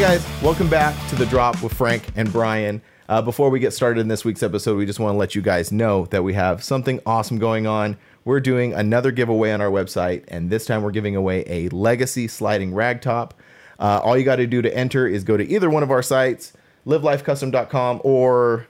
guys, 0.00 0.26
welcome 0.40 0.70
back 0.70 0.96
to 1.10 1.14
the 1.14 1.26
drop 1.26 1.62
with 1.62 1.74
Frank 1.74 2.08
and 2.16 2.32
Brian. 2.32 2.80
Uh, 3.10 3.20
before 3.20 3.50
we 3.50 3.60
get 3.60 3.74
started 3.74 4.00
in 4.00 4.08
this 4.08 4.24
week's 4.24 4.42
episode, 4.42 4.78
we 4.78 4.86
just 4.86 4.98
want 4.98 5.12
to 5.12 5.18
let 5.18 5.34
you 5.34 5.42
guys 5.42 5.70
know 5.70 6.06
that 6.06 6.24
we 6.24 6.32
have 6.32 6.64
something 6.64 7.00
awesome 7.04 7.38
going 7.38 7.66
on. 7.66 7.98
We're 8.24 8.40
doing 8.40 8.72
another 8.72 9.10
giveaway 9.10 9.52
on 9.52 9.60
our 9.60 9.68
website, 9.68 10.24
and 10.28 10.48
this 10.48 10.64
time 10.64 10.82
we're 10.82 10.90
giving 10.90 11.16
away 11.16 11.44
a 11.46 11.68
legacy 11.68 12.28
sliding 12.28 12.72
rag 12.72 13.02
top. 13.02 13.34
Uh, 13.78 14.00
all 14.02 14.16
you 14.16 14.24
got 14.24 14.36
to 14.36 14.46
do 14.46 14.62
to 14.62 14.74
enter 14.74 15.06
is 15.06 15.22
go 15.22 15.36
to 15.36 15.46
either 15.46 15.68
one 15.68 15.82
of 15.82 15.90
our 15.90 16.02
sites, 16.02 16.54
livelifecustom.com, 16.86 18.00
or 18.02 18.68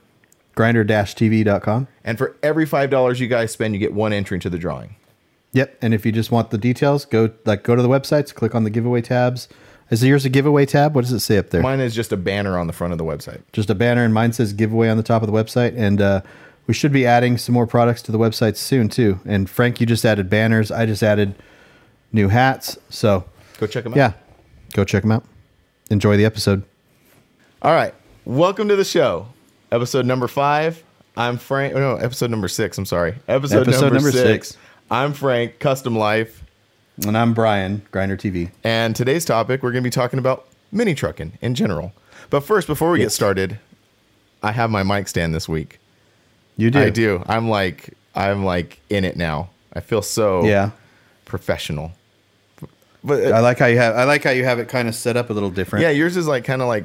grinder-tv.com. 0.57 1.87
and 2.03 2.19
for 2.19 2.35
every 2.43 2.67
five 2.67 2.91
dollars 2.91 3.21
you 3.21 3.29
guys 3.29 3.53
spend, 3.53 3.73
you 3.73 3.79
get 3.79 3.95
one 3.95 4.13
entry 4.13 4.35
into 4.35 4.51
the 4.51 4.59
drawing. 4.59 4.97
Yep. 5.53 5.79
And 5.81 5.95
if 5.95 6.05
you 6.05 6.11
just 6.11 6.33
want 6.33 6.51
the 6.51 6.59
details, 6.59 7.05
go 7.05 7.31
like 7.45 7.63
go 7.63 7.77
to 7.77 7.83
the 7.83 7.89
websites, 7.89 8.35
click 8.35 8.57
on 8.57 8.65
the 8.65 8.71
giveaway 8.71 9.01
tabs. 9.01 9.49
Is 9.91 10.05
yours 10.05 10.25
a 10.25 10.29
giveaway 10.29 10.67
tab? 10.67 10.95
What 10.95 11.03
does 11.03 11.13
it 11.13 11.21
say 11.21 11.37
up 11.39 11.51
there? 11.51 11.63
Mine 11.63 11.81
is 11.81 11.95
just 11.95 12.13
a 12.13 12.17
banner 12.17 12.57
on 12.57 12.67
the 12.69 12.73
front 12.73 12.93
of 12.93 12.99
the 12.99 13.05
website. 13.05 13.41
just 13.53 13.71
a 13.71 13.75
banner, 13.75 14.05
and 14.05 14.15
mine 14.15 14.33
says 14.33 14.53
giveaway 14.53 14.89
on 14.89 14.97
the 14.97 15.03
top 15.03 15.23
of 15.23 15.27
the 15.27 15.33
website. 15.33 15.77
And 15.77 16.01
uh, 16.01 16.21
we 16.69 16.75
should 16.75 16.93
be 16.93 17.05
adding 17.07 17.37
some 17.39 17.53
more 17.55 17.67
products 17.67 18.01
to 18.03 18.13
the 18.13 18.19
website 18.19 18.57
soon 18.57 18.89
too. 18.89 19.19
And 19.25 19.51
Frank, 19.51 19.81
you 19.81 19.87
just 19.87 20.05
added 20.05 20.31
banners. 20.31 20.71
I 20.71 20.87
just 20.87 21.03
added 21.03 21.35
new 22.13 22.29
hats. 22.29 22.79
So 22.89 23.25
Go 23.59 23.67
check 23.67 23.83
them 23.85 23.95
out. 23.95 23.97
yeah, 23.97 24.13
go 24.75 24.85
check 24.85 25.03
them 25.03 25.11
out. 25.13 25.25
Enjoy 25.91 26.17
the 26.17 26.25
episode. 26.25 26.63
All 27.63 27.73
right. 27.75 27.93
Welcome 28.25 28.69
to 28.69 28.77
the 28.77 28.85
show. 28.85 29.27
Episode 29.73 30.07
number 30.07 30.29
five. 30.29 30.85
I'm 31.17 31.37
Frank. 31.37 31.75
No, 31.75 31.97
episode 31.97 32.31
number 32.31 32.47
six. 32.47 32.79
I'm 32.79 32.87
sorry. 32.87 33.17
Episode, 33.27 33.63
Episode 33.67 33.81
number, 33.87 33.95
number 33.97 34.13
six. 34.13 34.49
six. 34.51 34.59
I'm 34.89 35.13
Frank, 35.15 35.59
Custom 35.59 35.97
Life. 35.97 36.40
And 37.07 37.17
I'm 37.17 37.33
Brian, 37.33 37.83
Grinder 37.91 38.17
TV. 38.17 38.51
And 38.63 38.95
today's 38.95 39.25
topic, 39.25 39.63
we're 39.63 39.73
going 39.73 39.83
to 39.83 39.87
be 39.87 39.93
talking 39.93 40.19
about 40.19 40.47
mini 40.71 40.95
trucking 40.95 41.39
in 41.41 41.55
general. 41.55 41.93
But 42.29 42.41
first, 42.41 42.67
before 42.67 42.91
we 42.91 42.99
get 42.99 43.11
started, 43.11 43.59
I 44.43 44.53
have 44.53 44.71
my 44.71 44.83
mic 44.83 45.09
stand 45.09 45.35
this 45.35 45.49
week. 45.49 45.79
You 46.57 46.71
do. 46.71 46.79
I 46.79 46.91
do. 46.91 47.23
I'm 47.27 47.49
like, 47.49 47.95
I'm 48.15 48.45
like 48.45 48.81
in 48.91 49.05
it 49.05 49.17
now. 49.17 49.51
I 49.73 49.81
feel 49.81 50.03
so 50.03 50.45
Yeah. 50.45 50.71
professional. 51.25 51.93
But 53.03 53.25
uh, 53.25 53.31
I 53.31 53.41
like 53.41 53.59
how 53.59 53.67
you 53.67 53.79
have. 53.79 53.97
I 53.97 54.05
like 54.05 54.23
how 54.25 54.31
you 54.31 54.45
have 54.45 54.59
it 54.59 54.69
kind 54.69 54.87
of 54.87 54.95
set 54.95 55.17
up 55.17 55.31
a 55.31 55.33
little 55.33 55.49
different. 55.51 55.83
yeah, 55.83 55.91
yours 55.91 56.19
is 56.19 56.27
like 56.27 56.45
kind 56.45 56.61
of 56.61 56.69
like 56.69 56.85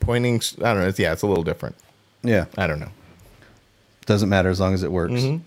pointing. 0.00 0.36
I 0.58 0.72
don't 0.72 0.80
know. 0.80 0.88
It's, 0.88 0.98
yeah, 0.98 1.12
it's 1.12 1.20
a 1.22 1.26
little 1.26 1.44
different. 1.44 1.76
Yeah. 2.22 2.46
I 2.56 2.66
don't 2.66 2.80
know. 2.80 2.88
Doesn't 4.06 4.30
matter 4.30 4.48
as 4.48 4.60
long 4.60 4.72
as 4.72 4.82
it 4.82 4.90
works. 4.90 5.12
Mm-hmm. 5.12 5.42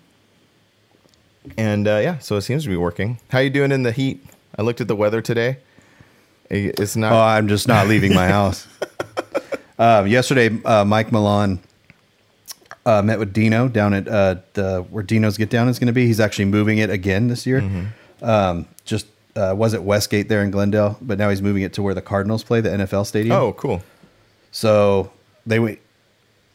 And 1.58 1.88
uh, 1.88 2.00
yeah, 2.04 2.20
so 2.20 2.38
it 2.38 2.42
seems 2.42 2.64
to 2.64 2.70
be 2.70 2.78
working. 2.78 3.20
How 3.30 3.40
you 3.40 3.50
doing 3.50 3.72
in 3.72 3.84
the 3.84 3.92
heat? 3.92 4.24
I 4.58 4.62
looked 4.62 4.82
at 4.82 4.88
the 4.88 4.96
weather 4.96 5.22
today. 5.22 5.58
It's 6.50 6.96
not. 6.96 7.14
Oh, 7.14 7.20
I'm 7.22 7.48
just 7.48 7.68
not 7.68 7.88
leaving 7.88 8.14
my 8.14 8.28
house. 8.28 8.68
um, 9.80 10.08
yesterday, 10.08 10.50
uh, 10.66 10.84
Mike 10.84 11.12
Milan 11.12 11.62
uh, 12.86 13.02
met 13.02 13.20
with 13.20 13.34
Dino 13.34 13.68
down 13.68 13.94
at 13.94 14.08
uh, 14.08 14.36
the 14.54 14.86
where 14.90 15.04
Dino's 15.04 15.38
Get 15.38 15.50
Down 15.50 15.70
is 15.70 15.80
going 15.80 15.88
to 15.88 15.94
be. 15.94 16.06
He's 16.06 16.20
actually 16.20 16.46
moving 16.46 16.80
it 16.80 16.90
again 16.90 17.28
this 17.28 17.46
year. 17.46 17.62
Mm-hmm. 17.62 18.26
Um, 18.26 18.68
just 18.86 19.08
uh, 19.36 19.54
was 19.58 19.74
at 19.74 19.84
Westgate 19.84 20.28
there 20.28 20.44
in 20.44 20.52
Glendale, 20.52 20.98
but 21.02 21.18
now 21.18 21.30
he's 21.30 21.42
moving 21.42 21.64
it 21.64 21.74
to 21.74 21.82
where 21.82 21.94
the 21.94 22.02
Cardinals 22.02 22.44
play, 22.44 22.62
the 22.62 22.70
NFL 22.70 23.06
stadium. 23.06 23.36
oh, 23.36 23.54
cool. 23.54 23.82
So 24.52 25.12
they 25.46 25.60
went. 25.60 25.80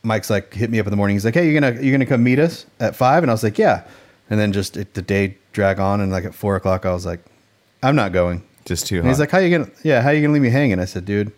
Mike's 0.02 0.30
like 0.30 0.54
hit 0.54 0.70
me 0.70 0.78
up 0.78 0.86
in 0.86 0.90
the 0.90 0.96
morning. 0.96 1.16
He's 1.16 1.24
like, 1.24 1.34
"Hey, 1.34 1.50
you're 1.50 1.60
gonna 1.60 1.80
you're 1.80 1.92
gonna 1.92 2.06
come 2.06 2.22
meet 2.22 2.38
us 2.38 2.66
at 2.78 2.94
5? 2.94 3.24
And 3.24 3.30
I 3.30 3.34
was 3.34 3.42
like, 3.42 3.58
"Yeah." 3.58 3.82
And 4.28 4.40
then 4.40 4.52
just 4.52 4.76
it, 4.76 4.94
the 4.94 5.02
day 5.02 5.36
drag 5.52 5.78
on, 5.78 6.00
and 6.00 6.10
like 6.10 6.24
at 6.24 6.34
four 6.34 6.56
o'clock, 6.56 6.84
I 6.84 6.92
was 6.92 7.06
like, 7.06 7.20
"I'm 7.82 7.94
not 7.96 8.12
going." 8.12 8.42
Just 8.64 8.86
too 8.88 8.96
And 8.96 9.04
hot. 9.04 9.10
he's 9.10 9.20
like, 9.20 9.30
"How 9.30 9.38
you 9.38 9.56
gonna? 9.56 9.70
Yeah, 9.84 10.02
how 10.02 10.10
you 10.10 10.20
gonna 10.20 10.32
leave 10.32 10.42
me 10.42 10.50
hanging?" 10.50 10.80
I 10.80 10.84
said, 10.86 11.04
"Dude, 11.04 11.30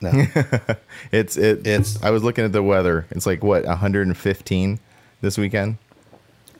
no, 0.00 0.10
it's 1.12 1.36
it. 1.36 1.66
It's- 1.66 1.98
I 2.02 2.10
was 2.10 2.22
looking 2.24 2.44
at 2.44 2.52
the 2.52 2.62
weather. 2.62 3.06
It's 3.10 3.26
like 3.26 3.44
what 3.44 3.64
115 3.66 4.80
this 5.20 5.36
weekend. 5.36 5.76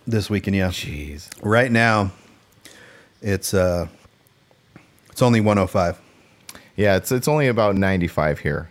this 0.06 0.28
weekend, 0.28 0.56
yeah. 0.56 0.68
Jeez. 0.68 1.30
Right 1.42 1.72
now, 1.72 2.10
it's 3.22 3.54
uh, 3.54 3.88
it's 5.10 5.22
only 5.22 5.40
105. 5.40 5.98
Yeah, 6.76 6.96
it's 6.96 7.10
it's 7.10 7.28
only 7.28 7.48
about 7.48 7.76
95 7.76 8.40
here. 8.40 8.68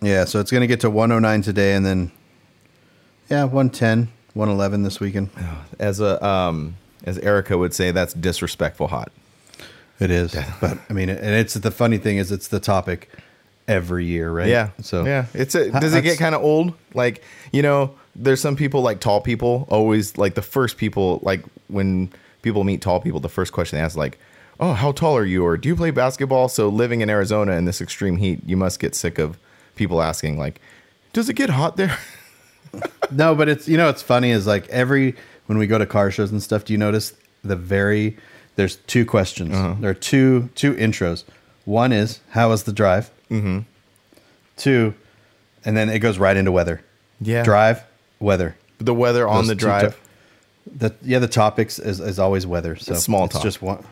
Yeah, 0.00 0.24
so 0.24 0.40
it's 0.40 0.50
gonna 0.50 0.66
get 0.66 0.80
to 0.80 0.90
109 0.90 1.42
today, 1.42 1.74
and 1.74 1.86
then 1.86 2.10
yeah, 3.30 3.44
110, 3.44 4.08
111 4.34 4.82
this 4.82 5.00
weekend. 5.00 5.30
As 5.78 6.00
a 6.00 6.24
um 6.24 6.76
as 7.04 7.18
Erica 7.18 7.58
would 7.58 7.74
say, 7.74 7.90
that's 7.90 8.14
disrespectful 8.14 8.88
hot. 8.88 9.10
It 9.98 10.10
is, 10.10 10.36
but 10.60 10.78
I 10.88 10.92
mean, 10.92 11.08
and 11.08 11.34
it's 11.34 11.54
the 11.54 11.70
funny 11.70 11.98
thing 11.98 12.16
is, 12.16 12.30
it's 12.30 12.48
the 12.48 12.60
topic 12.60 13.10
every 13.68 14.04
year, 14.04 14.30
right? 14.30 14.48
Yeah. 14.48 14.70
So 14.80 15.04
yeah, 15.04 15.26
it's 15.34 15.54
a, 15.54 15.70
does 15.70 15.94
it 15.94 16.02
get 16.02 16.18
kind 16.18 16.34
of 16.34 16.42
old? 16.42 16.74
Like 16.94 17.22
you 17.52 17.62
know, 17.62 17.94
there's 18.14 18.40
some 18.40 18.56
people 18.56 18.82
like 18.82 19.00
tall 19.00 19.20
people 19.20 19.66
always 19.70 20.18
like 20.18 20.34
the 20.34 20.42
first 20.42 20.76
people 20.76 21.20
like 21.22 21.44
when 21.68 22.12
people 22.42 22.64
meet 22.64 22.80
tall 22.82 23.00
people, 23.00 23.20
the 23.20 23.28
first 23.28 23.52
question 23.52 23.78
they 23.78 23.82
ask 23.82 23.92
is 23.92 23.96
like, 23.98 24.18
"Oh, 24.60 24.72
how 24.74 24.92
tall 24.92 25.16
are 25.16 25.24
you?" 25.24 25.44
or 25.44 25.56
"Do 25.56 25.68
you 25.68 25.76
play 25.76 25.90
basketball?" 25.90 26.48
So 26.48 26.68
living 26.68 27.00
in 27.00 27.10
Arizona 27.10 27.52
in 27.52 27.64
this 27.64 27.80
extreme 27.80 28.16
heat, 28.16 28.40
you 28.46 28.56
must 28.56 28.80
get 28.80 28.94
sick 28.94 29.18
of 29.18 29.38
people 29.76 30.02
asking 30.02 30.38
like, 30.38 30.60
"Does 31.12 31.28
it 31.28 31.34
get 31.34 31.50
hot 31.50 31.76
there?" 31.76 31.96
No, 33.10 33.34
but 33.34 33.48
it's 33.48 33.68
you 33.68 33.76
know 33.76 33.88
it's 33.88 34.02
funny 34.02 34.30
is 34.30 34.46
like 34.46 34.68
every 34.68 35.14
when 35.46 35.58
we 35.58 35.66
go 35.66 35.78
to 35.78 35.86
car 35.86 36.10
shows 36.10 36.30
and 36.30 36.42
stuff. 36.42 36.64
Do 36.64 36.72
you 36.72 36.78
notice 36.78 37.12
the 37.44 37.56
very 37.56 38.16
there's 38.56 38.76
two 38.76 39.04
questions. 39.04 39.54
Uh-huh. 39.54 39.76
There 39.80 39.90
are 39.90 39.94
two 39.94 40.48
two 40.54 40.74
intros. 40.74 41.24
One 41.64 41.92
is 41.92 42.20
how 42.30 42.48
was 42.50 42.62
the 42.64 42.72
drive. 42.72 43.10
Mm-hmm. 43.30 43.60
Two, 44.56 44.94
and 45.64 45.76
then 45.76 45.88
it 45.88 45.98
goes 46.00 46.18
right 46.18 46.36
into 46.36 46.52
weather. 46.52 46.82
Yeah. 47.20 47.42
drive 47.44 47.84
weather. 48.20 48.56
the 48.78 48.94
weather 48.94 49.28
on 49.28 49.42
Those 49.42 49.48
the 49.48 49.54
drive. 49.54 49.94
to- 49.94 50.78
The 50.78 50.94
yeah 51.02 51.18
the 51.18 51.28
topics 51.28 51.78
is, 51.78 52.00
is 52.00 52.18
always 52.18 52.46
weather. 52.46 52.76
So 52.76 52.92
It's 52.94 53.02
small 53.02 53.24
it's 53.26 53.34
talk. 53.34 53.42
just 53.42 53.62
one. 53.62 53.84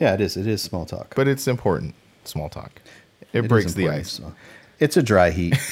Yeah, 0.00 0.14
it 0.14 0.20
is. 0.20 0.36
It 0.36 0.46
is 0.46 0.60
small 0.62 0.84
talk. 0.84 1.14
but 1.14 1.26
it's 1.28 1.46
important. 1.48 1.94
Small 2.24 2.48
talk. 2.48 2.80
It, 3.32 3.44
It 3.44 3.48
breaks 3.48 3.72
the 3.74 3.88
ice. 3.88 4.12
so. 4.12 4.34
It's 4.78 4.96
a 4.96 5.02
dry 5.02 5.30
heat. 5.30 5.56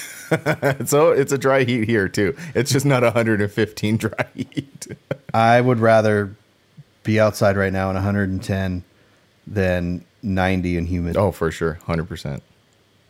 So 0.86 1.10
it's 1.12 1.30
a 1.30 1.38
dry 1.38 1.62
heat 1.62 1.86
here 1.86 2.08
too. 2.08 2.34
It's 2.56 2.72
just 2.72 2.84
not 2.84 3.04
115 3.04 3.96
dry 3.98 4.26
heat. 4.34 4.86
I 5.34 5.60
would 5.60 5.78
rather 5.78 6.34
be 7.04 7.20
outside 7.20 7.56
right 7.56 7.72
now 7.72 7.88
in 7.90 7.94
110 7.94 8.82
than 9.46 10.04
90 10.24 10.78
and 10.78 10.88
humid. 10.88 11.16
oh, 11.16 11.30
for 11.30 11.52
sure, 11.52 11.74
100. 11.84 12.08
percent 12.08 12.42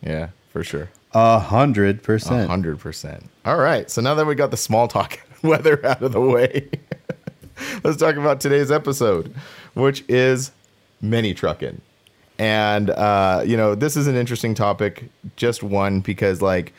Yeah, 0.03 0.29
for 0.51 0.63
sure. 0.63 0.89
A 1.13 1.39
hundred 1.39 2.03
percent. 2.03 2.47
hundred 2.47 2.79
percent. 2.79 3.29
All 3.45 3.57
right. 3.57 3.89
So 3.89 4.01
now 4.01 4.13
that 4.15 4.27
we 4.27 4.35
got 4.35 4.51
the 4.51 4.57
small 4.57 4.87
talk 4.87 5.19
weather 5.41 5.83
out 5.83 6.03
of 6.03 6.11
the 6.11 6.21
way, 6.21 6.69
let's 7.83 7.97
talk 7.97 8.17
about 8.17 8.39
today's 8.41 8.69
episode, 8.71 9.33
which 9.73 10.03
is 10.09 10.51
mini 11.01 11.33
trucking. 11.33 11.81
And 12.37 12.89
uh, 12.89 13.43
you 13.45 13.57
know, 13.57 13.75
this 13.75 13.95
is 13.95 14.07
an 14.07 14.15
interesting 14.15 14.55
topic. 14.55 15.05
Just 15.35 15.63
one 15.63 16.01
because, 16.01 16.41
like, 16.41 16.73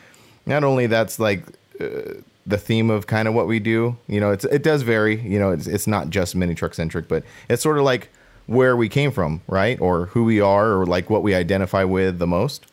not 0.45 0.63
only 0.63 0.87
that's 0.87 1.19
like 1.19 1.43
uh, 1.79 2.13
the 2.45 2.57
theme 2.57 2.89
of 2.89 3.07
kind 3.07 3.27
of 3.27 3.33
what 3.33 3.47
we 3.47 3.59
do. 3.59 3.97
You 4.07 4.19
know, 4.19 4.31
it's 4.31 4.45
it 4.45 4.63
does 4.63 4.83
vary. 4.83 5.19
You 5.21 5.39
know, 5.39 5.51
it's 5.51 5.67
it's 5.67 5.87
not 5.87 6.09
just 6.09 6.35
mini 6.35 6.53
truck 6.55 6.73
centric, 6.73 7.07
but 7.07 7.23
it's 7.49 7.63
sort 7.63 7.77
of 7.77 7.83
like 7.83 8.09
where 8.45 8.77
we 8.77 8.87
came 8.87 9.11
from, 9.11 9.41
right? 9.47 9.79
Or 9.81 10.07
who 10.07 10.23
we 10.23 10.39
are, 10.39 10.73
or 10.73 10.85
like 10.85 11.09
what 11.09 11.23
we 11.23 11.33
identify 11.35 11.83
with 11.83 12.19
the 12.19 12.27
most. 12.27 12.65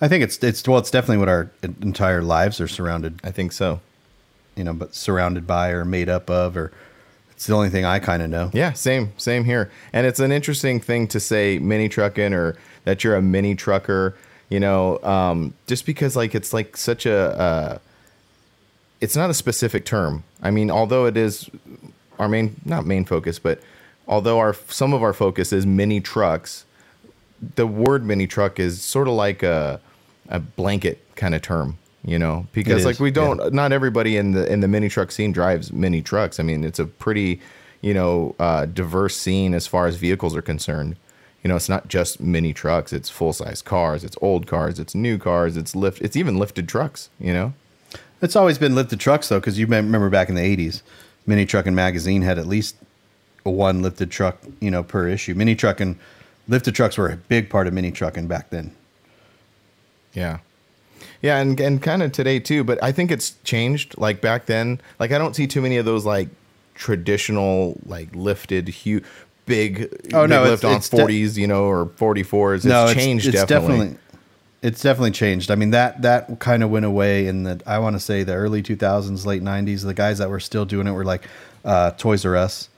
I 0.00 0.08
think 0.08 0.22
it's 0.24 0.42
it's 0.42 0.66
well, 0.68 0.78
it's 0.78 0.90
definitely 0.90 1.18
what 1.18 1.28
our 1.28 1.50
entire 1.80 2.22
lives 2.22 2.60
are 2.60 2.68
surrounded, 2.68 3.20
I 3.24 3.30
think 3.30 3.52
so. 3.52 3.80
you 4.56 4.64
know, 4.64 4.72
but 4.74 4.94
surrounded 4.94 5.46
by 5.46 5.70
or 5.70 5.84
made 5.84 6.08
up 6.08 6.30
of, 6.30 6.56
or 6.56 6.72
it's 7.44 7.48
the 7.50 7.54
only 7.56 7.68
thing 7.68 7.84
I 7.84 7.98
kind 7.98 8.22
of 8.22 8.30
know. 8.30 8.50
Yeah, 8.54 8.72
same, 8.72 9.12
same 9.18 9.44
here. 9.44 9.70
And 9.92 10.06
it's 10.06 10.18
an 10.18 10.32
interesting 10.32 10.80
thing 10.80 11.06
to 11.08 11.20
say 11.20 11.58
mini 11.58 11.90
trucking 11.90 12.32
or 12.32 12.56
that 12.84 13.04
you're 13.04 13.16
a 13.16 13.20
mini 13.20 13.54
trucker, 13.54 14.16
you 14.48 14.58
know, 14.58 14.98
um, 15.02 15.52
just 15.66 15.84
because 15.84 16.16
like 16.16 16.34
it's 16.34 16.54
like 16.54 16.74
such 16.74 17.04
a, 17.04 17.14
uh, 17.38 17.78
it's 19.02 19.14
not 19.14 19.28
a 19.28 19.34
specific 19.34 19.84
term. 19.84 20.24
I 20.42 20.50
mean, 20.50 20.70
although 20.70 21.04
it 21.04 21.18
is 21.18 21.50
our 22.18 22.30
main, 22.30 22.58
not 22.64 22.86
main 22.86 23.04
focus, 23.04 23.38
but 23.38 23.60
although 24.08 24.38
our 24.38 24.54
some 24.54 24.94
of 24.94 25.02
our 25.02 25.12
focus 25.12 25.52
is 25.52 25.66
mini 25.66 26.00
trucks, 26.00 26.64
the 27.56 27.66
word 27.66 28.06
mini 28.06 28.26
truck 28.26 28.58
is 28.58 28.80
sort 28.80 29.06
of 29.06 29.12
like 29.12 29.42
a, 29.42 29.82
a 30.30 30.40
blanket 30.40 31.04
kind 31.14 31.34
of 31.34 31.42
term, 31.42 31.76
you 32.04 32.18
know, 32.18 32.46
because 32.52 32.84
like 32.84 33.00
we 33.00 33.10
don't, 33.10 33.38
yeah. 33.38 33.48
not 33.52 33.72
everybody 33.72 34.16
in 34.16 34.32
the 34.32 34.50
in 34.50 34.60
the 34.60 34.68
mini 34.68 34.88
truck 34.88 35.10
scene 35.10 35.32
drives 35.32 35.72
mini 35.72 36.02
trucks. 36.02 36.38
I 36.38 36.42
mean, 36.42 36.62
it's 36.62 36.78
a 36.78 36.84
pretty, 36.84 37.40
you 37.80 37.94
know, 37.94 38.34
uh, 38.38 38.66
diverse 38.66 39.16
scene 39.16 39.54
as 39.54 39.66
far 39.66 39.86
as 39.86 39.96
vehicles 39.96 40.36
are 40.36 40.42
concerned. 40.42 40.96
You 41.42 41.48
know, 41.48 41.56
it's 41.56 41.68
not 41.68 41.88
just 41.88 42.20
mini 42.20 42.52
trucks; 42.52 42.92
it's 42.92 43.08
full 43.08 43.32
size 43.32 43.62
cars, 43.62 44.04
it's 44.04 44.16
old 44.20 44.46
cars, 44.46 44.78
it's 44.78 44.94
new 44.94 45.18
cars, 45.18 45.56
it's 45.56 45.74
lift, 45.74 46.02
it's 46.02 46.16
even 46.16 46.38
lifted 46.38 46.68
trucks. 46.68 47.10
You 47.18 47.32
know, 47.32 47.54
It's 48.20 48.36
always 48.36 48.58
been 48.58 48.74
lifted 48.74 49.00
trucks 49.00 49.28
though, 49.28 49.40
because 49.40 49.58
you 49.58 49.66
may 49.66 49.76
remember 49.76 50.10
back 50.10 50.28
in 50.28 50.34
the 50.34 50.42
'80s, 50.42 50.82
Mini 51.26 51.46
Trucking 51.46 51.74
magazine 51.74 52.22
had 52.22 52.38
at 52.38 52.46
least 52.46 52.76
one 53.44 53.82
lifted 53.82 54.10
truck, 54.10 54.38
you 54.60 54.70
know, 54.70 54.82
per 54.82 55.08
issue. 55.08 55.34
Mini 55.34 55.54
Trucking, 55.54 55.98
lifted 56.48 56.74
trucks 56.74 56.98
were 56.98 57.08
a 57.08 57.16
big 57.16 57.48
part 57.48 57.66
of 57.66 57.72
Mini 57.72 57.90
Trucking 57.90 58.26
back 58.26 58.50
then. 58.50 58.74
Yeah. 60.12 60.38
Yeah, 61.22 61.38
and 61.38 61.58
and 61.60 61.82
kind 61.82 62.02
of 62.02 62.12
today 62.12 62.38
too, 62.38 62.64
but 62.64 62.82
I 62.82 62.92
think 62.92 63.10
it's 63.10 63.34
changed. 63.44 63.96
Like 63.98 64.20
back 64.20 64.46
then, 64.46 64.80
like 64.98 65.10
I 65.12 65.18
don't 65.18 65.34
see 65.34 65.46
too 65.46 65.62
many 65.62 65.76
of 65.78 65.84
those 65.84 66.04
like 66.04 66.28
traditional 66.74 67.78
like 67.86 68.14
lifted 68.14 68.68
huge 68.68 69.04
big 69.46 69.88
Oh, 70.12 70.22
big 70.22 70.30
no, 70.30 70.44
it's- 70.44 70.64
on 70.64 70.76
it's 70.76 70.88
de- 70.88 70.96
40s, 70.96 71.36
you 71.36 71.46
know, 71.46 71.64
or 71.64 71.86
44s. 71.86 72.56
It's 72.56 72.64
no, 72.64 72.92
changed 72.92 73.26
it's, 73.26 73.36
it's 73.40 73.44
definitely. 73.48 73.96
It's 74.62 74.80
definitely 74.80 75.10
changed. 75.10 75.50
I 75.50 75.56
mean 75.56 75.70
that 75.70 76.00
that 76.02 76.38
kind 76.40 76.62
of 76.62 76.70
went 76.70 76.86
away 76.86 77.26
in 77.26 77.42
the 77.42 77.60
I 77.66 77.78
want 77.78 77.96
to 77.96 78.00
say 78.00 78.22
the 78.22 78.32
early 78.34 78.62
2000s, 78.62 79.26
late 79.26 79.42
90s. 79.42 79.84
The 79.84 79.92
guys 79.92 80.18
that 80.18 80.30
were 80.30 80.40
still 80.40 80.64
doing 80.64 80.86
it 80.86 80.92
were 80.92 81.04
like 81.04 81.24
uh, 81.66 81.90
Toys 81.92 82.24
R 82.24 82.34
Us. 82.36 82.70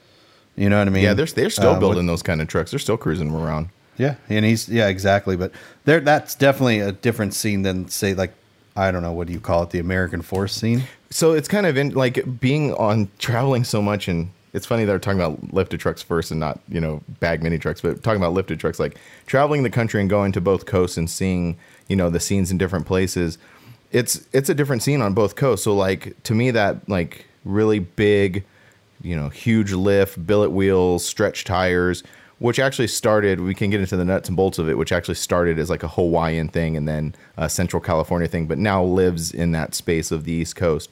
You 0.57 0.69
know 0.69 0.79
what 0.79 0.87
I 0.87 0.91
mean? 0.91 1.03
Yeah, 1.03 1.13
they're 1.13 1.25
they're 1.27 1.49
still 1.49 1.71
Uh, 1.71 1.79
building 1.79 1.99
with- 1.99 2.07
those 2.07 2.23
kind 2.23 2.41
of 2.41 2.47
trucks. 2.49 2.71
They're 2.71 2.79
still 2.79 2.97
cruising 2.97 3.31
them 3.31 3.41
around. 3.41 3.69
Yeah, 3.97 4.15
and 4.29 4.45
he's 4.45 4.69
yeah 4.69 4.87
exactly. 4.87 5.35
But 5.35 5.51
there, 5.85 5.99
that's 5.99 6.35
definitely 6.35 6.79
a 6.79 6.91
different 6.91 7.33
scene 7.33 7.63
than 7.63 7.87
say 7.89 8.13
like 8.13 8.33
I 8.75 8.91
don't 8.91 9.01
know 9.01 9.11
what 9.11 9.27
do 9.27 9.33
you 9.33 9.39
call 9.39 9.63
it 9.63 9.71
the 9.71 9.79
American 9.79 10.21
Force 10.21 10.53
scene. 10.53 10.83
So 11.09 11.33
it's 11.33 11.47
kind 11.47 11.65
of 11.65 11.77
in 11.77 11.91
like 11.91 12.39
being 12.39 12.73
on 12.75 13.09
traveling 13.17 13.63
so 13.63 13.81
much, 13.81 14.07
and 14.07 14.31
it's 14.53 14.65
funny 14.65 14.85
they're 14.85 14.99
talking 14.99 15.19
about 15.19 15.53
lifted 15.53 15.79
trucks 15.79 16.03
first 16.03 16.29
and 16.31 16.39
not 16.39 16.59
you 16.69 16.79
know 16.79 17.01
bag 17.19 17.41
mini 17.41 17.57
trucks, 17.57 17.81
but 17.81 18.03
talking 18.03 18.21
about 18.21 18.33
lifted 18.33 18.59
trucks, 18.59 18.79
like 18.79 18.97
traveling 19.25 19.63
the 19.63 19.69
country 19.69 19.99
and 19.99 20.09
going 20.09 20.31
to 20.33 20.41
both 20.41 20.65
coasts 20.65 20.97
and 20.97 21.09
seeing 21.09 21.57
you 21.87 21.95
know 21.95 22.09
the 22.09 22.19
scenes 22.19 22.51
in 22.51 22.57
different 22.57 22.85
places. 22.85 23.37
It's 23.91 24.27
it's 24.31 24.49
a 24.49 24.53
different 24.53 24.83
scene 24.83 25.01
on 25.01 25.13
both 25.13 25.35
coasts. 25.35 25.63
So 25.63 25.75
like 25.75 26.21
to 26.23 26.35
me 26.35 26.51
that 26.51 26.87
like 26.87 27.25
really 27.45 27.79
big, 27.79 28.45
you 29.01 29.15
know, 29.15 29.29
huge 29.29 29.71
lift, 29.71 30.27
billet 30.27 30.51
wheels, 30.51 31.03
stretch 31.05 31.45
tires. 31.45 32.03
Which 32.39 32.59
actually 32.59 32.87
started, 32.87 33.41
we 33.41 33.55
can 33.55 33.71
get 33.71 33.79
into 33.79 33.97
the 33.97 34.05
nuts 34.05 34.29
and 34.29 34.37
bolts 34.37 34.59
of 34.59 34.69
it, 34.69 34.77
which 34.77 34.91
actually 34.91 35.15
started 35.15 35.57
as 35.57 35.71
like 35.71 35.81
a 35.81 35.87
Hawaiian 35.87 36.49
thing 36.49 36.77
and 36.77 36.87
then 36.87 37.15
a 37.35 37.49
Central 37.49 37.81
California 37.81 38.27
thing, 38.27 38.45
but 38.45 38.59
now 38.59 38.83
lives 38.83 39.31
in 39.31 39.53
that 39.53 39.73
space 39.73 40.11
of 40.11 40.23
the 40.23 40.31
East 40.31 40.55
Coast. 40.55 40.91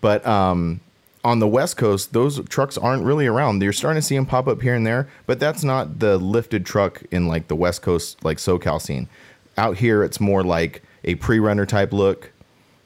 But 0.00 0.26
um, 0.26 0.80
on 1.24 1.40
the 1.40 1.48
West 1.48 1.76
Coast, 1.76 2.12
those 2.12 2.42
trucks 2.48 2.78
aren't 2.78 3.04
really 3.04 3.26
around. 3.26 3.62
You're 3.62 3.72
starting 3.72 4.00
to 4.00 4.06
see 4.06 4.16
them 4.16 4.26
pop 4.26 4.48
up 4.48 4.62
here 4.62 4.74
and 4.74 4.86
there, 4.86 5.08
but 5.26 5.38
that's 5.40 5.62
not 5.62 5.98
the 5.98 6.16
lifted 6.16 6.64
truck 6.64 7.02
in 7.10 7.26
like 7.26 7.48
the 7.48 7.56
West 7.56 7.82
Coast, 7.82 8.24
like 8.24 8.38
SoCal 8.38 8.80
scene. 8.80 9.08
Out 9.56 9.76
here, 9.76 10.02
it's 10.02 10.20
more 10.20 10.42
like 10.42 10.82
a 11.04 11.16
pre-runner 11.16 11.66
type 11.66 11.92
look, 11.92 12.32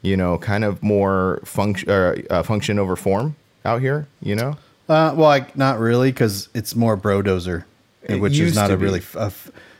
you 0.01 0.17
know, 0.17 0.37
kind 0.37 0.63
of 0.63 0.81
more 0.83 1.39
function 1.45 1.89
uh, 1.89 2.15
uh, 2.29 2.43
function 2.43 2.79
over 2.79 2.95
form 2.95 3.35
out 3.63 3.81
here, 3.81 4.07
you 4.21 4.35
know. 4.35 4.57
Uh, 4.89 5.13
well, 5.15 5.29
like 5.29 5.55
not 5.55 5.79
really 5.79 6.11
because 6.11 6.49
it's 6.53 6.75
more 6.75 6.97
brodozer, 6.97 7.63
It 8.03 8.17
which 8.19 8.37
is 8.37 8.55
not 8.55 8.71
a 8.71 8.77
be. 8.77 8.83
really 8.83 9.01
a 9.15 9.31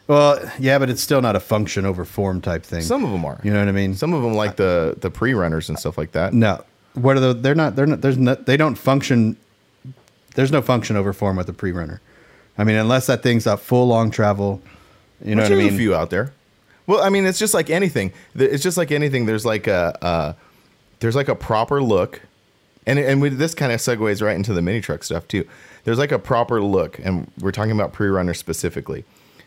well, 0.07 0.39
yeah, 0.59 0.79
but 0.79 0.89
it's 0.89 1.01
still 1.01 1.21
not 1.21 1.35
a 1.35 1.39
function 1.39 1.85
over 1.85 2.03
form 2.03 2.41
type 2.41 2.63
thing. 2.63 2.81
Some 2.81 3.05
of 3.05 3.11
them 3.11 3.23
are. 3.23 3.39
you 3.43 3.53
know 3.53 3.59
what 3.59 3.69
I 3.69 3.71
mean? 3.71 3.95
Some 3.95 4.13
of 4.13 4.21
them 4.21 4.33
like 4.33 4.57
the 4.57 4.95
the 4.99 5.09
pre-runners 5.09 5.69
and 5.69 5.79
stuff 5.79 5.97
like 5.97 6.11
that. 6.11 6.33
No, 6.33 6.63
what 6.95 7.15
are 7.15 7.19
the? 7.21 7.33
They're 7.33 7.55
not. 7.55 7.75
They're 7.75 7.85
not. 7.87 8.01
There's 8.01 8.17
no. 8.17 8.35
They 8.35 8.57
don't 8.57 8.75
function. 8.75 9.37
There's 10.35 10.51
no 10.51 10.61
function 10.61 10.95
over 10.95 11.13
form 11.13 11.37
with 11.37 11.47
the 11.47 11.53
pre-runner. 11.53 12.01
I 12.57 12.63
mean, 12.63 12.75
unless 12.75 13.07
that 13.07 13.23
thing's 13.23 13.47
a 13.47 13.57
full 13.57 13.87
long 13.87 14.11
travel. 14.11 14.61
You 15.23 15.35
know 15.35 15.43
Which 15.43 15.51
what 15.51 15.59
I 15.59 15.63
mean? 15.63 15.73
a 15.73 15.77
few 15.77 15.95
out 15.95 16.09
there. 16.09 16.33
Well, 16.85 17.01
I 17.01 17.09
mean, 17.09 17.25
it's 17.25 17.39
just 17.39 17.53
like 17.53 17.69
anything. 17.69 18.11
It's 18.35 18.61
just 18.63 18.77
like 18.77 18.91
anything. 18.91 19.25
There's 19.25 19.45
like 19.45 19.67
a 19.67 19.97
uh, 20.03 20.33
there's 20.99 21.15
like 21.15 21.29
a 21.29 21.35
proper 21.35 21.81
look, 21.81 22.21
and 22.85 22.99
and 22.99 23.21
we, 23.21 23.29
this 23.29 23.55
kind 23.55 23.71
of 23.71 23.79
segues 23.79 24.21
right 24.21 24.35
into 24.35 24.53
the 24.53 24.61
mini 24.61 24.81
truck 24.81 25.03
stuff 25.03 25.27
too. 25.27 25.47
There's 25.83 25.99
like 25.99 26.11
a 26.11 26.19
proper 26.19 26.61
look, 26.61 26.99
and 26.99 27.29
we're 27.39 27.51
talking 27.51 27.71
about 27.71 27.93
pre-runner 27.93 28.33
specifically. 28.33 29.03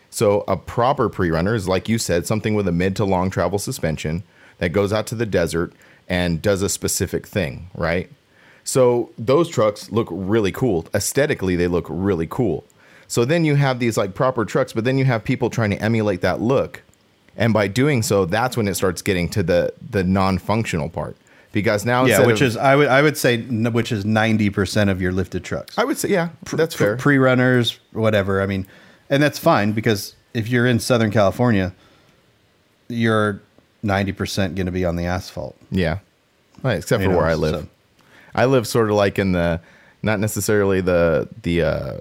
So 0.09 0.43
a 0.47 0.55
proper 0.55 1.09
pre-runner 1.09 1.55
is 1.55 1.67
like 1.67 1.89
you 1.89 1.97
said, 1.97 2.25
something 2.25 2.55
with 2.55 2.67
a 2.67 2.71
mid 2.71 2.95
to 2.97 3.05
long 3.05 3.29
travel 3.29 3.59
suspension 3.59 4.23
that 4.59 4.69
goes 4.69 4.93
out 4.93 5.07
to 5.07 5.15
the 5.15 5.25
desert 5.25 5.73
and 6.07 6.41
does 6.41 6.61
a 6.61 6.69
specific 6.69 7.27
thing, 7.27 7.69
right? 7.75 8.09
So 8.63 9.11
those 9.17 9.49
trucks 9.49 9.91
look 9.91 10.07
really 10.11 10.51
cool. 10.51 10.87
Aesthetically, 10.93 11.55
they 11.55 11.67
look 11.67 11.85
really 11.89 12.27
cool. 12.27 12.65
So 13.07 13.23
then 13.23 13.45
you 13.45 13.55
have 13.55 13.79
these 13.79 13.97
like 13.97 14.13
proper 14.13 14.45
trucks, 14.45 14.73
but 14.73 14.83
then 14.83 14.97
you 14.97 15.05
have 15.05 15.23
people 15.23 15.49
trying 15.49 15.69
to 15.71 15.81
emulate 15.81 16.21
that 16.21 16.41
look. 16.41 16.83
And 17.37 17.53
by 17.53 17.67
doing 17.67 18.01
so, 18.01 18.25
that's 18.25 18.57
when 18.57 18.67
it 18.67 18.75
starts 18.75 19.01
getting 19.01 19.29
to 19.29 19.43
the 19.43 19.73
the 19.89 20.03
non-functional 20.03 20.89
part. 20.89 21.15
Because 21.61 21.85
now 21.85 22.05
yeah, 22.05 22.23
which 22.23 22.41
of- 22.41 22.49
is 22.49 22.55
I 22.57 22.75
would 22.75 22.87
I 22.87 23.01
would 23.01 23.17
say 23.17 23.41
which 23.41 23.91
is 23.91 24.05
ninety 24.05 24.51
percent 24.51 24.91
of 24.91 25.01
your 25.01 25.11
lifted 25.11 25.43
trucks. 25.43 25.75
I 25.75 25.83
would 25.85 25.97
say 25.97 26.09
yeah, 26.09 26.29
that's 26.53 26.75
fair. 26.75 26.97
Pre 26.97 27.17
runners, 27.17 27.79
whatever. 27.93 28.43
I 28.43 28.45
mean, 28.45 28.67
and 29.09 29.23
that's 29.23 29.39
fine 29.39 29.71
because 29.71 30.13
if 30.35 30.47
you're 30.49 30.67
in 30.67 30.77
Southern 30.79 31.09
California, 31.09 31.73
you're 32.87 33.41
ninety 33.83 34.11
percent 34.11 34.55
going 34.55 34.67
to 34.67 34.71
be 34.71 34.85
on 34.85 34.95
the 34.97 35.05
asphalt. 35.05 35.55
Yeah. 35.71 35.99
Right, 36.63 36.77
except 36.77 37.01
You 37.01 37.07
for 37.07 37.11
know, 37.13 37.17
where 37.17 37.27
I 37.27 37.33
live. 37.35 37.61
so- 37.63 37.67
I 38.35 38.45
live 38.45 38.67
sort 38.67 38.89
of 38.89 38.95
like 38.95 39.17
in 39.17 39.31
the 39.31 39.59
not 40.03 40.19
necessarily 40.19 40.79
the 40.81 41.27
the 41.41 41.63
uh, 41.63 41.93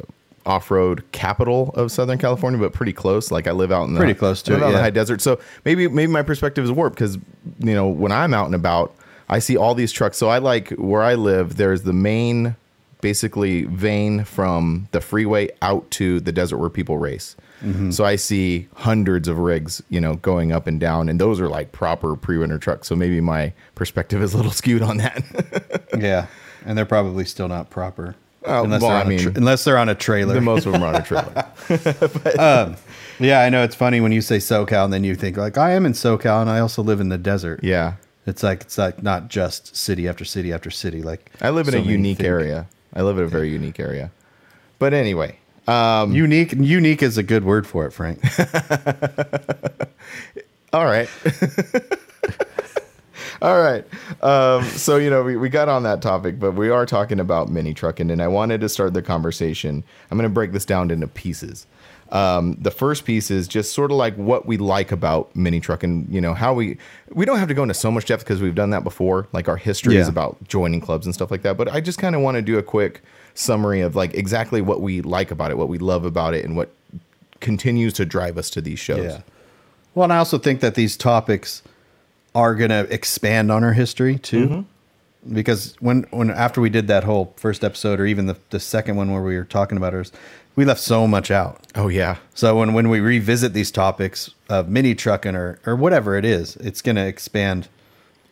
off-road 0.45 1.03
capital 1.13 1.71
of 1.75 1.91
Southern 1.91 2.19
California, 2.19 2.61
but 2.61 2.75
pretty 2.75 2.93
close. 2.93 3.31
Like 3.31 3.47
I 3.47 3.53
live 3.53 3.73
out 3.73 3.85
in 3.85 3.95
the 3.95 3.99
Pretty 4.01 4.13
close 4.15 4.43
to 4.43 4.53
it, 4.53 4.63
in 4.63 4.73
the 4.73 4.79
high 4.79 4.91
desert. 4.91 5.23
So 5.23 5.41
maybe 5.65 5.89
maybe 5.89 6.13
my 6.13 6.23
perspective 6.23 6.63
is 6.63 6.71
warped 6.71 6.97
because 6.97 7.17
you 7.59 7.75
know 7.75 7.89
when 7.89 8.13
I'm 8.13 8.35
out 8.35 8.47
and 8.47 8.55
about, 8.55 8.95
I 9.29 9.39
see 9.41 9.57
all 9.57 9.75
these 9.75 9.93
trucks. 9.93 10.17
So 10.17 10.29
I 10.29 10.39
like 10.39 10.71
where 10.71 11.03
I 11.03 11.15
live. 11.15 11.57
There's 11.57 11.83
the 11.83 11.93
main 11.93 12.57
basically 13.01 13.65
vein 13.65 14.25
from 14.25 14.89
the 14.93 15.01
freeway 15.01 15.49
out 15.63 15.91
to 15.93 16.19
the 16.21 16.33
desert 16.33 16.59
where 16.59 16.71
people 16.71 16.99
race. 16.99 17.37
Mm-hmm. 17.63 17.91
So 17.91 18.05
I 18.05 18.17
see 18.17 18.69
hundreds 18.75 19.29
of 19.29 19.39
rigs, 19.39 19.83
you 19.89 20.01
know, 20.01 20.17
going 20.17 20.53
up 20.53 20.67
and 20.67 20.79
down, 20.79 21.09
and 21.09 21.19
those 21.21 21.41
are 21.41 21.49
like 21.49 21.73
proper 21.73 22.15
pre-runner 22.17 22.59
trucks. 22.59 22.87
So 22.89 22.95
maybe 22.95 23.21
my 23.21 23.53
perspective 23.75 24.23
is 24.23 24.35
a 24.35 24.37
little 24.37 24.53
skewed 24.63 24.83
on 24.83 24.99
that. 24.99 25.87
yeah, 25.99 26.27
and 26.65 26.77
they're 26.77 26.85
probably 26.87 27.25
still 27.25 27.49
not 27.49 27.71
proper 27.71 28.15
Oh, 28.49 28.63
unless 28.63 28.81
well, 28.83 28.91
they're 28.91 28.99
I 28.99 29.01
on 29.01 29.07
a 29.07 29.11
mean- 29.11 29.19
tra- 29.21 29.33
unless 29.37 29.65
they're 29.65 29.79
on 29.79 29.89
a 29.89 29.95
trailer. 29.95 30.35
the 30.35 30.41
most 30.41 30.67
of 30.67 30.73
them 30.73 30.83
are 30.83 30.95
on 30.95 30.97
a 30.97 31.03
trailer. 31.03 31.47
yeah, 33.19 33.41
I 33.41 33.49
know 33.49 33.63
it's 33.65 33.75
funny 33.75 34.01
when 34.01 34.13
you 34.13 34.21
say 34.21 34.37
SoCal 34.37 34.85
and 34.85 34.93
then 34.93 35.03
you 35.05 35.15
think 35.15 35.37
like 35.37 35.59
I 35.59 35.73
am 35.73 35.85
in 35.87 35.93
SoCal 35.93 36.41
and 36.43 36.51
I 36.51 36.61
also 36.61 36.83
live 36.83 37.01
in 37.01 37.09
the 37.09 37.19
desert. 37.19 37.61
Yeah, 37.65 37.95
It's 38.27 38.43
like 38.43 38.63
it's 38.63 38.79
like 38.79 39.03
not 39.03 39.29
just 39.29 39.77
city 39.77 40.09
after 40.09 40.25
city 40.25 40.53
after 40.53 40.71
city. 40.71 41.03
Like 41.03 41.31
I 41.41 41.51
live 41.51 41.69
in 41.69 41.73
so 41.73 41.79
a 41.79 41.83
unique 41.83 42.19
think. 42.19 42.29
area. 42.29 42.67
I 42.95 43.03
live 43.03 43.19
in 43.19 43.25
a 43.25 43.29
very 43.29 43.51
unique 43.51 43.79
area. 43.79 44.11
But 44.79 44.95
anyway, 44.95 45.39
um, 45.69 46.13
Unique 46.13 46.53
unique 46.53 47.03
is 47.03 47.19
a 47.19 47.23
good 47.23 47.45
word 47.45 47.67
for 47.67 47.87
it, 47.87 47.93
Frank. 47.93 48.21
all 50.73 50.85
right. 50.85 51.09
all 53.43 53.61
right. 53.61 53.85
Um, 54.23 54.65
so, 54.65 54.97
you 54.97 55.11
know, 55.11 55.23
we, 55.23 55.37
we 55.37 55.49
got 55.49 55.69
on 55.69 55.83
that 55.85 56.03
topic, 56.03 56.39
but 56.39 56.53
we 56.53 56.71
are 56.71 56.87
talking 56.87 57.21
about 57.21 57.49
mini 57.49 57.75
trucking, 57.75 58.11
and 58.11 58.23
I 58.23 58.29
wanted 58.29 58.61
to 58.63 58.69
start 58.69 58.95
the 58.95 59.03
conversation. 59.03 59.85
I'm 60.11 60.19
going 60.19 60.29
to 60.29 60.33
break 60.33 60.53
this 60.53 60.65
down 60.65 60.91
into 60.91 61.07
pieces. 61.09 61.67
Um, 62.13 62.57
the 62.61 62.71
first 62.71 63.05
piece 63.05 63.31
is 63.31 63.49
just 63.49 63.73
sort 63.73 63.91
of 63.91 63.97
like 63.97 64.15
what 64.17 64.47
we 64.47 64.57
like 64.59 64.93
about 64.93 65.35
mini 65.35 65.59
trucking, 65.59 66.07
you 66.09 66.21
know, 66.21 66.35
how 66.35 66.55
we, 66.55 66.79
we 67.11 67.25
don't 67.25 67.39
have 67.39 67.49
to 67.49 67.55
go 67.55 67.63
into 67.63 67.75
so 67.75 67.91
much 67.91 68.07
depth 68.07 68.23
because 68.23 68.41
we've 68.41 68.55
done 68.55 68.71
that 68.71 68.85
before. 68.85 69.27
Like 69.33 69.49
our 69.49 69.57
history 69.57 69.97
is 69.97 70.07
about 70.07 70.37
joining 70.47 70.81
clubs 70.81 71.07
and 71.07 71.15
stuff 71.15 71.31
like 71.31 71.43
that. 71.43 71.57
But 71.57 71.69
I 71.69 71.81
just 71.81 71.99
kind 71.99 72.15
of 72.15 72.23
want 72.23 72.37
to 72.37 72.43
do 72.43 72.59
a 72.59 72.63
quick 72.63 73.03
summary 73.35 73.81
of 73.81 73.97
like 73.97 74.15
exactly 74.15 74.61
what 74.61 74.81
we 74.81 75.01
like 75.03 75.31
about 75.31 75.51
it, 75.51 75.59
what 75.59 75.69
we 75.69 75.79
love 75.79 76.05
about 76.05 76.35
it, 76.35 76.45
and 76.45 76.57
what 76.57 76.71
continues 77.41 77.93
to 77.95 78.07
drive 78.07 78.39
us 78.39 78.51
to 78.51 78.61
these 78.61 78.79
shows. 78.79 79.05
Yeah. 79.05 79.21
Well, 79.95 80.05
and 80.05 80.13
I 80.13 80.19
also 80.19 80.39
think 80.39 80.61
that 80.61 80.75
these 80.75 80.97
topics 80.97 81.63
are 82.35 82.55
going 82.55 82.71
to 82.71 82.87
expand 82.93 83.51
on 83.51 83.65
our 83.65 83.73
history 83.73 84.19
too. 84.19 84.49
Mm-hmm. 84.49 85.35
Because 85.35 85.75
when, 85.81 86.05
when 86.11 86.31
after 86.31 86.61
we 86.61 86.71
did 86.71 86.87
that 86.87 87.03
whole 87.03 87.35
first 87.37 87.65
episode, 87.65 87.99
or 87.99 88.07
even 88.07 88.27
the, 88.27 88.37
the 88.51 88.61
second 88.61 88.97
one 88.97 89.11
where 89.11 89.23
we 89.23 89.37
were 89.37 89.45
talking 89.45 89.77
about 89.77 89.93
ours, 89.93 90.13
we 90.57 90.65
left 90.65 90.81
so 90.81 91.07
much 91.07 91.31
out. 91.31 91.67
Oh, 91.75 91.89
yeah. 91.89 92.17
So 92.35 92.57
when, 92.57 92.73
when 92.73 92.89
we 92.89 92.99
revisit 93.01 93.53
these 93.53 93.71
topics 93.71 94.31
of 94.49 94.69
mini 94.69 94.95
trucking 94.95 95.37
or, 95.37 95.59
or 95.67 95.77
whatever 95.77 96.17
it 96.17 96.25
is, 96.25 96.57
it's 96.57 96.83
going 96.83 96.97
to 96.97 97.07
expand 97.07 97.69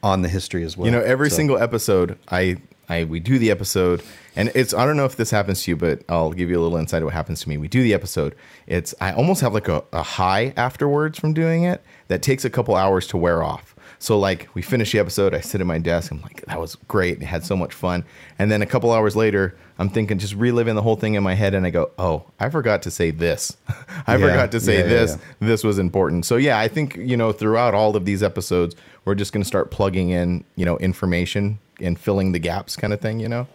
on 0.03 0.23
the 0.23 0.29
history 0.29 0.65
as 0.65 0.77
well. 0.77 0.87
You 0.87 0.93
know, 0.93 1.01
every 1.03 1.31
So- 1.31 1.37
single 1.37 1.59
episode, 1.59 2.19
I, 2.31 2.57
I, 2.89 3.05
we 3.05 3.21
do 3.21 3.39
the 3.39 3.51
episode, 3.51 4.03
and 4.37 4.51
it's. 4.55 4.75
I 4.75 4.85
don't 4.85 4.99
know 4.99 5.07
if 5.07 5.17
this 5.17 5.31
happens 5.31 5.63
to 5.63 5.71
you, 5.71 5.77
but 5.77 6.03
I'll 6.09 6.33
give 6.33 6.51
you 6.51 6.61
a 6.61 6.63
little 6.63 6.77
insight 6.77 7.01
of 7.01 7.07
what 7.07 7.15
happens 7.15 7.41
to 7.43 7.49
me. 7.49 7.57
We 7.57 7.67
do 7.69 7.83
the 7.83 7.95
episode. 7.95 8.35
It's. 8.67 8.95
I 9.01 9.13
almost 9.13 9.41
have 9.41 9.55
like 9.55 9.69
a, 9.69 9.83
a 9.95 10.03
high 10.03 10.53
afterwards 10.57 11.19
from 11.19 11.33
doing 11.33 11.63
it 11.65 11.83
that 12.09 12.21
takes 12.21 12.45
a 12.45 12.51
couple 12.51 12.75
hours 12.75 13.07
to 13.07 13.17
wear 13.17 13.43
off. 13.43 13.74
So 14.05 14.19
like 14.19 14.49
we 14.53 14.61
finish 14.61 14.93
the 14.93 14.99
episode, 14.99 15.33
I 15.33 15.41
sit 15.41 15.63
at 15.63 15.67
my 15.67 15.79
desk. 15.79 16.13
I'm 16.13 16.21
like, 16.21 16.45
that 16.45 16.61
was 16.61 16.75
great. 16.89 17.23
It 17.23 17.25
had 17.25 17.43
so 17.43 17.57
much 17.57 17.73
fun. 17.73 18.05
And 18.39 18.51
then 18.53 18.61
a 18.61 18.67
couple 18.67 18.93
hours 18.93 19.17
later, 19.17 19.57
I'm 19.79 19.89
thinking, 19.89 20.19
just 20.19 20.35
reliving 20.35 20.75
the 20.75 20.83
whole 20.83 20.97
thing 20.97 21.15
in 21.15 21.23
my 21.23 21.33
head, 21.33 21.55
and 21.55 21.65
I 21.67 21.71
go, 21.71 21.91
oh, 21.99 22.25
I 22.39 22.51
forgot 22.51 22.83
to 22.83 22.91
say 22.91 23.11
this. 23.13 23.57
I 24.07 24.17
Yeah. 24.17 24.29
forgot 24.29 24.53
to 24.53 24.61
say 24.61 24.81
Yeah, 24.81 24.89
this 24.89 25.11
yeah. 25.41 25.49
this 25.49 25.65
was 25.65 25.79
important. 25.79 26.27
So 26.27 26.37
yeah, 26.37 26.59
I 26.59 26.69
think 26.69 26.97
you 26.97 27.17
know 27.17 27.33
throughout 27.33 27.73
all 27.73 27.97
of 27.97 28.05
these 28.05 28.23
episodes, 28.23 28.77
we're 29.07 29.15
just 29.15 29.33
going 29.33 29.43
to 29.43 29.49
start 29.49 29.71
plugging 29.71 30.11
in 30.11 30.45
you 30.55 30.67
know 30.67 30.77
information 30.81 31.59
and 31.81 31.99
filling 31.99 32.33
the 32.33 32.39
gaps, 32.39 32.77
kind 32.77 32.93
of 32.93 33.01
thing. 33.01 33.21
You 33.21 33.31
know. 33.31 33.47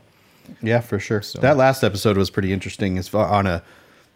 Yeah, 0.63 0.79
for 0.79 0.98
sure. 0.98 1.22
So. 1.22 1.39
That 1.41 1.58
last 1.58 1.84
episode 1.84 2.18
was 2.18 2.32
pretty 2.32 2.51
interesting 2.53 2.98
as 2.98 3.08
far 3.08 3.27
on 3.27 3.46
a, 3.46 3.62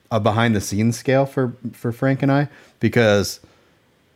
a 0.10 0.20
behind 0.20 0.56
the 0.56 0.62
scenes 0.62 0.98
scale 0.98 1.28
for 1.28 1.54
for 1.74 1.92
Frank 1.92 2.24
and 2.24 2.32
I 2.32 2.50
because 2.80 3.40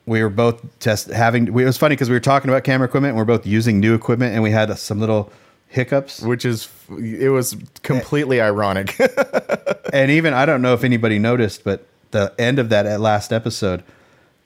we 0.08 0.24
were 0.24 0.30
both 0.30 0.80
test 0.80 1.10
having. 1.10 1.54
We, 1.54 1.62
it 1.64 1.68
was 1.68 1.78
funny 1.78 1.94
because 1.94 2.10
we 2.10 2.16
were 2.16 2.20
talking 2.22 2.50
about 2.50 2.64
camera 2.64 2.88
equipment. 2.88 3.12
and 3.12 3.18
We're 3.18 3.26
both 3.26 3.46
using 3.46 3.80
new 3.80 3.94
equipment, 3.94 4.34
and 4.34 4.42
we 4.42 4.50
had 4.50 4.76
some 4.80 5.00
little 5.00 5.32
hiccups. 5.68 6.22
which 6.22 6.46
is 6.46 6.70
it 6.98 7.30
was 7.30 7.56
completely 7.84 8.42
ironic. 8.42 8.98
and 9.94 10.10
even 10.10 10.34
I 10.34 10.46
don't 10.46 10.62
know 10.62 10.74
if 10.74 10.84
anybody 10.84 11.20
noticed, 11.20 11.64
but 11.64 11.86
the 12.12 12.34
end 12.40 12.58
of 12.58 12.70
that 12.70 13.00
last 13.02 13.32
episode, 13.34 13.84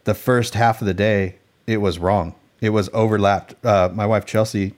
the 0.03 0.15
first 0.15 0.55
half 0.55 0.81
of 0.81 0.87
the 0.87 0.95
day, 0.95 1.35
it 1.67 1.77
was 1.77 1.99
wrong. 1.99 2.33
It 2.59 2.71
was 2.71 2.89
overlapped. 2.91 3.53
Uh, 3.63 3.89
my 3.93 4.05
wife 4.05 4.25
Chelsea 4.25 4.73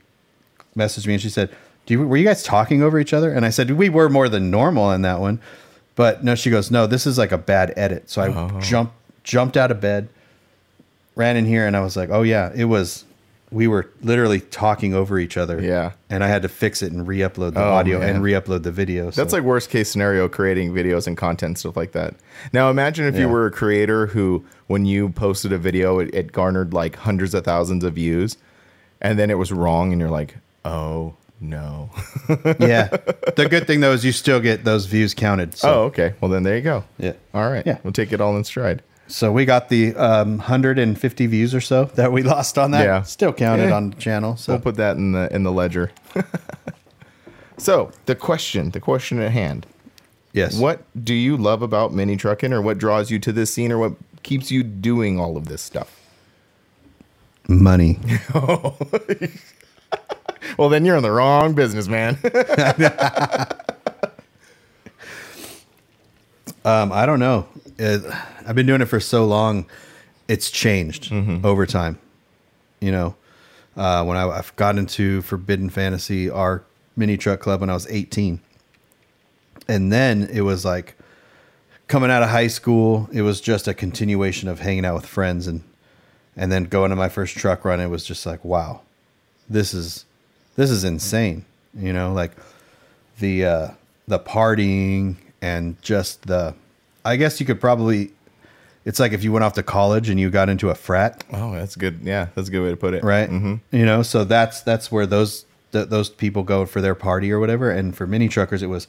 messaged 0.76 1.06
me 1.06 1.14
and 1.14 1.22
she 1.22 1.30
said, 1.30 1.50
"Do 1.86 1.94
you, 1.94 2.06
were 2.06 2.16
you 2.18 2.24
guys 2.24 2.42
talking 2.42 2.82
over 2.82 2.98
each 3.00 3.12
other?" 3.14 3.32
And 3.32 3.44
I 3.46 3.50
said, 3.50 3.70
"We 3.72 3.88
were 3.88 4.08
more 4.10 4.28
than 4.28 4.50
normal 4.50 4.90
in 4.92 5.00
that 5.02 5.18
one." 5.20 5.40
But 5.96 6.22
no, 6.24 6.34
she 6.34 6.50
goes, 6.50 6.70
"No, 6.70 6.86
this 6.86 7.06
is 7.06 7.16
like 7.16 7.32
a 7.32 7.38
bad 7.38 7.72
edit." 7.76 8.10
So 8.10 8.20
I 8.22 8.60
jumped 8.60 8.94
jumped 9.22 9.56
out 9.56 9.70
of 9.70 9.80
bed, 9.80 10.08
ran 11.16 11.36
in 11.36 11.44
here, 11.46 11.66
and 11.66 11.76
I 11.76 11.80
was 11.80 11.96
like, 11.96 12.10
"Oh 12.10 12.22
yeah, 12.22 12.50
it 12.54 12.64
was." 12.64 13.04
We 13.50 13.68
were 13.68 13.88
literally 14.02 14.40
talking 14.40 14.94
over 14.94 15.16
each 15.16 15.36
other. 15.36 15.60
Yeah. 15.62 15.92
and 16.10 16.24
I 16.24 16.26
had 16.26 16.42
to 16.42 16.48
fix 16.48 16.82
it 16.82 16.90
and 16.90 17.06
re-upload 17.06 17.54
the 17.54 17.60
Oh, 17.62 17.74
audio 17.74 18.00
man. 18.00 18.16
and 18.16 18.22
re-upload 18.24 18.64
the 18.64 18.72
video. 18.72 19.12
That's 19.12 19.32
like 19.32 19.44
worst 19.44 19.70
case 19.70 19.88
scenario 19.88 20.28
creating 20.28 20.72
videos 20.72 21.06
and 21.06 21.16
content 21.16 21.58
stuff 21.58 21.76
like 21.76 21.92
that. 21.92 22.16
Now 22.52 22.68
imagine 22.68 23.04
if 23.06 23.16
you 23.16 23.28
were 23.28 23.46
a 23.46 23.52
creator 23.52 24.06
who 24.08 24.44
when 24.66 24.86
you 24.86 25.10
posted 25.10 25.52
a 25.52 25.58
video 25.58 26.00
it, 26.00 26.12
it 26.12 26.32
garnered 26.32 26.72
like 26.74 26.96
hundreds 26.96 27.32
of 27.32 27.44
thousands 27.44 27.84
of 27.84 27.94
views 27.94 28.38
and 29.00 29.20
then 29.20 29.30
it 29.30 29.38
was 29.38 29.52
wrong 29.52 29.92
and 29.92 30.00
you're 30.00 30.10
like, 30.10 30.34
"Oh, 30.64 31.14
no." 31.40 31.90
yeah. 32.58 32.88
The 33.36 33.46
good 33.48 33.68
thing 33.68 33.78
though 33.80 33.92
is 33.92 34.04
you 34.04 34.10
still 34.12 34.40
get 34.40 34.64
those 34.64 34.86
views 34.86 35.14
counted. 35.14 35.54
So, 35.56 35.72
oh, 35.72 35.82
okay. 35.84 36.14
Well 36.20 36.30
then 36.30 36.42
there 36.42 36.56
you 36.56 36.62
go. 36.62 36.82
Yeah. 36.98 37.12
All 37.32 37.48
right. 37.48 37.64
Yeah. 37.64 37.78
We'll 37.84 37.92
take 37.92 38.12
it 38.12 38.20
all 38.20 38.36
in 38.36 38.42
stride. 38.42 38.82
So 39.06 39.30
we 39.32 39.44
got 39.44 39.68
the 39.68 39.94
um, 39.96 40.38
150 40.38 41.26
views 41.26 41.54
or 41.54 41.60
so 41.60 41.84
that 41.96 42.12
we 42.12 42.22
lost 42.34 42.58
on 42.58 42.70
that. 42.72 42.84
Yeah. 42.84 43.02
Still 43.02 43.32
counted 43.32 43.68
Yeah. 43.68 43.76
on 43.76 43.90
the 43.90 43.96
channel. 43.96 44.36
So 44.36 44.52
We'll 44.54 44.60
put 44.62 44.76
that 44.76 44.96
in 44.96 45.12
the 45.12 45.32
in 45.34 45.42
the 45.42 45.52
ledger. 45.52 45.90
so, 47.58 47.90
the 48.06 48.14
question, 48.14 48.70
the 48.70 48.80
question 48.80 49.20
at 49.20 49.30
hand. 49.32 49.66
yes. 50.32 50.56
What 50.58 50.82
do 51.04 51.14
you 51.14 51.36
love 51.36 51.62
about 51.62 51.92
mini 51.92 52.16
trucking 52.16 52.52
or 52.52 52.60
what 52.62 52.78
draws 52.78 53.10
you 53.10 53.18
to 53.20 53.32
this 53.32 53.52
scene 53.52 53.70
or 53.72 53.78
what 53.78 53.92
keeps 54.22 54.50
you 54.50 54.62
doing 54.62 55.18
all 55.20 55.36
of 55.36 55.46
this 55.46 55.62
stuff? 55.62 56.00
money? 57.48 57.98
Well, 60.58 60.68
then 60.68 60.84
you're 60.84 60.96
in 60.96 61.02
the 61.02 61.10
wrong 61.10 61.54
business, 61.54 61.88
man. 61.88 62.16
Um, 66.64 66.92
I 66.92 67.06
don't 67.06 67.18
know. 67.18 67.46
It, 67.78 68.02
I've 68.46 68.54
been 68.54 68.66
doing 68.66 68.80
it 68.80 68.86
for 68.86 69.00
so 69.00 69.24
long. 69.24 69.66
It's 70.28 70.50
changed 70.50 71.10
Mm-hmm. 71.10 71.44
over 71.44 71.66
time. 71.66 71.98
You 72.80 72.92
know, 72.92 73.14
uh, 73.76 74.04
when 74.04 74.16
I, 74.16 74.28
I've 74.28 74.54
got 74.56 74.76
into 74.78 75.22
Forbidden 75.22 75.70
Fantasy, 75.70 76.28
our 76.30 76.62
mini 76.96 77.16
truck 77.16 77.40
club 77.40 77.60
when 77.60 77.70
I 77.70 77.74
was 77.74 77.86
18. 77.88 78.40
And 79.68 79.90
then 79.92 80.28
it 80.32 80.42
was 80.42 80.64
like 80.64 80.96
coming 81.88 82.10
out 82.10 82.22
of 82.22 82.28
high 82.30 82.46
school, 82.48 83.08
it 83.12 83.22
was 83.22 83.40
just 83.40 83.66
a 83.68 83.74
continuation 83.74 84.48
of 84.48 84.60
hanging 84.60 84.84
out 84.84 84.94
with 84.94 85.06
friends 85.06 85.46
and 85.46 85.62
and 86.36 86.50
then 86.50 86.64
going 86.64 86.90
to 86.90 86.96
my 86.96 87.08
first 87.08 87.36
truck 87.36 87.64
run, 87.64 87.78
it 87.78 87.86
was 87.86 88.04
just 88.04 88.26
like, 88.26 88.44
wow, 88.44 88.80
this 89.48 89.72
is 89.72 90.04
this 90.56 90.68
is 90.70 90.82
insane. 90.84 91.44
You 91.78 91.92
know, 91.92 92.12
like 92.12 92.32
the 93.20 93.44
uh 93.44 93.68
the 94.08 94.18
partying 94.18 95.16
and 95.40 95.80
just 95.80 96.26
the 96.26 96.54
I 97.04 97.16
guess 97.16 97.38
you 97.40 97.46
could 97.46 97.60
probably 97.60 98.12
it's 98.84 99.00
like 99.00 99.12
if 99.12 99.24
you 99.24 99.32
went 99.32 99.44
off 99.44 99.54
to 99.54 99.62
college 99.62 100.08
and 100.08 100.18
you 100.20 100.30
got 100.30 100.48
into 100.48 100.70
a 100.70 100.74
frat, 100.74 101.24
oh, 101.32 101.52
that's 101.52 101.76
good. 101.76 102.00
Yeah, 102.02 102.28
that's 102.34 102.48
a 102.48 102.50
good 102.50 102.62
way 102.62 102.70
to 102.70 102.76
put 102.76 102.94
it. 102.94 103.02
right? 103.04 103.28
hmm 103.28 103.56
You 103.70 103.86
know, 103.86 104.02
so 104.02 104.24
that's 104.24 104.60
that's 104.62 104.92
where 104.92 105.06
those 105.06 105.44
th- 105.72 105.88
those 105.88 106.10
people 106.10 106.42
go 106.42 106.66
for 106.66 106.80
their 106.80 106.94
party 106.94 107.32
or 107.32 107.40
whatever. 107.40 107.70
And 107.70 107.96
for 107.96 108.06
mini 108.06 108.28
truckers, 108.28 108.62
it 108.62 108.66
was 108.68 108.86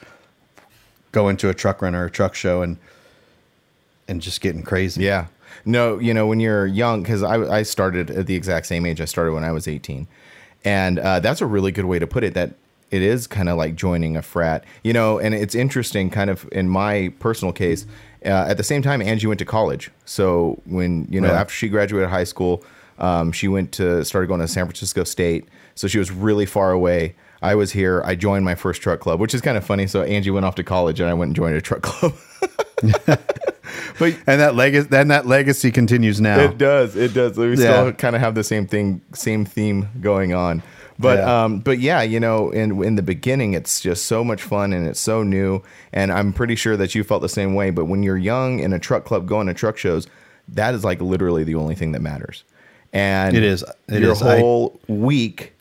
going 1.12 1.38
to 1.38 1.50
a 1.50 1.54
truck 1.54 1.82
run 1.82 1.96
or 1.96 2.06
a 2.06 2.12
truck 2.12 2.36
show 2.36 2.62
and 2.62 2.78
and 4.08 4.22
just 4.22 4.42
getting 4.42 4.64
crazy. 4.64 5.04
Yeah. 5.04 5.28
No, 5.64 5.98
you 6.00 6.14
know, 6.14 6.28
when 6.28 6.40
you're 6.40 6.68
young, 6.68 7.02
because 7.02 7.24
I, 7.24 7.38
I 7.60 7.64
started 7.64 8.12
at 8.12 8.28
the 8.28 8.36
exact 8.36 8.66
same 8.68 8.86
age 8.86 9.02
I 9.02 9.06
started 9.06 9.32
when 9.34 9.44
I 9.44 9.52
was 9.52 9.68
18. 9.68 10.08
And 10.64 11.00
uh, 11.00 11.20
that's 11.22 11.42
a 11.42 11.46
really 11.46 11.72
good 11.72 11.86
way 11.86 11.98
to 11.98 12.06
put 12.06 12.24
it 12.24 12.34
that 12.34 12.54
it 12.92 13.02
is 13.02 13.26
kind 13.26 13.50
of 13.50 13.58
like 13.58 13.76
joining 13.76 14.16
a 14.16 14.22
frat, 14.22 14.64
you 14.84 14.94
know, 14.94 15.18
and 15.18 15.34
it's 15.34 15.56
interesting, 15.56 16.10
kind 16.12 16.30
of 16.30 16.48
in 16.52 16.70
my 16.70 17.12
personal 17.20 17.52
case. 17.52 17.86
Uh, 18.26 18.46
at 18.50 18.58
the 18.58 18.64
same 18.64 18.82
time, 18.82 19.02
Angie 19.02 19.28
went 19.28 19.40
to 19.40 19.46
college. 19.46 19.92
So 20.06 20.62
when, 20.66 21.08
you 21.10 21.22
know, 21.22 21.28
Yeah. 21.32 21.42
after 21.42 21.54
she 21.54 21.70
graduated 21.70 22.10
high 22.10 22.24
school, 22.24 22.64
um, 23.00 23.32
she 23.32 23.48
went 23.48 23.72
to, 23.74 24.04
started 24.06 24.28
going 24.28 24.40
to 24.42 24.48
San 24.48 24.66
Francisco 24.66 25.04
State. 25.04 25.46
So 25.76 25.88
she 25.88 26.00
was 26.00 26.12
really 26.12 26.46
far 26.46 26.72
away. 26.72 27.16
I 27.42 27.54
was 27.56 27.72
here. 27.74 28.02
I 28.06 28.16
joined 28.16 28.46
my 28.46 28.56
first 28.56 28.82
truck 28.82 29.00
club, 29.02 29.20
which 29.20 29.34
is 29.36 29.42
kind 29.42 29.58
of 29.58 29.64
funny. 29.66 29.86
So 29.88 30.02
Angie 30.04 30.32
went 30.32 30.46
off 30.46 30.56
to 30.56 30.64
college 30.64 31.00
and 31.00 31.10
I 31.10 31.14
went 31.14 31.30
and 31.30 31.36
joined 31.36 31.56
a 31.56 31.62
truck 31.62 31.82
club. 31.84 32.14
but 33.06 34.16
And 34.28 34.40
that 34.42 34.56
legacy 34.56 34.88
then 34.90 35.10
that 35.10 35.26
legacy 35.26 35.72
continues 35.72 36.20
now. 36.22 36.40
it 36.40 36.58
does. 36.58 36.96
It 36.96 37.14
does. 37.14 37.38
We 37.38 37.50
Yeah. 37.52 37.56
still 37.56 37.92
kind 37.94 38.16
of 38.16 38.22
have 38.22 38.36
the 38.36 38.44
same 38.44 38.66
thing, 38.68 39.02
same 39.14 39.46
theme 39.46 39.90
going 40.02 40.34
on. 40.34 40.64
But 40.98 41.18
Yeah. 41.20 41.44
um, 41.44 41.60
but 41.60 41.80
yeah, 41.80 42.02
you 42.02 42.20
know, 42.20 42.50
in 42.52 42.82
in 42.84 42.96
the 42.96 43.02
beginning, 43.02 43.54
it's 43.54 43.82
just 43.82 44.06
so 44.06 44.24
much 44.24 44.42
fun 44.42 44.72
and 44.74 44.88
it's 44.88 45.00
so 45.00 45.24
new. 45.24 45.62
And 45.92 46.12
I'm 46.12 46.32
pretty 46.32 46.56
sure 46.56 46.78
that 46.78 46.96
you 46.96 47.04
felt 47.04 47.22
the 47.22 47.30
same 47.30 47.54
way. 47.54 47.70
But 47.70 47.86
when 47.86 48.02
you're 48.04 48.18
young 48.18 48.60
in 48.60 48.72
a 48.74 48.80
truck 48.80 49.04
club, 49.06 49.28
going 49.28 49.48
to 49.48 49.54
truck 49.54 49.78
shows, 49.78 50.08
that 50.50 50.74
is 50.74 50.84
like 50.86 51.02
literally 51.02 51.44
the 51.44 51.56
only 51.56 51.76
thing 51.76 51.92
that 51.92 52.02
matters. 52.02 52.44
And 52.94 53.36
It 53.36 53.44
is. 53.44 53.64
It 53.90 54.02
your 54.02 54.14
is. 54.14 54.22
I- 54.22 54.40
whole 54.40 54.80
week 54.88 55.52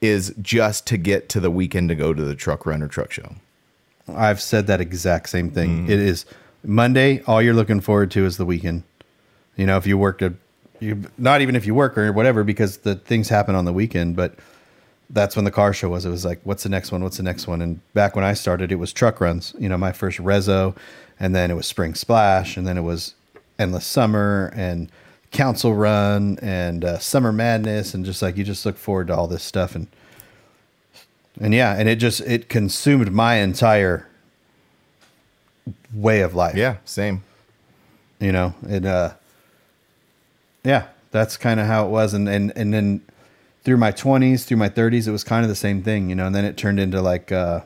is 0.00 0.34
just 0.40 0.86
to 0.88 0.96
get 0.96 1.28
to 1.28 1.38
the 1.40 1.50
weekend 1.50 1.88
to 1.90 1.94
go 1.94 2.12
to 2.14 2.22
the 2.24 2.34
truck 2.34 2.64
run 2.66 2.82
or 2.82 2.88
truck 2.88 3.12
show. 3.12 3.34
I've 4.08 4.40
said 4.40 4.66
that 4.66 4.80
exact 4.80 5.28
same 5.28 5.50
Mm. 5.50 5.54
thing. 5.54 5.84
It 5.88 6.00
is 6.00 6.24
Monday. 6.64 7.22
All 7.26 7.40
you're 7.42 7.54
looking 7.54 7.80
forward 7.80 8.10
to 8.12 8.24
is 8.26 8.36
the 8.36 8.44
weekend. 8.46 8.82
You 9.56 9.66
know, 9.66 9.76
if 9.76 9.86
you 9.86 9.96
worked 9.98 10.22
a, 10.22 10.32
you 10.80 11.02
not 11.18 11.40
even 11.42 11.54
if 11.54 11.66
you 11.66 11.74
work 11.74 11.96
or 11.98 12.10
whatever, 12.10 12.42
because 12.42 12.78
the 12.78 12.94
things 12.96 13.28
happen 13.28 13.54
on 13.54 13.64
the 13.64 13.72
weekend. 13.72 14.16
But 14.16 14.34
that's 15.10 15.36
when 15.36 15.44
the 15.44 15.50
car 15.50 15.72
show 15.72 15.88
was. 15.88 16.04
It 16.04 16.10
was 16.10 16.24
like, 16.24 16.40
what's 16.44 16.62
the 16.62 16.68
next 16.68 16.92
one? 16.92 17.02
What's 17.02 17.18
the 17.18 17.22
next 17.22 17.46
one? 17.46 17.60
And 17.60 17.80
back 17.92 18.16
when 18.16 18.24
I 18.24 18.32
started, 18.34 18.72
it 18.72 18.76
was 18.76 18.92
truck 18.92 19.20
runs. 19.20 19.54
You 19.58 19.68
know, 19.68 19.76
my 19.76 19.92
first 19.92 20.18
Rezo, 20.18 20.76
and 21.20 21.34
then 21.34 21.50
it 21.50 21.54
was 21.54 21.66
Spring 21.66 21.94
Splash, 21.94 22.56
and 22.56 22.66
then 22.66 22.78
it 22.78 22.82
was 22.82 23.14
Endless 23.58 23.86
Summer 23.86 24.52
and 24.54 24.90
Council 25.30 25.74
Run 25.74 26.38
and 26.40 26.84
uh, 26.84 26.98
Summer 26.98 27.32
Madness, 27.32 27.94
and 27.94 28.04
just 28.04 28.22
like 28.22 28.36
you 28.36 28.44
just 28.44 28.64
look 28.64 28.76
forward 28.76 29.08
to 29.08 29.16
all 29.16 29.26
this 29.26 29.42
stuff 29.42 29.74
and. 29.74 29.86
And 31.40 31.54
yeah, 31.54 31.74
and 31.74 31.88
it 31.88 31.96
just 31.96 32.20
it 32.20 32.50
consumed 32.50 33.10
my 33.10 33.36
entire 33.36 34.06
way 35.92 36.20
of 36.20 36.34
life. 36.34 36.54
Yeah, 36.56 36.76
same. 36.84 37.24
You 38.20 38.32
know, 38.32 38.54
it 38.68 38.84
uh 38.84 39.14
yeah, 40.62 40.88
that's 41.10 41.36
kind 41.36 41.58
of 41.58 41.66
how 41.66 41.86
it 41.86 41.88
was 41.88 42.14
and 42.14 42.28
and 42.28 42.52
and 42.54 42.72
then 42.72 43.00
through 43.62 43.76
my 43.76 43.92
20s, 43.92 44.44
through 44.44 44.56
my 44.56 44.68
30s, 44.68 45.06
it 45.06 45.12
was 45.12 45.24
kind 45.24 45.44
of 45.44 45.48
the 45.48 45.56
same 45.56 45.82
thing, 45.82 46.08
you 46.08 46.14
know, 46.14 46.26
and 46.26 46.34
then 46.34 46.44
it 46.44 46.56
turned 46.56 46.80
into 46.80 47.00
like 47.00 47.32
uh 47.32 47.60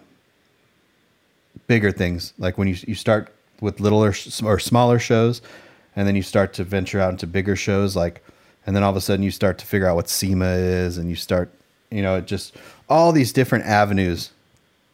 bigger 1.67 1.93
things. 1.93 2.33
Like 2.39 2.59
when 2.59 2.69
you 2.69 2.77
you 2.87 2.95
start 2.95 3.33
with 3.61 3.81
littler 3.81 4.13
or 4.45 4.59
smaller 4.59 4.99
shows 4.99 5.43
and 5.95 6.07
then 6.07 6.15
you 6.15 6.23
start 6.23 6.53
to 6.55 6.65
venture 6.65 7.01
out 7.01 7.11
into 7.11 7.27
bigger 7.27 7.57
shows 7.57 7.97
like 7.97 8.23
and 8.67 8.77
then 8.77 8.83
all 8.83 8.91
of 8.91 8.97
a 8.97 9.01
sudden 9.01 9.23
you 9.23 9.31
start 9.31 9.57
to 9.59 9.67
figure 9.67 9.89
out 9.89 9.97
what 9.97 10.09
SEMA 10.09 10.45
is 10.45 10.99
and 10.99 11.09
you 11.09 11.17
start, 11.17 11.51
you 11.91 12.03
know, 12.03 12.17
it 12.17 12.27
just 12.27 12.57
all 12.89 13.13
these 13.13 13.33
different 13.33 13.65
avenues 13.65 14.33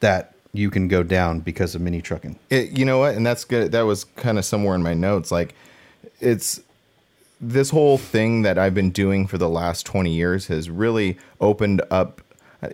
that 0.01 0.35
you 0.53 0.71
can 0.71 0.89
go 0.89 1.03
down 1.03 1.41
because 1.41 1.75
of 1.75 1.81
mini 1.81 2.03
trucking. 2.03 2.39
It, 2.51 2.71
you 2.79 2.85
know 2.85 2.99
what? 2.99 3.15
And 3.15 3.27
that's 3.27 3.45
good. 3.45 3.73
That 3.73 3.83
was 3.83 4.05
kind 4.05 4.39
of 4.39 4.45
somewhere 4.45 4.75
in 4.75 4.83
my 4.83 4.95
notes. 4.95 5.31
Like, 5.31 5.55
it's 6.21 6.61
this 7.43 7.71
whole 7.71 7.99
thing 7.99 8.43
that 8.43 8.57
I've 8.57 8.75
been 8.75 8.91
doing 8.91 9.27
for 9.27 9.37
the 9.37 9.49
last 9.49 9.85
20 9.85 10.13
years 10.15 10.47
has 10.47 10.71
really 10.71 11.19
opened 11.41 11.83
up. 11.91 12.21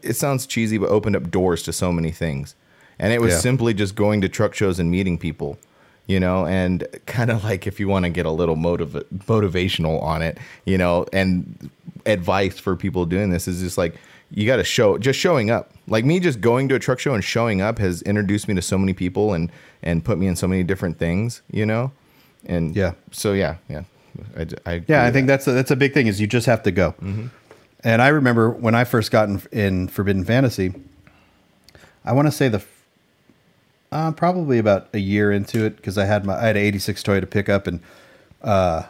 It 0.02 0.14
sounds 0.14 0.46
cheesy, 0.46 0.76
but 0.76 0.90
opened 0.90 1.16
up 1.16 1.30
doors 1.30 1.62
to 1.64 1.72
so 1.72 1.90
many 1.90 2.10
things. 2.10 2.54
And 2.98 3.12
it 3.12 3.20
was 3.22 3.32
Yeah. 3.32 3.38
simply 3.40 3.72
just 3.74 3.94
going 3.94 4.20
to 4.20 4.28
truck 4.28 4.54
shows 4.54 4.78
and 4.78 4.90
meeting 4.90 5.16
people, 5.16 5.58
you 6.06 6.20
know, 6.20 6.44
and 6.46 6.86
kind 7.06 7.30
of 7.30 7.44
like 7.44 7.66
if 7.66 7.80
you 7.80 7.88
want 7.88 8.04
to 8.04 8.10
get 8.10 8.26
a 8.26 8.30
little 8.30 8.56
motiv- 8.56 9.04
motivational 9.26 10.02
on 10.02 10.20
it, 10.20 10.36
you 10.66 10.76
know, 10.76 11.06
and 11.12 11.70
advice 12.04 12.58
for 12.58 12.76
people 12.76 13.06
doing 13.06 13.30
this 13.30 13.48
is 13.48 13.60
just 13.62 13.78
like, 13.78 13.94
you 14.30 14.46
got 14.46 14.56
to 14.56 14.64
show 14.64 14.98
just 14.98 15.18
showing 15.18 15.50
up 15.50 15.70
like 15.86 16.04
me 16.04 16.20
just 16.20 16.42
going 16.42 16.68
to 16.68 16.74
a 16.74 16.78
truck 16.78 16.98
show 16.98 17.14
and 17.14 17.24
showing 17.24 17.62
up 17.62 17.78
has 17.78 18.02
introduced 18.02 18.46
me 18.46 18.54
to 18.54 18.60
so 18.60 18.76
many 18.76 18.92
people 18.92 19.32
and 19.32 19.50
and 19.82 20.04
put 20.04 20.18
me 20.18 20.26
in 20.26 20.36
so 20.36 20.46
many 20.46 20.62
different 20.62 20.98
things 20.98 21.40
you 21.50 21.64
know 21.64 21.90
and 22.44 22.76
Yeah. 22.76 22.92
so 23.10 23.32
yeah 23.32 23.54
yeah 23.70 23.84
i, 24.36 24.46
I 24.66 24.82
Yeah, 24.86 25.04
I 25.04 25.10
think 25.10 25.26
that's 25.26 25.46
a, 25.46 25.52
that's 25.52 25.70
a 25.70 25.76
big 25.76 25.94
thing 25.94 26.06
is 26.06 26.20
you 26.20 26.26
just 26.26 26.46
have 26.46 26.62
to 26.64 26.70
go. 26.70 26.94
And 27.84 28.02
I 28.02 28.08
remember 28.08 28.50
when 28.50 28.74
I 28.74 28.84
first 28.84 29.10
got 29.10 29.28
in, 29.28 29.42
in 29.52 29.88
Forbidden 29.88 30.24
Fantasy, 30.24 30.74
I 32.04 32.12
want 32.12 32.26
to 32.26 32.32
say 32.32 32.48
the 32.48 32.62
uh, 33.90 34.12
probably 34.12 34.58
about 34.58 34.88
a 34.92 34.98
year 34.98 35.32
into 35.32 35.64
it 35.64 35.76
because 35.76 35.96
I 35.96 36.04
had 36.04 36.24
my 36.24 36.36
I 36.36 36.46
had 36.46 36.56
an 36.56 36.62
'86 36.62 37.02
Toyota 37.02 37.30
pickup 37.30 37.66
and 37.66 37.80
uh, 38.42 38.82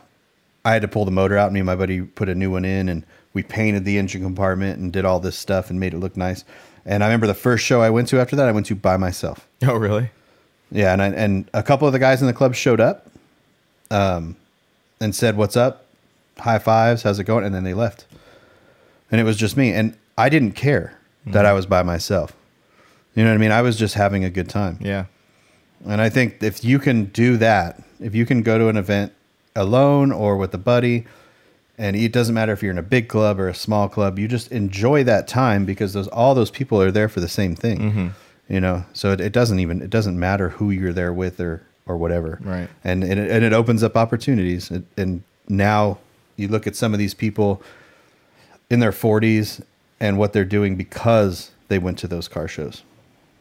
I 0.65 0.73
had 0.73 0.83
to 0.83 0.89
pull 0.89 1.05
the 1.05 1.11
motor 1.11 1.37
out. 1.37 1.53
Me 1.53 1.61
and 1.61 1.67
my 1.67 1.77
buddy 1.77 2.03
put 2.03 2.29
a 2.29 2.35
new 2.35 2.51
one 2.51 2.65
in, 2.65 2.89
and 2.89 3.05
we 3.33 3.43
painted 3.43 3.85
the 3.85 3.99
engine 3.99 4.23
compartment 4.23 4.79
and 4.79 4.93
did 4.93 5.05
all 5.05 5.21
this 5.21 5.39
stuff 5.39 5.71
and 5.71 5.79
made 5.79 5.95
it 5.95 5.99
look 5.99 6.17
nice. 6.17 6.45
And 6.85 7.05
I 7.05 7.07
remember 7.07 7.27
the 7.27 7.35
first 7.35 7.65
show 7.65 7.83
I 7.83 7.91
went 7.91 8.09
to 8.09 8.21
after 8.21 8.35
that, 8.37 8.49
I 8.49 8.53
went 8.53 8.67
to 8.67 8.75
by 8.75 8.97
myself. 8.97 9.47
Oh, 9.67 9.75
really? 9.75 10.11
Yeah, 10.71 10.93
and 10.93 11.03
I, 11.03 11.07
and 11.09 11.51
a 11.55 11.63
couple 11.63 11.87
of 11.87 11.93
the 11.93 11.99
guys 11.99 12.21
in 12.21 12.27
the 12.27 12.33
club 12.33 12.55
showed 12.55 12.81
up, 12.81 13.11
um, 13.91 14.37
and 15.01 15.15
said, 15.15 15.37
"What's 15.37 15.57
up? 15.57 15.87
High 16.39 16.59
fives. 16.59 17.03
How's 17.03 17.19
it 17.19 17.25
going?" 17.25 17.45
And 17.45 17.55
then 17.55 17.65
they 17.65 17.75
left, 17.75 18.07
and 19.11 19.21
it 19.21 19.25
was 19.25 19.37
just 19.37 19.57
me. 19.57 19.73
And 19.73 19.97
I 20.17 20.29
didn't 20.29 20.53
care 20.53 20.99
that 21.27 21.45
I 21.45 21.53
was 21.53 21.67
by 21.67 21.83
myself. 21.83 22.33
You 23.15 23.25
know 23.25 23.31
what 23.31 23.35
I 23.35 23.39
mean? 23.39 23.53
I 23.53 23.63
was 23.63 23.77
just 23.77 23.95
having 23.95 24.25
a 24.25 24.31
good 24.31 24.49
time. 24.49 24.79
Yeah. 24.81 25.07
And 25.87 26.01
I 26.01 26.09
think 26.09 26.43
if 26.43 26.65
you 26.65 26.79
can 26.79 27.07
do 27.07 27.37
that, 27.39 27.83
if 28.01 28.15
you 28.15 28.27
can 28.27 28.43
go 28.43 28.59
to 28.59 28.69
an 28.69 28.77
event 28.77 29.13
alone 29.55 30.13
or 30.13 30.37
with 30.37 30.53
a 30.55 30.59
buddy, 30.59 31.07
and 31.77 31.97
it 31.97 32.13
doesn't 32.13 32.35
matter 32.35 32.53
if 32.53 32.63
you're 32.63 32.73
in 32.73 32.79
a 32.79 32.83
big 32.83 33.09
club 33.09 33.39
or 33.39 33.49
a 33.49 33.55
small 33.55 33.89
club, 33.89 34.19
you 34.19 34.27
just 34.27 34.51
enjoy 34.51 35.05
that 35.05 35.29
time 35.29 35.65
because 35.65 35.93
those 35.93 36.09
all 36.09 36.35
those 36.35 36.51
people 36.51 36.81
are 36.83 36.91
there 36.91 37.09
for 37.09 37.21
the 37.21 37.29
same 37.29 37.55
thing. 37.55 37.79
Mm-hmm. 37.79 38.09
You 38.49 38.61
know, 38.61 38.85
so 38.93 39.13
it, 39.13 39.21
it 39.21 39.33
doesn't 39.33 39.59
even 39.61 39.83
it 39.83 39.91
doesn't 39.91 40.19
matter 40.19 40.51
who 40.51 40.71
you're 40.71 40.93
there 40.93 41.13
with 41.13 41.39
or 41.41 41.63
or 41.89 41.97
whatever. 41.97 42.39
Right. 42.43 42.69
And 42.85 43.03
and 43.03 43.19
it, 43.19 43.31
and 43.31 43.45
it 43.45 43.53
opens 43.53 43.83
up 43.83 43.97
opportunities. 43.97 44.71
It, 44.71 44.85
and 44.97 45.23
now 45.49 45.99
you 46.37 46.49
look 46.49 46.67
at 46.67 46.77
some 46.77 46.93
of 46.93 46.99
these 46.99 47.15
people 47.15 47.63
in 48.71 48.81
their 48.81 48.93
40s 48.93 49.63
and 49.99 50.19
what 50.19 50.33
they're 50.33 50.45
doing 50.45 50.77
because 50.77 51.51
they 51.69 51.79
went 51.79 51.99
to 51.99 52.07
those 52.09 52.29
car 52.29 52.47
shows. 52.47 52.83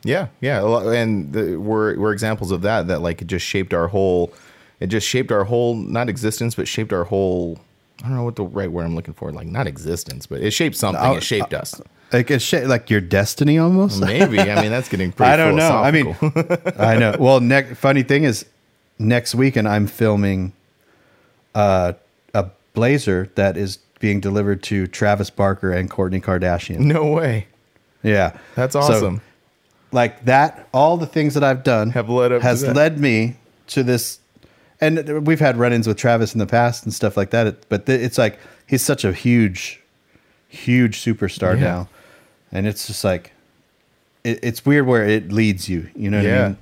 Yeah, 0.03 0.27
yeah, 0.41 0.63
and 0.93 1.33
the, 1.33 1.57
we're 1.57 1.97
we're 1.99 2.13
examples 2.13 2.51
of 2.51 2.61
that. 2.61 2.87
That 2.87 3.01
like 3.01 3.21
it 3.21 3.27
just 3.27 3.45
shaped 3.45 3.73
our 3.73 3.87
whole, 3.87 4.31
it 4.79 4.87
just 4.87 5.07
shaped 5.07 5.31
our 5.31 5.43
whole 5.43 5.75
not 5.75 6.07
existence, 6.07 6.55
but 6.55 6.67
shaped 6.67 6.93
our 6.93 7.03
whole. 7.03 7.59
I 8.03 8.07
don't 8.07 8.15
know 8.15 8.23
what 8.23 8.35
the 8.35 8.45
right 8.45 8.71
word 8.71 8.85
I'm 8.85 8.95
looking 8.95 9.15
for. 9.15 9.31
Like 9.31 9.47
not 9.47 9.67
existence, 9.67 10.27
but 10.27 10.41
it 10.41 10.51
shaped 10.51 10.75
something. 10.75 11.03
I'll- 11.03 11.17
it 11.17 11.23
shaped 11.23 11.53
uh, 11.53 11.57
us. 11.57 11.81
Like 12.13 12.31
it's 12.31 12.43
sh- 12.43 12.53
like 12.65 12.89
your 12.89 13.01
destiny 13.01 13.57
almost. 13.57 13.99
Maybe. 14.01 14.39
I 14.39 14.61
mean, 14.61 14.71
that's 14.71 14.87
getting 14.89 15.11
pretty. 15.13 15.31
I 15.31 15.35
don't 15.37 15.55
know. 15.55 15.69
I 15.77 15.91
mean. 15.91 16.15
I 16.77 16.97
know. 16.97 17.15
Well, 17.19 17.39
ne- 17.41 17.73
funny 17.73 18.03
thing 18.03 18.23
is, 18.23 18.45
next 18.99 19.35
weekend 19.35 19.67
I'm 19.67 19.87
filming 19.87 20.53
uh, 21.55 21.93
a 22.33 22.49
blazer 22.73 23.29
that 23.35 23.57
is 23.57 23.77
being 23.99 24.19
delivered 24.19 24.63
to 24.63 24.87
Travis 24.87 25.29
Barker 25.29 25.71
and 25.71 25.89
Kourtney 25.89 26.21
Kardashian. 26.23 26.79
no 26.79 27.05
way. 27.07 27.47
Yeah, 28.03 28.37
That's 28.55 28.73
So, 28.73 28.79
awesome. 28.79 29.21
like 29.91 30.23
that, 30.25 30.69
all 30.73 30.97
the 30.97 31.07
things 31.07 31.33
that 31.33 31.43
I've 31.43 31.63
done 31.63 31.89
Have 31.89 32.09
led 32.09 32.31
up 32.31 32.41
has 32.43 32.63
led 32.65 32.99
me 32.99 33.35
to 33.67 33.83
this. 33.83 34.19
And 34.79 35.25
we've 35.25 35.39
had 35.39 35.57
run-ins 35.57 35.87
with 35.87 35.97
Travis 35.97 36.33
in 36.33 36.39
the 36.39 36.45
past 36.45 36.83
and 36.85 36.93
stuff 36.93 37.17
like 37.17 37.31
that. 37.31 37.67
But 37.69 37.87
th- 37.87 37.99
it's 37.99 38.17
like 38.19 38.39
he's 38.67 38.83
such 38.83 39.03
a 39.03 39.11
huge, 39.11 39.81
huge 40.47 41.03
superstar 41.03 41.55
Yeah. 41.55 41.63
now, 41.63 41.89
and 42.51 42.67
it's 42.67 42.87
just 42.87 43.03
like 43.03 43.31
it, 44.23 44.39
it's 44.43 44.65
weird 44.65 44.85
where 44.87 45.05
it 45.05 45.31
leads 45.31 45.67
you. 45.69 45.89
You 45.95 46.09
know 46.09 46.17
what 46.17 46.25
Yeah. 46.25 46.43
I 46.43 46.47
mean? 46.49 46.57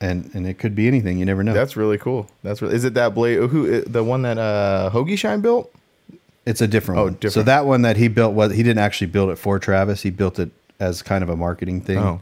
And 0.00 0.30
and 0.34 0.46
it 0.46 0.58
could 0.58 0.74
be 0.74 0.86
anything. 0.88 1.18
You 1.18 1.24
never 1.24 1.42
know. 1.42 1.54
That's 1.54 1.76
really 1.76 1.96
cool. 1.98 2.28
That's 2.42 2.60
really. 2.60 2.74
Is 2.74 2.84
it 2.84 2.94
that 2.94 3.14
blade? 3.14 3.38
Who 3.38 3.80
the 3.82 4.04
one 4.04 4.22
that 4.22 4.36
uh 4.38 4.90
Hoagie 4.92 5.16
Shine 5.18 5.40
built? 5.40 5.72
it's 6.44 6.60
a 6.60 6.68
different 6.68 7.00
Oh, 7.00 7.04
one. 7.04 7.12
So 7.14 7.18
different. 7.18 7.46
that 7.46 7.66
one 7.66 7.82
that 7.82 7.96
he 7.96 8.06
built 8.08 8.32
was 8.34 8.52
he 8.54 8.62
didn't 8.62 8.78
actually 8.78 9.08
build 9.08 9.30
it 9.30 9.36
for 9.36 9.58
Travis. 9.58 10.02
He 10.02 10.10
built 10.10 10.38
it 10.38 10.50
as 10.78 11.02
kind 11.02 11.24
of 11.24 11.28
a 11.28 11.34
marketing 11.34 11.80
thing. 11.80 11.98
Oh, 11.98 12.20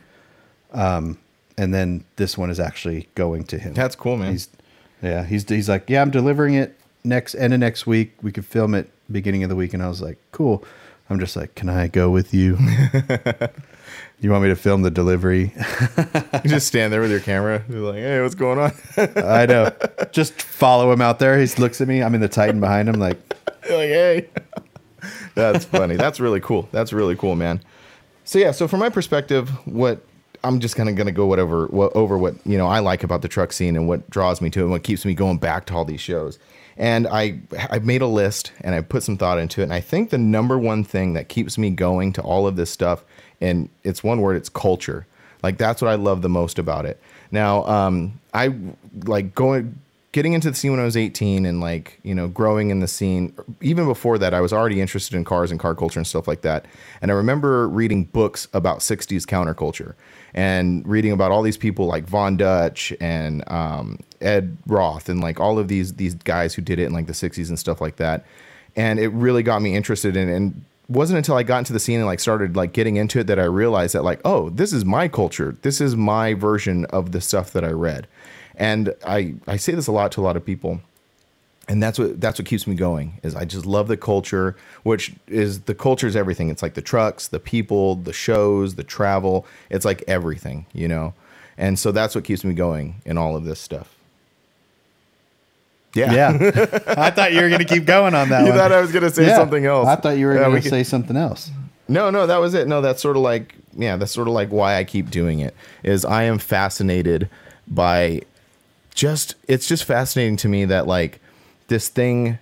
And 0.72 1.72
then 1.74 2.04
this 2.16 2.36
one 2.38 2.50
is 2.50 2.58
actually 2.58 3.08
going 3.14 3.44
to 3.44 3.58
him. 3.58 3.74
that's 3.74 3.94
cool, 3.96 4.16
man. 4.16 4.32
He's 4.32 4.48
yeah, 5.02 5.24
he's 5.24 5.48
he's 5.48 5.68
like, 5.68 5.90
yeah, 5.90 6.00
I'm 6.00 6.10
delivering 6.10 6.54
it 6.54 6.78
next 7.04 7.34
end 7.34 7.52
of 7.52 7.60
next 7.60 7.86
week. 7.86 8.12
We 8.22 8.32
could 8.32 8.46
film 8.46 8.74
it 8.74 8.90
beginning 9.10 9.42
of 9.42 9.50
the 9.50 9.56
week, 9.56 9.74
and 9.74 9.82
I 9.82 9.88
was 9.88 10.00
like, 10.00 10.16
cool. 10.32 10.64
I'm 11.14 11.20
just 11.20 11.36
like, 11.36 11.54
can 11.54 11.68
I 11.68 11.86
go 11.86 12.10
with 12.10 12.34
you? 12.34 12.58
you 14.20 14.30
want 14.30 14.42
me 14.42 14.48
to 14.48 14.56
film 14.56 14.82
the 14.82 14.90
delivery? 14.90 15.52
you 16.42 16.50
just 16.50 16.66
stand 16.66 16.92
there 16.92 17.00
with 17.00 17.12
your 17.12 17.20
camera. 17.20 17.64
You're 17.68 17.92
like, 17.92 18.00
hey, 18.00 18.20
what's 18.20 18.34
going 18.34 18.58
on? 18.58 18.72
I 18.96 19.46
know. 19.46 19.72
Just 20.10 20.42
follow 20.42 20.90
him 20.90 21.00
out 21.00 21.20
there. 21.20 21.38
He 21.38 21.46
looks 21.60 21.80
at 21.80 21.86
me. 21.86 22.02
I'm 22.02 22.16
in 22.16 22.20
the 22.20 22.28
Titan 22.28 22.58
behind 22.58 22.88
him, 22.88 22.96
like, 22.96 23.16
You're 23.68 23.78
like, 23.78 23.88
hey. 23.88 24.28
That's 25.36 25.64
funny. 25.64 25.94
That's 25.94 26.18
really 26.18 26.40
cool. 26.40 26.68
That's 26.72 26.92
really 26.92 27.14
cool, 27.14 27.36
man. 27.36 27.62
So 28.24 28.40
yeah, 28.40 28.50
so 28.50 28.66
from 28.66 28.80
my 28.80 28.88
perspective, 28.88 29.50
what 29.66 30.04
I'm 30.42 30.58
just 30.58 30.74
kind 30.74 30.88
of 30.88 30.96
going 30.96 31.06
to 31.06 31.12
go 31.12 31.26
whatever 31.26 31.66
what, 31.68 31.94
over 31.94 32.18
what 32.18 32.34
you 32.44 32.58
know 32.58 32.66
I 32.66 32.80
like 32.80 33.04
about 33.04 33.22
the 33.22 33.28
truck 33.28 33.52
scene 33.52 33.76
and 33.76 33.86
what 33.86 34.08
draws 34.10 34.40
me 34.40 34.50
to 34.50 34.60
it 34.60 34.62
and 34.62 34.70
what 34.72 34.82
keeps 34.82 35.04
me 35.04 35.14
going 35.14 35.38
back 35.38 35.66
to 35.66 35.74
all 35.74 35.84
these 35.84 36.00
shows. 36.00 36.40
And 36.76 37.06
I 37.06 37.40
I 37.70 37.78
made 37.78 38.02
a 38.02 38.06
list 38.06 38.52
and 38.60 38.74
I 38.74 38.80
put 38.80 39.02
some 39.02 39.16
thought 39.16 39.38
into 39.38 39.60
it. 39.60 39.64
And 39.64 39.72
I 39.72 39.80
think 39.80 40.10
the 40.10 40.18
number 40.18 40.58
one 40.58 40.84
thing 40.84 41.14
that 41.14 41.28
keeps 41.28 41.56
me 41.56 41.70
going 41.70 42.12
to 42.14 42.22
all 42.22 42.46
of 42.46 42.56
this 42.56 42.70
stuff, 42.70 43.04
and 43.40 43.68
it's 43.82 44.02
one 44.02 44.20
word, 44.20 44.36
it's 44.36 44.48
culture. 44.48 45.06
Like 45.42 45.58
that's 45.58 45.82
what 45.82 45.90
I 45.90 45.94
love 45.94 46.22
the 46.22 46.28
most 46.28 46.58
about 46.58 46.86
it. 46.86 47.00
Now, 47.30 47.64
um, 47.66 48.20
I 48.32 48.54
like 49.04 49.34
going 49.34 49.78
getting 50.14 50.32
into 50.32 50.48
the 50.48 50.54
scene 50.54 50.70
when 50.70 50.78
I 50.78 50.84
was 50.84 50.96
18 50.96 51.44
and 51.44 51.60
like, 51.60 51.98
you 52.04 52.14
know, 52.14 52.28
growing 52.28 52.70
in 52.70 52.78
the 52.78 52.86
scene. 52.86 53.34
Even 53.60 53.84
before 53.84 54.16
that, 54.18 54.32
I 54.32 54.40
was 54.40 54.52
already 54.52 54.80
interested 54.80 55.16
in 55.16 55.24
cars 55.24 55.50
and 55.50 55.58
car 55.58 55.74
culture 55.74 55.98
and 55.98 56.06
stuff 56.06 56.28
like 56.28 56.42
that. 56.42 56.66
And 57.02 57.10
I 57.10 57.14
remember 57.14 57.68
reading 57.68 58.04
books 58.04 58.46
about 58.52 58.78
60s 58.78 59.24
counterculture 59.24 59.94
and 60.34 60.86
reading 60.86 61.12
about 61.12 61.30
all 61.30 61.42
these 61.42 61.56
people 61.56 61.86
like 61.86 62.04
Von 62.04 62.36
Dutch 62.36 62.92
and 63.00 63.48
um, 63.50 64.00
Ed 64.20 64.56
Roth 64.66 65.08
and 65.08 65.20
like 65.20 65.38
all 65.38 65.58
of 65.58 65.68
these 65.68 65.94
these 65.94 66.14
guys 66.14 66.54
who 66.54 66.62
did 66.62 66.78
it 66.78 66.84
in 66.84 66.92
like 66.92 67.06
the 67.06 67.12
60s 67.12 67.48
and 67.48 67.58
stuff 67.58 67.80
like 67.80 67.96
that. 67.96 68.24
And 68.76 68.98
it 68.98 69.08
really 69.08 69.44
got 69.44 69.62
me 69.62 69.76
interested 69.76 70.16
in. 70.16 70.28
And 70.28 70.64
wasn't 70.88 71.16
until 71.16 71.36
I 71.36 71.44
got 71.44 71.58
into 71.58 71.72
the 71.72 71.78
scene 71.78 71.98
and 71.98 72.06
like 72.06 72.20
started 72.20 72.56
like 72.56 72.72
getting 72.72 72.96
into 72.96 73.20
it 73.20 73.28
that 73.28 73.38
I 73.38 73.44
realized 73.44 73.94
that 73.94 74.02
like, 74.02 74.20
oh, 74.24 74.50
this 74.50 74.72
is 74.72 74.84
my 74.84 75.08
culture. 75.08 75.56
This 75.62 75.80
is 75.80 75.94
my 75.94 76.34
version 76.34 76.84
of 76.86 77.12
the 77.12 77.20
stuff 77.20 77.52
that 77.52 77.64
I 77.64 77.70
read. 77.70 78.08
And 78.56 78.92
I 79.06 79.34
I 79.46 79.56
say 79.56 79.72
this 79.72 79.86
a 79.86 79.92
lot 79.92 80.10
to 80.12 80.20
a 80.20 80.24
lot 80.24 80.36
of 80.36 80.44
people. 80.44 80.80
And 81.66 81.82
that's 81.82 81.98
what 81.98 82.20
that's 82.20 82.38
what 82.38 82.46
keeps 82.46 82.66
me 82.66 82.74
going 82.74 83.18
is 83.22 83.34
I 83.34 83.44
just 83.46 83.64
love 83.64 83.88
the 83.88 83.96
culture, 83.96 84.54
which 84.82 85.14
is 85.26 85.62
the 85.62 85.74
culture 85.74 86.06
is 86.06 86.14
everything. 86.14 86.50
It's 86.50 86.62
like 86.62 86.74
the 86.74 86.82
trucks, 86.82 87.28
the 87.28 87.40
people, 87.40 87.94
the 87.94 88.12
shows, 88.12 88.74
the 88.74 88.84
travel. 88.84 89.46
It's 89.70 89.84
like 89.86 90.04
everything, 90.06 90.66
you 90.74 90.88
know. 90.88 91.14
And 91.56 91.78
so 91.78 91.90
that's 91.90 92.14
what 92.14 92.24
keeps 92.24 92.44
me 92.44 92.52
going 92.52 92.96
in 93.06 93.16
all 93.16 93.34
of 93.34 93.44
this 93.44 93.60
stuff. 93.60 93.94
Yeah. 95.94 96.12
yeah. 96.12 96.28
I 96.98 97.10
thought 97.10 97.32
you 97.32 97.40
were 97.40 97.48
going 97.48 97.60
to 97.60 97.64
keep 97.72 97.84
going 97.84 98.14
on 98.14 98.28
that 98.30 98.40
you 98.42 98.48
one. 98.48 98.58
thought 98.58 98.72
I 98.72 98.80
was 98.80 98.90
gonna 98.90 99.10
say 99.10 99.26
Yeah. 99.28 99.36
something 99.36 99.64
else. 99.64 99.86
I 99.86 99.96
thought 99.96 100.18
you 100.18 100.26
were 100.26 100.34
Yeah, 100.34 100.48
going 100.48 100.60
to 100.62 100.68
say 100.68 100.82
something 100.82 101.16
else. 101.16 101.50
No, 101.86 102.10
no, 102.10 102.26
that 102.26 102.38
was 102.38 102.54
it. 102.54 102.66
No, 102.66 102.80
that's 102.80 103.00
sort 103.00 103.16
of 103.16 103.22
like 103.22 103.54
yeah, 103.76 103.96
that's 103.96 104.12
sort 104.12 104.28
of 104.28 104.34
like 104.34 104.50
why 104.50 104.76
I 104.76 104.84
keep 104.84 105.10
doing 105.10 105.40
it. 105.40 105.54
Is 105.82 106.04
I 106.04 106.24
am 106.24 106.38
fascinated 106.38 107.28
by 107.68 108.22
just 108.94 109.34
it's 109.48 109.66
just 109.68 109.84
fascinating 109.84 110.36
to 110.38 110.48
me 110.48 110.64
that 110.66 110.86
like 110.86 111.20
this 111.68 111.88
thing 111.88 112.38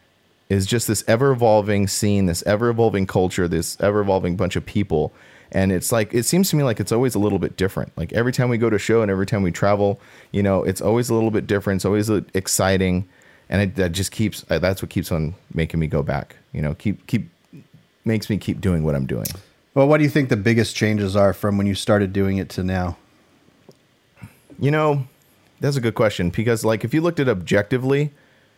is 0.48 0.66
just 0.66 0.86
this 0.86 1.02
ever 1.08 1.32
evolving 1.32 1.88
scene, 1.88 2.26
this 2.26 2.42
ever 2.42 2.68
evolving 2.68 3.06
culture, 3.06 3.48
this 3.48 3.80
ever 3.80 4.00
evolving 4.00 4.36
bunch 4.36 4.56
of 4.56 4.66
people. 4.66 5.12
And 5.50 5.72
it's 5.72 5.92
like 5.92 6.12
it 6.14 6.24
seems 6.24 6.50
to 6.50 6.56
me 6.56 6.62
like 6.62 6.80
it's 6.80 6.92
always 6.92 7.14
a 7.14 7.18
little 7.18 7.38
bit 7.38 7.56
different. 7.56 7.92
Like 7.96 8.12
every 8.12 8.32
time 8.32 8.48
we 8.48 8.58
go 8.58 8.70
to 8.70 8.76
a 8.76 8.78
show 8.78 9.02
and 9.02 9.10
every 9.10 9.26
time 9.26 9.42
we 9.42 9.52
travel, 9.52 10.00
you 10.30 10.42
know, 10.42 10.62
it's 10.62 10.80
always 10.80 11.10
a 11.10 11.14
little 11.14 11.30
bit 11.30 11.46
different. 11.46 11.78
It's 11.78 11.84
always 11.84 12.10
uh, 12.10 12.22
exciting, 12.34 13.08
and 13.48 13.62
it 13.62 13.76
that 13.76 13.92
just 13.92 14.12
keeps 14.12 14.44
uh, 14.50 14.58
that's 14.58 14.82
what 14.82 14.90
keeps 14.90 15.12
on 15.12 15.34
making 15.52 15.78
me 15.78 15.86
go 15.86 16.02
back. 16.02 16.36
You 16.52 16.62
know, 16.62 16.74
keep 16.74 17.06
keep 17.06 17.30
makes 18.04 18.30
me 18.30 18.38
keep 18.38 18.60
doing 18.60 18.82
what 18.82 18.94
I'm 18.94 19.06
doing. 19.06 19.26
Well, 19.74 19.88
what 19.88 19.98
do 19.98 20.04
you 20.04 20.10
think 20.10 20.28
the 20.28 20.36
biggest 20.36 20.76
changes 20.76 21.16
are 21.16 21.32
from 21.32 21.56
when 21.56 21.66
you 21.66 21.74
started 21.74 22.12
doing 22.12 22.38
it 22.38 22.48
to 22.50 22.62
now? 22.62 22.96
You 24.58 24.70
know, 24.70 25.06
that's 25.60 25.76
a 25.76 25.80
good 25.80 25.94
question 25.94 26.30
because 26.30 26.64
like 26.64 26.84
if 26.84 26.92
you 26.92 27.00
looked 27.00 27.20
at 27.20 27.28
objectively, 27.28 28.10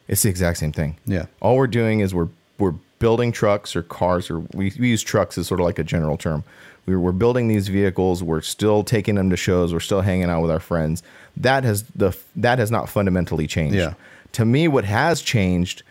it's 0.09 0.23
the 0.23 0.29
exact 0.29 0.59
same 0.59 0.73
thing. 0.73 0.97
Yeah. 1.07 1.27
All 1.41 1.57
we're 1.57 1.67
doing 1.67 2.01
is 2.01 2.15
we're 2.15 2.29
we're 2.59 2.75
building 2.99 3.33
trucks 3.33 3.75
or 3.75 3.83
cars 3.83 4.31
or 4.31 4.41
we, 4.55 4.73
we 4.79 4.89
use 4.89 5.03
trucks 5.03 5.37
as 5.37 5.47
sort 5.47 5.61
of 5.61 5.67
like 5.67 5.79
a 5.79 5.85
general 5.85 6.17
term. 6.17 6.45
We're, 6.87 7.01
we're 7.01 7.13
building 7.13 7.49
these 7.49 7.69
vehicles. 7.69 8.23
We're 8.23 8.41
still 8.41 8.85
taking 8.85 9.15
them 9.15 9.31
to 9.31 9.37
shows. 9.37 9.73
We're 9.73 9.81
still 9.81 10.03
hanging 10.03 10.31
out 10.31 10.43
with 10.43 10.51
our 10.51 10.61
friends. 10.61 11.03
That 11.37 11.65
has 11.65 11.85
the 11.95 12.17
that 12.37 12.59
has 12.59 12.71
not 12.71 12.89
fundamentally 12.89 13.47
changed. 13.47 13.77
Yeah. 13.77 13.95
To 14.33 14.45
me, 14.45 14.69
what 14.69 14.85
has 14.85 15.23
changed, 15.23 15.83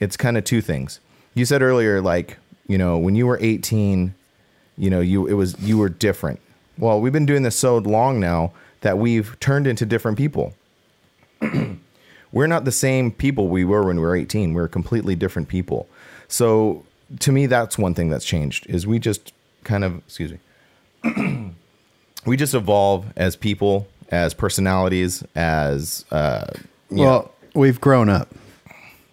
it's 0.00 0.16
kind 0.16 0.38
of 0.38 0.44
two 0.44 0.60
things. 0.60 1.00
You 1.34 1.44
said 1.44 1.62
earlier, 1.62 2.00
like 2.00 2.38
you 2.66 2.78
know, 2.78 2.98
when 2.98 3.14
you 3.14 3.26
were 3.26 3.38
18, 3.40 4.14
you 4.76 4.90
know, 4.90 5.00
you 5.00 5.26
it 5.26 5.34
was 5.34 5.58
you 5.60 5.78
were 5.78 5.88
different. 5.88 6.40
Well, 6.78 7.00
we've 7.00 7.12
been 7.12 7.26
doing 7.26 7.42
this 7.42 7.56
so 7.56 7.78
long 7.78 8.20
now 8.20 8.52
that 8.80 8.98
we've 8.98 9.38
turned 9.40 9.66
into 9.66 9.84
different 9.84 10.16
people. 10.16 10.54
we're 12.32 12.46
not 12.46 12.64
the 12.64 12.72
same 12.72 13.10
people 13.10 13.48
we 13.48 13.64
were 13.64 13.84
when 13.84 13.96
we 13.96 14.02
were 14.02 14.16
18. 14.16 14.52
We're 14.54 14.68
completely 14.68 15.16
different 15.16 15.48
people. 15.48 15.88
So 16.28 16.84
to 17.20 17.32
me, 17.32 17.46
that's 17.46 17.78
one 17.78 17.94
thing 17.94 18.08
that's 18.10 18.24
changed 18.24 18.66
is 18.68 18.86
we 18.86 18.98
just 18.98 19.32
kind 19.64 19.84
of 19.84 19.98
excuse 19.98 20.32
me. 20.32 21.54
we 22.26 22.36
just 22.36 22.54
evolve 22.54 23.06
as 23.16 23.36
people, 23.36 23.88
as 24.10 24.34
personalities, 24.34 25.24
as 25.34 26.04
uh, 26.10 26.46
you 26.90 26.96
know, 26.98 27.02
Well, 27.02 27.32
we've 27.54 27.80
grown 27.80 28.08
up. 28.08 28.34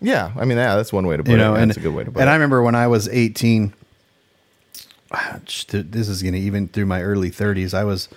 Yeah, 0.02 0.32
I 0.36 0.46
mean, 0.46 0.58
yeah, 0.58 0.76
that's 0.76 0.92
one 0.92 1.08
way 1.08 1.18
to 1.18 1.24
put 1.24 1.32
you 1.32 1.38
know, 1.38 1.56
it. 1.56 1.62
and 1.62 1.72
That's 1.72 1.78
a 1.78 1.82
good 1.82 1.94
way 1.94 2.04
to 2.04 2.12
put 2.12 2.20
and 2.20 2.28
it. 2.30 2.32
I 2.32 2.36
remember 2.36 2.62
when 2.62 2.76
I 2.76 2.88
was 2.88 3.08
18. 3.08 3.74
ah, 5.12 5.40
just 5.46 5.70
th- 5.70 5.86
This 5.90 6.10
is 6.10 6.22
gonna 6.22 6.38
even 6.38 6.68
through 6.68 6.86
my 6.86 7.02
early 7.02 7.32
30s. 7.32 7.74
I 7.74 7.86
was, 7.86 8.10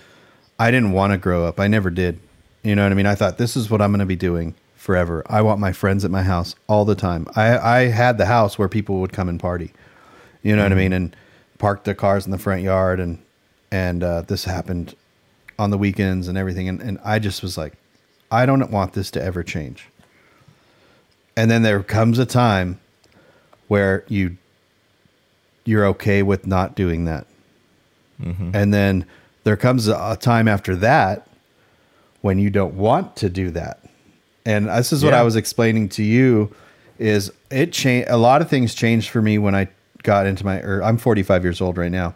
I 0.59 0.71
didn't 0.71 0.91
want 0.91 1.13
to 1.13 1.17
grow 1.17 1.45
up. 1.45 1.59
I 1.59 1.67
never 1.67 1.89
did. 1.89 2.19
You 2.63 2.75
know 2.75 2.83
what 2.83 2.91
I 2.91 2.95
mean? 2.95 3.05
I 3.05 3.15
thought 3.15 3.37
this 3.37 3.55
is 3.55 3.69
what 3.69 3.81
I'm 3.81 3.91
gonna 3.91 4.05
be 4.05 4.17
doing 4.17 4.55
forever. 4.89 5.21
I 5.27 5.43
want 5.43 5.59
my 5.59 5.71
friends 5.71 6.03
at 6.03 6.09
my 6.09 6.23
house 6.23 6.55
all 6.65 6.83
the 6.83 6.95
time. 6.95 7.27
I 7.35 7.59
I 7.59 7.79
had 7.89 8.17
the 8.17 8.25
house 8.25 8.57
where 8.57 8.67
people 8.67 9.01
would 9.01 9.13
come 9.13 9.29
and 9.29 9.39
party. 9.39 9.71
You 10.41 10.55
know 10.55 10.63
what 10.63 10.71
I 10.71 10.75
mean? 10.75 10.93
And 10.93 11.15
park 11.59 11.83
their 11.83 11.93
cars 11.93 12.25
in 12.25 12.31
the 12.31 12.39
front 12.39 12.63
yard 12.63 12.99
and 12.99 13.19
and 13.69 14.03
uh, 14.03 14.21
this 14.21 14.45
happened 14.45 14.95
on 15.59 15.69
the 15.69 15.77
weekends 15.77 16.27
and 16.27 16.39
everything. 16.39 16.67
And 16.67 16.81
and 16.81 16.97
I 17.05 17.19
just 17.19 17.43
was 17.43 17.55
like, 17.55 17.73
I 18.31 18.47
don't 18.47 18.71
want 18.71 18.93
this 18.93 19.11
to 19.11 19.21
ever 19.21 19.43
change. 19.43 19.87
And 21.37 21.51
then 21.51 21.61
there 21.61 21.83
comes 21.83 22.17
a 22.17 22.25
time 22.25 22.79
where 23.67 24.03
you 24.07 24.37
you're 25.65 25.85
okay 25.85 26.23
with 26.23 26.47
not 26.47 26.73
doing 26.73 27.05
that. 27.05 27.27
And 28.55 28.73
then 28.73 29.05
there 29.43 29.55
comes 29.55 29.87
a 29.87 30.17
time 30.19 30.47
after 30.47 30.75
that 30.77 31.27
when 32.21 32.39
you 32.39 32.49
don't 32.49 32.73
want 32.73 33.15
to 33.17 33.29
do 33.29 33.51
that. 33.51 33.83
And 34.45 34.67
this 34.67 34.93
is 34.93 35.03
what 35.03 35.13
Yeah. 35.13 35.19
I 35.19 35.23
was 35.23 35.35
explaining 35.35 35.89
to 35.89 36.03
you 36.03 36.53
is 36.97 37.31
it 37.49 37.71
changed 37.71 38.09
a 38.09 38.17
lot 38.17 38.41
of 38.41 38.49
things 38.49 38.73
changed 38.75 39.09
for 39.09 39.21
me 39.21 39.37
when 39.37 39.55
I 39.55 39.67
got 40.03 40.25
into 40.25 40.45
my 40.45 40.59
or 40.61 40.81
I'm 40.83 40.97
45 40.97 41.43
years 41.43 41.61
old 41.61 41.77
right 41.77 41.91
now. 41.91 42.13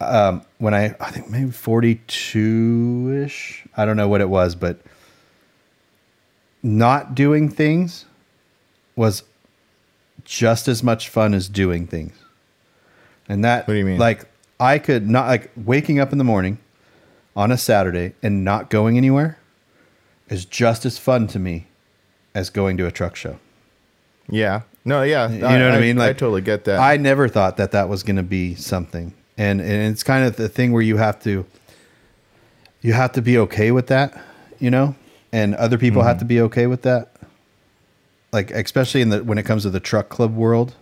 Um, 0.00 0.42
when 0.58 0.74
I 0.74 0.94
I 1.00 1.10
think 1.10 1.30
maybe 1.30 1.50
42ish, 1.50 3.66
I 3.76 3.84
don't 3.84 3.96
know 3.96 4.08
what 4.08 4.20
it 4.20 4.28
was, 4.28 4.54
but 4.54 4.80
not 6.62 7.14
doing 7.14 7.48
things 7.48 8.04
was 8.96 9.22
just 10.24 10.68
as 10.68 10.82
much 10.82 11.08
fun 11.08 11.34
as 11.34 11.48
doing 11.48 11.86
things. 11.86 12.12
And 13.28 13.44
that 13.44 13.66
What 13.66 13.74
do 13.74 13.78
you 13.78 13.84
mean? 13.84 13.98
like 13.98 14.26
I 14.60 14.78
could 14.78 15.08
not 15.08 15.26
like 15.26 15.50
waking 15.56 15.98
up 15.98 16.12
in 16.12 16.18
the 16.18 16.24
morning 16.24 16.58
on 17.36 17.50
a 17.50 17.58
Saturday 17.58 18.14
and 18.22 18.44
not 18.44 18.70
going 18.70 18.96
anywhere 18.96 19.38
is 20.34 20.44
just 20.44 20.84
as 20.84 20.98
fun 20.98 21.26
to 21.28 21.38
me 21.38 21.66
as 22.34 22.50
going 22.50 22.76
to 22.76 22.86
a 22.86 22.90
truck 22.90 23.16
show. 23.16 23.38
yeah, 24.28 24.62
no, 24.84 25.02
yeah, 25.02 25.30
You 25.30 25.38
know 25.38 25.48
what 25.70 25.78
I, 25.78 25.80
mean? 25.80 25.96
Like 25.96 26.10
I 26.10 26.12
totally 26.12 26.42
get 26.42 26.64
that. 26.64 26.78
I 26.80 26.96
never 26.98 27.26
thought 27.28 27.56
that 27.56 27.70
that 27.72 27.88
was 27.88 28.02
going 28.02 28.16
to 28.16 28.22
be 28.22 28.54
something, 28.54 29.14
and 29.38 29.60
and 29.60 29.92
it's 29.92 30.02
kind 30.02 30.26
of 30.26 30.36
the 30.36 30.48
thing 30.48 30.72
where 30.72 30.82
you 30.82 30.96
have 30.98 31.22
to 31.22 31.46
you 32.82 32.92
have 32.92 33.12
to 33.12 33.22
be 33.22 33.38
okay 33.38 33.70
with 33.70 33.86
that, 33.86 34.20
you 34.58 34.70
know, 34.70 34.94
and 35.32 35.54
other 35.54 35.78
people 35.78 36.00
Mm-hmm. 36.02 36.08
have 36.08 36.18
to 36.18 36.24
be 36.26 36.40
okay 36.42 36.66
with 36.66 36.82
that. 36.82 37.12
Like 38.32 38.50
especially 38.50 39.00
in 39.00 39.08
the 39.10 39.24
when 39.24 39.38
it 39.38 39.44
comes 39.44 39.62
to 39.62 39.70
the 39.70 39.80
truck 39.80 40.08
club 40.10 40.34
world, 40.34 40.74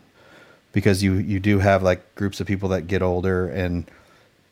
because 0.72 1.02
you 1.02 1.14
you 1.14 1.38
do 1.38 1.58
have 1.60 1.82
like 1.82 2.00
groups 2.16 2.40
of 2.40 2.46
people 2.46 2.68
that 2.70 2.86
get 2.88 3.02
older 3.02 3.46
and 3.46 3.88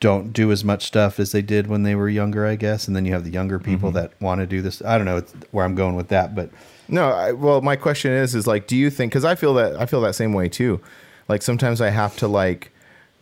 don't 0.00 0.32
do 0.32 0.50
as 0.50 0.64
much 0.64 0.86
stuff 0.86 1.20
as 1.20 1.32
they 1.32 1.42
did 1.42 1.66
when 1.66 1.82
they 1.82 1.94
were 1.94 2.08
younger, 2.08 2.46
I 2.46 2.56
guess, 2.56 2.86
and 2.88 2.96
then 2.96 3.04
you 3.04 3.12
have 3.12 3.24
the 3.24 3.30
younger 3.30 3.58
people 3.58 3.90
Mm-hmm. 3.90 3.98
that 3.98 4.20
want 4.20 4.40
to 4.40 4.46
do 4.46 4.62
this. 4.62 4.82
I 4.82 4.96
don't 4.96 5.04
know 5.04 5.22
where 5.50 5.64
I'm 5.64 5.74
going 5.74 5.94
with 5.94 6.08
that, 6.08 6.34
but 6.34 6.50
No, 6.88 7.10
I, 7.10 7.32
well, 7.32 7.60
my 7.60 7.76
question 7.76 8.10
is, 8.12 8.34
is 8.34 8.46
like, 8.46 8.66
do 8.66 8.76
you 8.76 8.90
think? 8.90 9.12
Because 9.12 9.24
I 9.24 9.34
feel 9.34 9.54
that 9.54 9.78
I 9.78 9.86
feel 9.86 10.00
that 10.00 10.14
same 10.14 10.32
way 10.32 10.48
too. 10.48 10.80
Like 11.28 11.42
sometimes 11.42 11.80
I 11.80 11.90
have 11.90 12.16
to 12.16 12.26
like 12.28 12.72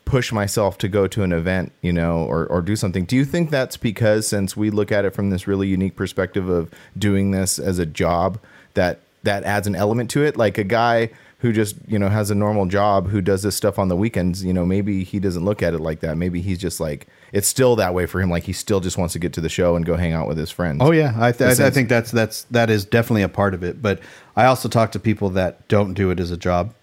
push 0.04 0.32
myself 0.32 0.78
to 0.78 0.88
go 0.88 1.06
to 1.06 1.22
an 1.22 1.32
event, 1.32 1.72
you 1.82 1.92
know, 1.92 2.24
or 2.24 2.46
or 2.46 2.62
do 2.62 2.76
something. 2.76 3.04
Do 3.04 3.16
you 3.16 3.24
think 3.26 3.50
that's 3.50 3.76
because 3.76 4.26
since 4.28 4.56
we 4.56 4.70
look 4.70 4.90
at 4.92 5.04
it 5.04 5.10
from 5.14 5.30
this 5.30 5.46
really 5.46 5.68
unique 5.68 5.96
perspective 5.96 6.48
of 6.48 6.70
doing 6.96 7.32
this 7.32 7.58
as 7.58 7.78
a 7.78 7.84
job, 7.86 8.38
that 8.74 9.00
that 9.24 9.42
adds 9.44 9.66
an 9.66 9.74
element 9.74 10.10
to 10.12 10.22
it? 10.24 10.36
Like 10.36 10.56
a 10.58 10.64
guy 10.64 11.10
who 11.38 11.52
just 11.52 11.76
you 11.86 11.98
know 11.98 12.08
has 12.08 12.30
a 12.30 12.34
normal 12.34 12.66
job 12.66 13.08
who 13.08 13.20
does 13.20 13.42
this 13.42 13.56
stuff 13.56 13.78
on 13.78 13.88
the 13.88 13.96
weekends, 13.96 14.44
you 14.44 14.52
know, 14.52 14.66
maybe 14.66 15.04
he 15.04 15.20
doesn't 15.20 15.44
look 15.44 15.62
at 15.62 15.72
it 15.72 15.78
like 15.80 16.00
that. 16.00 16.16
Maybe 16.16 16.40
he's 16.40 16.58
just 16.58 16.80
like 16.80 17.06
it's 17.32 17.46
still 17.46 17.76
that 17.76 17.94
way 17.94 18.06
for 18.06 18.20
him. 18.20 18.30
Like 18.30 18.44
he 18.44 18.52
still 18.52 18.80
just 18.80 18.98
wants 18.98 19.12
to 19.12 19.18
get 19.18 19.32
to 19.34 19.40
the 19.40 19.48
show 19.48 19.76
and 19.76 19.86
go 19.86 19.96
hang 19.96 20.12
out 20.12 20.26
with 20.26 20.36
his 20.36 20.50
friends. 20.50 20.78
Oh 20.80 20.90
yeah, 20.90 21.14
I, 21.16 21.32
th- 21.32 21.60
I, 21.60 21.66
I 21.66 21.70
think 21.70 21.88
that's 21.88 22.10
that's 22.10 22.42
that 22.44 22.70
is 22.70 22.84
definitely 22.84 23.22
a 23.22 23.28
part 23.28 23.54
of 23.54 23.62
it. 23.62 23.80
But 23.80 24.00
I 24.36 24.46
also 24.46 24.68
talk 24.68 24.92
to 24.92 24.98
people 24.98 25.30
that 25.30 25.66
don't 25.68 25.94
do 25.94 26.10
it 26.10 26.18
as 26.18 26.30
a 26.30 26.36
job, 26.36 26.74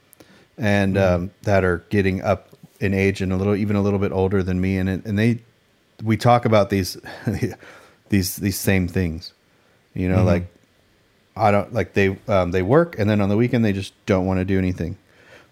and 0.57 0.97
um, 0.97 1.31
that 1.43 1.63
are 1.65 1.79
getting 1.89 2.21
up 2.21 2.49
in 2.79 2.93
age 2.93 3.21
and 3.21 3.33
a 3.33 3.37
little 3.37 3.55
even 3.55 3.75
a 3.75 3.81
little 3.81 3.99
bit 3.99 4.11
older 4.13 4.41
than 4.41 4.61
me, 4.61 4.77
and 4.77 4.89
it, 4.89 5.05
and 5.05 5.19
they 5.19 5.39
we 6.01 6.15
talk 6.15 6.45
about 6.45 6.69
these 6.69 6.97
these 8.09 8.37
these 8.37 8.57
same 8.57 8.87
things, 8.87 9.33
you 9.93 10.07
know, 10.07 10.23
like 10.23 10.47
I 11.35 11.51
don't 11.51 11.73
like 11.73 11.93
they 11.93 12.17
um, 12.27 12.51
they 12.51 12.61
work 12.61 12.97
and 12.97 13.09
then 13.09 13.19
on 13.21 13.29
the 13.29 13.37
weekend 13.37 13.65
they 13.65 13.73
just 13.73 13.93
don't 14.05 14.25
want 14.25 14.39
to 14.39 14.45
do 14.45 14.57
anything. 14.57 14.97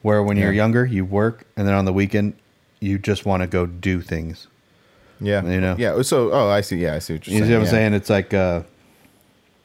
Where 0.01 0.21
when 0.21 0.37
you're 0.37 0.51
younger, 0.51 0.85
you 0.85 1.05
work 1.05 1.45
and 1.55 1.65
then 1.67 1.73
on 1.73 1.85
the 1.85 1.93
weekend 1.93 2.33
you 2.79 2.97
just 2.97 3.25
want 3.25 3.41
to 3.41 3.47
go 3.47 3.65
do 3.65 4.01
things. 4.01 4.47
Yeah, 5.21 5.41
You 5.45 5.61
know? 5.61 5.75
Yeah. 5.77 6.01
So, 6.01 6.31
oh, 6.33 6.49
I 6.49 6.59
see. 6.59 6.77
Yeah, 6.77 6.95
I 6.95 6.99
see 6.99 7.13
what 7.13 7.25
you're 7.27 7.33
You 7.33 7.39
saying. 7.39 7.49
see 7.49 7.53
what 7.53 7.59
I'm 7.59 7.65
yeah. 7.65 7.71
saying? 7.71 7.93
It's 7.93 8.09
like, 8.09 8.33
uh, 8.33 8.63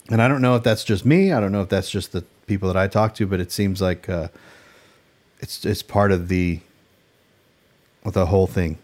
and 0.09 0.23
I 0.23 0.29
don't 0.29 0.41
know 0.41 0.55
if 0.55 0.63
that's 0.63 0.85
just 0.85 1.05
me. 1.05 1.33
I 1.33 1.41
don't 1.41 1.51
know 1.51 1.63
if 1.63 1.69
that's 1.69 1.91
just 1.91 2.13
the 2.13 2.23
people 2.47 2.69
that 2.73 2.77
I 2.77 2.87
talk 2.87 3.15
to, 3.17 3.27
but 3.27 3.41
it 3.41 3.51
seems 3.51 3.83
like 3.83 4.09
uh, 4.09 4.29
it's 5.41 5.65
it's 5.67 5.83
part 5.83 6.13
of 6.13 6.29
the 6.29 6.61
the 8.05 8.27
whole 8.27 8.47
thing. 8.47 8.79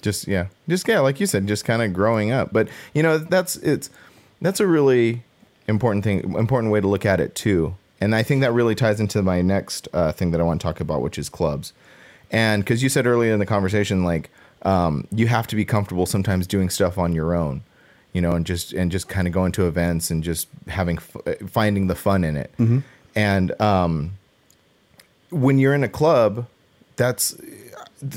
Just 0.00 0.28
yeah, 0.28 0.46
just 0.68 0.86
yeah, 0.86 1.00
like 1.00 1.18
you 1.18 1.26
said, 1.26 1.48
just 1.48 1.64
kind 1.64 1.82
of 1.82 1.92
growing 1.92 2.30
up. 2.30 2.52
But 2.52 2.68
you 2.94 3.02
know, 3.02 3.18
that's 3.18 3.56
it's 3.56 3.90
that's 4.40 4.60
a 4.60 4.66
really 4.66 5.24
important 5.68 6.02
thing, 6.04 6.34
important 6.34 6.72
way 6.72 6.80
to 6.80 6.88
look 6.88 7.06
at 7.06 7.20
it 7.20 7.34
too. 7.34 7.74
And 8.00 8.14
I 8.14 8.22
think 8.22 8.40
that 8.42 8.52
really 8.52 8.74
ties 8.74 9.00
into 9.00 9.22
my 9.22 9.42
next 9.42 9.88
uh, 9.92 10.12
thing 10.12 10.30
that 10.30 10.40
I 10.40 10.44
want 10.44 10.60
to 10.60 10.64
talk 10.66 10.80
about, 10.80 11.02
which 11.02 11.18
is 11.18 11.28
clubs. 11.28 11.72
And 12.30 12.64
because 12.64 12.82
you 12.82 12.88
said 12.88 13.06
earlier 13.06 13.32
in 13.32 13.38
the 13.38 13.46
conversation, 13.46 14.04
like 14.04 14.30
um, 14.62 15.06
you 15.10 15.26
have 15.28 15.46
to 15.48 15.56
be 15.56 15.64
comfortable 15.64 16.06
sometimes 16.06 16.46
doing 16.46 16.68
stuff 16.70 16.98
on 16.98 17.12
your 17.12 17.34
own, 17.34 17.62
you 18.12 18.20
know, 18.20 18.32
and 18.32 18.44
just 18.46 18.72
and 18.72 18.90
just 18.90 19.08
kind 19.08 19.26
of 19.26 19.32
going 19.32 19.52
to 19.52 19.66
events 19.66 20.10
and 20.10 20.22
just 20.22 20.48
having 20.68 20.98
f- 20.98 21.38
finding 21.48 21.86
the 21.86 21.94
fun 21.94 22.24
in 22.24 22.36
it. 22.36 22.50
And 23.14 23.60
um, 23.60 24.12
when 25.30 25.58
you're 25.58 25.74
in 25.74 25.84
a 25.84 25.88
club, 25.88 26.46
that's 26.96 27.36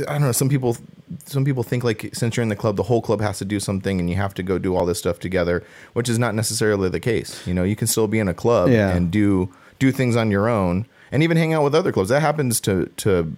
I 0.07 0.13
don't 0.13 0.21
know. 0.21 0.31
Some 0.31 0.49
people, 0.49 0.77
some 1.25 1.43
people 1.45 1.63
think 1.63 1.83
like 1.83 2.09
since 2.13 2.35
you're 2.37 2.43
in 2.43 2.49
the 2.49 2.55
club, 2.55 2.75
the 2.77 2.83
whole 2.83 3.01
club 3.01 3.21
has 3.21 3.37
to 3.39 3.45
do 3.45 3.59
something, 3.59 3.99
and 3.99 4.09
you 4.09 4.15
have 4.15 4.33
to 4.35 4.43
go 4.43 4.57
do 4.57 4.75
all 4.75 4.85
this 4.85 4.99
stuff 4.99 5.19
together, 5.19 5.63
which 5.93 6.07
is 6.09 6.17
not 6.19 6.35
necessarily 6.35 6.89
the 6.89 6.99
case. 6.99 7.45
You 7.47 7.53
know, 7.53 7.63
you 7.63 7.75
can 7.75 7.87
still 7.87 8.07
be 8.07 8.19
in 8.19 8.27
a 8.27 8.33
club 8.33 8.69
Yeah. 8.69 8.89
and 8.91 9.11
do 9.11 9.49
do 9.79 9.91
things 9.91 10.15
on 10.15 10.29
your 10.31 10.47
own, 10.47 10.85
and 11.11 11.23
even 11.23 11.37
hang 11.37 11.53
out 11.53 11.63
with 11.63 11.73
other 11.75 11.91
clubs. 11.91 12.09
That 12.09 12.21
happens 12.21 12.59
to 12.61 12.85
to 12.97 13.33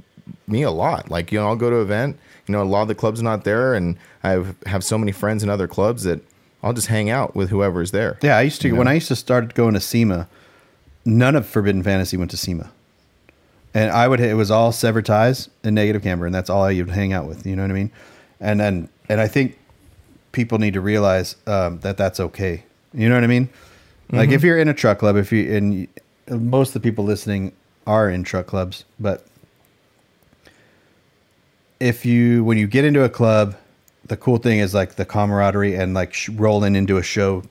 me 0.47 0.62
a 0.63 0.71
lot. 0.71 1.09
Like 1.09 1.31
you 1.31 1.39
know, 1.39 1.47
I'll 1.47 1.55
go 1.55 1.69
to 1.69 1.77
an 1.77 1.81
event. 1.81 2.19
You 2.47 2.51
know, 2.51 2.62
a 2.62 2.65
lot 2.65 2.81
of 2.83 2.88
the 2.89 2.95
clubs 2.95 3.21
not 3.21 3.43
there, 3.45 3.73
and 3.73 3.97
I 4.23 4.31
have, 4.31 4.55
have 4.65 4.83
so 4.83 4.97
many 4.97 5.12
friends 5.13 5.43
in 5.43 5.49
other 5.49 5.67
clubs 5.67 6.03
that 6.03 6.19
I'll 6.62 6.73
just 6.73 6.88
hang 6.88 7.09
out 7.09 7.36
with 7.36 7.49
whoever's 7.49 7.91
there. 7.91 8.17
Yeah, 8.21 8.38
I 8.38 8.41
used 8.41 8.62
to 8.62 8.67
You 8.67 8.75
when? 8.75 8.88
I 8.88 8.93
used 8.95 9.07
to 9.07 9.15
start 9.15 9.53
going 9.53 9.73
to 9.73 9.79
SEMA. 9.79 10.27
None 11.05 11.36
of 11.36 11.45
Forbidden 11.47 11.83
Fantasy 11.83 12.17
went 12.17 12.31
to 12.31 12.38
SEMA, 12.38 12.69
and 13.73 13.91
I 13.91 14.07
would 14.07 14.19
it 14.19 14.36
was 14.36 14.51
all 14.51 14.71
Sever 14.71 15.01
Ties 15.01 15.49
and 15.63 15.75
Negative 15.75 16.01
Camber, 16.01 16.25
and 16.25 16.33
that's 16.33 16.49
all 16.49 16.63
I 16.63 16.73
would 16.75 16.89
hang 16.89 17.13
out 17.13 17.27
with. 17.27 17.45
You 17.45 17.55
know 17.55 17.63
what 17.63 17.71
I 17.71 17.75
mean? 17.75 17.91
And 18.39 18.59
then 18.59 18.89
and 19.09 19.19
I 19.19 19.27
think 19.27 19.57
people 20.31 20.59
need 20.59 20.73
to 20.73 20.81
realize 20.81 21.36
um, 21.47 21.79
that 21.79 21.97
that's 21.97 22.19
okay. 22.19 22.63
You 22.93 23.09
know 23.09 23.15
what 23.15 23.23
I 23.23 23.27
mean? 23.27 23.49
Like 24.12 24.29
if 24.29 24.43
you're 24.43 24.59
in 24.59 24.67
a 24.67 24.73
truck 24.73 24.99
club, 24.99 25.15
if 25.15 25.31
you 25.31 25.51
and 25.51 25.88
most 26.29 26.69
of 26.69 26.73
the 26.73 26.79
people 26.88 27.03
listening 27.03 27.51
are 27.88 28.09
in 28.09 28.23
truck 28.23 28.45
clubs, 28.45 28.86
but 28.99 29.25
if 31.79 32.05
you 32.05 32.43
when 32.43 32.57
you 32.57 32.67
get 32.67 32.86
into 32.86 33.03
a 33.03 33.09
club, 33.09 33.55
the 34.05 34.15
cool 34.15 34.38
thing 34.38 34.59
is 34.59 34.73
like 34.73 34.95
the 34.95 35.05
camaraderie 35.05 35.75
and 35.75 35.95
like 35.95 36.13
sh- 36.13 36.29
rolling 36.29 36.75
into 36.75 36.97
a 36.97 37.03
show 37.03 37.43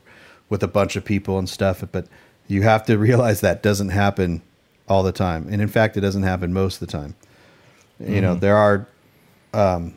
with 0.49 0.63
a 0.63 0.67
bunch 0.67 0.95
of 0.95 1.03
people 1.03 1.37
and 1.37 1.49
stuff. 1.49 1.83
But 1.91 2.07
you 2.47 2.61
have 2.61 2.85
to 2.85 2.97
realize 3.09 3.41
that 3.41 3.61
doesn't 3.61 3.89
happen 3.89 4.41
all 4.87 5.03
the 5.03 5.11
time, 5.11 5.47
and 5.49 5.61
in 5.61 5.67
fact, 5.67 5.97
it 5.97 6.01
doesn't 6.01 6.23
happen 6.23 6.53
most 6.53 6.81
of 6.81 6.87
the 6.87 6.91
time. 6.91 7.15
You 7.99 8.19
know, 8.19 8.35
there 8.35 8.57
are 8.57 8.87
um, 9.53 9.93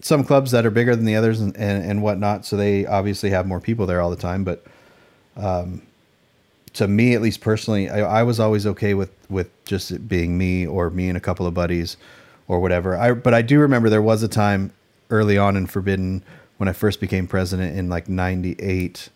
some 0.00 0.24
clubs 0.24 0.52
that 0.52 0.64
are 0.64 0.70
bigger 0.70 0.94
than 0.94 1.04
the 1.04 1.16
others 1.16 1.40
and, 1.40 1.56
and, 1.56 1.84
and 1.84 2.02
whatnot, 2.02 2.46
so 2.46 2.56
they 2.56 2.86
obviously 2.86 3.30
have 3.30 3.46
more 3.46 3.60
people 3.60 3.86
there 3.86 4.00
all 4.00 4.10
the 4.10 4.16
time. 4.16 4.44
But 4.44 4.64
um, 5.36 5.82
to 6.74 6.86
me, 6.86 7.14
at 7.14 7.22
least 7.22 7.40
personally, 7.40 7.90
I, 7.90 8.20
I 8.20 8.22
was 8.22 8.38
always 8.38 8.66
okay 8.66 8.94
with 8.94 9.10
with 9.28 9.50
just 9.64 9.90
it 9.90 10.08
being 10.08 10.38
me 10.38 10.66
or 10.66 10.90
me 10.90 11.08
and 11.08 11.16
a 11.16 11.20
couple 11.20 11.46
of 11.46 11.54
buddies 11.54 11.96
or 12.48 12.60
whatever. 12.60 12.96
I 12.96 13.12
but 13.12 13.34
I 13.34 13.42
do 13.42 13.58
remember 13.58 13.90
there 13.90 14.02
was 14.02 14.22
a 14.22 14.28
time 14.28 14.72
early 15.10 15.36
on 15.36 15.56
in 15.56 15.66
Forbidden 15.66 16.22
when 16.58 16.68
I 16.68 16.72
first 16.72 17.00
became 17.00 17.26
president 17.26 17.76
in 17.76 17.88
like 17.88 18.08
'98 18.08 19.08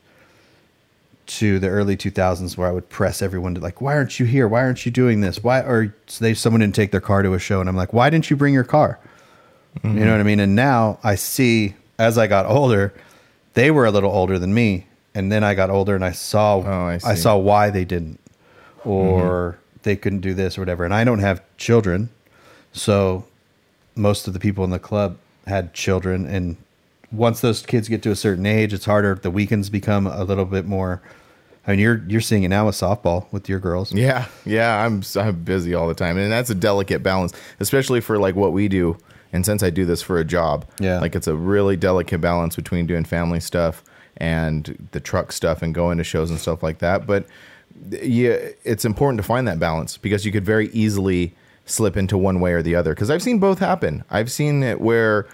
to 1.38 1.58
the 1.60 1.68
early 1.68 1.96
2000s 1.96 2.56
where 2.56 2.68
I 2.68 2.72
would 2.72 2.88
press 2.88 3.22
everyone 3.22 3.54
to 3.54 3.60
like, 3.60 3.80
why 3.80 3.94
aren't 3.94 4.18
you 4.18 4.26
here? 4.26 4.48
Why 4.48 4.62
aren't 4.62 4.84
you 4.84 4.90
doing 4.90 5.20
this? 5.20 5.42
Why 5.44 5.60
or 5.60 5.94
so 6.06 6.24
they 6.24 6.34
someone 6.34 6.60
didn't 6.60 6.74
take 6.74 6.90
their 6.90 7.00
car 7.00 7.22
to 7.22 7.34
a 7.34 7.38
show 7.38 7.60
and 7.60 7.68
I'm 7.68 7.76
like, 7.76 7.92
why 7.92 8.10
didn't 8.10 8.30
you 8.30 8.36
bring 8.36 8.52
your 8.52 8.64
car? 8.64 8.98
You 9.84 9.90
know 9.90 10.10
what 10.10 10.20
I 10.20 10.24
mean? 10.24 10.40
And 10.40 10.56
now 10.56 10.98
I 11.04 11.14
see 11.14 11.76
as 11.98 12.18
I 12.18 12.26
got 12.26 12.46
older, 12.46 12.92
they 13.54 13.70
were 13.70 13.86
a 13.86 13.92
little 13.92 14.10
older 14.10 14.36
than 14.36 14.52
me, 14.52 14.86
and 15.14 15.30
then 15.30 15.44
I 15.44 15.54
got 15.54 15.70
older 15.70 15.94
and 15.94 16.04
I 16.04 16.10
saw 16.10 16.56
Oh, 16.56 16.86
I 16.88 16.98
I 17.04 17.14
saw 17.14 17.36
why 17.36 17.70
they 17.70 17.84
didn't. 17.84 18.18
Mm-hmm. 18.80 18.88
or 18.88 19.58
they 19.82 19.94
couldn't 19.94 20.20
do 20.20 20.34
this 20.34 20.56
or 20.56 20.62
whatever. 20.62 20.84
And 20.84 20.94
I 20.94 21.04
don't 21.04 21.18
have 21.18 21.42
children, 21.58 22.08
so 22.72 23.24
most 23.94 24.26
of 24.26 24.32
the 24.32 24.40
people 24.40 24.64
in 24.64 24.70
the 24.70 24.78
club 24.78 25.18
had 25.46 25.74
children, 25.74 26.26
and 26.26 26.56
once 27.12 27.40
those 27.40 27.62
kids 27.62 27.88
get 27.88 28.02
to 28.02 28.10
a 28.10 28.16
certain 28.16 28.46
age, 28.46 28.72
it's 28.72 28.86
harder. 28.86 29.14
The 29.14 29.30
weekends 29.30 29.68
become 29.68 30.06
a 30.06 30.24
little 30.24 30.44
bit 30.44 30.66
more. 30.66 31.02
I 31.70 31.74
mean, 31.74 31.78
you're 31.80 32.02
you're 32.08 32.20
seeing 32.20 32.42
it 32.42 32.48
now 32.48 32.66
with 32.66 32.74
softball 32.74 33.26
with 33.30 33.48
your 33.48 33.60
girls. 33.60 33.92
Yeah, 33.92 34.26
yeah, 34.44 34.84
I'm 34.84 35.02
I'm 35.16 35.36
busy 35.44 35.72
all 35.72 35.86
the 35.86 35.94
time, 35.94 36.18
and 36.18 36.32
that's 36.32 36.50
a 36.50 36.54
delicate 36.54 37.00
balance, 37.04 37.32
especially 37.60 38.00
for 38.00 38.18
like 38.18 38.34
what 38.34 38.52
we 38.52 38.66
do. 38.66 38.96
And 39.32 39.46
since 39.46 39.62
I 39.62 39.70
do 39.70 39.84
this 39.84 40.02
for 40.02 40.18
a 40.18 40.24
job, 40.24 40.66
Yeah. 40.80 40.98
like 40.98 41.14
it's 41.14 41.28
a 41.28 41.36
really 41.36 41.76
delicate 41.76 42.20
balance 42.20 42.56
between 42.56 42.86
doing 42.86 43.04
family 43.04 43.38
stuff 43.38 43.84
and 44.16 44.88
the 44.90 44.98
truck 44.98 45.30
stuff 45.30 45.62
and 45.62 45.72
going 45.72 45.98
to 45.98 46.04
shows 46.04 46.28
and 46.30 46.40
stuff 46.40 46.64
like 46.64 46.80
that. 46.80 47.06
But 47.06 47.26
yeah, 47.90 48.36
it's 48.64 48.84
important 48.84 49.18
to 49.18 49.22
find 49.22 49.46
that 49.46 49.60
balance 49.60 49.96
because 49.96 50.26
you 50.26 50.32
could 50.32 50.44
very 50.44 50.70
easily 50.70 51.32
slip 51.66 51.96
into 51.96 52.18
one 52.18 52.40
way 52.40 52.52
or 52.52 52.62
the 52.62 52.74
other. 52.74 52.92
Because 52.92 53.10
I've 53.10 53.22
seen 53.22 53.38
both 53.38 53.60
happen. 53.60 54.02
I've 54.10 54.32
seen 54.32 54.64
it 54.64 54.80
where 54.80 55.28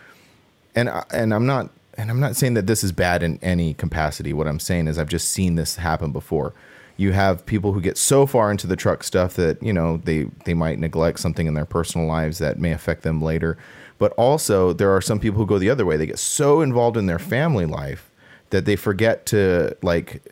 and 0.74 0.90
and 1.10 1.32
I'm 1.32 1.46
not 1.46 1.70
and 1.96 2.10
I'm 2.10 2.20
not 2.20 2.36
saying 2.36 2.54
that 2.54 2.66
this 2.66 2.84
is 2.84 2.92
bad 2.92 3.22
in 3.22 3.38
any 3.42 3.74
capacity. 3.74 4.32
What 4.32 4.46
I'm 4.46 4.60
saying 4.60 4.88
is 4.88 4.98
I've 4.98 5.08
just 5.08 5.28
seen 5.28 5.54
this 5.54 5.76
happen 5.76 6.12
before. 6.12 6.52
You 6.96 7.12
have 7.12 7.44
people 7.44 7.72
who 7.72 7.80
get 7.80 7.98
so 7.98 8.26
far 8.26 8.50
into 8.50 8.66
the 8.66 8.76
truck 8.76 9.02
stuff 9.04 9.34
that 9.34 9.62
you 9.62 9.72
know 9.72 9.98
they 9.98 10.24
they 10.44 10.54
might 10.54 10.78
neglect 10.78 11.20
something 11.20 11.46
in 11.46 11.54
their 11.54 11.66
personal 11.66 12.06
lives 12.06 12.38
that 12.38 12.58
may 12.58 12.72
affect 12.72 13.02
them 13.02 13.20
later. 13.20 13.58
But 13.98 14.12
also 14.12 14.72
there 14.72 14.90
are 14.90 15.00
some 15.00 15.20
people 15.20 15.38
who 15.38 15.46
go 15.46 15.58
the 15.58 15.70
other 15.70 15.86
way. 15.86 15.96
They 15.96 16.06
get 16.06 16.18
so 16.18 16.60
involved 16.60 16.96
in 16.96 17.06
their 17.06 17.18
family 17.18 17.66
life 17.66 18.10
that 18.50 18.64
they 18.64 18.76
forget 18.76 19.26
to 19.26 19.76
like 19.82 20.22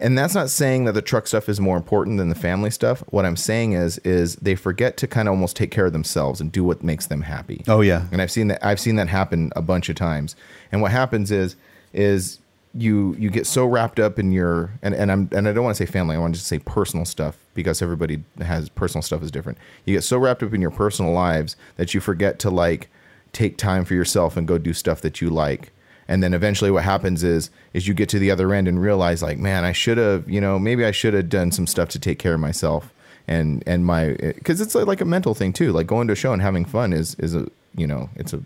and 0.00 0.16
that's 0.16 0.34
not 0.34 0.50
saying 0.50 0.84
that 0.84 0.92
the 0.92 1.02
truck 1.02 1.26
stuff 1.26 1.48
is 1.48 1.60
more 1.60 1.76
important 1.76 2.18
than 2.18 2.28
the 2.28 2.34
family 2.34 2.70
stuff. 2.70 3.04
What 3.10 3.24
I'm 3.24 3.36
saying 3.36 3.72
is 3.72 3.98
is 3.98 4.36
they 4.36 4.54
forget 4.54 4.96
to 4.98 5.06
kind 5.06 5.28
of 5.28 5.32
almost 5.32 5.56
take 5.56 5.70
care 5.70 5.86
of 5.86 5.92
themselves 5.92 6.40
and 6.40 6.50
do 6.50 6.64
what 6.64 6.82
makes 6.82 7.06
them 7.06 7.22
happy. 7.22 7.62
Oh, 7.68 7.80
yeah. 7.80 8.06
And 8.10 8.22
I've 8.22 8.30
seen 8.30 8.48
that 8.48 8.64
I've 8.64 8.80
seen 8.80 8.96
that 8.96 9.08
happen 9.08 9.52
a 9.54 9.62
bunch 9.62 9.88
of 9.88 9.96
times. 9.96 10.36
And 10.72 10.82
what 10.82 10.90
happens 10.90 11.30
is 11.30 11.56
is 11.92 12.38
you 12.74 13.16
you 13.18 13.30
get 13.30 13.46
so 13.46 13.66
wrapped 13.66 13.98
up 13.98 14.18
in 14.18 14.32
your 14.32 14.70
and, 14.82 14.94
and 14.94 15.10
I'm 15.10 15.28
and 15.32 15.48
I 15.48 15.52
don't 15.52 15.64
want 15.64 15.76
to 15.76 15.86
say 15.86 15.90
family, 15.90 16.16
I 16.16 16.18
want 16.18 16.34
to 16.34 16.38
just 16.38 16.48
say 16.48 16.58
personal 16.60 17.04
stuff 17.04 17.36
because 17.54 17.82
everybody 17.82 18.22
has 18.40 18.68
personal 18.68 19.02
stuff 19.02 19.22
is 19.22 19.30
different. 19.30 19.58
You 19.84 19.94
get 19.96 20.02
so 20.02 20.18
wrapped 20.18 20.42
up 20.42 20.54
in 20.54 20.60
your 20.60 20.70
personal 20.70 21.12
lives 21.12 21.56
that 21.76 21.94
you 21.94 22.00
forget 22.00 22.38
to 22.40 22.50
like 22.50 22.88
take 23.32 23.56
time 23.56 23.84
for 23.84 23.94
yourself 23.94 24.36
and 24.36 24.46
go 24.46 24.58
do 24.58 24.72
stuff 24.72 25.00
that 25.02 25.20
you 25.20 25.30
like. 25.30 25.72
And 26.10 26.24
then 26.24 26.34
eventually 26.34 26.72
what 26.72 26.82
happens 26.82 27.22
is 27.22 27.50
is 27.72 27.86
you 27.86 27.94
get 27.94 28.08
to 28.08 28.18
the 28.18 28.32
other 28.32 28.52
end 28.52 28.66
and 28.66 28.82
realize 28.82 29.22
like, 29.22 29.38
man, 29.38 29.64
I 29.64 29.70
should 29.70 29.96
have, 29.96 30.28
you 30.28 30.40
know, 30.40 30.58
maybe 30.58 30.84
I 30.84 30.90
should 30.90 31.14
have 31.14 31.28
done 31.28 31.52
some 31.52 31.68
stuff 31.68 31.88
to 31.90 32.00
take 32.00 32.18
care 32.18 32.34
of 32.34 32.40
myself 32.40 32.92
and 33.28 33.62
and 33.64 33.86
my 33.86 34.06
eh, 34.14 34.32
because 34.34 34.60
it's 34.60 34.74
uh, 34.74 34.84
like 34.84 35.00
a 35.00 35.04
mental 35.04 35.34
thing 35.34 35.52
too. 35.52 35.72
Like 35.72 35.86
going 35.86 36.08
to 36.08 36.12
a 36.12 36.16
show 36.16 36.32
and 36.32 36.42
having 36.42 36.64
fun 36.64 36.92
is 36.92 37.14
is 37.14 37.34
a 37.34 37.48
you 37.76 37.86
know 37.86 38.10
it's 38.16 38.32
a 38.32 38.42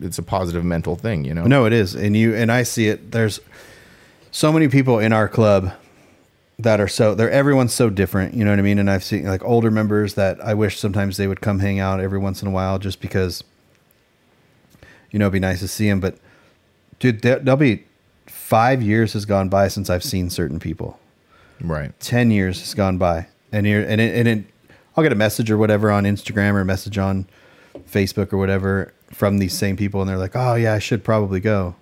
it's 0.00 0.18
a 0.18 0.22
positive 0.22 0.64
mental 0.64 0.96
thing. 0.96 1.24
You 1.24 1.34
know. 1.34 1.44
No, 1.44 1.66
it 1.66 1.74
is, 1.74 1.94
and 1.94 2.16
you 2.16 2.34
and 2.34 2.50
I 2.50 2.62
see 2.62 2.88
it. 2.88 3.12
There's 3.12 3.38
so 4.30 4.50
many 4.50 4.68
people 4.68 4.98
in 4.98 5.12
our 5.12 5.28
club 5.28 5.72
that 6.58 6.80
are 6.80 6.88
so 6.88 7.14
they're 7.14 7.30
everyone's 7.30 7.74
so 7.74 7.90
different. 7.90 8.32
You 8.32 8.44
know 8.46 8.50
what 8.50 8.58
I 8.58 8.62
mean? 8.62 8.78
And 8.78 8.90
I've 8.90 9.04
seen 9.04 9.24
like 9.24 9.44
older 9.44 9.70
members 9.70 10.14
that 10.14 10.42
I 10.42 10.54
wish 10.54 10.78
sometimes 10.78 11.18
they 11.18 11.26
would 11.26 11.42
come 11.42 11.58
hang 11.58 11.78
out 11.78 12.00
every 12.00 12.18
once 12.18 12.40
in 12.40 12.48
a 12.48 12.50
while, 12.50 12.78
just 12.78 13.02
because 13.02 13.44
you 15.10 15.18
know 15.18 15.26
it'd 15.26 15.34
be 15.34 15.38
nice 15.38 15.60
to 15.60 15.68
see 15.68 15.86
them. 15.86 16.00
But 16.00 16.16
dude, 16.98 17.22
there, 17.22 17.38
there'll 17.38 17.56
be 17.58 17.84
five 18.26 18.82
years 18.82 19.12
has 19.14 19.24
gone 19.24 19.48
by 19.48 19.68
since 19.68 19.90
I've 19.90 20.04
seen 20.04 20.30
certain 20.30 20.58
people. 20.58 20.98
Right. 21.60 21.98
10 22.00 22.30
years 22.30 22.60
has 22.60 22.74
gone 22.74 22.98
by 22.98 23.26
and 23.52 23.66
here 23.66 23.84
and 23.86 24.00
it, 24.00 24.14
and 24.14 24.28
it, 24.28 24.44
I'll 24.96 25.02
get 25.02 25.12
a 25.12 25.16
message 25.16 25.50
or 25.50 25.56
whatever 25.58 25.90
on 25.90 26.04
Instagram 26.04 26.52
or 26.54 26.60
a 26.60 26.64
message 26.64 26.98
on 26.98 27.26
Facebook 27.90 28.32
or 28.32 28.36
whatever 28.38 28.92
from 29.12 29.38
these 29.38 29.56
same 29.56 29.76
people 29.76 30.00
and 30.00 30.08
they're 30.08 30.18
like, 30.18 30.36
"Oh 30.36 30.54
yeah, 30.54 30.74
I 30.74 30.78
should 30.78 31.02
probably 31.02 31.40
go." 31.40 31.74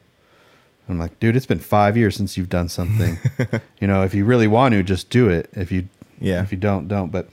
I'm 0.89 0.99
like, 0.99 1.19
"Dude, 1.19 1.35
it's 1.37 1.47
been 1.47 1.59
5 1.59 1.97
years 1.97 2.15
since 2.17 2.37
you've 2.37 2.49
done 2.49 2.69
something. 2.69 3.19
you 3.81 3.87
know, 3.89 4.03
if 4.03 4.15
you 4.15 4.25
really 4.25 4.47
want 4.47 4.73
to, 4.75 4.83
just 4.83 5.11
do 5.11 5.29
it. 5.29 5.51
If 5.53 5.71
you 5.73 5.89
Yeah. 6.21 6.43
if 6.43 6.53
you 6.53 6.59
don't, 6.59 6.89
don't." 6.89 7.11
But 7.11 7.29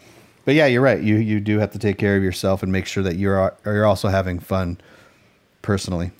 but 0.45 0.55
yeah, 0.55 0.65
you're 0.65 0.81
right. 0.81 1.01
You 1.01 1.15
you 1.15 1.39
do 1.39 1.59
have 1.59 1.71
to 1.71 1.79
take 1.79 1.97
care 1.97 2.17
of 2.17 2.23
yourself 2.23 2.63
and 2.63 2.71
make 2.71 2.85
sure 2.87 3.03
that 3.03 3.15
you're 3.15 3.53
you're 3.65 3.85
also 3.85 4.09
having 4.09 4.39
fun 4.39 4.79
personally. 5.61 6.11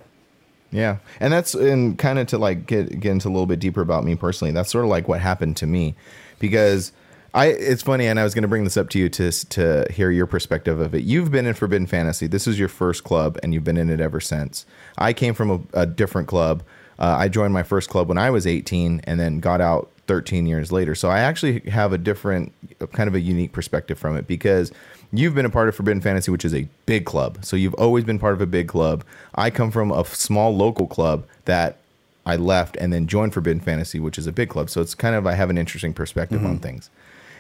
Yeah, 0.74 0.98
and 1.20 1.32
that's 1.32 1.54
and 1.54 1.98
kind 2.00 2.18
of 2.18 2.28
to 2.28 2.40
like 2.40 2.66
get 2.66 3.00
get 3.00 3.12
into 3.12 3.28
a 3.28 3.32
little 3.32 3.46
bit 3.46 3.60
deeper 3.60 3.82
about 3.82 4.04
me 4.04 4.16
personally. 4.16 4.52
That's 4.52 4.72
sort 4.72 4.84
of 4.84 4.90
like 4.90 5.08
what 5.08 5.22
happened 5.22 5.56
to 5.58 5.68
me, 5.68 5.96
because 6.40 6.92
I. 7.32 7.48
It's 7.48 7.84
funny, 7.84 8.08
and 8.08 8.20
I 8.20 8.24
was 8.24 8.34
going 8.34 8.42
to 8.42 8.48
bring 8.48 8.64
this 8.64 8.76
up 8.76 8.90
to 8.90 9.00
you 9.00 9.08
to 9.10 9.32
to 9.32 9.86
hear 9.92 10.10
your 10.10 10.26
perspective 10.26 10.80
of 10.80 10.96
it. 10.96 11.04
You've 11.04 11.30
been 11.30 11.46
in 11.46 11.54
Forbidden 11.54 11.86
Fantasy. 11.86 12.26
This 12.26 12.48
is 12.48 12.58
your 12.58 12.70
first 12.70 13.04
club, 13.04 13.38
and 13.44 13.54
you've 13.54 13.64
been 13.64 13.78
in 13.78 13.92
it 13.92 14.00
ever 14.00 14.20
since. 14.20 14.66
I 14.98 15.14
came 15.14 15.36
from 15.36 15.52
a, 15.52 15.82
a 15.82 15.86
different 15.86 16.28
club. 16.28 16.64
Uh, 16.98 17.18
I 17.20 17.28
joined 17.28 17.54
my 17.54 17.64
first 17.64 17.90
club 17.90 18.10
when 18.10 18.18
I 18.18 18.32
was 18.32 18.48
18, 18.48 19.02
and 19.04 19.20
then 19.20 19.40
got 19.40 19.62
out 19.62 19.92
13 20.08 20.48
years 20.48 20.72
later. 20.72 20.96
So 20.96 21.10
I 21.10 21.20
actually 21.20 21.60
have 21.70 21.94
a 21.94 21.98
different, 22.00 22.52
kind 22.94 23.08
of 23.08 23.14
a 23.14 23.20
unique 23.20 23.52
perspective 23.52 24.00
from 24.00 24.18
it 24.18 24.28
because 24.28 24.72
you've 25.13 25.36
been 25.36 25.45
a 25.45 25.49
part 25.49 25.69
of 25.69 25.76
Forbidden 25.76 26.02
Fantasy, 26.02 26.32
which 26.32 26.43
is 26.43 26.54
a 26.54 26.67
big 26.86 27.06
club. 27.06 27.45
So 27.45 27.56
you've 27.56 27.76
always 27.76 28.04
been 28.04 28.19
part 28.19 28.34
of 28.34 28.41
a 28.41 28.45
big 28.45 28.67
club. 28.67 29.06
I 29.36 29.49
come 29.49 29.71
from 29.71 29.91
a 29.91 30.04
small 30.06 30.56
local 30.56 30.88
club 30.88 31.26
that 31.45 31.78
I 32.26 32.36
left 32.36 32.76
and 32.78 32.91
then 32.91 33.08
joined 33.08 33.34
Forbidden 33.34 33.62
Fantasy, 33.62 33.99
which 33.99 34.17
is 34.17 34.28
a 34.28 34.32
big 34.32 34.49
club. 34.49 34.69
So 34.69 34.82
it's 34.82 34.95
kind 34.95 35.15
of, 35.15 35.28
I 35.28 35.34
have 35.34 35.49
an 35.49 35.58
interesting 35.58 35.93
perspective 35.93 36.43
on 36.43 36.58
things. 36.60 36.89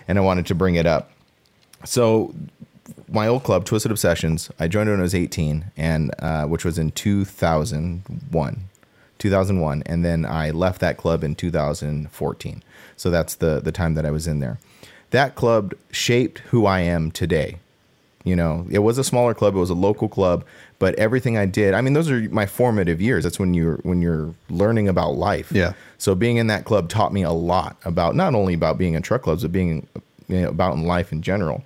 And 0.07 0.17
I 0.17 0.21
wanted 0.21 0.45
to 0.47 0.55
bring 0.55 0.75
it 0.75 0.85
up. 0.85 1.11
So 1.85 2.35
my 3.07 3.27
old 3.27 3.43
club, 3.43 3.65
Twisted 3.65 3.91
Obsessions, 3.91 4.51
I 4.59 4.67
joined 4.67 4.89
when 4.89 4.99
I 4.99 5.03
was 5.03 5.15
18, 5.15 5.71
and 5.77 6.13
uh, 6.19 6.45
which 6.45 6.65
was 6.65 6.77
in 6.77 6.91
2001. 6.91 8.63
2001, 9.19 9.83
and 9.85 10.03
then 10.03 10.25
I 10.25 10.51
left 10.51 10.81
that 10.81 10.97
club 10.97 11.23
in 11.23 11.35
2014. 11.35 12.63
So 12.97 13.09
that's 13.09 13.35
the 13.35 13.61
the 13.61 13.71
time 13.71 13.93
that 13.93 14.05
I 14.05 14.11
was 14.11 14.27
in 14.27 14.39
there. 14.39 14.59
That 15.11 15.35
club 15.35 15.75
shaped 15.91 16.39
who 16.39 16.65
I 16.65 16.81
am 16.81 17.11
today. 17.11 17.59
You 18.23 18.37
know, 18.37 18.65
it 18.69 18.79
was 18.79 18.97
a 18.97 19.03
smaller 19.03 19.33
club, 19.33 19.55
it 19.55 19.59
was 19.59 19.69
a 19.69 19.75
local 19.75 20.07
club, 20.07 20.45
but 20.79 20.95
everything 20.95 21.37
I 21.37 21.45
did, 21.45 21.73
I 21.73 21.81
mean, 21.81 21.91
those 21.91 22.09
are 22.09 22.21
my 22.29 22.45
formative 22.45 23.01
years. 23.01 23.23
That's 23.25 23.37
when 23.37 23.53
you're 23.53 23.77
when 23.83 24.01
you're 24.01 24.33
learning 24.49 24.87
about 24.87 25.15
life. 25.15 25.51
Yeah. 25.51 25.73
So 25.97 26.15
being 26.15 26.37
in 26.37 26.47
that 26.47 26.63
club 26.63 26.87
taught 26.87 27.11
me 27.11 27.23
a 27.23 27.31
lot 27.31 27.75
about 27.83 28.15
not 28.15 28.33
only 28.33 28.53
about 28.53 28.77
being 28.77 28.93
in 28.93 29.01
truck 29.01 29.23
clubs, 29.23 29.41
but 29.43 29.51
being 29.51 29.87
you 30.29 30.41
know, 30.41 30.49
about 30.49 30.75
in 30.75 30.83
life 30.83 31.11
in 31.11 31.21
general. 31.21 31.63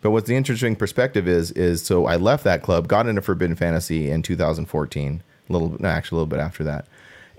But 0.00 0.10
what's 0.10 0.28
the 0.28 0.36
interesting 0.36 0.76
perspective 0.76 1.26
is 1.26 1.50
is 1.52 1.82
so 1.82 2.06
I 2.06 2.16
left 2.16 2.44
that 2.44 2.62
club, 2.62 2.86
got 2.86 3.08
into 3.08 3.20
Forbidden 3.22 3.56
Fantasy 3.56 4.10
in 4.10 4.22
2014, 4.22 5.22
a 5.48 5.52
little 5.52 5.76
no, 5.80 5.88
actually 5.88 6.16
a 6.16 6.18
little 6.18 6.26
bit 6.26 6.40
after 6.40 6.62
that. 6.64 6.86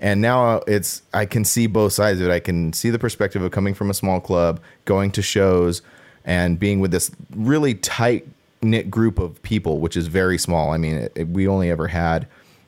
And 0.00 0.20
now 0.20 0.56
it's 0.66 1.02
I 1.14 1.24
can 1.24 1.44
see 1.44 1.66
both 1.66 1.94
sides 1.94 2.20
of 2.20 2.28
it. 2.28 2.30
I 2.30 2.40
can 2.40 2.72
see 2.74 2.90
the 2.90 2.98
perspective 2.98 3.42
of 3.42 3.52
coming 3.52 3.72
from 3.72 3.88
a 3.88 3.94
small 3.94 4.20
club, 4.20 4.60
going 4.84 5.10
to 5.12 5.22
shows 5.22 5.80
and 6.24 6.58
being 6.58 6.80
with 6.80 6.90
this 6.90 7.10
really 7.34 7.74
tight 7.74 8.28
knit 8.62 8.90
group 8.90 9.18
of 9.18 9.42
people, 9.42 9.78
which 9.80 9.96
is 9.96 10.06
very 10.06 10.38
small. 10.38 10.72
I 10.72 10.76
mean, 10.76 10.96
it, 10.96 11.12
it- 11.14 11.28
we 11.28 11.46
only 11.48 11.70
ever 11.70 11.88
had, 11.88 12.26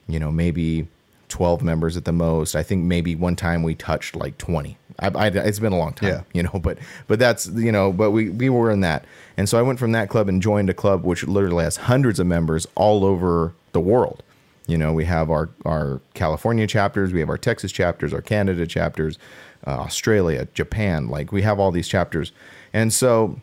you 0.09 0.18
know, 0.18 0.31
maybe 0.33 0.88
12 1.28 1.62
members 1.62 1.96
at 1.96 2.05
the 2.05 2.12
most. 2.12 2.55
I 2.57 2.62
think 2.62 2.85
maybe 2.85 3.14
one 3.14 3.37
time 3.37 3.62
we 3.62 3.74
touched 3.74 4.16
like 4.16 4.37
20. 4.38 4.76
I, 4.98 5.09
I, 5.09 5.26
it's 5.28 5.59
been 5.59 5.72
a 5.72 5.78
long 5.78 5.94
time, 5.94 6.09
Yeah. 6.11 6.22
you 6.35 6.42
know, 6.42 6.61
but 6.62 6.76
but 7.07 7.18
that's 7.18 7.46
you 7.48 7.72
know, 7.72 7.92
but 7.92 8.11
we 8.11 8.28
we 8.28 8.50
were 8.50 8.70
in 8.70 8.81
that, 8.81 9.07
and 9.38 9.48
so 9.48 9.59
I 9.59 9.62
went 9.62 9.78
from 9.78 9.92
that 9.92 10.11
club 10.11 10.28
and 10.28 10.42
joined 10.42 10.68
a 10.68 10.74
club 10.74 11.02
which 11.05 11.24
literally 11.26 11.64
has 11.64 11.76
hundreds 11.78 12.20
of 12.20 12.26
members 12.26 12.66
all 12.74 13.05
over 13.07 13.55
the 13.72 13.81
world. 13.81 14.22
You 14.66 14.76
know, 14.76 14.92
we 14.92 15.07
have 15.07 15.31
our 15.31 15.48
our 15.64 16.02
California 16.12 16.66
chapters, 16.66 17.11
we 17.12 17.20
have 17.20 17.31
our 17.31 17.38
Texas 17.38 17.72
chapters, 17.72 18.12
our 18.12 18.20
Canada 18.20 18.66
chapters, 18.66 19.18
uh, 19.66 19.70
Australia, 19.70 20.46
Japan. 20.52 21.09
Like 21.09 21.33
we 21.33 21.40
have 21.40 21.59
all 21.59 21.70
these 21.70 21.88
chapters, 21.88 22.31
and 22.74 22.92
so 22.92 23.40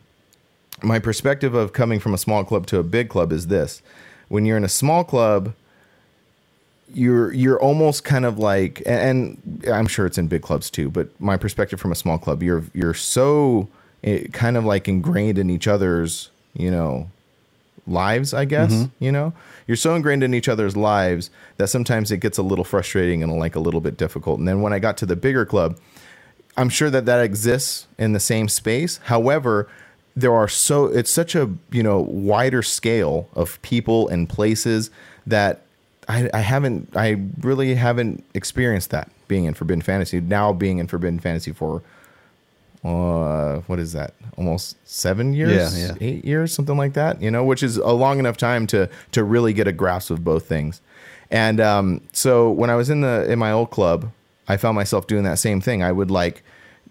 my 0.82 0.98
perspective 0.98 1.54
of 1.54 1.72
coming 1.72 2.00
from 2.00 2.14
a 2.14 2.18
small 2.18 2.44
club 2.44 2.66
to 2.66 2.78
a 2.78 2.82
big 2.82 3.08
club 3.08 3.32
is 3.32 3.46
this: 3.48 3.82
when 4.28 4.44
you're 4.44 4.56
in 4.56 4.64
a 4.64 4.68
small 4.68 5.04
club, 5.04 5.54
you're 6.92 7.32
you're 7.32 7.60
almost 7.60 8.04
kind 8.04 8.24
of 8.24 8.38
like 8.38 8.82
and 8.86 9.62
I'm 9.70 9.86
sure 9.86 10.06
it's 10.06 10.18
in 10.18 10.28
big 10.28 10.42
clubs 10.42 10.70
too, 10.70 10.90
but 10.90 11.08
my 11.20 11.36
perspective 11.36 11.80
from 11.80 11.92
a 11.92 11.96
small 11.96 12.18
club, 12.18 12.42
you're 12.42 12.64
you're 12.74 12.94
so 12.94 13.68
eh, 14.04 14.26
kind 14.32 14.56
of 14.56 14.64
like 14.64 14.88
ingrained 14.88 15.38
in 15.38 15.50
each 15.50 15.68
other's, 15.68 16.30
you 16.54 16.70
know, 16.70 17.10
lives, 17.86 18.34
I 18.34 18.44
guess, 18.44 18.86
you 18.98 19.12
know. 19.12 19.32
You're 19.66 19.76
so 19.76 19.94
ingrained 19.94 20.24
in 20.24 20.34
each 20.34 20.48
other's 20.48 20.76
lives 20.76 21.30
that 21.58 21.68
sometimes 21.68 22.10
it 22.10 22.18
gets 22.18 22.38
a 22.38 22.42
little 22.42 22.64
frustrating 22.64 23.22
and 23.22 23.32
like 23.38 23.54
a 23.54 23.60
little 23.60 23.80
bit 23.80 23.96
difficult. 23.96 24.38
And 24.38 24.48
then 24.48 24.62
when 24.62 24.72
I 24.72 24.78
got 24.78 24.96
to 24.98 25.06
the 25.06 25.16
bigger 25.16 25.46
club, 25.46 25.78
I'm 26.56 26.68
sure 26.68 26.90
that 26.90 27.06
that 27.06 27.20
exists 27.20 27.86
in 27.98 28.12
the 28.12 28.20
same 28.20 28.48
space. 28.48 28.98
However, 29.04 29.68
there 30.16 30.32
are 30.34 30.48
so 30.48 30.86
it's 30.86 31.10
such 31.10 31.34
a 31.34 31.48
you 31.70 31.82
know 31.82 32.00
wider 32.00 32.62
scale 32.62 33.28
of 33.34 33.60
people 33.62 34.08
and 34.08 34.28
places 34.28 34.90
that 35.26 35.62
I, 36.08 36.28
I 36.34 36.40
haven't 36.40 36.90
I 36.96 37.20
really 37.40 37.74
haven't 37.76 38.24
experienced 38.34 38.90
that 38.90 39.10
being 39.28 39.44
in 39.44 39.54
Forbidden 39.54 39.82
Fantasy. 39.82 40.20
Now 40.20 40.52
being 40.52 40.78
in 40.78 40.86
Forbidden 40.88 41.20
Fantasy 41.20 41.52
for 41.52 41.82
uh, 42.82 43.60
what 43.66 43.78
is 43.78 43.92
that? 43.92 44.14
Almost 44.36 44.76
seven 44.88 45.34
years, 45.34 45.78
Yeah, 45.78 45.88
yeah. 45.88 45.94
eight 46.00 46.24
years, 46.24 46.52
something 46.52 46.76
like 46.78 46.94
that. 46.94 47.20
You 47.20 47.30
know, 47.30 47.44
which 47.44 47.62
is 47.62 47.76
a 47.76 47.90
long 47.92 48.18
enough 48.18 48.36
time 48.36 48.66
to 48.68 48.88
to 49.12 49.22
really 49.22 49.52
get 49.52 49.68
a 49.68 49.72
grasp 49.72 50.10
of 50.10 50.24
both 50.24 50.46
things. 50.46 50.80
And 51.30 51.60
um, 51.60 52.00
so 52.12 52.50
when 52.50 52.70
I 52.70 52.76
was 52.76 52.90
in 52.90 53.02
the 53.02 53.30
in 53.30 53.38
my 53.38 53.52
old 53.52 53.70
club, 53.70 54.10
I 54.48 54.56
found 54.56 54.76
myself 54.76 55.06
doing 55.06 55.24
that 55.24 55.38
same 55.38 55.60
thing. 55.60 55.82
I 55.82 55.92
would 55.92 56.10
like 56.10 56.42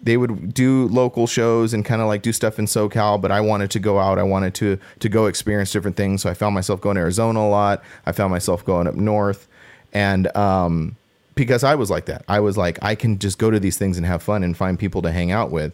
they 0.02 0.18
would 0.18 0.54
do 0.54 0.88
local 0.88 1.28
shows 1.28 1.74
and 1.74 1.84
kind 1.84 2.02
of 2.02 2.08
like 2.08 2.22
do 2.22 2.32
stuff 2.32 2.60
in 2.60 2.66
SoCal, 2.66 3.22
but 3.22 3.32
I 3.32 3.42
wanted 3.42 3.72
to 3.72 3.80
go 3.80 4.00
out. 4.00 4.18
I 4.18 4.24
wanted 4.24 4.54
to 4.56 4.80
to 5.00 5.10
go 5.10 5.26
experience 5.26 5.72
different 5.72 5.98
things. 5.98 6.22
So 6.22 6.30
I 6.30 6.34
found 6.34 6.56
myself 6.56 6.82
going 6.82 6.96
to 6.96 7.02
Arizona 7.02 7.40
a 7.40 7.50
lot. 7.50 7.84
I 8.06 8.12
found 8.12 8.32
myself 8.32 8.66
going 8.66 8.88
up 8.88 8.96
north, 8.96 9.48
and 9.94 10.36
um, 10.36 10.96
because 11.36 11.64
I 11.64 11.76
was 11.76 11.90
like 11.90 12.06
that, 12.06 12.24
I 12.28 12.40
was 12.40 12.58
like 12.58 12.80
I 12.82 12.96
can 12.96 13.20
just 13.20 13.38
go 13.38 13.52
to 13.52 13.60
these 13.60 13.78
things 13.78 13.98
and 13.98 14.06
have 14.06 14.24
fun 14.24 14.44
and 14.44 14.56
find 14.56 14.80
people 14.80 15.02
to 15.04 15.12
hang 15.12 15.32
out 15.32 15.52
with. 15.52 15.74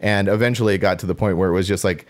And 0.00 0.28
eventually, 0.28 0.74
it 0.74 0.78
got 0.78 0.98
to 1.00 1.06
the 1.06 1.14
point 1.14 1.36
where 1.36 1.48
it 1.48 1.54
was 1.54 1.66
just 1.66 1.84
like 1.84 2.06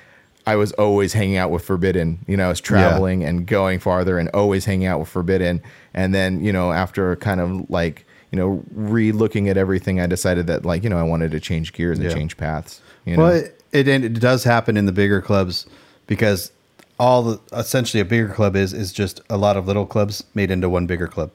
I 0.47 0.57
was 0.57 0.73
always 0.73 1.13
hanging 1.15 1.37
out 1.37 1.51
with 1.51 1.65
Forbidden. 1.65 2.25
You 2.27 2.37
know, 2.37 2.47
I 2.47 2.49
was 2.49 2.61
traveling 2.61 3.25
and 3.25 3.47
going 3.47 3.79
farther 3.79 4.19
and 4.19 4.29
always 4.35 4.65
hanging 4.67 4.87
out 4.87 4.99
with 5.01 5.09
Forbidden. 5.09 5.63
And 5.95 6.15
then, 6.15 6.45
you 6.45 6.53
know, 6.53 6.73
after 6.73 7.17
kind 7.17 7.41
of 7.41 7.71
like, 7.71 8.05
you 8.33 8.39
know, 8.39 8.63
re 8.73 9.13
looking 9.13 9.49
at 9.49 9.57
everything, 9.57 10.01
I 10.01 10.07
decided 10.07 10.47
that 10.49 10.65
like, 10.65 10.83
you 10.85 10.91
know, 10.91 10.99
I 10.99 11.03
wanted 11.03 11.31
to 11.33 11.41
change 11.41 11.73
gears 11.73 11.99
and 11.99 12.09
Yeah. 12.09 12.15
change 12.15 12.37
paths. 12.37 12.81
You 13.05 13.17
know? 13.17 13.23
Well, 13.25 13.33
it, 13.35 13.61
it 13.73 13.89
it 13.89 14.21
does 14.21 14.45
happen 14.45 14.77
in 14.77 14.87
the 14.87 14.93
bigger 14.93 15.21
clubs 15.21 15.67
because 16.07 16.51
all 16.99 17.23
the 17.23 17.41
essentially 17.53 18.01
a 18.01 18.05
bigger 18.05 18.29
club 18.29 18.55
is 18.57 18.73
is 18.73 18.93
just 18.93 19.21
a 19.29 19.37
lot 19.37 19.57
of 19.57 19.67
little 19.67 19.87
clubs 19.87 20.23
made 20.35 20.51
into 20.51 20.69
one 20.69 20.87
bigger 20.87 21.09
club. 21.09 21.31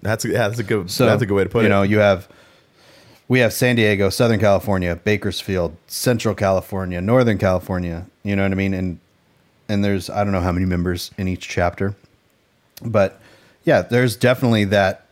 that's 0.00 0.24
a, 0.24 0.28
yeah, 0.28 0.48
that's 0.48 0.60
a 0.60 0.64
good 0.64 0.90
So 0.90 1.06
that's 1.06 1.22
a 1.22 1.26
good 1.26 1.34
way 1.34 1.44
to 1.44 1.50
put 1.50 1.58
you 1.60 1.64
it. 1.64 1.68
You 1.68 1.70
know, 1.70 1.82
you 1.82 1.98
have 1.98 2.28
we 3.28 3.40
have 3.40 3.52
San 3.52 3.76
Diego, 3.76 4.10
Southern 4.10 4.38
California, 4.40 4.96
Bakersfield, 4.96 5.76
Central 5.86 6.34
California, 6.34 7.00
Northern 7.00 7.38
California. 7.38 8.06
You 8.24 8.36
know 8.36 8.42
what 8.42 8.52
I 8.52 8.56
mean? 8.56 8.74
And 8.74 8.98
and 9.68 9.84
there's 9.84 10.08
I 10.10 10.22
don't 10.24 10.32
know 10.32 10.40
how 10.40 10.52
many 10.52 10.66
members 10.66 11.10
in 11.18 11.28
each 11.28 11.48
chapter, 11.48 11.94
but 12.84 13.20
yeah, 13.64 13.82
there's 13.82 14.16
definitely 14.16 14.64
that 14.66 15.06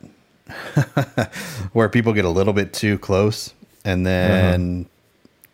where 1.73 1.89
people 1.89 2.13
get 2.13 2.25
a 2.25 2.29
little 2.29 2.53
bit 2.53 2.73
too 2.73 2.97
close, 2.97 3.53
and 3.83 4.05
then 4.05 4.87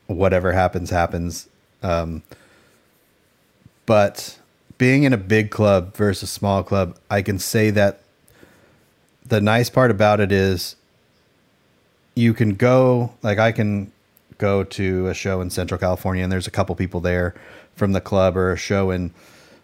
whatever 0.07 0.53
happens 0.53 0.89
happens. 0.89 1.47
Um, 1.83 2.23
but 3.85 4.37
being 4.77 5.03
in 5.03 5.13
a 5.13 5.17
big 5.17 5.49
club 5.49 5.95
versus 5.95 6.29
small 6.29 6.63
club, 6.63 6.97
I 7.09 7.21
can 7.21 7.39
say 7.39 7.69
that 7.71 8.01
the 9.25 9.41
nice 9.41 9.69
part 9.69 9.91
about 9.91 10.19
it 10.19 10.31
is 10.31 10.75
you 12.15 12.33
can 12.33 12.55
go 12.55 13.13
like 13.21 13.39
I 13.39 13.51
can 13.51 13.91
go 14.37 14.63
to 14.63 15.07
a 15.07 15.13
show 15.13 15.41
in 15.41 15.49
Central 15.49 15.77
California 15.77 16.23
and 16.23 16.31
there's 16.31 16.47
a 16.47 16.51
couple 16.51 16.75
people 16.75 16.99
there 16.99 17.35
from 17.75 17.91
the 17.91 18.01
club 18.01 18.37
or 18.37 18.51
a 18.51 18.57
show 18.57 18.91
in 18.91 19.11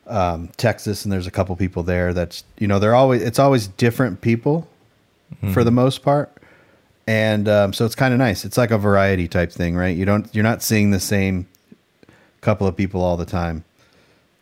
um, 0.07 0.49
Texas 0.57 1.05
and 1.05 1.11
there's 1.11 1.27
a 1.27 1.31
couple 1.31 1.55
people 1.55 1.83
there 1.83 2.13
that's 2.13 2.43
you 2.59 2.67
know 2.67 2.79
they're 2.79 2.95
always 2.95 3.21
it's 3.21 3.39
always 3.39 3.67
different 3.67 4.21
people 4.21 4.67
for 5.53 5.63
the 5.63 5.71
most 5.71 6.03
part 6.03 6.31
and 7.07 7.49
um, 7.49 7.73
so 7.73 7.85
it's 7.85 7.95
kind 7.95 8.13
of 8.13 8.17
nice 8.19 8.45
it's 8.45 8.57
like 8.57 8.71
a 8.71 8.77
variety 8.77 9.27
type 9.27 9.51
thing 9.51 9.75
right 9.75 9.97
you 9.97 10.05
don't 10.05 10.33
you're 10.33 10.43
not 10.43 10.61
seeing 10.63 10.91
the 10.91 10.99
same 10.99 11.47
couple 12.41 12.65
of 12.67 12.75
people 12.77 13.01
all 13.01 13.17
the 13.17 13.25
time 13.25 13.63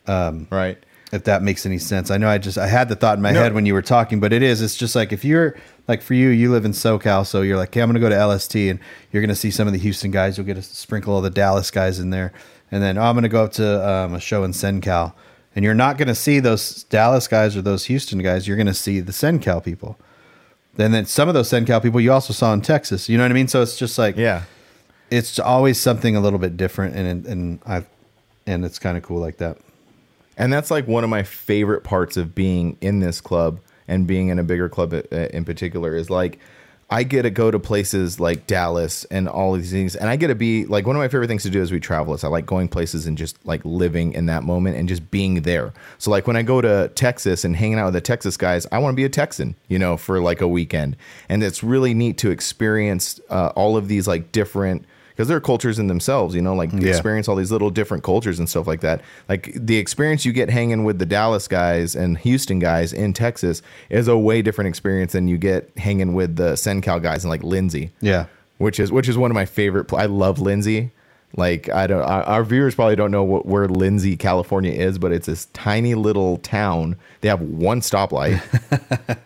right. 0.06 0.78
if 1.12 1.24
that 1.24 1.42
makes 1.42 1.64
any 1.66 1.78
sense. 1.78 2.10
I 2.10 2.18
know 2.18 2.28
I 2.28 2.38
just 2.38 2.58
I 2.58 2.66
had 2.66 2.88
the 2.88 2.96
thought 2.96 3.16
in 3.16 3.22
my 3.22 3.30
No. 3.32 3.40
head 3.40 3.54
when 3.54 3.66
you 3.66 3.74
were 3.74 3.82
talking, 3.82 4.18
but 4.20 4.32
it 4.32 4.42
is. 4.42 4.60
It's 4.60 4.76
just 4.76 4.96
like 4.96 5.12
if 5.12 5.24
you're 5.24 5.54
like 5.88 6.02
for 6.02 6.14
you, 6.14 6.28
you 6.28 6.50
live 6.50 6.64
in 6.64 6.72
SoCal, 6.72 7.26
so 7.26 7.42
you're 7.42 7.56
like, 7.56 7.68
okay, 7.70 7.80
I'm 7.80 7.88
gonna 7.88 8.00
go 8.00 8.08
to 8.08 8.26
LST, 8.26 8.56
and 8.56 8.80
you're 9.12 9.22
gonna 9.22 9.34
see 9.36 9.50
some 9.50 9.66
of 9.66 9.72
the 9.72 9.78
Houston 9.78 10.10
guys. 10.10 10.36
You'll 10.36 10.46
get 10.46 10.56
a 10.58 10.62
sprinkle 10.62 11.16
of 11.16 11.22
the 11.22 11.30
Dallas 11.30 11.70
guys 11.70 11.98
in 12.00 12.10
there, 12.10 12.32
and 12.70 12.82
then 12.82 12.98
oh, 12.98 13.02
I'm 13.02 13.14
gonna 13.14 13.28
go 13.28 13.44
up 13.44 13.52
to 13.52 13.88
um, 13.88 14.14
a 14.14 14.20
show 14.20 14.42
in 14.44 14.50
CenCal, 14.52 15.12
and 15.54 15.64
you're 15.64 15.74
not 15.74 15.98
gonna 15.98 16.14
see 16.14 16.40
those 16.40 16.82
Dallas 16.84 17.28
guys 17.28 17.56
or 17.56 17.62
those 17.62 17.84
Houston 17.84 18.18
guys. 18.20 18.48
You're 18.48 18.56
gonna 18.56 18.74
see 18.74 19.00
the 19.00 19.12
CenCal 19.12 19.62
people. 19.62 19.98
Then 20.76 20.92
then 20.92 21.04
some 21.06 21.28
of 21.28 21.34
those 21.34 21.50
CenCal 21.50 21.82
people 21.82 22.00
you 22.00 22.12
also 22.12 22.32
saw 22.32 22.52
in 22.52 22.62
Texas. 22.62 23.08
You 23.08 23.18
know 23.18 23.24
what 23.24 23.30
I 23.30 23.34
mean? 23.34 23.48
So 23.48 23.60
it's 23.62 23.76
just 23.76 23.98
like 23.98 24.16
Yeah. 24.16 24.44
it's 25.10 25.38
always 25.38 25.78
something 25.80 26.16
a 26.16 26.20
little 26.20 26.38
bit 26.38 26.56
different, 26.56 26.96
and 26.96 27.26
and 27.26 27.58
I 27.66 27.84
and 28.46 28.64
it's 28.64 28.78
kind 28.78 28.96
of 28.96 29.02
cool 29.02 29.20
like 29.20 29.36
that. 29.38 29.58
And 30.38 30.52
that's 30.52 30.70
like 30.70 30.88
one 30.88 31.04
of 31.04 31.10
my 31.10 31.22
favorite 31.22 31.84
parts 31.84 32.16
of 32.16 32.34
being 32.34 32.76
in 32.80 33.00
this 33.00 33.20
club 33.20 33.60
and 33.86 34.06
being 34.06 34.28
in 34.28 34.38
a 34.38 34.42
bigger 34.42 34.68
club 34.68 34.94
in 35.12 35.44
particular 35.44 35.94
is 35.94 36.08
like 36.08 36.38
I 36.92 37.04
get 37.04 37.22
to 37.22 37.30
go 37.30 37.50
to 37.50 37.58
places 37.58 38.20
like 38.20 38.46
Dallas 38.46 39.06
and 39.06 39.26
all 39.26 39.54
of 39.54 39.62
these 39.62 39.70
things. 39.70 39.96
And 39.96 40.10
I 40.10 40.16
get 40.16 40.26
to 40.26 40.34
be 40.34 40.66
like 40.66 40.86
one 40.86 40.94
of 40.94 41.00
my 41.00 41.08
favorite 41.08 41.26
things 41.26 41.42
to 41.44 41.48
do 41.48 41.62
as 41.62 41.72
we 41.72 41.80
travel 41.80 42.12
is 42.12 42.22
I 42.22 42.28
like 42.28 42.44
going 42.44 42.68
places 42.68 43.06
and 43.06 43.16
just 43.16 43.38
like 43.46 43.64
living 43.64 44.12
in 44.12 44.26
that 44.26 44.42
moment 44.42 44.76
and 44.76 44.86
just 44.86 45.10
being 45.10 45.40
there. 45.40 45.72
So 45.96 46.10
like 46.10 46.26
when 46.26 46.36
I 46.36 46.42
go 46.42 46.60
to 46.60 46.92
Texas 46.94 47.46
and 47.46 47.56
hanging 47.56 47.78
out 47.78 47.86
with 47.86 47.94
the 47.94 48.02
Texas 48.02 48.36
guys, 48.36 48.66
I 48.70 48.78
want 48.78 48.92
to 48.92 48.96
be 48.96 49.06
a 49.06 49.08
Texan, 49.08 49.56
you 49.68 49.78
know, 49.78 49.96
for 49.96 50.20
like 50.20 50.42
a 50.42 50.46
weekend. 50.46 50.98
And 51.30 51.42
it's 51.42 51.64
really 51.64 51.94
neat 51.94 52.18
to 52.18 52.30
experience 52.30 53.18
uh, 53.30 53.52
all 53.56 53.78
of 53.78 53.88
these 53.88 54.06
like 54.06 54.30
different 54.30 54.84
because 55.12 55.28
they're 55.28 55.40
cultures 55.40 55.78
in 55.78 55.86
themselves, 55.86 56.34
you 56.34 56.42
know, 56.42 56.54
like 56.54 56.70
Yeah. 56.72 56.88
experience 56.88 57.28
all 57.28 57.36
these 57.36 57.52
little 57.52 57.70
different 57.70 58.02
cultures 58.02 58.38
and 58.38 58.48
stuff 58.48 58.66
like 58.66 58.80
that. 58.80 59.00
Like 59.28 59.52
the 59.54 59.76
experience 59.78 60.24
you 60.24 60.32
get 60.32 60.50
hanging 60.50 60.84
with 60.84 60.98
the 60.98 61.06
Dallas 61.06 61.46
guys 61.48 61.94
and 61.94 62.18
Houston 62.18 62.58
guys 62.58 62.92
in 62.92 63.12
Texas 63.12 63.62
is 63.90 64.08
a 64.08 64.16
way 64.16 64.42
different 64.42 64.68
experience 64.68 65.12
than 65.12 65.28
you 65.28 65.38
get 65.38 65.70
hanging 65.76 66.14
with 66.14 66.36
the 66.36 66.52
CenCal 66.54 67.02
guys 67.02 67.24
and 67.24 67.30
like 67.30 67.42
Lindsay. 67.42 67.90
Yeah. 68.00 68.26
Which 68.58 68.78
is 68.80 68.92
which 68.92 69.08
is 69.08 69.16
one 69.18 69.30
of 69.30 69.34
my 69.34 69.44
favorite. 69.46 69.84
Pl- 69.84 69.98
I 69.98 70.06
love 70.06 70.38
Lindsay. 70.38 70.90
Like 71.36 71.68
I 71.70 71.86
don't, 71.86 72.02
our, 72.02 72.22
our 72.24 72.44
viewers 72.44 72.74
probably 72.74 72.94
don't 72.94 73.10
know 73.10 73.24
what, 73.24 73.46
where 73.46 73.66
Lindsay, 73.66 74.16
California 74.18 74.70
is, 74.72 74.98
but 74.98 75.12
it's 75.12 75.26
this 75.26 75.46
tiny 75.54 75.94
little 75.94 76.36
town. 76.36 76.96
They 77.22 77.28
have 77.28 77.40
one 77.40 77.80
stoplight, 77.80 78.38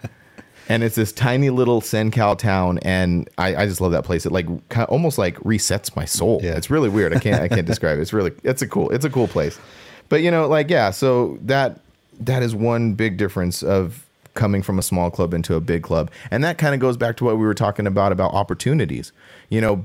and 0.69 0.83
it's 0.83 0.97
this 0.97 1.13
tiny 1.13 1.51
little 1.51 1.81
CenCal 1.81 2.39
town, 2.39 2.79
and 2.79 3.29
I, 3.39 3.57
I 3.57 3.67
just 3.67 3.81
love 3.81 3.93
that 3.93 4.05
place. 4.05 4.27
It 4.27 4.33
like 4.33 4.47
kind 4.69 4.85
of 4.85 4.91
almost 4.91 5.19
like 5.19 5.37
resets 5.39 5.95
my 5.95 6.05
soul. 6.05 6.41
Yeah. 6.43 6.57
It's 6.57 6.71
really 6.71 6.89
weird. 6.89 7.15
I 7.15 7.21
can't 7.21 7.41
I 7.41 7.49
can't 7.49 7.67
describe 7.67 7.99
it. 7.99 8.03
It's 8.03 8.13
really 8.13 8.33
it's 8.43 8.63
a 8.63 8.69
cool 8.69 8.91
it's 8.91 9.05
a 9.05 9.11
cool 9.11 9.29
place. 9.29 9.59
But 10.09 10.23
you 10.23 10.31
know, 10.31 10.47
like 10.47 10.71
yeah, 10.71 10.91
so 10.91 11.39
that 11.43 11.81
that 12.21 12.43
is 12.43 12.55
one 12.55 12.95
big 12.95 13.17
difference 13.17 13.63
of 13.63 14.05
coming 14.35 14.63
from 14.63 14.79
a 14.79 14.83
small 14.83 15.11
club 15.11 15.33
into 15.33 15.55
a 15.55 15.61
big 15.61 15.83
club, 15.83 16.11
and 16.31 16.43
that 16.45 16.59
kind 16.59 16.75
of 16.75 16.81
goes 16.81 16.97
back 16.97 17.17
to 17.19 17.25
what 17.25 17.39
we 17.39 17.45
were 17.45 17.55
talking 17.55 17.87
about 17.87 18.13
about 18.13 18.35
opportunities. 18.35 19.13
You 19.49 19.61
know, 19.61 19.85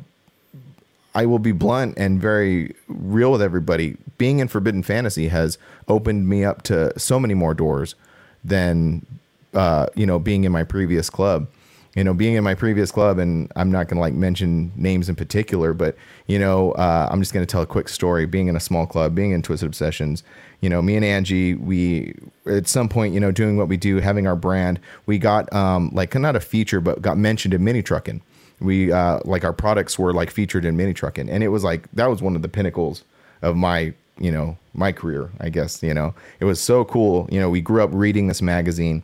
I 1.14 1.26
will 1.26 1.40
be 1.40 1.52
blunt 1.52 1.98
and 1.98 2.22
very 2.22 2.76
real 2.88 3.32
with 3.32 3.42
everybody. 3.42 3.98
Being 4.18 4.40
in 4.40 4.48
Forbidden 4.48 4.84
Fantasy 4.84 5.28
has 5.28 5.58
opened 5.88 6.28
me 6.28 6.44
up 6.44 6.64
to 6.64 6.98
so 7.00 7.20
many 7.20 7.34
more 7.34 7.54
doors 7.54 7.96
than 8.44 9.06
uh, 9.54 9.88
you 9.96 10.06
know 10.06 10.20
being 10.20 10.44
in 10.44 10.52
my 10.52 10.64
previous 10.64 11.10
club. 11.10 11.48
You 11.94 12.06
know, 12.06 12.14
being 12.14 12.36
in 12.36 12.44
my 12.46 12.56
previous 12.56 12.90
club, 12.90 13.20
and 13.20 13.52
I'm 13.58 13.70
not 13.70 13.90
going 13.90 13.98
to 13.98 14.00
like 14.00 14.14
mention 14.14 14.72
names 14.78 15.10
in 15.10 15.16
particular, 15.16 15.74
but 15.74 15.98
you 16.26 16.40
know, 16.40 16.72
uh, 16.72 17.10
I'm 17.12 17.20
just 17.20 17.34
going 17.34 17.46
to 17.46 17.52
tell 17.52 17.62
a 17.62 17.66
quick 17.66 17.90
story. 17.90 18.26
Being 18.26 18.48
in 18.48 18.56
a 18.56 18.62
small 18.62 18.88
club, 18.88 19.14
being 19.14 19.32
in 19.32 19.42
Twisted 19.42 19.68
Obsessions, 19.68 20.24
you 20.62 20.70
know, 20.70 20.82
me 20.82 20.96
and 20.96 21.04
Angie, 21.04 21.56
we 21.56 22.16
at 22.46 22.70
some 22.70 22.88
point, 22.88 23.14
you 23.14 23.20
know, 23.20 23.32
doing 23.32 23.58
what 23.58 23.68
we 23.68 23.76
do, 23.76 23.98
having 23.98 24.26
our 24.26 24.38
brand, 24.38 24.80
we 25.06 25.18
got 25.18 25.52
um, 25.52 25.92
like 25.92 26.16
not 26.16 26.38
a 26.38 26.40
feature, 26.40 26.80
but 26.80 27.02
got 27.02 27.18
mentioned 27.18 27.54
in 27.54 27.62
Mini 27.62 27.84
Trucking 27.84 28.22
we 28.62 28.92
uh 28.92 29.20
like 29.26 29.44
our 29.44 29.54
products 29.54 30.00
were 30.00 30.14
like 30.14 30.30
featured 30.30 30.64
in 30.64 30.78
mini 30.78 30.94
trucking 30.94 31.30
and 31.30 31.44
it 31.44 31.50
was 31.50 31.64
like 31.64 31.92
that 31.92 32.06
was 32.06 32.22
one 32.22 32.36
of 32.36 32.42
the 32.42 32.48
pinnacles 32.48 33.04
of 33.42 33.56
my 33.56 33.94
you 34.20 34.32
know 34.32 34.58
my 34.74 34.92
career 34.92 35.30
i 35.40 35.50
guess 35.50 35.82
you 35.84 35.94
know 35.94 36.14
it 36.40 36.46
was 36.46 36.62
so 36.62 36.86
cool 36.86 37.28
you 37.32 37.40
know 37.40 37.50
we 37.50 37.60
grew 37.60 37.84
up 37.84 37.90
reading 37.92 38.28
this 38.28 38.42
magazine 38.42 39.02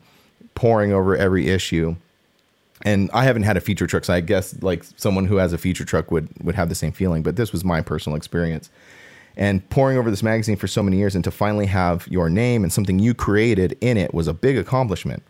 pouring 0.58 0.92
over 0.92 1.16
every 1.16 1.48
issue 1.50 1.96
and 2.84 3.12
i 3.14 3.24
haven't 3.24 3.44
had 3.44 3.56
a 3.56 3.62
feature 3.62 3.86
truck 3.86 4.04
so 4.04 4.12
i 4.12 4.20
guess 4.20 4.60
like 4.64 4.84
someone 4.96 5.26
who 5.26 5.36
has 5.36 5.54
a 5.54 5.58
feature 5.58 5.86
truck 5.86 6.10
would 6.10 6.28
would 6.42 6.56
have 6.56 6.68
the 6.68 6.74
same 6.74 6.92
feeling 6.92 7.22
but 7.22 7.36
this 7.36 7.52
was 7.52 7.64
my 7.64 7.80
personal 7.80 8.18
experience 8.18 8.72
and 9.36 9.70
pouring 9.70 10.00
over 10.00 10.10
this 10.10 10.24
magazine 10.24 10.56
for 10.56 10.66
so 10.66 10.82
many 10.82 10.98
years 10.98 11.14
and 11.14 11.24
to 11.24 11.30
finally 11.30 11.68
have 11.68 12.08
your 12.08 12.28
name 12.28 12.64
and 12.64 12.74
something 12.74 12.98
you 12.98 13.14
created 13.14 13.78
in 13.82 13.98
it 13.98 14.16
was 14.16 14.28
a 14.28 14.34
big 14.34 14.58
accomplishment 14.58 15.22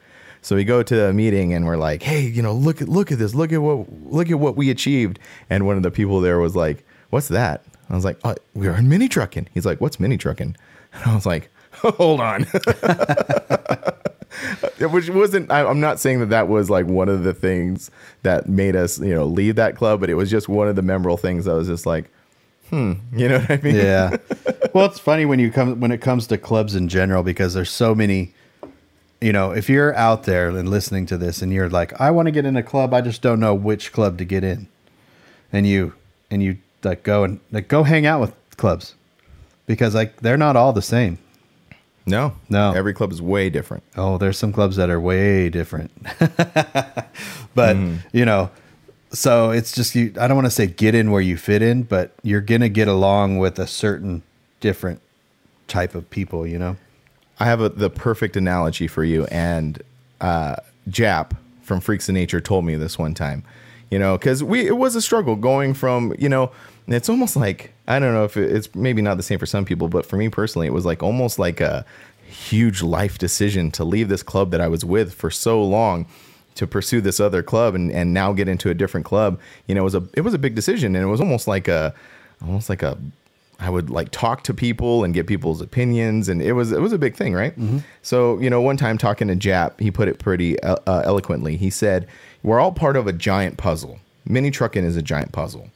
so 0.41 0.55
we 0.55 0.63
go 0.63 0.82
to 0.82 1.09
a 1.09 1.13
meeting 1.13 1.53
and 1.53 1.65
we're 1.65 1.75
like, 1.75 2.03
"Hey, 2.03 2.21
you 2.21 2.41
know, 2.41 2.53
look 2.53 2.82
at 2.82 2.88
look 2.88 3.11
at 3.11 3.17
this. 3.17 3.36
Look 3.36 3.51
at 3.51 3.61
what 3.61 3.88
look 4.05 4.30
at 4.30 4.39
what 4.39 4.55
we 4.55 4.69
achieved." 4.69 5.19
And 5.49 5.65
one 5.65 5.75
of 5.75 5.84
the 5.84 5.91
people 5.91 6.21
there 6.21 6.39
was 6.39 6.55
like, 6.55 6.86
"What's 7.09 7.28
that?" 7.30 7.65
I 7.89 7.95
was 7.95 8.05
like, 8.05 8.17
uh, 8.23 8.36
oh, 8.38 8.41
"We're 8.53 8.75
in 8.75 8.88
mini 8.88 9.09
trucking." 9.09 9.49
He's 9.53 9.65
like, 9.65 9.82
"What's 9.82 9.99
mini 9.99 10.15
trucking?" 10.15 10.55
And 10.93 11.03
I 11.05 11.15
was 11.15 11.25
like, 11.25 11.49
"Hold 11.82 12.21
on." 12.21 12.45
Which 14.80 15.09
wasn't. 15.09 15.51
I, 15.51 15.65
I'm 15.65 15.80
not 15.80 15.99
saying 15.99 16.19
that 16.19 16.30
that 16.30 16.47
was 16.47 16.69
like 16.69 16.86
one 16.86 17.09
of 17.09 17.23
the 17.23 17.34
things 17.34 17.89
that 18.23 18.47
made 18.49 18.75
us, 18.75 18.99
you 18.99 19.13
know, 19.13 19.25
leave 19.25 19.55
that 19.55 19.75
club, 19.75 19.99
but 19.99 20.09
it 20.09 20.15
was 20.15 20.30
just 20.30 20.49
one 20.49 20.67
of 20.67 20.75
the 20.75 20.82
memorable 20.82 21.17
things. 21.17 21.45
that 21.45 21.53
was 21.53 21.67
just 21.67 21.86
like, 21.86 22.09
hmm, 22.69 22.93
you 23.13 23.30
know 23.30 23.39
what 23.39 23.51
I 23.51 23.57
mean? 23.57 23.75
yeah. 23.75 24.17
Well, 24.73 24.86
it's 24.86 24.99
funny 24.99 25.25
when 25.25 25.39
you 25.39 25.49
come 25.51 25.80
when 25.80 25.91
it 25.91 26.01
comes 26.01 26.28
to 26.28 26.38
clubs 26.38 26.75
in 26.75 26.88
general 26.88 27.23
because 27.23 27.53
there's 27.53 27.71
so 27.71 27.95
many. 27.95 28.34
You 29.19 29.34
know, 29.34 29.49
if 29.49 29.67
you're 29.67 29.95
out 29.95 30.23
there 30.23 30.49
and 30.49 30.69
listening 30.69 31.07
to 31.07 31.17
this, 31.17 31.41
and 31.41 31.51
you're 31.51 31.69
like, 31.69 31.99
I 31.99 32.11
want 32.11 32.28
to 32.28 32.32
get 32.32 32.45
in 32.45 32.55
a 32.55 32.61
club, 32.61 32.93
I 32.93 33.01
just 33.01 33.23
don't 33.23 33.39
know 33.39 33.55
which 33.55 33.91
club 33.91 34.19
to 34.19 34.25
get 34.25 34.43
in, 34.43 34.67
and 35.51 35.65
you 35.65 35.93
and 36.30 36.43
you 36.43 36.57
like 36.84 37.01
go 37.01 37.23
and 37.23 37.39
like 37.51 37.67
go 37.67 37.82
hang 37.84 38.05
out 38.05 38.21
with 38.21 38.34
clubs 38.57 38.93
because 39.65 39.95
like 39.95 40.17
they're 40.21 40.38
not 40.38 40.55
all 40.55 40.73
the 40.73 40.82
same. 40.82 41.17
No, 42.07 42.33
No. 42.49 42.71
Every 42.71 42.93
club 42.93 43.11
is 43.11 43.21
way 43.21 43.49
different. 43.49 43.83
Oh, 43.97 44.17
there's 44.17 44.37
some 44.37 44.53
clubs 44.53 44.77
that 44.77 44.89
are 44.89 44.99
way 44.99 45.49
different. 45.49 45.91
but, 47.53 47.77
you 48.13 48.23
know, 48.23 48.49
so 49.11 49.51
it's 49.51 49.73
just 49.73 49.95
you 49.95 50.13
I 50.19 50.27
don't 50.27 50.35
want 50.35 50.47
to 50.47 50.51
say 50.51 50.67
get 50.67 50.95
in 50.95 51.11
where 51.11 51.21
you 51.21 51.37
fit 51.37 51.61
in, 51.61 51.83
but 51.83 52.13
you're 52.23 52.41
going 52.41 52.61
to 52.61 52.69
get 52.69 52.87
along 52.87 53.37
with 53.37 53.59
a 53.59 53.67
certain 53.67 54.23
different 54.59 55.01
type 55.67 55.95
of 55.95 56.09
people, 56.09 56.47
you 56.47 56.57
know. 56.57 56.77
I 57.39 57.45
have 57.45 57.61
a, 57.61 57.69
the 57.69 57.89
perfect 57.89 58.35
analogy 58.35 58.87
for 58.87 59.03
you. 59.03 59.25
And 59.25 59.81
uh, 60.21 60.57
Jap 60.89 61.31
from 61.61 61.79
Freaks 61.79 62.09
of 62.09 62.15
Nature 62.15 62.41
told 62.41 62.65
me 62.65 62.75
this 62.75 62.97
one 62.97 63.13
time. 63.13 63.43
You 63.89 63.99
know, 63.99 64.17
because 64.17 64.43
we 64.43 64.67
it 64.67 64.77
was 64.77 64.95
a 64.95 65.01
struggle 65.01 65.35
going 65.35 65.73
from 65.73 66.13
you 66.17 66.29
know. 66.29 66.51
It's 66.88 67.09
almost 67.09 67.35
like 67.35 67.73
I 67.88 67.99
don't 67.99 68.13
know 68.13 68.23
if 68.23 68.38
it, 68.38 68.51
it's 68.51 68.73
maybe 68.75 69.01
not 69.01 69.17
the 69.17 69.23
same 69.23 69.39
for 69.39 69.45
some 69.45 69.65
people, 69.65 69.88
but 69.88 70.05
for 70.05 70.17
me 70.17 70.29
personally, 70.29 70.67
it 70.67 70.73
was 70.73 70.85
like 70.85 71.03
almost 71.03 71.38
like 71.39 71.59
a 71.59 71.85
huge 72.27 72.81
life 72.81 73.17
decision 73.17 73.71
to 73.71 73.83
leave 73.83 74.09
this 74.09 74.23
club 74.23 74.51
that 74.51 74.61
I 74.61 74.67
was 74.67 74.83
with 74.83 75.13
for 75.13 75.29
so 75.29 75.63
long 75.63 76.05
to 76.55 76.67
pursue 76.67 77.01
this 77.01 77.19
other 77.19 77.43
club 77.43 77.75
and, 77.75 77.91
and 77.91 78.13
now 78.13 78.33
get 78.33 78.47
into 78.47 78.69
a 78.69 78.73
different 78.73 79.05
club. 79.05 79.39
You 79.67 79.75
know, 79.75 79.81
it 79.81 79.83
was 79.83 79.95
a 79.95 80.07
it 80.13 80.21
was 80.21 80.33
a 80.33 80.39
big 80.39 80.55
decision, 80.55 80.95
and 80.95 81.03
it 81.03 81.07
was 81.07 81.21
almost 81.21 81.47
like 81.47 81.67
a 81.67 81.93
almost 82.41 82.69
like 82.69 82.81
a 82.83 82.97
I 83.59 83.69
would 83.69 83.89
like 83.89 84.11
talk 84.11 84.43
to 84.43 84.53
people 84.53 85.03
and 85.03 85.13
get 85.13 85.25
people's 85.27 85.61
opinions, 85.61 86.29
and 86.29 86.41
it 86.41 86.53
was 86.53 86.71
it 86.71 86.79
was 86.81 86.93
a 86.93 86.97
big 86.97 87.15
thing, 87.15 87.33
right? 87.33 87.53
So 88.01 88.39
you 88.39 88.49
know, 88.49 88.61
one 88.61 88.77
time 88.77 88.97
talking 88.97 89.27
to 89.29 89.35
Jap, 89.35 89.79
he 89.79 89.91
put 89.91 90.07
it 90.07 90.19
pretty 90.19 90.59
uh, 90.61 90.77
uh, 90.85 91.01
eloquently. 91.05 91.57
He 91.57 91.69
said, 91.69 92.07
"We're 92.43 92.59
all 92.59 92.71
part 92.71 92.95
of 92.95 93.07
a 93.07 93.13
giant 93.13 93.57
puzzle. 93.57 93.99
Mini 94.25 94.51
trucking 94.51 94.83
is 94.83 94.95
a 94.95 95.01
giant 95.01 95.31
puzzle. 95.31 95.69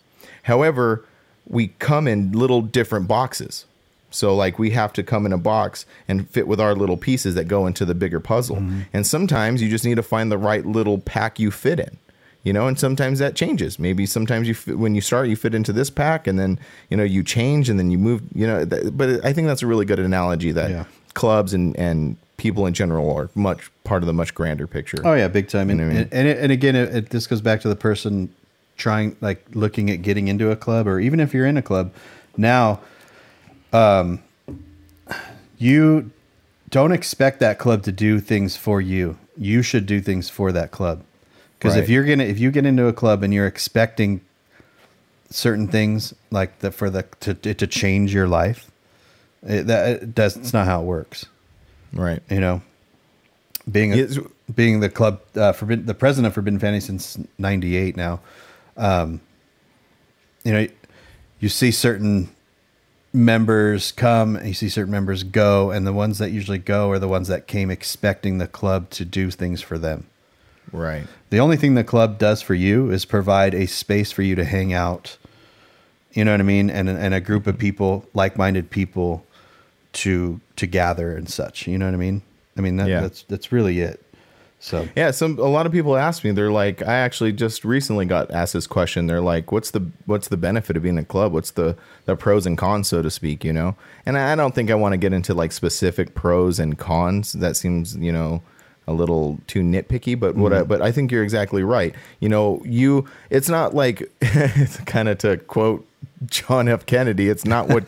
However, 0.43 1.05
we 1.47 1.67
come 1.79 2.07
in 2.07 2.31
little 2.31 2.61
different 2.61 3.07
boxes. 3.07 3.65
So 4.13 4.35
like 4.35 4.59
we 4.59 4.71
have 4.71 4.91
to 4.93 5.03
come 5.03 5.25
in 5.25 5.31
a 5.33 5.37
box 5.37 5.85
and 6.07 6.29
fit 6.29 6.45
with 6.47 6.59
our 6.59 6.75
little 6.75 6.97
pieces 6.97 7.35
that 7.35 7.45
go 7.47 7.65
into 7.65 7.85
the 7.85 7.95
bigger 7.95 8.19
puzzle. 8.19 8.57
Mm-hmm. 8.57 8.81
And 8.93 9.07
sometimes 9.07 9.61
you 9.61 9.69
just 9.69 9.85
need 9.85 9.95
to 9.95 10.03
find 10.03 10.29
the 10.31 10.37
right 10.37 10.65
little 10.65 10.97
pack 10.97 11.39
you 11.39 11.51
fit 11.51 11.79
in." 11.79 11.97
you 12.43 12.51
know 12.51 12.65
and 12.65 12.79
sometimes 12.79 13.19
that 13.19 13.35
changes 13.35 13.77
maybe 13.77 14.03
sometimes 14.03 14.47
you 14.47 14.55
fit, 14.55 14.75
when 14.79 14.95
you 14.95 15.01
start 15.01 15.29
you 15.29 15.35
fit 15.35 15.53
into 15.53 15.71
this 15.71 15.91
pack 15.91 16.25
and 16.25 16.39
then 16.39 16.57
you 16.89 16.97
know 16.97 17.03
you 17.03 17.21
change 17.21 17.69
and 17.69 17.77
then 17.77 17.91
you 17.91 17.99
move 17.99 18.19
you 18.33 18.47
know 18.47 18.65
th- 18.65 18.85
but 18.93 19.23
i 19.23 19.31
think 19.31 19.45
that's 19.47 19.61
a 19.61 19.67
really 19.67 19.85
good 19.85 19.99
analogy 19.99 20.51
that 20.51 20.71
Yeah. 20.71 20.85
clubs 21.13 21.53
and 21.53 21.77
and 21.77 22.17
people 22.37 22.65
in 22.65 22.73
general 22.73 23.15
are 23.15 23.29
much 23.35 23.69
part 23.83 24.01
of 24.01 24.07
the 24.07 24.13
much 24.13 24.33
grander 24.33 24.65
picture 24.65 24.97
Oh 25.05 25.13
yeah, 25.13 25.27
big 25.27 25.49
time. 25.49 25.69
And 25.69 25.79
You 25.79 25.85
know 25.85 25.91
I 25.91 25.93
mean? 25.93 26.03
and, 26.11 26.13
and, 26.29 26.39
and 26.39 26.51
again, 26.51 26.75
it, 26.75 26.95
it, 26.95 27.09
this 27.11 27.27
goes 27.27 27.41
back 27.41 27.61
to 27.61 27.69
the 27.69 27.75
person 27.75 28.33
trying, 28.81 29.15
like, 29.21 29.45
looking 29.53 29.89
at 29.89 30.01
getting 30.01 30.27
into 30.27 30.51
a 30.51 30.55
club, 30.55 30.87
or 30.87 30.99
even 30.99 31.19
if 31.19 31.33
you're 31.33 31.45
in 31.45 31.57
a 31.57 31.61
club 31.61 31.93
now, 32.35 32.79
um, 33.71 34.21
you 35.57 36.11
don't 36.69 36.91
expect 36.91 37.39
that 37.39 37.59
club 37.59 37.83
to 37.83 37.91
do 37.91 38.19
things 38.19 38.57
for 38.57 38.81
you. 38.81 39.17
You 39.37 39.61
should 39.61 39.85
do 39.85 40.01
things 40.01 40.29
for 40.29 40.51
that 40.51 40.71
club. 40.71 41.03
Because 41.57 41.75
if 41.75 41.89
you're 41.89 42.03
gonna, 42.03 42.23
if 42.23 42.39
you 42.39 42.49
get 42.49 42.65
into 42.65 42.87
a 42.87 42.93
club 42.93 43.21
and 43.21 43.31
you're 43.31 43.45
expecting 43.45 44.21
certain 45.29 45.67
things 45.67 46.13
like 46.31 46.59
the 46.59 46.71
for 46.71 46.89
the 46.89 47.03
to 47.19 47.37
it 47.43 47.59
to 47.59 47.67
change 47.67 48.11
your 48.15 48.27
life, 48.27 48.71
it, 49.43 49.67
that 49.67 50.01
it 50.01 50.15
does. 50.15 50.35
It's 50.35 50.53
not 50.53 50.65
how 50.65 50.81
it 50.81 50.85
works 50.85 51.27
right 51.93 52.21
you 52.29 52.39
know, 52.39 52.61
being 53.69 53.93
a, 53.93 54.07
being 54.53 54.79
the 54.79 54.89
club 54.89 55.21
uh, 55.35 55.51
forbidden, 55.51 55.85
the 55.85 55.93
president 55.93 56.27
of 56.27 56.33
Forbidden 56.33 56.59
Fantasy 56.59 56.85
since 56.85 57.19
'98 57.37 57.95
now. 57.95 58.19
Um, 58.77 59.21
you 60.43 60.53
know, 60.53 60.67
you 61.39 61.49
see 61.49 61.71
certain 61.71 62.29
members 63.13 63.91
come, 63.91 64.35
and 64.35 64.47
you 64.47 64.53
see 64.53 64.69
certain 64.69 64.91
members 64.91 65.23
go, 65.23 65.71
and 65.71 65.85
the 65.85 65.93
ones 65.93 66.17
that 66.19 66.31
usually 66.31 66.57
go 66.57 66.89
are 66.91 66.99
the 66.99 67.07
ones 67.07 67.27
that 67.27 67.47
came 67.47 67.69
expecting 67.69 68.37
the 68.37 68.47
club 68.47 68.89
to 68.91 69.05
do 69.05 69.29
things 69.31 69.61
for 69.61 69.77
them. 69.77 70.05
right 70.71 71.05
The 71.29 71.39
only 71.39 71.57
thing 71.57 71.75
the 71.75 71.83
club 71.83 72.17
does 72.17 72.41
for 72.41 72.53
you 72.55 72.89
is 72.91 73.05
provide 73.05 73.53
a 73.53 73.65
space 73.67 74.11
for 74.11 74.21
you 74.21 74.35
to 74.35 74.45
hang 74.45 74.73
out. 74.73 75.17
You 76.13 76.25
know 76.25 76.31
what 76.31 76.39
I 76.39 76.43
mean? 76.43 76.69
And 76.69 76.89
and 76.89 77.13
a 77.13 77.21
group 77.21 77.47
of 77.47 77.57
people, 77.57 78.05
like-minded 78.13 78.69
people, 78.69 79.25
to 79.93 80.39
to 80.57 80.65
gather 80.67 81.15
and 81.15 81.29
such. 81.29 81.67
You 81.67 81.77
know 81.77 81.85
what 81.85 81.93
I 81.93 81.97
mean? 81.97 82.21
I 82.57 82.61
mean 82.61 82.77
that, 82.77 82.87
Yeah. 82.87 83.01
that's 83.01 83.23
that's 83.23 83.51
really 83.51 83.79
it. 83.79 84.03
So. 84.63 84.87
Yeah 84.95 85.09
some 85.09 85.39
a 85.39 85.47
lot 85.47 85.65
of 85.65 85.71
people 85.71 85.97
ask 85.97 86.23
me 86.23 86.29
they're 86.29 86.51
like 86.51 86.83
i 86.83 86.93
actually 86.93 87.33
just 87.33 87.65
recently 87.65 88.05
got 88.05 88.29
asked 88.29 88.53
this 88.53 88.67
question. 88.67 89.07
They're 89.07 89.19
like 89.19 89.51
what's 89.51 89.71
the 89.71 89.87
what's 90.05 90.27
the 90.27 90.37
benefit 90.37 90.77
of 90.77 90.83
being 90.83 90.99
a 90.99 91.03
club? 91.03 91.33
What's 91.33 91.51
the 91.51 91.75
the 92.05 92.15
pros 92.15 92.45
and 92.45 92.57
cons 92.57 92.87
so 92.87 93.01
to 93.01 93.09
speak 93.09 93.43
you 93.43 93.51
know? 93.51 93.75
And 94.05 94.17
i 94.17 94.35
don't 94.35 94.53
think 94.53 94.69
i 94.69 94.75
want 94.75 94.93
to 94.93 94.97
get 94.97 95.13
into 95.13 95.33
like 95.33 95.51
specific 95.51 96.13
pros 96.13 96.59
and 96.59 96.77
cons. 96.77 97.33
That 97.33 97.55
seems 97.57 97.95
you 97.95 98.11
know 98.11 98.43
a 98.87 98.93
little 98.93 99.39
too 99.47 99.61
nitpicky 99.61 100.19
but 100.19 100.35
what 100.35 100.53
I, 100.53 100.59
mm-hmm. 100.59 100.67
but 100.67 100.81
i 100.81 100.91
think 100.91 101.11
you're 101.11 101.23
exactly 101.23 101.63
right. 101.63 101.95
You 102.19 102.29
know 102.29 102.61
you 102.63 103.07
it's 103.31 103.49
not 103.49 103.73
like 103.73 104.11
it's 104.21 104.77
kind 104.81 105.09
of 105.09 105.17
to 105.19 105.37
quote 105.37 105.87
John 106.25 106.67
F. 106.67 106.85
Kennedy. 106.85 107.29
It's 107.29 107.45
not 107.45 107.67
what 107.67 107.83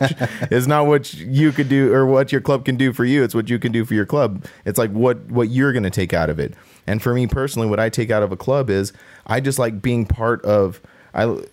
it's 0.50 0.66
not 0.66 0.86
what 0.86 1.14
you 1.14 1.52
could 1.52 1.68
do 1.68 1.92
or 1.92 2.06
what 2.06 2.32
your 2.32 2.40
club 2.40 2.64
can 2.64 2.76
do 2.76 2.92
for 2.92 3.04
you. 3.04 3.22
It's 3.22 3.34
what 3.34 3.48
you 3.48 3.58
can 3.58 3.72
do 3.72 3.84
for 3.84 3.94
your 3.94 4.06
club. 4.06 4.44
It's 4.64 4.78
like 4.78 4.90
what 4.90 5.18
what 5.26 5.50
you're 5.50 5.72
going 5.72 5.84
to 5.84 5.90
take 5.90 6.12
out 6.12 6.30
of 6.30 6.38
it. 6.38 6.54
And 6.86 7.02
for 7.02 7.14
me 7.14 7.26
personally, 7.26 7.68
what 7.68 7.80
I 7.80 7.88
take 7.88 8.10
out 8.10 8.22
of 8.22 8.32
a 8.32 8.36
club 8.36 8.70
is 8.70 8.92
I 9.26 9.40
just 9.40 9.58
like 9.58 9.80
being 9.80 10.06
part 10.06 10.44
of. 10.44 10.80
I 11.14 11.44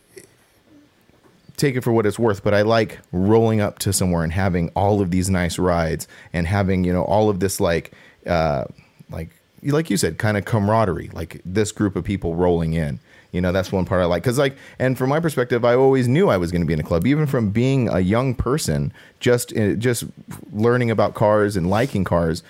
take 1.55 1.75
it 1.75 1.81
for 1.81 1.91
what 1.91 2.07
it's 2.07 2.17
worth, 2.17 2.43
but 2.43 2.55
I 2.55 2.63
like 2.63 2.99
rolling 3.11 3.61
up 3.61 3.77
to 3.79 3.93
somewhere 3.93 4.23
and 4.23 4.33
having 4.33 4.69
all 4.69 5.01
of 5.01 5.11
these 5.11 5.29
nice 5.29 5.59
rides 5.59 6.07
and 6.33 6.47
having 6.47 6.83
you 6.83 6.91
know 6.91 7.03
all 7.03 7.29
of 7.29 7.39
this 7.39 7.59
like 7.59 7.91
uh, 8.25 8.65
like 9.11 9.29
like 9.63 9.89
you 9.89 9.97
said, 9.97 10.17
kind 10.17 10.37
of 10.37 10.45
camaraderie, 10.45 11.09
like 11.13 11.41
this 11.45 11.71
group 11.71 11.95
of 11.95 12.03
people 12.03 12.35
rolling 12.35 12.73
in. 12.73 12.99
You 13.31 13.39
know, 13.39 13.51
that's 13.53 13.71
one 13.71 13.85
part 13.85 14.01
I 14.01 14.05
like 14.05 14.23
because 14.23 14.37
like, 14.37 14.57
and 14.77 14.97
from 14.97 15.09
my 15.09 15.19
perspective, 15.21 15.63
I 15.63 15.73
always 15.75 16.07
knew 16.07 16.27
I 16.29 16.35
was 16.37 16.51
going 16.51 16.61
to 16.61 16.65
be 16.67 16.73
in 16.73 16.79
a 16.81 16.83
club, 16.83 17.07
even 17.07 17.25
from 17.25 17.49
being 17.51 17.87
a 17.87 17.99
young 17.99 18.35
person, 18.35 18.91
just 19.21 19.55
uh, 19.57 19.73
just 19.75 20.03
learning 20.51 20.91
about 20.91 21.13
cars 21.13 21.55
and 21.55 21.69
liking 21.69 22.03
cars, 22.03 22.43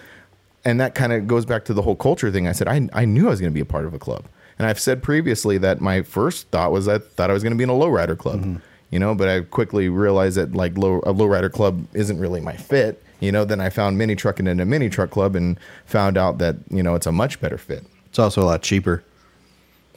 and 0.65 0.79
that 0.79 0.95
kind 0.95 1.13
of 1.13 1.27
goes 1.27 1.45
back 1.45 1.65
to 1.65 1.73
the 1.73 1.84
whole 1.84 1.95
culture 1.95 2.32
thing. 2.32 2.47
I 2.47 2.51
said 2.51 2.67
I 2.67 2.89
I 2.93 3.05
knew 3.05 3.27
I 3.27 3.29
was 3.29 3.39
going 3.39 3.51
to 3.51 3.53
be 3.53 3.61
a 3.61 3.65
part 3.65 3.86
of 3.86 3.93
a 3.93 3.99
club, 3.99 4.25
and 4.57 4.67
I've 4.67 4.79
said 4.79 5.03
previously 5.03 5.59
that 5.59 5.82
my 5.82 6.01
first 6.01 6.47
thought 6.49 6.71
was 6.71 6.88
I 6.88 6.97
thought 6.97 7.29
I 7.29 7.34
was 7.34 7.43
going 7.43 7.53
to 7.53 7.57
be 7.57 7.63
in 7.63 7.69
a 7.69 7.73
lowrider 7.73 8.17
club, 8.17 8.59
you 8.89 8.97
know, 8.97 9.13
but 9.13 9.29
I 9.29 9.41
quickly 9.41 9.88
realized 9.88 10.36
that 10.38 10.53
like 10.53 10.75
low 10.79 10.97
a 10.99 11.13
lowrider 11.13 11.51
club 11.51 11.86
isn't 11.93 12.17
really 12.19 12.41
my 12.41 12.55
fit. 12.55 13.01
You 13.19 13.32
know, 13.32 13.45
then 13.45 13.61
I 13.61 13.69
found 13.69 13.99
mini 13.99 14.15
trucking 14.15 14.47
in 14.47 14.59
a 14.59 14.65
mini 14.65 14.89
truck 14.89 15.11
club 15.11 15.36
and 15.36 15.59
found 15.86 16.17
out 16.17 16.39
that 16.39 16.55
you 16.71 16.82
know 16.82 16.95
it's 16.95 17.05
a 17.05 17.11
much 17.11 17.39
better 17.39 17.59
fit. 17.59 17.84
it's 18.07 18.17
also 18.17 18.41
a 18.41 18.45
lot 18.45 18.63
cheaper. 18.63 19.03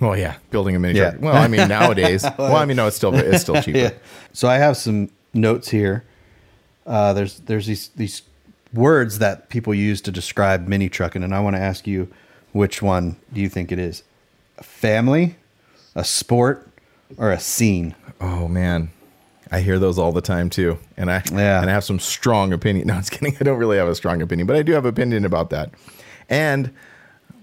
Well, 0.01 0.17
yeah, 0.17 0.37
building 0.51 0.75
a 0.77 0.79
mini 0.79 0.99
Yeah. 0.99 1.11
truck. 1.11 1.23
Well, 1.23 1.37
I 1.37 1.47
mean 1.49 1.69
nowadays. 1.79 2.25
well, 2.39 2.57
I 2.57 2.65
mean 2.65 2.77
no, 2.77 2.87
it's 2.87 2.97
still 2.97 3.15
it's 3.15 3.43
still 3.43 3.61
cheaper. 3.63 3.93
So 4.33 4.49
I 4.49 4.57
have 4.59 4.77
some 4.77 5.11
notes 5.33 5.69
here. 5.71 6.05
Uh, 6.87 7.13
there's 7.13 7.41
there's 7.41 7.67
these 7.67 7.89
these 7.97 8.23
words 8.73 9.19
that 9.21 9.49
people 9.49 9.73
use 9.75 10.01
to 10.03 10.11
describe 10.11 10.67
mini 10.67 10.89
trucking, 10.89 11.23
and 11.23 11.35
I 11.35 11.41
want 11.41 11.57
to 11.57 11.63
ask 11.63 11.87
you 11.87 12.09
which 12.53 12.83
one 12.83 13.17
do 13.33 13.41
you 13.41 13.49
think 13.49 13.71
it 13.73 13.79
is? 13.79 14.03
A 14.59 14.63
family, 14.63 15.37
a 15.95 16.05
sport, 16.05 16.69
or 17.17 17.31
a 17.33 17.41
scene? 17.41 17.95
Oh 18.21 18.49
man, 18.49 18.91
I 19.51 19.61
hear 19.61 19.79
those 19.79 19.99
all 19.99 20.13
the 20.13 20.21
time 20.21 20.51
too, 20.51 20.79
and 20.97 21.11
I 21.11 21.23
Yeah. 21.33 21.61
and 21.61 21.71
I 21.71 21.73
have 21.73 21.85
some 21.85 21.99
strong 22.01 22.53
opinion. 22.53 22.87
No, 22.89 22.95
I'm 22.95 23.03
kidding. 23.05 23.37
I 23.41 23.45
don't 23.45 23.59
really 23.59 23.79
have 23.79 23.89
a 23.89 23.95
strong 23.95 24.21
opinion, 24.23 24.47
but 24.47 24.57
I 24.57 24.63
do 24.63 24.73
have 24.73 24.85
an 24.85 24.91
opinion 24.91 25.25
about 25.25 25.51
that. 25.51 25.71
And 26.29 26.71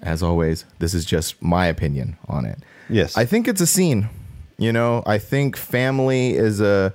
as 0.02 0.22
always, 0.24 0.66
this 0.80 0.94
is 0.94 1.06
just 1.06 1.42
my 1.42 1.66
opinion 1.68 2.18
on 2.28 2.46
it. 2.46 2.60
Yes. 2.90 3.16
I 3.18 3.26
think 3.26 3.48
it's 3.48 3.62
a 3.62 3.68
scene. 3.68 4.10
You 4.58 4.72
know, 4.74 5.02
I 5.06 5.18
think 5.18 5.56
family 5.58 6.36
is 6.36 6.62
a 6.62 6.94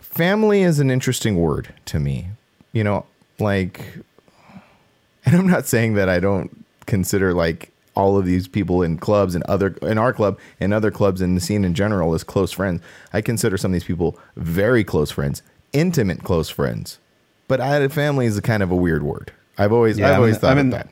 family 0.00 0.62
is 0.62 0.78
an 0.80 0.90
interesting 0.90 1.36
word 1.36 1.72
to 1.86 2.00
me. 2.00 2.28
You 2.72 2.84
know, 2.84 3.06
like 3.38 3.80
and 5.24 5.36
I'm 5.36 5.46
not 5.46 5.66
saying 5.66 5.94
that 5.94 6.08
I 6.08 6.20
don't 6.20 6.64
consider 6.86 7.32
like 7.34 7.70
all 7.96 8.16
of 8.16 8.24
these 8.24 8.48
people 8.48 8.82
in 8.82 8.96
clubs 8.98 9.34
and 9.34 9.44
other 9.44 9.76
in 9.82 9.98
our 9.98 10.12
club 10.12 10.38
and 10.58 10.72
other 10.72 10.90
clubs 10.90 11.20
in 11.20 11.34
the 11.34 11.40
scene 11.40 11.64
in 11.64 11.74
general 11.74 12.14
as 12.14 12.24
close 12.24 12.52
friends. 12.52 12.80
I 13.12 13.20
consider 13.20 13.56
some 13.56 13.70
of 13.70 13.74
these 13.74 13.84
people 13.84 14.18
very 14.36 14.84
close 14.84 15.10
friends, 15.10 15.42
intimate 15.72 16.22
close 16.24 16.48
friends. 16.48 16.98
But 17.48 17.60
added 17.60 17.92
family 17.92 18.26
is 18.26 18.38
a 18.38 18.42
kind 18.42 18.62
of 18.62 18.70
a 18.70 18.76
weird 18.76 19.02
word. 19.02 19.32
I've 19.58 19.72
always 19.72 19.98
Yeah, 19.98 20.06
I've 20.08 20.14
I'm 20.14 20.20
always 20.20 20.38
thought 20.38 20.52
I'm 20.52 20.58
of 20.58 20.64
in- 20.64 20.70
that. 20.70 20.88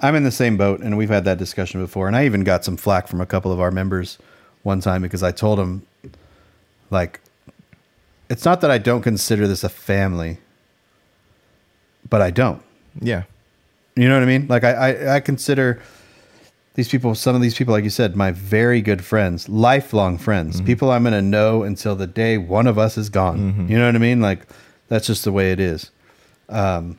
I'm 0.00 0.14
in 0.14 0.22
the 0.24 0.30
same 0.30 0.56
boat, 0.56 0.80
and 0.80 0.96
we've 0.96 1.08
had 1.08 1.24
that 1.24 1.38
discussion 1.38 1.80
before. 1.80 2.06
And 2.06 2.16
I 2.16 2.24
even 2.26 2.44
got 2.44 2.64
some 2.64 2.76
flack 2.76 3.08
from 3.08 3.20
a 3.20 3.26
couple 3.26 3.52
of 3.52 3.60
our 3.60 3.70
members 3.70 4.18
one 4.62 4.80
time 4.80 5.02
because 5.02 5.22
I 5.22 5.32
told 5.32 5.58
them, 5.58 5.86
like, 6.90 7.20
it's 8.30 8.44
not 8.44 8.60
that 8.60 8.70
I 8.70 8.78
don't 8.78 9.02
consider 9.02 9.46
this 9.48 9.64
a 9.64 9.68
family, 9.68 10.38
but 12.08 12.20
I 12.22 12.30
don't. 12.30 12.62
Yeah. 13.00 13.24
You 13.96 14.08
know 14.08 14.14
what 14.14 14.22
I 14.22 14.26
mean? 14.26 14.46
Like, 14.48 14.64
I, 14.64 14.72
I, 14.72 15.14
I 15.16 15.20
consider 15.20 15.80
these 16.74 16.88
people, 16.88 17.14
some 17.16 17.34
of 17.34 17.42
these 17.42 17.56
people, 17.56 17.72
like 17.72 17.82
you 17.84 17.90
said, 17.90 18.14
my 18.14 18.30
very 18.30 18.80
good 18.80 19.04
friends, 19.04 19.48
lifelong 19.48 20.16
friends, 20.18 20.56
Mm-hmm. 20.58 20.66
people 20.66 20.90
I'm 20.92 21.02
going 21.02 21.12
to 21.14 21.22
know 21.22 21.64
until 21.64 21.96
the 21.96 22.06
day 22.06 22.38
one 22.38 22.68
of 22.68 22.78
us 22.78 22.96
is 22.96 23.08
gone. 23.08 23.52
Mm-hmm. 23.52 23.72
You 23.72 23.78
know 23.78 23.86
what 23.86 23.96
I 23.96 23.98
mean? 23.98 24.20
Like 24.20 24.46
that's 24.86 25.06
just 25.08 25.24
the 25.24 25.32
way 25.32 25.50
it 25.50 25.58
is. 25.58 25.90
Um, 26.48 26.98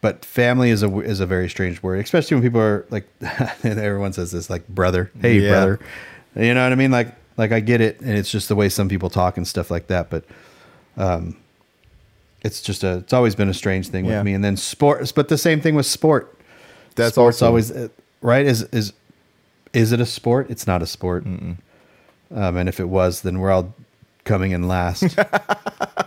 but 0.00 0.24
family 0.24 0.70
is 0.70 0.82
a 0.82 0.98
is 1.00 1.20
a 1.20 1.26
very 1.26 1.48
strange 1.48 1.82
word, 1.82 2.00
especially 2.04 2.36
when 2.36 2.42
people 2.42 2.60
are 2.60 2.86
like 2.90 3.06
everyone 3.64 4.12
says 4.12 4.30
this 4.32 4.48
like 4.50 4.66
brother, 4.68 5.10
hey 5.20 5.40
Yeah. 5.40 5.50
brother, 5.50 5.80
you 6.36 6.54
know 6.54 6.62
what 6.62 6.72
I 6.72 6.76
mean? 6.76 6.90
Like 6.90 7.14
like 7.36 7.52
I 7.52 7.60
get 7.60 7.80
it, 7.80 8.00
and 8.00 8.10
it's 8.18 8.30
just 8.30 8.48
the 8.48 8.56
way 8.56 8.68
some 8.68 8.88
people 8.88 9.08
talk 9.10 9.36
and 9.36 9.46
stuff 9.46 9.70
like 9.70 9.86
that. 9.88 10.10
But 10.10 10.24
um, 10.96 11.36
it's 12.42 12.60
just 12.62 12.82
a 12.84 12.98
it's 12.98 13.12
always 13.12 13.34
been 13.34 13.48
a 13.48 13.54
strange 13.54 13.88
thing 13.88 14.04
Yeah. 14.04 14.18
with 14.18 14.24
me. 14.26 14.34
And 14.34 14.44
then 14.44 14.56
sports, 14.56 15.12
but 15.12 15.28
the 15.28 15.38
same 15.38 15.60
thing 15.60 15.74
with 15.74 15.86
sport. 15.86 16.36
That's 16.96 17.14
sports 17.14 17.36
also- 17.42 17.46
always 17.46 17.70
uh, 17.70 17.88
right. 18.22 18.44
Is 18.46 18.62
is 18.72 18.92
is 19.72 19.92
it 19.92 20.00
a 20.00 20.06
sport? 20.06 20.50
It's 20.50 20.66
not 20.66 20.82
a 20.82 20.86
sport. 20.86 21.24
Um, 21.26 21.56
and 22.32 22.68
if 22.68 22.78
it 22.80 22.88
was, 22.88 23.22
then 23.22 23.38
we're 23.40 23.50
all 23.50 23.74
coming 24.24 24.52
in 24.52 24.66
last. 24.68 25.04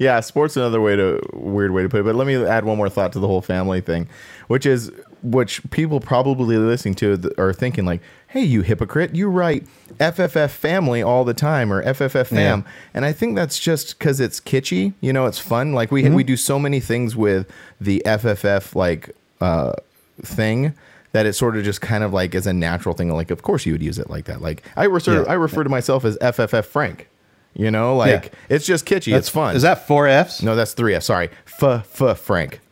Yeah, 0.00 0.18
sports 0.20 0.56
another 0.56 0.80
way 0.80 0.96
to 0.96 1.20
weird 1.34 1.72
way 1.72 1.82
to 1.82 1.88
put 1.90 2.00
it. 2.00 2.04
But 2.04 2.14
let 2.16 2.26
me 2.26 2.42
add 2.42 2.64
one 2.64 2.78
more 2.78 2.88
thought 2.88 3.12
to 3.12 3.18
the 3.20 3.26
whole 3.26 3.42
family 3.42 3.82
thing, 3.82 4.08
which 4.48 4.64
is 4.64 4.90
which 5.22 5.60
people 5.70 6.00
probably 6.00 6.56
listening 6.56 6.94
to 6.94 7.30
are 7.36 7.52
thinking 7.52 7.84
like, 7.84 8.00
"Hey, 8.28 8.40
you 8.40 8.62
hypocrite! 8.62 9.14
You 9.14 9.28
write 9.28 9.66
FFF 9.98 10.48
family 10.48 11.02
all 11.02 11.24
the 11.24 11.34
time 11.34 11.70
or 11.70 11.82
FFF 11.84 12.28
fam," 12.28 12.60
Yeah. 12.64 12.72
and 12.94 13.04
I 13.04 13.12
think 13.12 13.36
that's 13.36 13.58
just 13.58 13.98
because 13.98 14.20
it's 14.20 14.40
kitschy. 14.40 14.94
You 15.02 15.12
know, 15.12 15.26
it's 15.26 15.38
fun. 15.38 15.74
Like 15.74 15.92
we 15.92 16.08
we 16.08 16.24
do 16.24 16.36
so 16.38 16.58
many 16.58 16.80
things 16.80 17.14
with 17.14 17.46
the 17.78 18.02
FFF 18.06 18.74
like 18.74 19.10
uh, 19.42 19.74
thing. 20.22 20.72
That 21.12 21.26
it 21.26 21.32
sort 21.34 21.56
of 21.56 21.64
just 21.64 21.80
kind 21.82 22.04
of 22.04 22.12
like 22.14 22.34
is 22.36 22.46
a 22.46 22.52
natural 22.52 22.94
thing. 22.94 23.10
Like, 23.12 23.32
of 23.32 23.42
course, 23.42 23.66
you 23.66 23.72
would 23.72 23.82
use 23.82 23.98
it 23.98 24.08
like 24.08 24.26
that. 24.26 24.40
Like, 24.40 24.62
I 24.76 24.84
refer, 24.84 25.24
Yeah. 25.24 25.28
I 25.28 25.32
refer 25.34 25.64
to 25.64 25.68
myself 25.68 26.04
as 26.04 26.16
FFF 26.18 26.64
Frank. 26.64 27.08
You 27.54 27.70
know, 27.70 27.96
like 27.96 28.24
Yeah. 28.26 28.30
it's 28.56 28.64
just 28.66 28.86
kitschy. 28.86 29.14
it's 29.16 29.28
fun. 29.28 29.56
Is 29.56 29.62
that 29.62 29.86
four 29.86 30.06
Fs? 30.08 30.42
No, 30.42 30.54
that's 30.56 30.72
three 30.72 30.94
F. 30.94 31.02
Sorry, 31.02 31.30
f 31.62 32.00
f 32.02 32.18
Frank. 32.20 32.60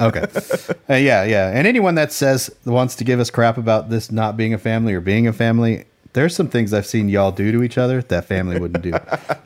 Okay. 0.00 0.26
Uh, 0.90 0.94
yeah, 0.94 1.24
yeah. 1.24 1.48
And 1.50 1.66
anyone 1.66 1.94
that 1.94 2.12
says 2.12 2.54
wants 2.66 2.96
to 2.96 3.04
give 3.04 3.20
us 3.20 3.30
crap 3.30 3.56
about 3.56 3.88
this 3.88 4.10
not 4.10 4.36
being 4.36 4.52
a 4.52 4.58
family 4.58 4.92
or 4.92 5.00
being 5.00 5.26
a 5.26 5.32
family, 5.32 5.84
there's 6.12 6.34
some 6.36 6.48
things 6.48 6.74
I've 6.74 6.84
seen 6.86 7.08
y'all 7.08 7.30
do 7.32 7.50
to 7.52 7.62
each 7.62 7.78
other 7.78 8.02
that 8.02 8.24
family 8.26 8.58
wouldn't 8.60 8.82
do. 8.82 8.92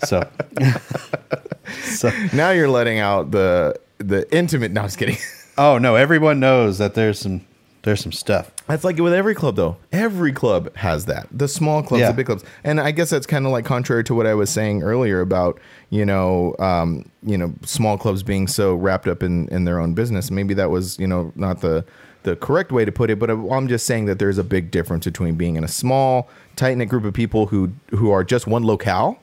So, 0.07 0.27
so 1.83 2.11
Now 2.33 2.51
you're 2.51 2.69
letting 2.69 2.99
out 2.99 3.31
the 3.31 3.79
the 3.99 4.27
intimate. 4.35 4.73
No, 4.73 4.83
I'm 4.83 4.87
just 4.87 4.99
kidding. 4.99 5.17
oh 5.59 5.79
no, 5.79 5.95
everyone 5.95 6.41
knows 6.41 6.79
that 6.79 6.95
there's 6.95 7.19
some 7.19 7.43
there's 7.83 8.01
some 8.01 8.13
stuff. 8.13 8.51
That's 8.67 8.85
like 8.85 8.99
with 8.99 9.13
every 9.15 9.35
club, 9.35 9.57
though. 9.57 9.77
Every 9.93 10.33
club 10.33 10.75
has 10.77 11.07
that. 11.07 11.27
The 11.33 11.49
small 11.49 11.83
clubs, 11.83 12.01
Yeah. 12.03 12.11
the 12.11 12.17
big 12.17 12.27
clubs, 12.27 12.45
and 12.65 12.81
I 12.81 12.91
guess 12.91 13.11
that's 13.11 13.27
kind 13.27 13.47
of 13.47 13.53
like 13.53 13.65
contrary 13.65 14.05
to 14.05 14.15
what 14.15 14.27
I 14.27 14.35
was 14.35 14.51
saying 14.51 14.83
earlier 14.83 15.21
about 15.21 15.59
you 15.91 16.05
know, 16.05 16.55
um, 16.59 17.09
you 17.23 17.39
know, 17.39 17.53
small 17.65 17.97
clubs 17.97 18.23
being 18.23 18.47
so 18.47 18.75
wrapped 18.75 19.09
up 19.09 19.23
in 19.23 19.49
in 19.49 19.65
their 19.65 19.79
own 19.81 19.95
business. 19.95 20.31
Maybe 20.31 20.55
that 20.55 20.71
was 20.71 20.99
you 20.99 21.07
know 21.07 21.33
not 21.35 21.61
the 21.61 21.85
the 22.25 22.35
correct 22.37 22.73
way 22.73 22.85
to 22.85 22.93
put 22.93 23.09
it, 23.11 23.19
but 23.19 23.31
I'm 23.31 23.69
just 23.69 23.87
saying 23.87 24.05
that 24.07 24.19
there's 24.19 24.39
a 24.39 24.45
big 24.45 24.71
difference 24.71 25.05
between 25.07 25.37
being 25.37 25.57
in 25.57 25.65
a 25.65 25.69
small, 25.69 26.29
tight 26.57 26.77
knit 26.77 26.89
group 26.89 27.05
of 27.05 27.15
people 27.15 27.47
who 27.47 27.71
who 27.93 28.11
are 28.11 28.23
just 28.25 28.47
one 28.47 28.65
locale, 28.65 29.19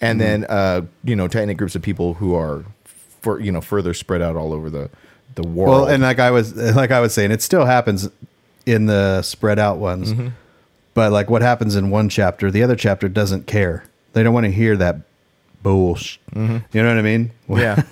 and 0.00 0.20
then 0.20 0.44
uh, 0.50 0.82
you 1.04 1.16
know, 1.16 1.28
tight 1.28 1.46
knit 1.46 1.56
groups 1.56 1.74
of 1.74 1.80
people 1.82 2.14
who 2.14 2.34
are 2.34 2.64
for 3.22 3.40
you 3.40 3.50
know 3.52 3.60
further 3.62 3.94
spread 3.94 4.20
out 4.20 4.36
all 4.36 4.52
over 4.52 4.68
the 4.68 4.90
the 5.34 5.42
world. 5.46 5.70
Well, 5.70 5.86
and 5.88 6.02
like 6.02 6.18
I 6.18 6.30
was 6.30 6.54
like 6.76 6.90
I 6.90 7.00
was 7.00 7.14
saying, 7.14 7.30
it 7.30 7.42
still 7.42 7.64
happens 7.64 8.08
in 8.66 8.86
the 8.86 9.22
spread 9.22 9.58
out 9.58 9.78
ones. 9.78 10.12
Mm-hmm. 10.12 10.28
But 10.94 11.12
like 11.12 11.28
what 11.28 11.42
happens 11.42 11.74
in 11.76 11.90
one 11.90 12.08
chapter, 12.08 12.50
the 12.50 12.62
other 12.62 12.76
chapter 12.76 13.08
doesn't 13.08 13.46
care. 13.46 13.84
They 14.12 14.22
don't 14.22 14.32
want 14.32 14.44
to 14.46 14.52
hear 14.52 14.76
that 14.76 14.98
bullshit. 15.62 16.20
You 16.34 16.42
know 16.72 16.88
what 16.88 16.98
I 16.98 17.02
mean? 17.02 17.32
Mm-hmm. 17.48 17.58
yeah. 17.58 17.82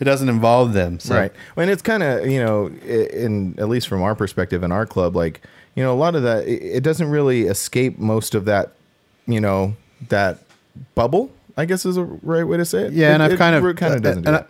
it 0.00 0.04
doesn't 0.04 0.28
involve 0.28 0.72
them. 0.72 0.98
So. 1.00 1.14
Right. 1.14 1.32
And 1.56 1.70
it's 1.70 1.82
kind 1.82 2.02
of, 2.02 2.26
you 2.26 2.42
know, 2.42 2.68
in 2.68 3.54
at 3.58 3.68
least 3.68 3.88
from 3.88 4.02
our 4.02 4.14
perspective 4.14 4.62
in 4.62 4.72
our 4.72 4.86
club, 4.86 5.14
like, 5.14 5.42
you 5.74 5.82
know, 5.82 5.92
a 5.92 5.96
lot 5.98 6.14
of 6.14 6.22
that, 6.22 6.46
it 6.48 6.82
doesn't 6.82 7.10
really 7.10 7.42
escape 7.42 7.98
most 7.98 8.34
of 8.34 8.46
that, 8.46 8.72
you 9.26 9.40
know, 9.40 9.76
that 10.08 10.38
bubble, 10.94 11.30
I 11.56 11.64
guess 11.66 11.84
is 11.84 11.96
a 11.96 12.04
right 12.04 12.44
way 12.44 12.56
to 12.56 12.64
say 12.64 12.84
it. 12.84 12.92
Yeah, 12.92 13.12
and 13.12 13.22
It- 13.22 13.26
I've 13.26 13.32
it 13.32 13.36
kind 13.36 13.54
of 13.56 13.76
kind 13.76 13.94
of 13.94 14.02
doesn't 14.02 14.22
do. 14.22 14.32
I- 14.32 14.44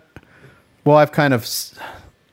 well, 0.85 0.97
I've 0.97 1.11
kind 1.11 1.33
of 1.33 1.45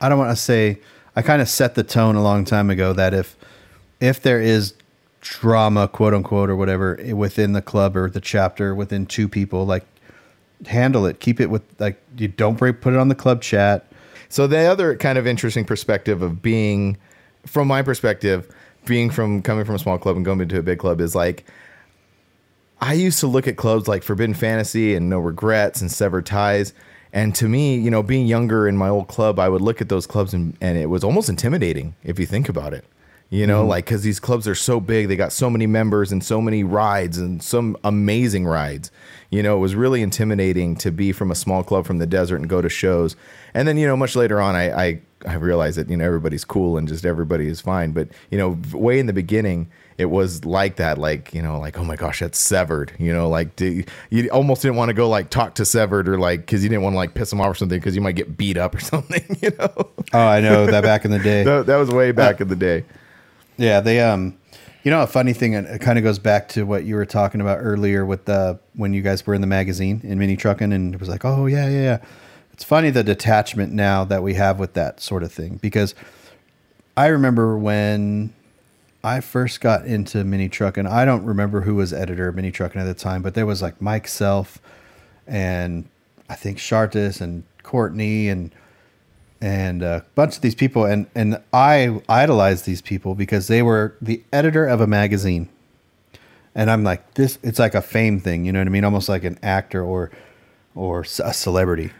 I 0.03 0.09
don't 0.09 0.19
want 0.19 0.31
to 0.31 0.35
say 0.35 0.79
I 1.15 1.21
kind 1.21 1.41
of 1.41 1.47
set 1.47 1.75
the 1.75 1.83
tone 1.83 2.15
a 2.15 2.21
long 2.21 2.43
time 2.43 2.69
ago 2.69 2.91
that 2.91 3.13
if 3.13 3.37
if 4.01 4.21
there 4.21 4.41
is 4.41 4.73
drama, 5.21 5.87
quote 5.87 6.13
unquote, 6.13 6.49
or 6.49 6.57
whatever 6.57 6.99
within 7.15 7.53
the 7.53 7.61
club 7.61 7.95
or 7.95 8.09
the 8.09 8.19
chapter 8.19 8.75
within 8.75 9.05
two 9.05 9.29
people, 9.29 9.65
like 9.65 9.85
handle 10.67 11.05
it, 11.05 11.21
keep 11.21 11.39
it 11.39 11.49
with 11.49 11.63
like 11.79 12.01
you 12.17 12.27
don't 12.27 12.57
break, 12.57 12.81
put 12.81 12.93
it 12.93 12.99
on 12.99 13.07
the 13.07 13.15
club 13.15 13.41
chat. 13.41 13.87
So 14.27 14.45
the 14.45 14.59
other 14.59 14.97
kind 14.97 15.17
of 15.17 15.25
interesting 15.25 15.63
perspective 15.63 16.21
of 16.21 16.41
being, 16.41 16.97
from 17.45 17.69
my 17.69 17.81
perspective, 17.81 18.53
being 18.85 19.09
from 19.09 19.41
coming 19.41 19.63
from 19.63 19.75
a 19.75 19.79
small 19.79 19.97
club 19.97 20.17
and 20.17 20.25
going 20.25 20.41
into 20.41 20.59
a 20.59 20.63
big 20.63 20.79
club 20.79 20.99
is 20.99 21.15
like, 21.15 21.45
I 22.81 22.91
used 22.91 23.21
to 23.21 23.27
look 23.27 23.47
at 23.47 23.55
clubs 23.55 23.87
like 23.87 24.03
Forbidden 24.03 24.33
Fantasy 24.35 24.95
and 24.95 25.09
No 25.09 25.19
Regrets 25.19 25.79
and 25.79 25.89
Severed 25.89 26.25
Ties. 26.25 26.73
And 27.13 27.35
to 27.35 27.47
me, 27.47 27.75
you 27.77 27.91
know, 27.91 28.01
being 28.01 28.25
younger 28.25 28.67
in 28.67 28.75
my 28.75 28.89
old 28.89 29.07
club, 29.07 29.37
I 29.37 29.47
would 29.47 29.61
look 29.61 29.79
at 29.79 29.87
those 29.87 30.07
clubs 30.07 30.33
and, 30.33 30.57
and 30.59 30.77
it 30.77 30.87
was 30.87 31.03
almost 31.03 31.29
intimidating 31.29 31.95
if 32.03 32.19
you 32.19 32.25
think 32.25 32.49
about 32.49 32.73
it. 32.73 32.83
You 33.29 33.47
know, 33.47 33.61
mm-hmm. 33.61 33.69
like 33.69 33.85
because 33.85 34.03
these 34.03 34.19
clubs 34.19 34.47
are 34.47 34.55
so 34.55 34.79
big, 34.79 35.07
they 35.07 35.15
got 35.15 35.31
so 35.31 35.49
many 35.49 35.65
members 35.65 36.11
and 36.11 36.23
so 36.23 36.39
many 36.41 36.63
rides 36.63 37.17
and 37.17 37.41
some 37.41 37.77
amazing 37.83 38.45
rides. 38.45 38.91
You 39.31 39.41
know, 39.41 39.57
it 39.57 39.59
was 39.59 39.73
really 39.73 40.03
intimidating 40.03 40.75
to 40.77 40.91
be 40.91 41.11
from 41.11 41.31
a 41.31 41.35
small 41.35 41.63
club 41.63 41.87
from 41.87 41.97
the 41.97 42.05
desert 42.05 42.35
and 42.35 42.49
go 42.49 42.61
to 42.61 42.69
shows. 42.69 43.15
And 43.55 43.67
then, 43.67 43.77
you 43.77 43.87
know, 43.87 43.97
much 43.97 44.15
later 44.15 44.39
on, 44.39 44.55
I 44.55 44.85
I, 44.85 45.01
I 45.25 45.33
realized 45.35 45.77
that 45.79 45.89
you 45.89 45.97
know 45.97 46.05
everybody's 46.05 46.45
cool 46.45 46.77
and 46.77 46.87
just 46.87 47.05
everybody 47.05 47.47
is 47.47 47.59
fine. 47.59 47.91
But 47.91 48.09
you 48.29 48.37
know, 48.37 48.59
way 48.71 48.99
in 48.99 49.07
the 49.07 49.13
beginning, 49.13 49.71
it 49.97 50.05
was 50.05 50.45
like 50.45 50.77
that, 50.77 50.97
like 50.97 51.33
you 51.33 51.41
know, 51.41 51.59
like 51.59 51.77
oh 51.77 51.83
my 51.83 51.95
gosh, 51.95 52.19
that's 52.19 52.39
severed. 52.39 52.93
You 52.99 53.13
know, 53.13 53.29
like 53.29 53.55
do, 53.55 53.83
you 54.09 54.29
almost 54.29 54.61
didn't 54.61 54.77
want 54.77 54.89
to 54.89 54.93
go 54.93 55.07
like 55.09 55.29
talk 55.29 55.55
to 55.55 55.65
severed 55.65 56.07
or 56.09 56.17
like 56.17 56.41
because 56.41 56.63
you 56.63 56.69
didn't 56.69 56.83
want 56.83 56.93
to 56.93 56.97
like 56.97 57.13
piss 57.13 57.29
them 57.29 57.41
off 57.41 57.51
or 57.51 57.55
something 57.55 57.79
because 57.79 57.95
you 57.95 58.01
might 58.01 58.15
get 58.15 58.37
beat 58.37 58.57
up 58.57 58.75
or 58.75 58.79
something. 58.81 59.23
You 59.41 59.51
know, 59.59 59.89
Oh, 60.13 60.19
I 60.27 60.41
know 60.41 60.65
that 60.65 60.83
back 60.83 61.05
in 61.05 61.11
the 61.11 61.19
day. 61.19 61.43
that, 61.45 61.65
that 61.65 61.77
was 61.77 61.89
way 61.89 62.11
back 62.11 62.41
in 62.41 62.47
the 62.47 62.55
day. 62.55 62.85
Yeah, 63.57 63.79
they 63.81 63.99
um 64.01 64.37
you 64.83 64.91
know 64.91 65.01
a 65.01 65.07
funny 65.07 65.33
thing 65.33 65.55
and 65.55 65.65
it 65.67 65.79
kind 65.81 65.97
of 65.97 66.03
goes 66.03 66.19
back 66.19 66.49
to 66.49 66.63
what 66.63 66.83
you 66.83 66.95
were 66.95 67.05
talking 67.05 67.39
about 67.39 67.59
earlier 67.61 68.05
with 68.05 68.25
the 68.25 68.59
when 68.75 68.93
you 68.93 69.01
guys 69.01 69.25
were 69.25 69.33
in 69.33 69.41
the 69.41 69.47
magazine 69.47 70.01
in 70.03 70.19
mini 70.19 70.35
trucking 70.35 70.73
and 70.73 70.93
it 70.93 70.99
was 70.99 71.09
like, 71.09 71.23
"Oh, 71.23 71.45
yeah, 71.45 71.67
yeah, 71.69 71.81
yeah." 71.81 71.97
It's 72.51 72.63
funny 72.63 72.89
the 72.89 73.03
detachment 73.03 73.73
now 73.73 74.03
that 74.05 74.21
we 74.21 74.35
have 74.35 74.59
with 74.59 74.73
that 74.73 74.99
sort 74.99 75.23
of 75.23 75.31
thing 75.31 75.57
because 75.61 75.95
I 76.95 77.07
remember 77.07 77.57
when 77.57 78.33
I 79.03 79.19
first 79.19 79.59
got 79.59 79.85
into 79.85 80.23
mini 80.23 80.47
trucking, 80.47 80.87
I 80.87 81.03
don't 81.03 81.25
remember 81.25 81.61
who 81.61 81.75
was 81.75 81.91
editor 81.91 82.29
of 82.29 82.35
mini 82.35 82.51
trucking 82.51 82.79
at 82.79 82.85
the 82.85 82.93
time, 82.93 83.21
but 83.21 83.33
there 83.33 83.45
was 83.45 83.61
like 83.61 83.81
Mike 83.81 84.07
Self 84.07 84.59
and 85.27 85.89
I 86.29 86.35
think 86.35 86.57
Shartis 86.57 87.19
and 87.21 87.43
Courtney 87.63 88.29
and 88.29 88.51
and 89.41 89.83
a 89.83 90.05
bunch 90.15 90.37
of 90.37 90.41
these 90.41 90.55
people 90.55 90.85
and 90.85 91.07
and 91.13 91.41
I 91.51 92.01
idolized 92.07 92.65
these 92.65 92.81
people 92.81 93.13
because 93.13 93.47
they 93.47 93.61
were 93.61 93.95
the 94.01 94.23
editor 94.31 94.65
of 94.65 94.79
a 94.79 94.87
magazine. 94.87 95.49
And 96.55 96.71
I'm 96.71 96.83
like 96.83 97.15
this 97.15 97.39
it's 97.43 97.59
like 97.59 97.75
a 97.75 97.81
fame 97.81 98.21
thing, 98.21 98.45
you 98.45 98.53
know 98.53 98.59
what 98.59 98.67
I 98.67 98.71
mean? 98.71 98.85
Almost 98.85 99.09
like 99.09 99.25
an 99.25 99.37
actor 99.43 99.83
or 99.83 100.11
or 100.75 101.01
a 101.01 101.33
celebrity. 101.33 101.91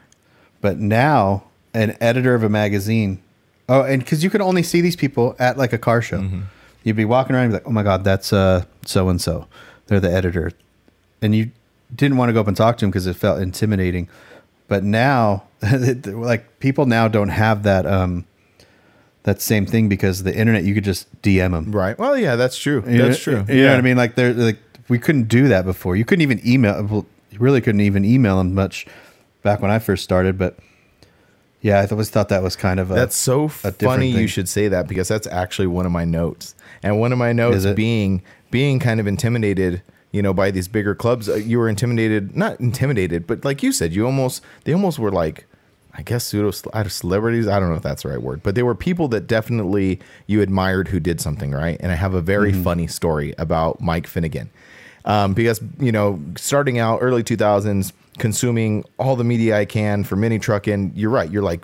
But 0.61 0.79
now 0.79 1.43
an 1.73 1.97
editor 1.99 2.33
of 2.33 2.43
a 2.43 2.49
magazine 2.49 3.21
Oh, 3.67 3.81
and 3.81 4.05
cuz 4.05 4.23
you 4.23 4.29
can 4.29 4.41
only 4.41 4.63
see 4.63 4.79
these 4.81 4.95
people 4.95 5.35
at 5.37 5.57
like 5.57 5.73
a 5.73 5.77
car 5.77 6.01
show. 6.01 6.19
Mm-hmm. 6.19 6.41
You'd 6.83 6.95
be 6.95 7.05
walking 7.05 7.35
around 7.35 7.45
and 7.45 7.51
be 7.51 7.57
like, 7.57 7.67
"Oh 7.67 7.71
my 7.71 7.83
god, 7.83 8.03
that's 8.03 8.33
uh 8.33 8.65
so 8.85 9.09
and 9.09 9.21
so. 9.21 9.47
They're 9.87 9.99
the 9.99 10.11
editor." 10.11 10.51
And 11.21 11.33
you 11.35 11.51
didn't 11.95 12.17
want 12.17 12.29
to 12.29 12.33
go 12.33 12.41
up 12.41 12.47
and 12.47 12.57
talk 12.57 12.77
to 12.79 12.85
him 12.85 12.91
because 12.91 13.07
it 13.07 13.15
felt 13.15 13.39
intimidating. 13.41 14.09
But 14.67 14.83
now, 14.83 15.43
like 16.05 16.59
people 16.59 16.85
now 16.85 17.07
don't 17.07 17.29
have 17.29 17.63
that 17.63 17.85
um 17.85 18.25
that 19.23 19.41
same 19.41 19.65
thing 19.65 19.87
because 19.87 20.23
the 20.23 20.35
internet 20.35 20.63
you 20.65 20.73
could 20.73 20.83
just 20.83 21.07
DM 21.21 21.51
them. 21.51 21.71
Right. 21.71 21.97
Well, 21.97 22.17
yeah, 22.17 22.35
that's 22.35 22.57
true. 22.57 22.83
You 22.87 22.97
know- 22.97 23.07
that's 23.07 23.19
true. 23.21 23.45
You 23.47 23.63
know 23.63 23.69
what 23.71 23.77
I 23.77 23.81
mean? 23.81 23.97
Like 23.97 24.15
they're 24.15 24.33
like 24.33 24.59
we 24.89 24.99
couldn't 24.99 25.29
do 25.29 25.47
that 25.47 25.63
before. 25.65 25.95
You 25.95 26.03
couldn't 26.05 26.23
even 26.23 26.41
email. 26.45 26.83
Well, 26.83 27.05
you 27.31 27.39
really 27.39 27.61
couldn't 27.61 27.81
even 27.81 28.03
email 28.03 28.37
them 28.37 28.53
much 28.53 28.85
back 29.41 29.61
when 29.61 29.71
I 29.71 29.79
first 29.79 30.03
started. 30.03 30.37
But 30.37 30.57
yeah, 31.61 31.79
I 31.79 31.87
always 31.87 32.09
thought 32.09 32.27
that 32.29 32.43
was 32.43 32.57
kind 32.57 32.79
of 32.81 32.91
a, 32.91 32.95
That's 32.95 33.15
so 33.15 33.47
funny 33.47 34.09
you 34.21 34.27
should 34.27 34.49
say 34.49 34.67
that 34.67 34.87
because 34.89 35.07
that's 35.07 35.27
actually 35.27 35.67
one 35.67 35.85
of 35.85 35.91
my 35.93 36.03
notes. 36.03 36.53
And 36.83 36.99
one 36.99 37.11
of 37.11 37.17
my 37.17 37.31
notes 37.33 37.63
being 37.75 38.21
being 38.51 38.79
kind 38.79 38.99
of 38.99 39.07
intimidated, 39.07 39.81
you 40.11 40.21
know, 40.21 40.33
by 40.33 40.51
these 40.51 40.67
bigger 40.67 40.93
clubs. 40.93 41.27
Uh, 41.29 41.35
You 41.35 41.57
were 41.59 41.69
intimidated, 41.69 42.35
not 42.35 42.59
intimidated, 42.59 43.25
but 43.25 43.43
like 43.45 43.63
you 43.63 43.71
said, 43.71 43.93
you 43.93 44.05
almost 44.05 44.43
they 44.65 44.73
almost 44.73 44.99
were 44.99 45.11
like 45.11 45.45
I 45.95 46.01
guess 46.01 46.25
pseudo 46.25 46.49
celebrities. 46.51 47.47
I 47.47 47.59
don't 47.59 47.69
know 47.69 47.75
if 47.75 47.83
that's 47.83 48.01
the 48.03 48.09
right 48.09 48.21
word, 48.21 48.41
but 48.41 48.55
they 48.55 48.63
were 48.63 48.73
people 48.75 49.07
that 49.09 49.27
definitely 49.27 49.99
you 50.25 50.41
admired 50.41 50.87
who 50.87 50.99
did 50.99 51.21
something 51.21 51.51
right. 51.51 51.77
And 51.79 51.91
I 51.91 51.95
have 51.95 52.15
a 52.15 52.21
very 52.21 52.51
funny 52.51 52.87
story 52.87 53.35
about 53.37 53.79
Mike 53.79 54.07
Finnegan, 54.07 54.49
um, 55.05 55.33
because 55.33 55.61
you 55.79 55.91
know, 55.91 56.19
starting 56.35 56.79
out 56.79 56.99
early 57.01 57.21
two 57.23 57.37
thousands, 57.37 57.93
consuming 58.17 58.83
all 58.97 59.15
the 59.15 59.23
media 59.23 59.57
I 59.57 59.65
can 59.65 60.03
for 60.03 60.15
mini 60.15 60.39
trucking. 60.39 60.93
You're 60.95 61.09
right. 61.09 61.29
You're 61.31 61.43
like, 61.43 61.63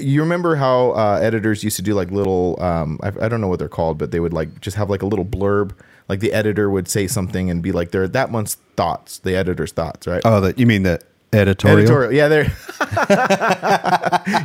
you 0.00 0.20
remember 0.20 0.56
how 0.56 0.90
uh, 0.92 1.18
editors 1.22 1.62
used 1.62 1.76
to 1.76 1.82
do 1.82 1.94
like 1.94 2.10
little, 2.10 2.60
um, 2.62 2.98
I, 3.02 3.08
I 3.22 3.28
don't 3.28 3.40
know 3.40 3.48
what 3.48 3.58
they're 3.58 3.68
called, 3.68 3.98
but 3.98 4.10
they 4.10 4.20
would 4.20 4.32
like 4.32 4.60
just 4.60 4.76
have 4.76 4.90
like 4.90 5.02
a 5.02 5.06
little 5.06 5.24
blurb. 5.24 5.72
Like 6.08 6.20
the 6.20 6.32
editor 6.32 6.70
would 6.70 6.88
say 6.88 7.06
something 7.06 7.50
and 7.50 7.62
be 7.62 7.70
like, 7.70 7.90
"They're 7.90 8.08
that 8.08 8.30
month's 8.30 8.54
thoughts, 8.76 9.18
the 9.18 9.36
editor's 9.36 9.72
thoughts, 9.72 10.06
right?" 10.06 10.22
Oh, 10.24 10.40
the, 10.40 10.54
you 10.56 10.66
mean 10.66 10.84
the 10.84 11.00
editorial? 11.34 11.78
editorial 11.80 12.12
yeah 12.14 12.28
there 12.28 12.44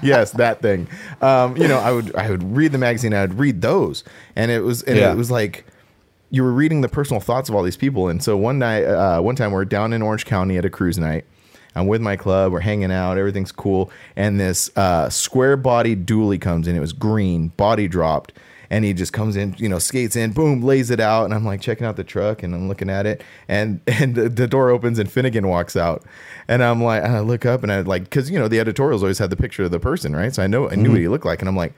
yes 0.04 0.32
that 0.32 0.62
thing 0.62 0.88
um, 1.22 1.56
you 1.58 1.66
know 1.68 1.80
i 1.80 1.92
would 1.92 2.14
i 2.16 2.30
would 2.30 2.44
read 2.56 2.72
the 2.74 2.78
magazine 2.78 3.14
i'd 3.14 3.34
read 3.36 3.62
those 3.62 4.04
and 4.36 4.52
it 4.52 4.60
was 4.62 4.84
and 4.84 4.98
Yeah. 4.98 5.12
it 5.14 5.16
was 5.16 5.32
like 5.32 5.66
you 6.34 6.42
were 6.42 6.52
reading 6.52 6.82
the 6.82 6.90
personal 6.90 7.22
thoughts 7.22 7.48
of 7.48 7.54
all 7.54 7.62
these 7.62 7.78
people. 7.78 8.08
And 8.10 8.22
so 8.22 8.36
one 8.36 8.58
night 8.58 8.86
uh, 8.86 9.22
one 9.22 9.36
time 9.36 9.52
we're 9.52 9.66
down 9.66 9.94
in 9.94 10.02
orange 10.02 10.26
county 10.26 10.58
at 10.58 10.66
a 10.66 10.70
cruise 10.70 10.98
night. 10.98 11.26
I'm 11.76 11.86
with 11.86 12.02
my 12.02 12.16
club 12.16 12.52
we're 12.52 12.60
hanging 12.60 12.92
out 12.92 13.20
everything's 13.20 13.52
cool. 13.52 13.92
And 14.16 14.40
this 14.40 14.76
uh, 14.76 15.10
square 15.10 15.56
bodied 15.56 16.08
dually 16.08 16.42
comes 16.42 16.68
in. 16.68 16.76
It 16.76 16.80
was 16.80 16.92
green 16.92 17.50
body 17.50 17.88
dropped. 17.88 18.34
And 18.72 18.84
he 18.84 18.94
just 18.94 19.14
comes 19.14 19.36
in, 19.36 19.54
you 19.60 19.70
know, 19.70 19.78
skates 19.78 20.16
in, 20.16 20.32
boom, 20.32 20.64
lays 20.64 20.90
it 20.90 21.00
out, 21.00 21.26
and 21.26 21.34
I'm 21.36 21.46
like 21.46 21.62
checking 21.62 21.86
out 21.86 21.96
the 21.96 22.04
truck, 22.04 22.42
and 22.42 22.56
I'm 22.56 22.68
looking 22.68 22.90
at 22.90 23.06
it, 23.06 23.22
and 23.48 23.82
and 23.88 24.16
the, 24.16 24.30
the 24.30 24.48
door 24.48 24.72
opens, 24.72 24.98
and 24.98 25.12
Finnegan 25.12 25.48
walks 25.48 25.76
out, 25.76 26.04
and 26.48 26.64
I'm 26.64 26.84
like, 26.84 27.04
and 27.04 27.16
I 27.16 27.20
look 27.20 27.46
up, 27.46 27.62
and 27.62 27.72
I 27.72 27.82
like, 27.82 28.06
because 28.06 28.32
you 28.32 28.40
know 28.40 28.48
the 28.48 28.60
editorials 28.60 29.04
always 29.04 29.20
had 29.20 29.30
the 29.30 29.36
picture 29.36 29.64
of 29.64 29.70
the 29.70 29.80
person, 29.80 30.16
right? 30.16 30.34
So 30.34 30.42
I 30.42 30.48
know 30.48 30.72
I 30.72 30.74
knew 30.74 30.90
what 30.90 31.00
he 31.00 31.08
looked 31.08 31.26
like, 31.26 31.44
and 31.44 31.50
I'm 31.50 31.56
like, 31.56 31.74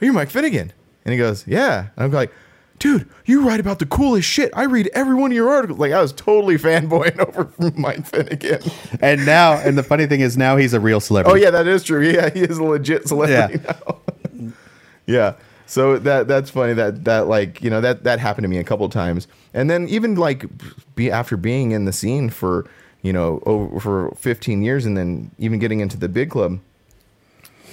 are 0.00 0.06
you 0.06 0.12
Mike 0.14 0.30
Finnegan? 0.30 0.72
And 1.04 1.12
he 1.12 1.18
goes, 1.18 1.46
yeah, 1.46 1.88
and 1.96 2.04
I'm 2.04 2.12
like. 2.12 2.32
Dude, 2.78 3.08
you 3.24 3.46
write 3.46 3.58
about 3.58 3.80
the 3.80 3.86
coolest 3.86 4.28
shit. 4.28 4.52
I 4.54 4.64
read 4.64 4.88
every 4.94 5.14
one 5.14 5.32
of 5.32 5.34
your 5.34 5.48
articles. 5.48 5.78
Like 5.78 5.92
I 5.92 6.00
was 6.00 6.12
totally 6.12 6.56
fanboying 6.58 7.18
over 7.18 7.46
from 7.46 7.74
Mike 7.80 8.06
Finnegan. 8.06 8.62
And 9.00 9.26
now, 9.26 9.54
and 9.54 9.76
the 9.76 9.82
funny 9.82 10.06
thing 10.06 10.20
is, 10.20 10.36
now 10.36 10.56
he's 10.56 10.74
a 10.74 10.80
real 10.80 11.00
celebrity. 11.00 11.40
Oh 11.40 11.42
yeah, 11.42 11.50
that 11.50 11.66
is 11.66 11.82
true. 11.82 12.06
Yeah, 12.08 12.30
he 12.30 12.40
is 12.40 12.58
a 12.58 12.64
legit 12.64 13.08
celebrity 13.08 13.60
now. 13.66 14.52
yeah. 15.06 15.34
So 15.66 15.98
that 15.98 16.28
that's 16.28 16.48
funny 16.50 16.72
that 16.74 17.04
that 17.04 17.26
like 17.26 17.60
you 17.60 17.68
know 17.68 17.80
that 17.80 18.04
that 18.04 18.20
happened 18.20 18.44
to 18.44 18.48
me 18.48 18.58
a 18.58 18.64
couple 18.64 18.86
of 18.86 18.92
times, 18.92 19.28
and 19.52 19.68
then 19.68 19.86
even 19.88 20.14
like 20.14 20.46
be 20.94 21.10
after 21.10 21.36
being 21.36 21.72
in 21.72 21.84
the 21.84 21.92
scene 21.92 22.30
for 22.30 22.66
you 23.02 23.12
know 23.12 23.42
over 23.44 23.80
for 23.80 24.10
15 24.16 24.62
years, 24.62 24.86
and 24.86 24.96
then 24.96 25.30
even 25.38 25.58
getting 25.58 25.80
into 25.80 25.98
the 25.98 26.08
big 26.08 26.30
club, 26.30 26.60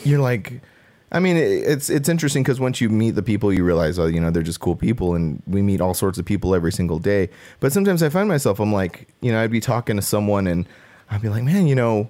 you're 0.03 0.19
like. 0.19 0.61
I 1.11 1.19
mean, 1.19 1.37
it's 1.37 1.89
it's 1.89 2.09
interesting 2.09 2.43
because 2.43 2.59
once 2.59 2.81
you 2.81 2.89
meet 2.89 3.11
the 3.11 3.23
people, 3.23 3.53
you 3.53 3.63
realize, 3.63 3.99
oh, 3.99 4.05
you 4.05 4.19
know, 4.19 4.31
they're 4.31 4.43
just 4.43 4.59
cool 4.59 4.75
people, 4.75 5.13
and 5.13 5.41
we 5.47 5.61
meet 5.61 5.79
all 5.79 5.93
sorts 5.93 6.17
of 6.17 6.25
people 6.25 6.55
every 6.55 6.71
single 6.71 6.99
day. 6.99 7.29
But 7.59 7.71
sometimes 7.71 8.01
I 8.01 8.09
find 8.09 8.27
myself, 8.27 8.59
I'm 8.59 8.73
like, 8.73 9.07
you 9.21 9.31
know, 9.31 9.41
I'd 9.41 9.51
be 9.51 9.59
talking 9.59 9.95
to 9.95 10.01
someone, 10.01 10.47
and 10.47 10.67
I'd 11.09 11.21
be 11.21 11.29
like, 11.29 11.43
man, 11.43 11.67
you 11.67 11.75
know, 11.75 12.09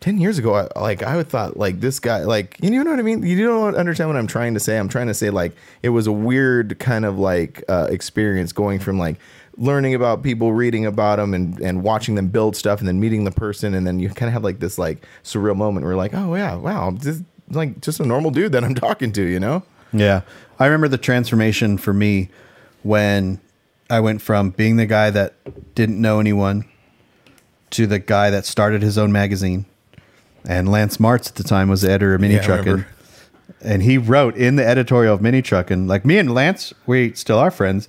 10 0.00 0.18
years 0.18 0.38
ago 0.38 0.54
I, 0.54 0.80
like 0.80 1.02
i 1.02 1.16
would 1.16 1.28
thought 1.28 1.56
like 1.56 1.80
this 1.80 1.98
guy 1.98 2.24
like 2.24 2.58
you 2.62 2.70
know 2.70 2.90
what 2.90 2.98
i 2.98 3.02
mean 3.02 3.22
you 3.22 3.44
don't 3.46 3.74
understand 3.76 4.10
what 4.10 4.16
i'm 4.18 4.26
trying 4.26 4.52
to 4.54 4.60
say 4.60 4.78
i'm 4.78 4.88
trying 4.88 5.06
to 5.06 5.14
say 5.14 5.30
like 5.30 5.56
it 5.82 5.88
was 5.88 6.06
a 6.06 6.12
weird 6.12 6.78
kind 6.78 7.04
of 7.04 7.18
like 7.18 7.64
uh, 7.68 7.88
experience 7.90 8.52
going 8.52 8.78
from 8.78 8.98
like 8.98 9.16
learning 9.56 9.94
about 9.94 10.22
people 10.22 10.52
reading 10.52 10.84
about 10.84 11.16
them 11.16 11.32
and, 11.32 11.58
and 11.60 11.82
watching 11.82 12.14
them 12.14 12.28
build 12.28 12.54
stuff 12.54 12.78
and 12.80 12.86
then 12.86 13.00
meeting 13.00 13.24
the 13.24 13.30
person 13.30 13.72
and 13.72 13.86
then 13.86 13.98
you 13.98 14.10
kind 14.10 14.28
of 14.28 14.34
have 14.34 14.44
like 14.44 14.58
this 14.58 14.76
like 14.76 15.06
surreal 15.24 15.56
moment 15.56 15.86
where 15.86 15.96
like 15.96 16.12
oh 16.12 16.34
yeah 16.34 16.54
wow 16.54 16.90
this 16.90 17.06
is 17.06 17.22
like 17.50 17.80
just 17.80 18.00
a 18.00 18.04
normal 18.06 18.30
dude 18.30 18.52
that 18.52 18.64
i'm 18.64 18.74
talking 18.86 19.12
to 19.12 19.22
you 19.22 19.38
know 19.40 19.62
Yeah. 19.92 20.22
I 20.58 20.66
remember 20.66 20.88
the 20.88 20.98
transformation 20.98 21.76
for 21.78 21.92
me 21.92 22.28
when 22.82 23.40
I 23.90 24.00
went 24.00 24.20
from 24.22 24.50
being 24.50 24.76
the 24.78 24.86
guy 24.86 25.10
that 25.10 25.34
didn't 25.74 26.00
know 26.00 26.18
anyone 26.18 26.64
to 27.70 27.86
the 27.86 27.98
guy 27.98 28.30
that 28.30 28.46
started 28.46 28.82
his 28.82 28.96
own 28.98 29.12
magazine. 29.12 29.66
And 30.48 30.70
Lance 30.70 30.96
Martz 30.96 31.28
at 31.28 31.34
the 31.36 31.44
time 31.44 31.68
was 31.68 31.82
the 31.82 31.90
editor 31.90 32.14
of 32.14 32.20
Mini 32.20 32.34
Yeah, 32.34 32.42
Truckin'. 32.42 32.84
And 33.60 33.82
he 33.82 33.98
wrote 33.98 34.36
in 34.36 34.56
the 34.56 34.66
editorial 34.66 35.14
of 35.14 35.20
Mini 35.22 35.42
Truckin', 35.42 35.86
like 35.88 36.04
me 36.04 36.18
and 36.18 36.32
Lance, 36.34 36.72
we 36.86 37.12
still 37.14 37.38
are 37.38 37.50
friends, 37.50 37.86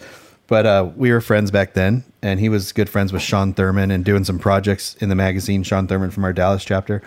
but 0.47 0.65
uh, 0.65 0.89
we 0.95 1.11
were 1.11 1.21
friends 1.21 1.51
back 1.51 1.73
then. 1.73 2.03
And 2.21 2.39
he 2.39 2.49
was 2.49 2.71
good 2.73 2.89
friends 2.89 3.13
with 3.13 3.21
Sean 3.21 3.53
Thurman 3.53 3.91
and 3.91 4.03
doing 4.03 4.23
some 4.23 4.39
projects 4.39 4.95
in 4.99 5.09
the 5.09 5.15
magazine, 5.15 5.63
Sean 5.63 5.87
Thurman 5.87 6.11
from 6.11 6.25
our 6.25 6.33
Dallas 6.33 6.65
chapter. 6.65 7.01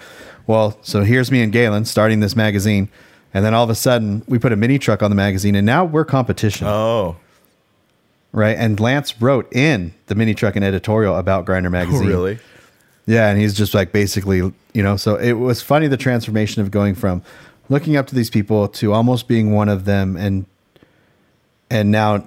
Well, 0.50 0.76
so 0.82 1.02
here's 1.02 1.30
me 1.30 1.42
and 1.42 1.52
Galen 1.52 1.84
starting 1.84 2.20
this 2.20 2.34
magazine. 2.34 2.88
And 3.32 3.44
then 3.44 3.54
all 3.54 3.62
of 3.62 3.70
a 3.70 3.74
sudden, 3.76 4.24
we 4.26 4.38
put 4.38 4.52
a 4.52 4.56
mini 4.56 4.78
truck 4.78 5.02
on 5.02 5.10
the 5.10 5.14
magazine, 5.14 5.54
and 5.54 5.64
now 5.64 5.84
we're 5.84 6.04
competition, 6.04 6.66
oh 6.66 7.16
right? 8.32 8.56
And 8.56 8.78
Lance 8.78 9.20
wrote 9.20 9.52
in 9.52 9.92
the 10.06 10.14
mini 10.14 10.34
truck 10.34 10.56
and 10.56 10.64
editorial 10.64 11.16
about 11.16 11.44
Grinder 11.46 11.68
oh, 11.68 11.72
magazine. 11.72 12.08
really 12.08 12.38
Yeah, 13.06 13.28
and 13.28 13.40
he's 13.40 13.54
just 13.54 13.74
like 13.74 13.92
basically, 13.92 14.38
you 14.38 14.82
know, 14.82 14.96
so 14.96 15.16
it 15.16 15.32
was 15.32 15.62
funny 15.62 15.86
the 15.88 15.96
transformation 15.96 16.62
of 16.62 16.70
going 16.70 16.94
from 16.94 17.22
looking 17.68 17.96
up 17.96 18.06
to 18.08 18.14
these 18.14 18.30
people 18.30 18.68
to 18.68 18.92
almost 18.92 19.28
being 19.28 19.52
one 19.52 19.68
of 19.68 19.84
them 19.84 20.16
and 20.16 20.46
and 21.70 21.92
now 21.92 22.24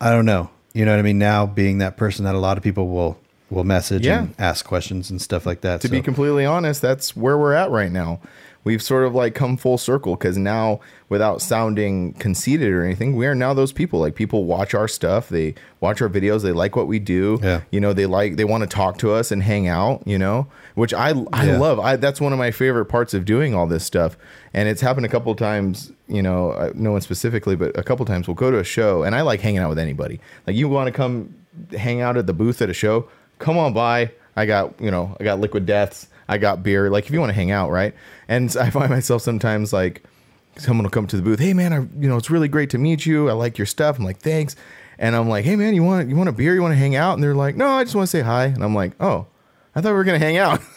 I 0.00 0.10
don't 0.10 0.26
know. 0.26 0.50
You 0.72 0.84
know 0.84 0.92
what 0.92 1.00
I 1.00 1.02
mean? 1.02 1.18
Now 1.18 1.46
being 1.46 1.78
that 1.78 1.96
person 1.96 2.24
that 2.26 2.34
a 2.34 2.38
lot 2.38 2.56
of 2.56 2.62
people 2.62 2.88
will 2.88 3.18
will 3.50 3.64
message 3.64 4.06
Yeah. 4.06 4.20
and 4.20 4.34
ask 4.38 4.64
questions 4.66 5.10
and 5.10 5.20
stuff 5.22 5.46
like 5.46 5.60
that. 5.62 5.80
to 5.82 5.88
be 5.88 6.02
completely 6.02 6.44
honest, 6.44 6.82
that's 6.82 7.16
where 7.16 7.38
we're 7.38 7.54
at 7.54 7.70
right 7.70 7.92
now. 7.92 8.20
We've 8.64 8.82
sort 8.82 9.04
of 9.04 9.14
like 9.14 9.36
come 9.36 9.56
full 9.56 9.78
circle 9.78 10.16
because 10.16 10.36
now, 10.36 10.80
without 11.08 11.40
sounding 11.40 12.14
conceited 12.14 12.68
or 12.72 12.84
anything, 12.84 13.14
we 13.14 13.24
are 13.28 13.34
now 13.36 13.54
those 13.54 13.72
people. 13.72 14.00
Like 14.00 14.16
people 14.16 14.44
watch 14.44 14.74
our 14.74 14.88
stuff, 14.88 15.28
they 15.28 15.54
watch 15.78 16.02
our 16.02 16.08
videos, 16.08 16.42
they 16.42 16.50
like 16.50 16.74
what 16.74 16.88
we 16.88 16.98
do. 16.98 17.38
Yeah. 17.44 17.60
You 17.70 17.78
know, 17.78 17.92
they 17.92 18.06
like 18.06 18.34
they 18.34 18.42
want 18.44 18.62
to 18.62 18.66
talk 18.66 18.98
to 18.98 19.12
us 19.12 19.30
and 19.30 19.40
hang 19.40 19.68
out. 19.68 20.02
You 20.04 20.18
know, 20.18 20.48
which 20.74 20.92
I 20.92 21.10
I 21.32 21.46
Yeah. 21.46 21.58
love. 21.60 21.78
I 21.78 21.94
that's 21.94 22.20
one 22.20 22.32
of 22.32 22.40
my 22.40 22.50
favorite 22.50 22.86
parts 22.86 23.14
of 23.14 23.24
doing 23.24 23.54
all 23.54 23.68
this 23.68 23.84
stuff. 23.84 24.16
And 24.52 24.68
it's 24.68 24.80
happened 24.80 25.06
a 25.06 25.10
couple 25.10 25.30
of 25.30 25.38
times. 25.38 25.92
You 26.08 26.22
know, 26.22 26.50
uh, 26.50 26.72
no 26.74 26.90
one 26.90 27.02
specifically, 27.02 27.54
but 27.54 27.78
a 27.78 27.84
couple 27.84 28.02
of 28.02 28.08
times 28.08 28.26
we'll 28.26 28.34
go 28.34 28.50
to 28.50 28.58
a 28.58 28.64
show, 28.64 29.04
and 29.04 29.14
I 29.14 29.20
like 29.20 29.42
hanging 29.42 29.60
out 29.60 29.68
with 29.68 29.78
anybody. 29.78 30.18
Like 30.44 30.56
you 30.56 30.68
want 30.68 30.88
to 30.88 30.92
come 30.92 31.32
hang 31.76 32.00
out 32.00 32.16
at 32.16 32.26
the 32.26 32.34
booth 32.34 32.60
at 32.60 32.68
a 32.68 32.74
show, 32.74 33.08
come 33.38 33.58
on 33.58 33.72
by. 33.72 34.10
I 34.36 34.46
got, 34.46 34.80
you 34.80 34.90
know, 34.90 35.16
I 35.18 35.24
got 35.24 35.40
liquid 35.40 35.64
deaths. 35.66 36.08
I 36.28 36.38
got 36.38 36.62
beer. 36.62 36.90
Like 36.90 37.06
if 37.06 37.10
you 37.12 37.20
want 37.20 37.30
to 37.30 37.34
hang 37.34 37.50
out, 37.50 37.70
right? 37.70 37.94
And 38.28 38.54
I 38.60 38.70
find 38.70 38.90
myself 38.90 39.22
sometimes 39.22 39.72
like 39.72 40.02
someone 40.56 40.84
will 40.84 40.90
come 40.90 41.06
to 41.06 41.16
the 41.16 41.22
booth. 41.22 41.38
Hey 41.38 41.52
man, 41.54 41.72
I, 41.72 41.76
you 42.00 42.08
know, 42.08 42.16
it's 42.16 42.30
really 42.30 42.48
great 42.48 42.70
to 42.70 42.78
meet 42.78 43.06
you. 43.06 43.28
I 43.28 43.32
like 43.32 43.58
your 43.58 43.66
stuff. 43.66 43.98
I'm 43.98 44.04
like, 44.04 44.18
thanks. 44.18 44.56
And 44.98 45.14
I'm 45.14 45.28
like, 45.28 45.44
hey 45.44 45.56
man, 45.56 45.74
you 45.74 45.82
want 45.82 46.08
you 46.08 46.16
want 46.16 46.28
a 46.28 46.32
beer? 46.32 46.54
You 46.54 46.62
want 46.62 46.72
to 46.72 46.78
hang 46.78 46.96
out? 46.96 47.14
And 47.14 47.22
they're 47.22 47.34
like, 47.34 47.54
no, 47.56 47.68
I 47.68 47.84
just 47.84 47.94
want 47.94 48.08
to 48.08 48.10
say 48.10 48.22
hi. 48.22 48.46
And 48.46 48.64
I'm 48.64 48.74
like, 48.74 48.92
oh, 49.00 49.26
I 49.74 49.80
thought 49.82 49.90
we 49.90 49.94
were 49.94 50.04
gonna 50.04 50.18
hang 50.18 50.38
out. 50.38 50.60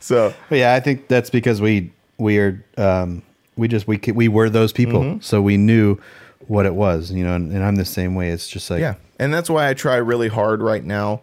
so 0.00 0.34
But 0.48 0.58
yeah, 0.58 0.74
I 0.74 0.80
think 0.80 1.08
that's 1.08 1.30
because 1.30 1.60
we 1.60 1.92
we 2.18 2.38
are 2.38 2.64
um, 2.76 3.22
we 3.56 3.68
just 3.68 3.86
we 3.86 3.98
we 4.12 4.28
were 4.28 4.48
those 4.50 4.72
people, 4.72 5.00
Mm-hmm. 5.02 5.20
so 5.20 5.40
we 5.42 5.56
knew 5.56 5.98
what 6.46 6.66
it 6.66 6.74
was, 6.74 7.10
you 7.10 7.24
know. 7.24 7.34
And, 7.34 7.52
and 7.52 7.62
I'm 7.64 7.76
the 7.76 7.84
same 7.84 8.14
way. 8.14 8.30
It's 8.30 8.48
just 8.48 8.70
like 8.70 8.80
Yeah. 8.80 8.94
And 9.20 9.32
that's 9.32 9.48
why 9.48 9.68
I 9.68 9.74
try 9.74 9.96
really 9.96 10.28
hard 10.28 10.62
right 10.62 10.82
now 10.84 11.20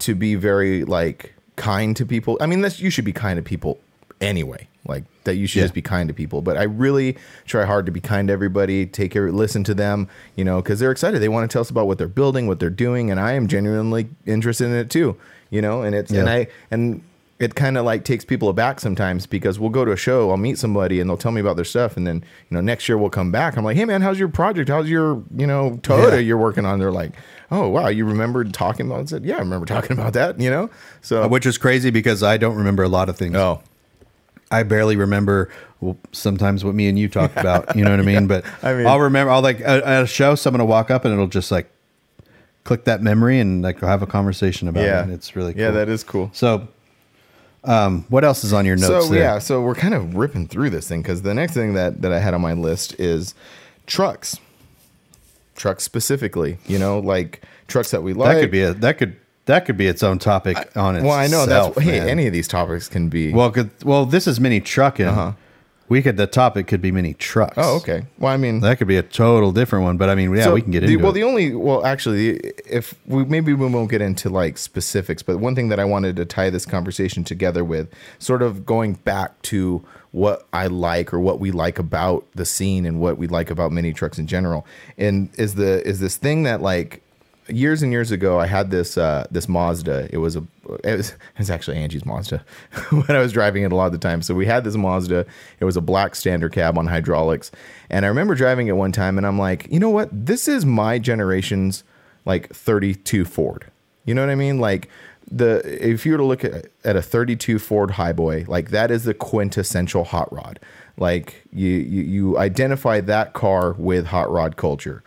to 0.00 0.14
be 0.14 0.34
very 0.36 0.84
like 0.84 1.34
kind 1.56 1.94
to 1.96 2.06
people. 2.06 2.38
I 2.40 2.46
mean, 2.46 2.62
that's 2.62 2.80
you 2.80 2.88
should 2.88 3.04
be 3.04 3.12
kind 3.12 3.36
to 3.36 3.42
people 3.42 3.78
anyway. 4.20 4.66
Like 4.86 5.04
that 5.24 5.34
you 5.36 5.46
should 5.46 5.58
Yeah. 5.58 5.64
just 5.64 5.74
be 5.74 5.82
kind 5.82 6.08
to 6.08 6.14
people. 6.14 6.40
But 6.40 6.56
I 6.56 6.62
really 6.62 7.18
try 7.44 7.64
hard 7.66 7.84
to 7.86 7.92
be 7.92 8.00
kind 8.00 8.28
to 8.28 8.32
everybody, 8.32 8.86
take 8.86 9.10
care, 9.10 9.30
listen 9.30 9.62
to 9.64 9.74
them, 9.74 10.08
you 10.36 10.44
know, 10.44 10.62
because 10.62 10.78
they're 10.80 10.90
excited. 10.90 11.20
They 11.20 11.28
want 11.28 11.50
to 11.50 11.52
tell 11.52 11.60
us 11.60 11.68
about 11.70 11.86
what 11.86 11.98
they're 11.98 12.08
building, 12.08 12.46
what 12.46 12.60
they're 12.60 12.70
doing, 12.70 13.10
and 13.10 13.20
I 13.20 13.32
am 13.32 13.46
genuinely 13.46 14.08
interested 14.26 14.66
in 14.66 14.72
it 14.74 14.88
too. 14.88 15.16
You 15.50 15.60
know, 15.60 15.82
and 15.82 15.94
it's 15.94 16.10
and 16.12 16.30
I 16.30 16.46
and 16.70 17.02
it 17.40 17.54
kind 17.56 17.76
of 17.76 17.84
like 17.84 18.04
takes 18.04 18.24
people 18.24 18.48
aback 18.48 18.78
sometimes 18.80 19.26
because 19.26 19.58
we'll 19.58 19.70
go 19.70 19.84
to 19.84 19.92
a 19.92 19.96
show, 19.96 20.30
I'll 20.30 20.36
meet 20.36 20.58
somebody 20.58 21.00
and 21.00 21.08
they'll 21.10 21.16
tell 21.16 21.32
me 21.32 21.40
about 21.40 21.56
their 21.56 21.64
stuff, 21.64 21.96
and 21.96 22.06
then 22.06 22.16
you 22.48 22.54
know 22.54 22.60
next 22.60 22.88
year 22.88 22.96
we'll 22.96 23.10
come 23.10 23.30
back. 23.32 23.56
I'm 23.56 23.64
like, 23.64 23.76
hey 23.76 23.84
man, 23.84 24.00
how's 24.02 24.18
your 24.18 24.28
project? 24.28 24.68
How's 24.70 24.88
your 24.88 25.22
you 25.36 25.46
know 25.46 25.78
Toyota 25.82 26.12
Yeah. 26.12 26.18
you're 26.18 26.38
working 26.38 26.64
on? 26.64 26.78
They're 26.78 26.92
like, 26.92 27.12
oh 27.50 27.68
wow, 27.68 27.88
you 27.88 28.04
remembered 28.04 28.52
talking 28.54 28.86
about? 28.86 29.00
it? 29.00 29.08
Said, 29.08 29.24
yeah, 29.24 29.36
I 29.36 29.40
remember 29.40 29.66
talking 29.66 29.92
about 29.92 30.12
that. 30.14 30.40
You 30.40 30.50
know, 30.50 30.70
so 31.02 31.26
which 31.28 31.46
is 31.46 31.58
crazy 31.58 31.90
because 31.90 32.22
I 32.22 32.36
don't 32.36 32.56
remember 32.56 32.82
a 32.82 32.88
lot 32.88 33.08
of 33.08 33.16
things. 33.16 33.36
oh 33.36 33.62
I 34.50 34.64
barely 34.64 34.96
remember 34.96 35.48
well, 35.80 35.96
sometimes 36.12 36.64
what 36.64 36.74
me 36.74 36.88
and 36.88 36.98
you 36.98 37.08
talked 37.08 37.36
about. 37.36 37.76
You 37.76 37.84
know 37.84 37.90
what 37.90 38.00
I 38.00 38.02
mean? 38.14 38.26
But 38.26 38.44
I 38.62 38.74
mean- 38.74 38.86
I'll 38.86 39.00
remember. 39.00 39.30
I'll 39.30 39.42
like 39.42 39.60
at 39.60 40.02
a 40.02 40.06
show, 40.06 40.34
someone 40.34 40.60
will 40.60 40.68
walk 40.68 40.90
up 40.90 41.04
and 41.04 41.14
it'll 41.14 41.28
just 41.28 41.50
like 41.50 41.70
click 42.64 42.84
that 42.84 43.02
memory 43.02 43.38
and 43.38 43.62
like 43.62 43.80
have 43.80 44.02
a 44.02 44.06
conversation 44.06 44.68
about 44.68 44.84
yeah, 44.84 45.04
it. 45.04 45.10
It's 45.10 45.36
really 45.36 45.52
cool. 45.54 45.62
yeah, 45.62 45.70
that 45.70 45.88
is 45.88 46.04
cool. 46.04 46.30
So, 46.32 46.68
um, 47.64 48.04
what 48.08 48.24
else 48.24 48.42
is 48.44 48.52
on 48.52 48.66
your 48.66 48.76
notes? 48.76 49.06
so 49.06 49.12
there? 49.12 49.22
yeah, 49.22 49.38
so 49.38 49.62
we're 49.62 49.74
kind 49.74 49.94
of 49.94 50.16
ripping 50.16 50.48
through 50.48 50.70
this 50.70 50.88
thing 50.88 51.02
because 51.02 51.22
the 51.22 51.34
next 51.34 51.54
thing 51.54 51.74
that 51.74 52.02
that 52.02 52.12
I 52.12 52.18
had 52.18 52.34
on 52.34 52.40
my 52.40 52.52
list 52.52 52.98
is 52.98 53.34
trucks, 53.86 54.38
trucks 55.60 55.84
specifically. 55.84 56.58
You 56.66 56.78
know, 56.78 56.98
like 56.98 57.42
trucks 57.68 57.90
that 57.92 58.02
we 58.02 58.12
like. 58.12 58.34
that 58.34 58.40
could 58.40 58.50
be 58.50 58.62
a 58.62 58.72
that 58.74 58.98
could 58.98 59.16
that 59.46 59.64
could 59.66 59.76
be 59.76 59.86
its 59.86 60.02
own 60.02 60.18
topic 60.18 60.56
on 60.76 60.96
itself. 60.96 61.08
well, 61.08 61.18
I 61.18 61.26
know 61.26 61.46
that's 61.46 61.78
hey, 61.80 62.00
any 62.00 62.26
of 62.26 62.32
these 62.32 62.48
topics 62.48 62.88
can 62.88 63.08
be. 63.08 63.32
Well, 63.32 63.50
good, 63.50 63.70
well, 63.84 64.06
this 64.06 64.26
is 64.26 64.40
mini 64.40 64.60
trucking. 64.60 65.06
Uh-huh. 65.06 65.32
We 65.90 66.00
could 66.00 66.16
the 66.16 66.26
topic 66.26 66.68
could 66.68 66.80
be 66.80 66.92
mini 66.92 67.12
trucks. 67.14 67.54
oh, 67.58 67.76
okay. 67.78 68.06
Well, 68.18 68.32
I 68.32 68.36
mean, 68.38 68.60
That 68.60 68.78
could 68.78 68.86
be 68.86 68.96
a 68.96 69.02
total 69.02 69.52
different 69.52 69.84
one, 69.84 69.96
but 69.98 70.08
I 70.08 70.14
mean, 70.14 70.34
yeah, 70.34 70.44
So 70.44 70.54
we 70.54 70.62
can 70.62 70.70
get 70.70 70.80
the, 70.80 70.92
into 70.92 71.02
well 71.02 71.10
it. 71.10 71.14
the 71.14 71.24
only 71.24 71.54
well 71.54 71.84
actually 71.84 72.36
if 72.64 72.94
we 73.06 73.24
maybe 73.24 73.52
we 73.52 73.66
won't 73.66 73.90
get 73.90 74.00
into 74.00 74.30
like 74.30 74.56
specifics 74.56 75.22
but 75.22 75.38
one 75.38 75.54
thing 75.56 75.68
that 75.70 75.80
i 75.80 75.84
wanted 75.84 76.14
to 76.16 76.24
tie 76.24 76.48
this 76.48 76.64
conversation 76.64 77.24
together 77.24 77.64
with 77.64 77.88
sort 78.20 78.40
of 78.40 78.64
going 78.64 78.92
back 78.94 79.40
to 79.42 79.84
what 80.12 80.46
i 80.52 80.66
like 80.68 81.12
or 81.12 81.18
what 81.18 81.40
we 81.40 81.50
like 81.50 81.78
about 81.78 82.24
the 82.36 82.44
scene 82.44 82.86
and 82.86 83.00
what 83.00 83.18
we 83.18 83.26
like 83.26 83.50
about 83.50 83.72
mini 83.72 83.92
trucks 83.92 84.18
in 84.18 84.26
general 84.28 84.64
and 84.96 85.28
is 85.38 85.56
the 85.56 85.84
is 85.86 85.98
this 85.98 86.16
thing 86.16 86.44
that 86.44 86.62
like 86.62 87.02
years 87.50 87.82
and 87.82 87.92
years 87.92 88.10
ago, 88.10 88.38
I 88.38 88.46
had 88.46 88.70
this 88.70 88.96
uh, 88.98 89.26
this 89.30 89.48
Mazda. 89.48 90.08
It 90.12 90.18
was 90.18 90.36
a 90.36 90.44
it 90.84 90.96
was, 90.96 91.10
it 91.34 91.38
was 91.38 91.50
actually 91.50 91.76
Angie's 91.76 92.04
Mazda 92.04 92.44
when 92.90 93.10
I 93.10 93.18
was 93.18 93.32
driving 93.32 93.62
it 93.62 93.72
a 93.72 93.76
lot 93.76 93.86
of 93.86 93.92
the 93.92 93.98
time. 93.98 94.22
So 94.22 94.34
we 94.34 94.46
had 94.46 94.64
this 94.64 94.76
Mazda. 94.76 95.26
It 95.58 95.64
was 95.64 95.76
a 95.76 95.80
black 95.80 96.14
standard 96.14 96.52
cab 96.52 96.78
on 96.78 96.86
hydraulics, 96.86 97.50
and 97.88 98.04
I 98.04 98.08
remember 98.08 98.34
driving 98.34 98.68
it 98.68 98.76
one 98.76 98.92
time, 98.92 99.18
and 99.18 99.26
I'm 99.26 99.38
like, 99.38 99.66
you 99.70 99.80
know 99.80 99.90
what? 99.90 100.08
This 100.12 100.48
is 100.48 100.64
my 100.64 100.98
generation's 100.98 101.84
like 102.24 102.52
32 102.54 103.24
Ford. 103.24 103.66
You 104.04 104.14
know 104.14 104.22
what 104.22 104.30
I 104.30 104.34
mean? 104.34 104.58
Like 104.58 104.88
the 105.30 105.62
if 105.64 106.04
you 106.04 106.12
were 106.12 106.18
to 106.18 106.24
look 106.24 106.44
at, 106.44 106.66
at 106.84 106.96
a 106.96 107.02
32 107.02 107.58
Ford 107.58 107.90
Highboy, 107.90 108.48
like 108.48 108.70
that 108.70 108.90
is 108.90 109.04
the 109.04 109.14
quintessential 109.14 110.04
hot 110.04 110.32
rod. 110.32 110.58
Like 110.96 111.46
you 111.52 111.68
you, 111.68 112.02
you 112.02 112.38
identify 112.38 113.00
that 113.00 113.32
car 113.32 113.72
with 113.72 114.06
hot 114.06 114.30
rod 114.30 114.56
culture. 114.56 115.02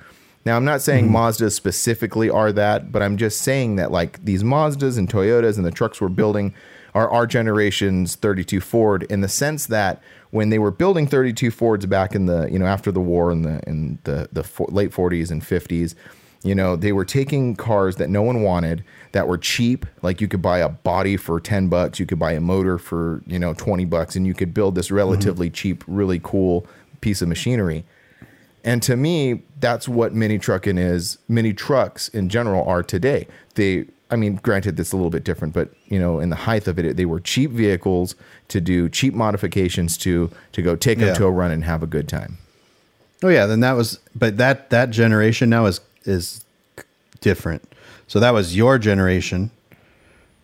Now, 0.46 0.58
I'm 0.58 0.66
not 0.66 0.82
saying 0.82 1.06
mm-hmm. 1.06 1.16
Mazdas 1.16 1.54
specifically 1.54 2.30
are 2.30 2.52
that, 2.52 2.92
but 2.92 3.02
I'm 3.02 3.18
just 3.18 3.42
saying 3.42 3.78
that 3.78 3.92
like 3.92 4.24
these 4.24 4.44
Mazdas 4.44 4.98
and 4.98 5.10
Toyotas 5.10 5.58
and 5.58 5.66
the 5.66 5.72
trucks 5.72 6.02
we're 6.02 6.10
building 6.10 6.54
are 6.94 7.10
our 7.10 7.26
generation's 7.26 8.16
32 8.16 8.60
Ford 8.60 9.04
in 9.04 9.22
the 9.22 9.30
sense 9.30 9.68
that 9.68 10.02
when 10.32 10.50
they 10.50 10.60
were 10.60 10.72
building 10.72 11.08
32 11.08 11.50
Fords 11.52 11.86
back 11.86 12.14
in 12.14 12.26
the, 12.26 12.48
you 12.52 12.60
know, 12.60 12.66
after 12.66 12.92
the 12.92 13.00
war 13.00 13.32
in 13.32 13.44
the 13.44 13.62
in 13.68 14.00
the 14.04 14.28
the 14.32 14.44
fo- 14.44 14.68
late 14.70 14.92
40s 14.92 15.32
and 15.32 15.42
50s, 15.42 15.96
you 16.44 16.54
know, 16.54 16.76
they 16.76 16.92
were 16.92 17.06
taking 17.06 17.56
cars 17.56 17.96
that 17.96 18.10
no 18.10 18.22
one 18.22 18.44
wanted 18.44 18.84
that 19.14 19.28
were 19.28 19.38
cheap, 19.38 19.86
like 20.02 20.20
you 20.20 20.28
could 20.28 20.42
buy 20.42 20.60
a 20.60 20.70
body 20.70 21.18
for 21.18 21.40
10 21.40 21.70
bucks, 21.70 22.00
you 22.00 22.06
could 22.06 22.20
buy 22.20 22.34
a 22.34 22.42
motor 22.42 22.78
for, 22.78 23.24
you 23.26 23.40
know, 23.40 23.54
20 23.54 23.86
bucks 23.86 24.16
and 24.16 24.28
you 24.28 24.34
could 24.34 24.54
build 24.54 24.76
this 24.76 24.88
mm-hmm. 24.88 24.96
relatively 24.96 25.50
cheap, 25.50 25.84
really 25.88 26.20
cool 26.22 26.68
piece 27.02 27.22
of 27.22 27.28
machinery. 27.28 27.86
And 28.64 28.82
to 28.84 28.96
me, 28.96 29.44
that's 29.64 29.88
what 29.88 30.14
mini 30.14 30.38
trucking 30.38 30.78
is. 30.78 31.18
Mini 31.30 31.54
trucks 31.54 32.10
in 32.10 32.28
general 32.28 32.66
are 32.68 32.84
today. 32.84 33.26
They, 33.56 33.86
I 34.12 34.18
mean, 34.18 34.36
granted, 34.44 34.76
that's 34.76 34.92
a 34.92 34.98
little 34.98 35.10
bit 35.10 35.24
different, 35.24 35.54
but 35.54 35.70
you 35.88 35.98
know, 35.98 36.20
in 36.20 36.30
the 36.30 36.36
height 36.36 36.68
of 36.68 36.78
it, 36.78 36.98
they 36.98 37.06
were 37.06 37.22
cheap 37.22 37.50
vehicles 37.52 38.16
to 38.50 38.60
do 38.60 38.90
cheap 38.90 39.14
modifications 39.14 39.98
to 40.00 40.30
to 40.52 40.62
go 40.62 40.76
take 40.76 41.00
them 41.00 41.08
Yeah. 41.08 41.14
to 41.16 41.26
a 41.26 41.32
run 41.32 41.52
and 41.52 41.64
have 41.64 41.82
a 41.82 41.88
good 41.88 42.10
time. 42.10 42.38
Oh 43.24 43.30
yeah, 43.30 43.46
then 43.46 43.62
that 43.62 43.72
was, 43.78 44.00
but 44.14 44.36
that 44.38 44.70
that 44.70 44.90
generation 44.90 45.50
now 45.50 45.66
is 45.66 45.80
is 46.04 46.44
different. 47.22 47.64
So 48.08 48.20
that 48.20 48.34
was 48.34 48.56
your 48.58 48.78
generation, 48.78 49.50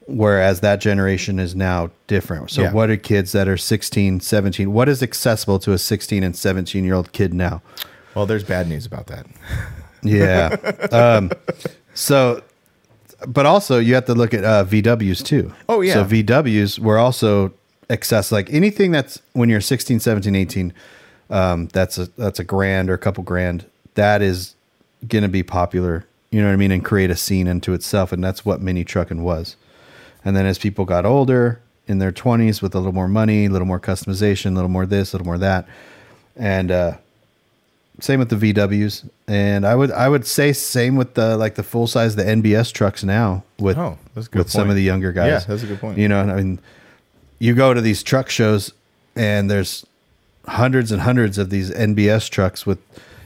whereas 0.08 0.62
that 0.62 0.80
generation 0.80 1.40
is 1.40 1.54
now 1.56 1.92
different. 2.08 2.52
So 2.52 2.62
Yeah. 2.62 2.72
what 2.72 2.90
are 2.90 2.96
kids 2.98 3.34
that 3.34 3.48
are 3.50 3.58
16, 3.58 4.22
17? 4.22 4.72
What 4.72 4.88
is 4.90 5.04
accessible 5.04 5.60
to 5.60 5.74
a 5.74 5.78
16 5.78 6.24
and 6.24 6.36
17 6.36 6.86
year 6.86 6.94
old 6.96 7.12
kid 7.12 7.34
now? 7.34 7.62
Well, 8.16 8.26
there's 8.26 8.44
bad 8.44 8.68
news 8.68 8.86
about 8.86 9.08
that. 9.08 9.26
Yeah. 10.02 10.56
um, 10.94 11.30
so, 11.94 12.42
but 13.28 13.46
also 13.46 13.80
you 13.80 13.96
have 13.96 14.06
to 14.06 14.14
look 14.14 14.34
at 14.34 14.46
uh, 14.46 14.64
VWs 14.64 15.22
too. 15.26 15.54
Oh, 15.68 15.82
yeah. 15.82 15.96
So 15.96 16.06
VWs 16.06 16.80
were 16.80 16.98
also 16.98 17.54
excess, 17.90 18.32
like 18.32 18.50
anything 18.50 18.92
that's 18.92 19.22
when 19.34 19.50
you're 19.50 19.60
16, 19.60 20.00
17, 20.00 20.36
18, 20.36 20.74
um, 21.30 21.68
that's 21.68 21.98
a 21.98 22.06
that's 22.18 22.40
a 22.40 22.44
grand 22.44 22.90
or 22.90 22.94
a 22.94 22.98
couple 22.98 23.24
grand. 23.24 23.66
That 23.96 24.22
is 24.22 24.56
going 25.08 25.24
to 25.24 25.28
be 25.30 25.44
popular. 25.44 26.06
You 26.32 26.42
know 26.42 26.48
what 26.48 26.54
I 26.54 26.58
mean, 26.58 26.72
and 26.72 26.86
create 26.86 27.10
a 27.10 27.16
scene 27.16 27.48
into 27.48 27.74
itself, 27.74 28.12
and 28.12 28.24
that's 28.24 28.46
what 28.46 28.62
mini 28.62 28.84
trucking 28.84 29.24
was. 29.24 29.56
And 30.24 30.36
then 30.36 30.46
as 30.46 30.58
people 30.58 30.86
got 30.86 31.06
older 31.06 31.62
in 31.88 32.00
their 32.00 32.12
20s 32.12 32.62
with 32.62 32.76
a 32.76 32.78
little 32.78 32.94
more 32.94 33.08
money, 33.08 33.46
a 33.46 33.50
little 33.50 33.68
more 33.68 33.80
customization, 33.80 34.52
a 34.52 34.56
little 34.56 34.70
more 34.70 34.86
this, 34.86 35.12
a 35.12 35.18
little 35.18 35.26
more 35.26 35.40
that, 35.40 35.68
and 36.36 36.72
uh, 36.72 36.98
same 38.02 38.20
with 38.20 38.30
the 38.30 38.36
VWs, 38.54 39.08
and 39.28 39.66
I 39.66 39.76
would 39.76 39.92
I 39.92 40.10
would 40.10 40.26
say 40.26 40.54
same 40.54 40.96
with 40.96 41.14
the 41.16 41.38
like 41.38 41.56
the 41.56 41.64
full 41.64 41.88
size 41.88 42.16
the 42.16 42.24
NBS 42.24 42.72
trucks 42.74 43.04
now 43.04 43.44
with 43.60 43.78
Oh, 43.78 43.98
that's 44.16 44.28
a 44.28 44.30
good 44.30 44.40
with 44.40 44.50
some 44.52 44.70
of 44.70 44.76
the 44.76 44.84
younger 44.84 45.12
guys. 45.12 45.28
Yeah, 45.28 45.40
that's 45.48 45.64
a 45.64 45.68
good 45.68 45.80
point. 45.80 45.98
You 45.98 46.08
know, 46.08 46.20
I 46.22 46.36
mean, 46.36 46.60
you 47.40 47.56
go 47.56 47.74
to 47.74 47.82
these 47.82 48.04
truck 48.04 48.30
shows, 48.30 48.74
and 49.16 49.50
there's 49.50 49.86
hundreds 50.48 50.92
and 50.92 51.02
hundreds 51.02 51.38
of 51.38 51.50
these 51.50 51.70
NBS 51.72 52.30
trucks 52.30 52.66
with 52.66 52.80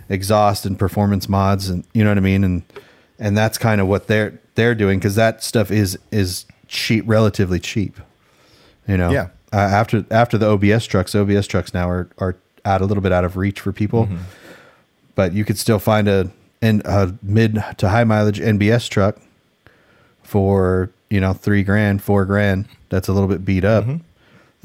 exhaust 0.09 0.65
and 0.65 0.78
performance 0.78 1.30
mods, 1.30 1.69
and 1.69 1.86
you 1.93 2.03
know 2.03 2.09
what 2.09 2.17
I 2.17 2.21
mean, 2.21 2.43
and 2.43 2.63
and 3.19 3.38
that's 3.38 3.57
kind 3.57 3.80
of 3.82 3.88
what 3.88 4.07
they're 4.07 4.39
they're 4.55 4.76
doing 4.76 4.99
because 4.99 5.15
that 5.15 5.43
stuff 5.43 5.71
is 5.71 5.97
is 6.11 6.45
cheap, 6.67 7.03
relatively 7.07 7.59
cheap. 7.59 7.99
You 8.88 8.97
know, 8.97 9.11
Yeah. 9.11 9.28
Uh, 9.51 9.57
after 9.57 10.03
after 10.09 10.38
the 10.38 10.47
OBS 10.47 10.86
trucks, 10.88 11.13
OBS 11.15 11.47
trucks 11.47 11.74
now 11.74 11.88
are 11.89 12.09
are 12.17 12.36
out 12.65 12.82
a 12.82 12.86
little 12.86 13.03
bit 13.03 13.11
out 13.11 13.24
of 13.26 13.38
reach 13.38 13.59
for 13.59 13.71
people, 13.71 14.05
Mm-hmm. 14.05 14.15
But 15.16 15.34
you 15.34 15.45
could 15.45 15.57
still 15.57 15.80
find 15.80 16.07
a 16.07 16.32
an, 16.61 16.82
a 16.86 17.14
mid 17.22 17.64
to 17.78 17.89
high 17.89 18.03
mileage 18.03 18.39
NBS 18.39 18.89
truck 18.89 19.18
for 20.24 20.89
you 21.09 21.20
know 21.20 21.34
three 21.34 21.64
grand, 21.64 22.01
four 22.01 22.26
grand. 22.26 22.66
That's 22.89 23.07
a 23.07 23.14
little 23.14 23.30
bit 23.30 23.43
beat 23.45 23.66
up. 23.66 23.84
Mm-hmm. 23.84 23.97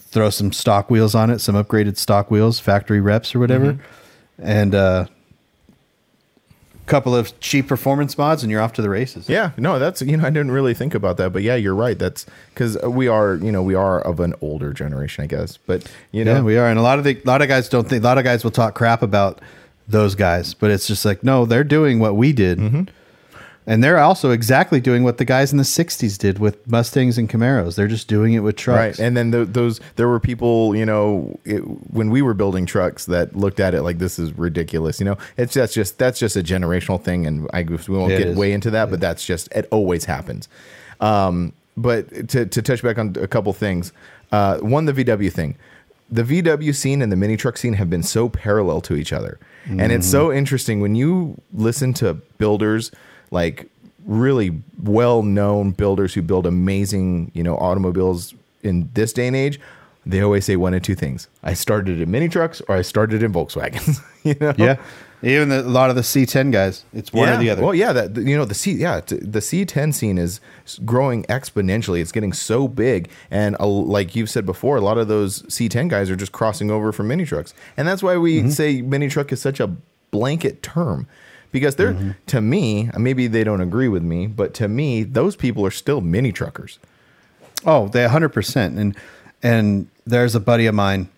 Throw 0.01 0.31
some 0.31 0.53
stock 0.53 0.91
wheels 0.91 1.15
on 1.15 1.29
it, 1.31 1.41
some 1.41 1.55
upgraded 1.55 1.97
stock 1.97 2.31
wheels, 2.31 2.61
factory 2.61 3.01
reps 3.01 3.35
or 3.35 3.39
whatever, 3.41 3.73
Mm-hmm. 3.75 4.43
and 4.43 4.75
a 4.75 5.09
couple 6.87 7.15
of 7.15 7.39
cheap 7.41 7.69
performance 7.69 8.17
mods, 8.17 8.43
and 8.43 8.51
you're 8.51 8.63
off 8.63 8.73
to 8.75 8.81
the 8.83 8.89
races. 8.89 9.29
Yeah, 9.29 9.51
no, 9.59 9.79
that's 9.79 10.01
you 10.01 10.17
know 10.17 10.25
I 10.25 10.31
didn't 10.31 10.53
really 10.53 10.73
think 10.73 10.95
about 10.95 11.19
that, 11.19 11.33
but 11.33 11.43
yeah, 11.43 11.57
you're 11.57 11.75
right. 11.75 11.99
That's 11.99 12.25
because 12.55 12.79
we 12.83 13.09
are 13.09 13.35
you 13.35 13.53
know 13.53 13.63
we 13.63 13.75
are 13.75 14.01
of 14.01 14.21
an 14.21 14.35
older 14.41 14.73
generation, 14.73 15.25
I 15.25 15.27
guess. 15.27 15.57
But 15.59 15.91
you 16.13 16.25
know, 16.25 16.37
Yeah, 16.37 16.41
we 16.43 16.57
are, 16.57 16.69
and 16.69 16.79
a 16.79 16.83
lot 16.83 16.99
of 16.99 17.05
the 17.05 17.17
a 17.23 17.27
lot 17.27 17.43
of 17.43 17.49
guys 17.49 17.69
don't 17.69 17.89
think. 17.89 18.03
A 18.03 18.07
lot 18.07 18.17
of 18.19 18.25
guys 18.25 18.45
will 18.45 18.51
talk 18.51 18.75
crap 18.75 19.03
about 19.03 19.41
those 19.89 20.15
guys, 20.15 20.55
but 20.55 20.71
it's 20.71 20.87
just 20.87 21.05
like 21.05 21.25
no, 21.25 21.47
they're 21.47 21.65
doing 21.65 21.99
what 21.99 22.15
we 22.17 22.33
did, 22.33 22.59
Mm-hmm. 22.59 22.83
and 23.67 23.83
they're 23.83 23.99
also 23.99 24.31
exactly 24.31 24.81
doing 24.81 25.03
what 25.03 25.19
the 25.19 25.25
guys 25.25 25.51
in 25.53 25.59
the 25.59 25.65
'60s 25.65 26.17
did 26.19 26.39
with 26.39 26.67
Mustangs 26.71 27.19
and 27.19 27.29
Camaros. 27.29 27.75
They're 27.75 27.89
just 27.89 28.07
doing 28.09 28.35
it 28.35 28.41
with 28.41 28.57
trucks. 28.57 28.99
Right, 28.99 29.07
and 29.07 29.17
then 29.17 29.33
th 29.33 29.49
those 29.49 29.81
there 29.97 30.09
were 30.09 30.21
people, 30.21 30.77
you 30.77 30.85
know, 30.87 31.39
it, 31.45 31.61
when 31.93 32.11
we 32.11 32.21
were 32.23 32.35
building 32.35 32.67
trucks 32.67 33.07
that 33.07 33.35
looked 33.37 33.61
at 33.61 33.75
it 33.75 33.83
like 33.83 33.99
this 33.99 34.19
is 34.19 34.33
ridiculous. 34.39 35.01
You 35.01 35.07
know, 35.07 35.19
it's 35.37 35.55
that's 35.55 35.75
just 35.75 35.99
that's 35.99 36.19
just 36.19 36.37
a 36.37 36.43
generational 36.43 37.03
thing, 37.03 37.27
and 37.27 37.49
I 37.53 37.63
we 37.63 37.77
won't 37.89 38.13
It 38.13 38.19
get 38.19 38.27
is. 38.29 38.37
way 38.37 38.53
into 38.53 38.71
that, 38.71 38.91
but 38.91 39.01
that's 39.01 39.25
just 39.25 39.49
it 39.53 39.67
always 39.71 40.05
happens. 40.05 40.49
Um, 41.01 41.53
but 41.77 42.29
to 42.31 42.47
to 42.47 42.61
touch 42.63 42.83
back 42.83 42.99
on 42.99 43.15
a 43.21 43.29
couple 43.29 43.53
things, 43.53 43.93
uh, 44.33 44.59
one 44.59 44.85
the 44.87 44.93
VW 44.93 45.33
thing. 45.33 45.57
The 46.11 46.23
VW 46.23 46.75
scene 46.75 47.03
and 47.03 47.13
the 47.13 47.17
mini 47.17 47.37
truck 47.37 47.59
scene 47.59 47.75
have 47.75 47.91
been 47.91 48.03
so 48.03 48.31
parallel 48.31 48.81
to 48.83 48.95
each 48.97 49.13
other. 49.13 49.39
And 49.69 49.93
it's 49.93 50.11
so 50.11 50.29
mm. 50.29 50.37
interesting 50.37 50.81
when 50.81 50.95
you 50.95 51.41
listen 51.53 51.93
to 51.95 52.15
builders 52.15 52.91
like 53.31 53.69
really 54.07 54.63
well-known 54.83 55.73
builders 55.73 56.15
who 56.15 56.23
build 56.23 56.47
amazing, 56.47 57.31
you 57.35 57.43
know, 57.43 57.57
automobiles 57.59 58.35
in 58.63 58.89
this 58.95 59.13
day 59.13 59.27
and 59.27 59.37
age, 59.37 59.61
they 60.09 60.21
always 60.23 60.45
say 60.47 60.57
one 60.57 60.75
of 60.75 60.83
two 60.83 60.95
things. 60.95 61.29
I 61.43 61.55
started 61.55 62.01
in 62.01 62.11
mini 62.11 62.29
trucks 62.29 62.61
or 62.69 62.75
I 62.77 62.83
started 62.83 63.23
in 63.23 63.33
Volkswagens, 63.33 64.01
you 64.25 64.35
know? 64.41 64.55
yeah. 64.57 64.77
Even 65.21 65.49
the, 65.49 65.61
a 65.63 65.63
lot 65.63 65.91
of 65.91 65.97
the 65.97 66.03
C10 66.03 66.53
guys, 66.53 66.85
it's 66.95 67.13
one 67.13 67.27
yeah. 67.29 67.35
or 67.35 67.39
the 67.39 67.51
other. 67.51 67.63
Well, 67.63 67.75
yeah, 67.75 67.93
that 67.93 68.17
you 68.17 68.37
know 68.37 68.45
the 68.45 68.55
C 68.55 68.71
yeah 68.73 69.01
the 69.01 69.41
C10 69.41 69.93
scene 69.93 70.17
is 70.17 70.41
growing 70.85 71.25
exponentially. 71.25 72.01
It's 72.01 72.13
getting 72.13 72.33
so 72.33 72.69
big, 72.69 73.11
and 73.29 73.57
uh, 73.59 73.67
like 73.67 74.15
you've 74.15 74.31
said 74.31 74.47
before, 74.47 74.77
a 74.77 74.81
lot 74.81 74.97
of 74.97 75.09
those 75.09 75.43
C10 75.43 75.89
guys 75.89 76.09
are 76.09 76.15
just 76.15 76.31
crossing 76.31 76.71
over 76.71 76.93
from 76.93 77.09
mini 77.09 77.25
trucks, 77.25 77.53
and 77.77 77.87
that's 77.89 78.01
why 78.03 78.17
we 78.17 78.39
Mm-hmm. 78.39 78.51
say 78.51 78.81
mini 78.81 79.09
truck 79.09 79.33
is 79.33 79.41
such 79.43 79.59
a 79.59 79.67
blanket 80.13 80.63
term 80.63 81.09
because 81.51 81.75
they're 81.75 81.95
Mm-hmm. 81.95 82.11
to 82.29 82.41
me 82.41 82.89
maybe 82.97 83.27
they 83.27 83.43
don't 83.43 83.61
agree 83.61 83.89
with 83.89 84.05
me, 84.05 84.29
but 84.29 84.55
to 84.55 84.69
me 84.69 85.03
those 85.03 85.35
people 85.35 85.67
are 85.67 85.73
still 85.73 86.01
mini 86.01 86.31
truckers. 86.31 86.79
Oh, 87.67 87.89
they 87.89 88.07
100%. 88.07 88.79
And 88.79 88.97
and 89.43 89.89
there's 90.09 90.35
a 90.35 90.41
buddy 90.41 90.67
of 90.67 90.75
mine 90.75 91.09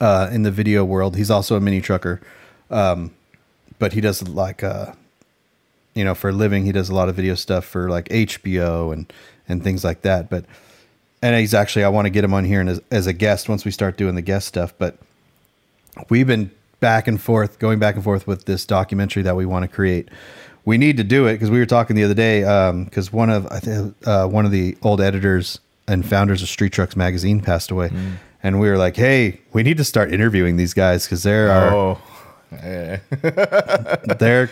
uh, 0.00 0.28
in 0.32 0.42
the 0.42 0.50
video 0.50 0.84
world. 0.84 1.16
He's 1.16 1.30
also 1.30 1.56
a 1.56 1.60
mini 1.60 1.80
trucker. 1.80 2.20
Um, 2.70 3.14
but 3.78 3.92
he 3.92 4.00
does 4.00 4.26
like 4.26 4.64
uh 4.64 4.92
you 5.94 6.04
know, 6.04 6.14
for 6.14 6.28
a 6.28 6.32
living, 6.32 6.66
he 6.66 6.72
does 6.72 6.90
a 6.90 6.94
lot 6.94 7.08
of 7.08 7.14
video 7.14 7.34
stuff 7.34 7.64
for 7.64 7.88
like 7.88 8.08
HBO 8.10 8.92
and 8.92 9.10
and 9.48 9.62
things 9.62 9.84
like 9.84 10.02
that. 10.02 10.28
But 10.28 10.44
and 11.22 11.34
he's 11.36 11.54
actually 11.54 11.84
I 11.84 11.88
want 11.88 12.06
to 12.06 12.10
get 12.10 12.24
him 12.24 12.34
on 12.34 12.44
here 12.44 12.60
and 12.60 12.68
as, 12.68 12.80
as 12.90 13.06
a 13.06 13.12
guest 13.12 13.48
once 13.48 13.64
we 13.64 13.70
start 13.70 13.96
doing 13.96 14.14
the 14.14 14.22
guest 14.22 14.48
stuff, 14.48 14.74
but 14.78 14.98
we've 16.08 16.26
been 16.26 16.50
back 16.80 17.08
and 17.08 17.20
forth, 17.20 17.58
going 17.58 17.78
back 17.78 17.94
and 17.94 18.04
forth 18.04 18.26
with 18.26 18.44
this 18.44 18.66
documentary 18.66 19.22
that 19.22 19.36
we 19.36 19.46
want 19.46 19.62
to 19.62 19.68
create 19.68 20.10
we 20.66 20.76
need 20.76 20.96
to 20.98 21.04
do 21.04 21.26
it 21.26 21.34
because 21.34 21.48
we 21.48 21.60
were 21.60 21.66
talking 21.66 21.96
the 21.96 22.04
other 22.04 22.12
day 22.12 22.40
because 22.84 23.12
one 23.12 23.30
of 23.30 23.46
I 23.46 23.60
think 23.60 23.94
uh, 24.06 24.26
one 24.26 24.44
of 24.44 24.50
the 24.50 24.76
old 24.82 25.00
editors 25.00 25.60
and 25.88 26.04
founders 26.06 26.42
of 26.42 26.48
Street 26.48 26.72
Trucks 26.72 26.96
magazine 26.96 27.40
passed 27.40 27.70
away, 27.70 27.88
Mm. 27.90 28.12
and 28.42 28.60
we 28.60 28.68
were 28.68 28.76
like, 28.78 28.96
hey, 28.96 29.40
we 29.52 29.62
need 29.62 29.76
to 29.76 29.84
start 29.84 30.12
interviewing 30.12 30.56
these 30.56 30.74
guys 30.74 31.04
because 31.04 31.22
there 31.22 31.50
are 31.50 31.72
Oh, 31.74 31.98
eh. 32.62 32.98
they're 34.18 34.50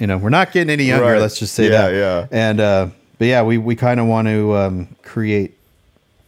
you 0.00 0.06
know 0.06 0.18
we're 0.18 0.28
not 0.30 0.52
getting 0.52 0.70
any 0.70 0.84
younger 0.84 1.12
Right. 1.12 1.20
let's 1.20 1.38
just 1.38 1.54
say 1.54 1.64
Yeah, 1.70 1.88
that 1.90 1.94
yeah. 1.94 2.26
and 2.30 2.60
uh 2.60 2.88
but 3.18 3.26
yeah 3.28 3.42
we 3.42 3.58
we 3.58 3.76
kind 3.76 4.00
of 4.00 4.06
want 4.06 4.26
to 4.28 4.54
um 4.56 4.88
create 5.02 5.56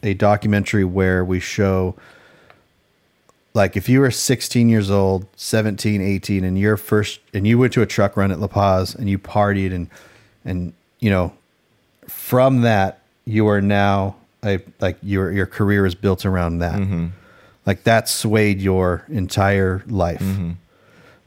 a 0.03 0.13
documentary 0.13 0.85
where 0.85 1.23
we 1.25 1.39
show 1.41 1.95
like 3.53 3.75
if 3.75 3.89
you 3.89 3.99
were 3.99 4.11
16 4.11 4.69
years 4.69 4.89
old 4.89 5.25
17 5.35 6.01
18 6.01 6.43
and 6.43 6.57
you're 6.57 6.77
first 6.77 7.19
and 7.33 7.45
you 7.47 7.57
went 7.57 7.73
to 7.73 7.81
a 7.81 7.85
truck 7.85 8.15
run 8.15 8.31
at 8.31 8.39
la 8.39 8.47
paz 8.47 8.95
and 8.95 9.09
you 9.09 9.19
partied 9.19 9.73
and 9.73 9.89
and 10.45 10.71
you 10.99 11.09
know 11.09 11.33
from 12.07 12.61
that 12.61 12.98
you 13.29 13.47
are 13.47 13.61
now 13.61 14.15
a 14.43 14.59
like 14.79 14.97
your 15.03 15.31
your 15.31 15.45
career 15.45 15.85
is 15.85 15.95
built 15.95 16.25
around 16.25 16.59
that 16.59 16.79
like 17.65 17.83
that 17.83 18.07
swayed 18.09 18.59
your 18.61 19.05
entire 19.09 19.83
life 19.87 20.23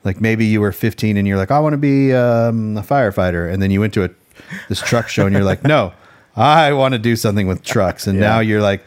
like 0.05 0.21
maybe 0.21 0.47
you 0.47 0.61
were 0.61 0.73
15 0.73 1.17
and 1.17 1.29
you're 1.29 1.37
like, 1.37 1.53
I 1.53 1.61
want 1.61 1.75
to 1.75 1.79
be 1.79 2.13
um, 2.13 2.77
a 2.77 2.83
firefighter, 2.83 3.49
and 3.53 3.63
then 3.63 3.71
you 3.71 3.79
went 3.81 3.95
to 3.95 4.03
a 4.05 4.11
this 4.69 4.81
truck 4.81 5.09
show 5.09 5.27
and 5.27 5.33
you're 5.33 5.45
like, 5.45 5.63
no, 5.63 5.93
I 6.35 6.73
want 6.73 6.95
to 6.95 6.99
do 6.99 7.15
something 7.15 7.47
with 7.47 7.63
trucks, 7.63 8.09
and 8.09 8.19
Yeah. 8.19 8.29
now 8.29 8.41
you're 8.41 8.61
like, 8.63 8.83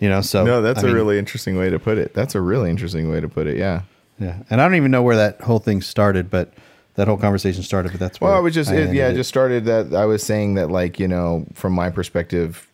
you 0.00 0.08
know, 0.08 0.22
so 0.22 0.44
no, 0.44 0.62
that's 0.62 0.82
a 0.82 0.88
a 0.88 0.94
really 0.94 1.18
interesting 1.18 1.58
way 1.58 1.68
to 1.68 1.78
put 1.78 1.98
it. 1.98 2.14
That's 2.14 2.34
a 2.34 2.40
really 2.40 2.70
interesting 2.70 3.10
way 3.10 3.20
to 3.20 3.28
put 3.28 3.46
it. 3.46 3.58
Yeah. 3.58 3.82
yeah. 4.18 4.36
And 4.48 4.60
I 4.62 4.64
don't 4.64 4.76
even 4.76 4.90
know 4.90 5.02
where 5.02 5.16
that 5.16 5.42
whole 5.42 5.58
thing 5.58 5.82
started, 5.82 6.30
but 6.30 6.54
that 6.98 7.06
whole 7.06 7.16
conversation 7.16 7.62
started. 7.62 7.92
But 7.92 8.00
that's 8.00 8.20
Well, 8.20 8.34
I 8.34 8.40
was 8.40 8.52
just, 8.52 8.72
it, 8.72 8.92
yeah, 8.92 9.08
it. 9.08 9.14
just 9.14 9.28
started 9.28 9.64
that. 9.66 9.94
I 9.94 10.04
was 10.04 10.20
saying 10.20 10.54
that, 10.54 10.68
like, 10.68 10.98
you 10.98 11.06
know, 11.06 11.46
from 11.54 11.72
my 11.72 11.90
perspective, 11.90 12.68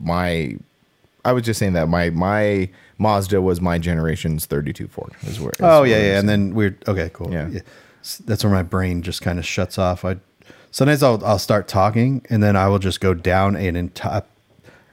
my, 0.00 0.56
I 1.24 1.32
was 1.32 1.44
just 1.44 1.60
saying 1.60 1.74
that 1.74 1.88
my, 1.88 2.10
my 2.10 2.68
Mazda 2.98 3.40
was 3.40 3.60
my 3.60 3.78
generation's 3.78 4.44
32 4.46 4.88
Ford. 4.88 5.12
Is 5.22 5.38
where, 5.38 5.50
is 5.52 5.60
Oh 5.60 5.84
yeah, 5.84 5.98
yeah, 5.98 6.18
and 6.18 6.28
then 6.28 6.52
we're 6.52 6.76
okay, 6.88 7.10
cool. 7.12 7.32
Yeah. 7.32 7.60
S- 8.02 8.20
that's 8.26 8.42
where 8.42 8.52
my 8.52 8.64
brain 8.64 9.02
just 9.02 9.22
kind 9.22 9.38
of 9.38 9.46
shuts 9.46 9.78
off. 9.78 10.04
I 10.04 10.16
sometimes 10.72 11.04
I'll 11.04 11.24
I'll 11.24 11.38
start 11.38 11.68
talking 11.68 12.26
and 12.28 12.42
then 12.42 12.56
I 12.56 12.66
will 12.68 12.80
just 12.80 13.00
go 13.00 13.14
down 13.14 13.54
an 13.56 13.76
entire 13.76 14.24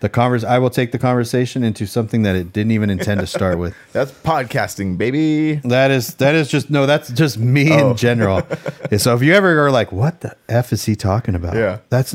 the 0.01 0.09
convers. 0.09 0.43
I 0.43 0.59
will 0.59 0.69
take 0.69 0.91
the 0.91 0.99
conversation 0.99 1.63
into 1.63 1.87
something 1.87 2.23
that 2.23 2.35
it 2.35 2.51
didn't 2.51 2.71
even 2.71 2.89
intend 2.89 3.21
to 3.21 3.27
start 3.27 3.57
with. 3.57 3.73
that's 3.93 4.11
podcasting, 4.11 4.97
baby. 4.97 5.55
That 5.63 5.89
is 5.91 6.15
that 6.15 6.35
is 6.35 6.49
just 6.49 6.69
no. 6.69 6.85
That's 6.85 7.09
just 7.11 7.37
me 7.37 7.71
Oh. 7.71 7.91
in 7.91 7.97
general. 7.97 8.41
So 8.97 9.15
if 9.15 9.23
you 9.23 9.33
ever 9.33 9.65
are 9.65 9.71
like, 9.71 9.91
what 9.93 10.19
the 10.19 10.35
f 10.49 10.73
is 10.73 10.83
he 10.85 10.97
talking 10.97 11.33
about? 11.33 11.55
Yeah. 11.55 11.77
that's 11.89 12.13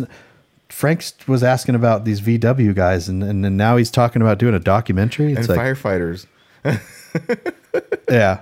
Frank 0.68 1.02
was 1.26 1.42
asking 1.42 1.74
about 1.74 2.04
these 2.04 2.20
VW 2.20 2.74
guys, 2.74 3.08
and 3.08 3.22
and, 3.22 3.42
then 3.42 3.56
now 3.56 3.76
he's 3.78 3.90
talking 3.90 4.20
about 4.20 4.36
doing 4.38 4.54
a 4.54 4.58
documentary. 4.58 5.32
It's 5.32 5.48
And 5.48 5.56
like, 5.56 5.58
firefighters. 5.58 6.26
yeah. 8.10 8.40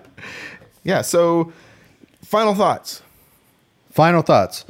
Yeah. 0.83 1.03
So, 1.03 1.53
final 2.23 2.55
thoughts. 2.55 3.03
Final 3.91 4.23
thoughts. 4.23 4.65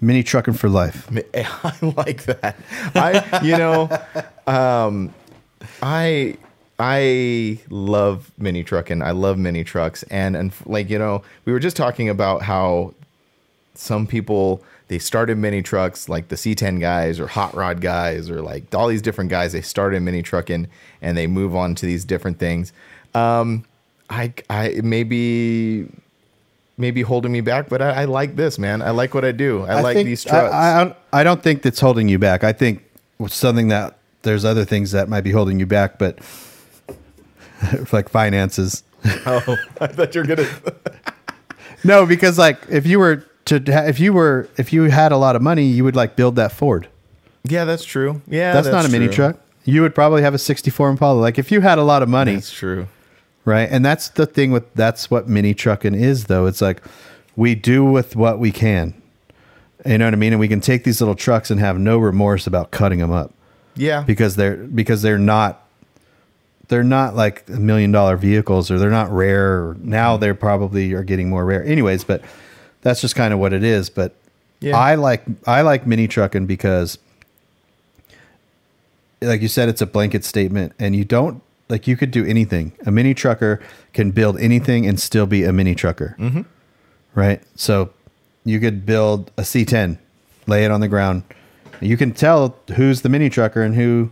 Mini 0.00 0.22
trucking 0.22 0.54
for 0.54 0.68
life. 0.68 1.08
I 1.34 1.74
like 1.96 2.24
that. 2.24 2.56
I, 2.94 3.40
you 3.42 3.56
know, 3.56 3.88
um, 4.46 5.12
I, 5.82 6.36
I 6.78 7.58
love 7.68 8.30
mini 8.38 8.62
trucking. 8.62 9.02
I 9.02 9.10
love 9.10 9.38
mini 9.38 9.64
trucks, 9.64 10.04
and 10.04 10.36
and 10.36 10.52
like 10.66 10.88
you 10.88 10.98
know, 10.98 11.22
we 11.44 11.52
were 11.52 11.58
just 11.58 11.76
talking 11.76 12.08
about 12.08 12.42
how 12.42 12.94
some 13.74 14.06
people 14.06 14.62
they 14.88 14.98
started 14.98 15.38
mini 15.38 15.62
trucks, 15.62 16.08
like 16.08 16.28
the 16.28 16.36
C10 16.36 16.80
guys 16.80 17.20
or 17.20 17.26
hot 17.26 17.54
rod 17.54 17.80
guys, 17.80 18.30
or 18.30 18.40
like 18.40 18.74
all 18.74 18.88
these 18.88 19.02
different 19.02 19.30
guys. 19.30 19.52
They 19.52 19.60
started 19.60 20.00
mini 20.02 20.22
trucking, 20.22 20.68
and 21.02 21.16
they 21.16 21.26
move 21.26 21.54
on 21.54 21.74
to 21.76 21.86
these 21.86 22.04
different 22.04 22.38
things. 22.38 22.72
Um, 23.14 23.64
I, 24.10 24.32
I 24.48 24.80
maybe. 24.82 25.86
Maybe 26.78 27.02
holding 27.02 27.32
me 27.32 27.40
back, 27.40 27.68
but 27.68 27.82
I, 27.82 28.02
I 28.02 28.04
like 28.04 28.36
this, 28.36 28.58
man. 28.58 28.82
I 28.82 28.90
like 28.90 29.12
what 29.12 29.24
I 29.24 29.32
do. 29.32 29.64
I, 29.64 29.80
like 29.80 29.96
think- 29.96 30.06
these 30.06 30.24
trucks. 30.24 30.54
I, 30.54 30.82
I, 31.12 31.20
I 31.20 31.24
don't 31.24 31.42
think 31.42 31.62
that's 31.62 31.80
holding 31.80 32.08
you 32.08 32.18
back. 32.18 32.44
I 32.44 32.52
think 32.52 32.84
it's 33.18 33.34
something 33.34 33.68
that 33.68 33.98
there's 34.22 34.44
other 34.44 34.64
things 34.64 34.92
that 34.92 35.08
might 35.08 35.22
be 35.22 35.32
holding 35.32 35.58
you 35.58 35.66
back, 35.66 35.98
but 35.98 36.18
like 37.92 38.08
finances. 38.08 38.84
Oh, 39.04 39.56
I 39.80 39.88
thought 39.88 40.14
you 40.14 40.22
were 40.22 40.26
gonna. 40.26 40.48
No, 41.84 42.06
because 42.06 42.38
like 42.38 42.58
if 42.68 42.86
you 42.86 42.98
were 42.98 43.24
to 43.44 43.62
if 43.88 44.00
you 44.00 44.12
were 44.12 44.48
if 44.56 44.72
you 44.72 44.84
had 44.84 45.12
a 45.12 45.16
lot 45.16 45.36
of 45.36 45.42
money, 45.42 45.64
you 45.64 45.84
would 45.84 45.94
like 45.96 46.16
build 46.16 46.36
that 46.36 46.50
Ford. 46.50 46.88
Yeah, 47.44 47.64
that's 47.64 47.84
true. 47.84 48.20
Yeah, 48.26 48.52
that's, 48.52 48.66
not 48.66 48.84
a 48.84 48.88
mini 48.88 49.06
true. 49.06 49.14
truck. 49.14 49.36
You 49.64 49.82
would 49.82 49.94
probably 49.94 50.22
have 50.22 50.34
a 50.34 50.38
64 50.38 50.90
Impala. 50.90 51.20
Like 51.20 51.38
if 51.38 51.52
you 51.52 51.60
had 51.60 51.78
a 51.78 51.84
lot 51.84 52.02
of 52.02 52.08
money, 52.08 52.34
That's 52.34 52.50
true. 52.50 52.88
Right? 53.48 53.68
And 53.70 53.84
that's 53.84 54.10
the 54.10 54.26
thing 54.26 54.52
with 54.52 54.72
that's 54.74 55.10
what 55.10 55.28
mini 55.28 55.54
trucking 55.54 55.94
is 55.94 56.24
though. 56.26 56.46
It's 56.46 56.60
like 56.60 56.82
we 57.34 57.54
do 57.54 57.84
with 57.84 58.14
what 58.14 58.38
we 58.38 58.52
can. 58.52 58.94
You 59.86 59.98
know 59.98 60.06
what 60.06 60.14
I 60.14 60.16
mean? 60.16 60.32
And 60.32 60.40
we 60.40 60.48
can 60.48 60.60
take 60.60 60.84
these 60.84 61.00
little 61.00 61.14
trucks 61.14 61.50
and 61.50 61.58
have 61.60 61.78
no 61.78 61.98
remorse 61.98 62.46
about 62.46 62.70
cutting 62.72 62.98
them 62.98 63.12
up 63.12 63.32
Yeah, 63.76 64.02
because 64.02 64.36
they're 64.36 64.56
because 64.56 65.02
they're 65.02 65.18
not 65.18 65.64
they're 66.68 66.84
not 66.84 67.14
like 67.16 67.48
a 67.48 67.52
million 67.52 67.90
dollar 67.92 68.16
vehicles 68.16 68.70
or 68.70 68.78
they're 68.78 68.90
not 68.90 69.10
rare. 69.10 69.74
Now 69.80 70.16
they're 70.16 70.34
probably 70.34 70.92
are 70.92 71.04
getting 71.04 71.30
more 71.30 71.44
rare. 71.44 71.64
Anyways, 71.64 72.04
but 72.04 72.22
that's 72.82 73.00
just 73.00 73.14
kind 73.16 73.32
of 73.32 73.40
what 73.40 73.52
it 73.52 73.64
is. 73.64 73.88
But 73.88 74.14
Yeah. 74.60 74.76
I 74.76 74.96
like 74.96 75.24
I 75.46 75.62
like 75.62 75.86
mini 75.86 76.08
trucking 76.08 76.46
because 76.46 76.98
like 79.22 79.40
you 79.42 79.48
said, 79.48 79.68
it's 79.68 79.80
a 79.80 79.86
blanket 79.86 80.24
statement 80.24 80.72
and 80.78 80.94
you 80.94 81.04
don't 81.04 81.42
like 81.68 81.86
you 81.86 81.96
could 81.96 82.10
do 82.10 82.24
anything. 82.24 82.72
A 82.86 82.90
mini 82.90 83.14
trucker 83.14 83.60
can 83.92 84.10
build 84.10 84.38
anything 84.40 84.86
and 84.86 84.98
still 85.00 85.26
be 85.26 85.44
a 85.44 85.52
mini 85.52 85.74
trucker. 85.74 86.16
Mm-hmm. 86.18 86.42
Right. 87.14 87.42
So 87.56 87.90
you 88.44 88.60
could 88.60 88.86
build 88.86 89.30
a 89.36 89.42
C10, 89.42 89.98
lay 90.46 90.64
it 90.64 90.70
on 90.70 90.80
the 90.80 90.88
ground. 90.88 91.22
You 91.80 91.96
can 91.96 92.12
tell 92.12 92.56
who's 92.74 93.02
the 93.02 93.08
mini 93.08 93.28
trucker 93.30 93.62
and 93.62 93.74
who 93.74 94.10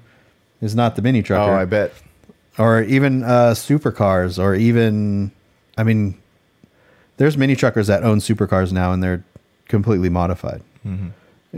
is 0.61 0.75
not 0.75 0.97
the 0.97 1.03
mini 1.03 1.23
trucker 1.23 1.53
Oh, 1.53 1.57
I 1.57 1.65
bet. 1.65 1.93
or 2.59 2.83
even 2.83 3.23
uh, 3.25 3.53
supercars, 3.55 4.39
or 4.43 4.55
even, 4.55 5.33
I 5.77 5.83
mean, 5.83 6.21
there's 7.17 7.37
mini 7.37 7.57
truckers 7.57 7.87
that 7.89 8.03
own 8.05 8.19
supercars 8.19 8.73
now, 8.73 8.93
and 8.93 9.03
they're 9.03 9.25
completely 9.69 10.09
modified. 10.11 10.63
Mm-hmm. 10.87 11.09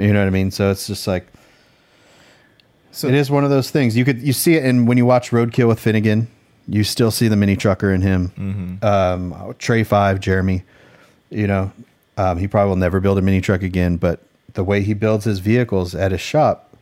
You 0.01 0.13
know 0.13 0.21
what 0.21 0.27
I 0.27 0.31
mean? 0.31 0.51
So 0.51 0.71
it's 0.71 0.87
just 0.87 1.07
like 1.07 1.27
So 2.99 3.07
it 3.07 3.15
is 3.15 3.31
one 3.31 3.45
of 3.45 3.51
those 3.51 3.71
things. 3.71 3.97
You 3.97 4.05
could 4.05 4.21
you 4.23 4.33
see 4.33 4.57
it, 4.57 4.65
and 4.65 4.89
when 4.89 4.99
you 4.99 5.07
watch 5.07 5.31
Roadkill 5.31 5.69
with 5.69 5.79
Finnegan, 5.79 6.27
you 6.67 6.83
still 6.83 7.13
see 7.13 7.29
the 7.29 7.37
mini 7.37 7.55
trucker 7.55 7.93
in 7.93 8.03
him. 8.03 8.33
Mm-hmm. 8.37 8.85
Um, 8.85 9.55
Trey 9.59 9.85
Five, 9.85 10.19
Jeremy, 10.19 10.65
you 11.31 11.47
know, 11.47 11.71
um, 12.17 12.39
he 12.39 12.49
probably 12.49 12.71
will 12.71 12.77
never 12.77 12.99
build 12.99 13.17
a 13.17 13.23
mini 13.23 13.41
truck 13.41 13.63
again, 13.63 13.99
but 13.99 14.25
the 14.55 14.65
way 14.65 14.83
he 14.83 14.95
builds 14.95 15.25
his 15.25 15.39
vehicles 15.39 15.95
at 15.95 16.11
his 16.11 16.21
shop 16.21 16.77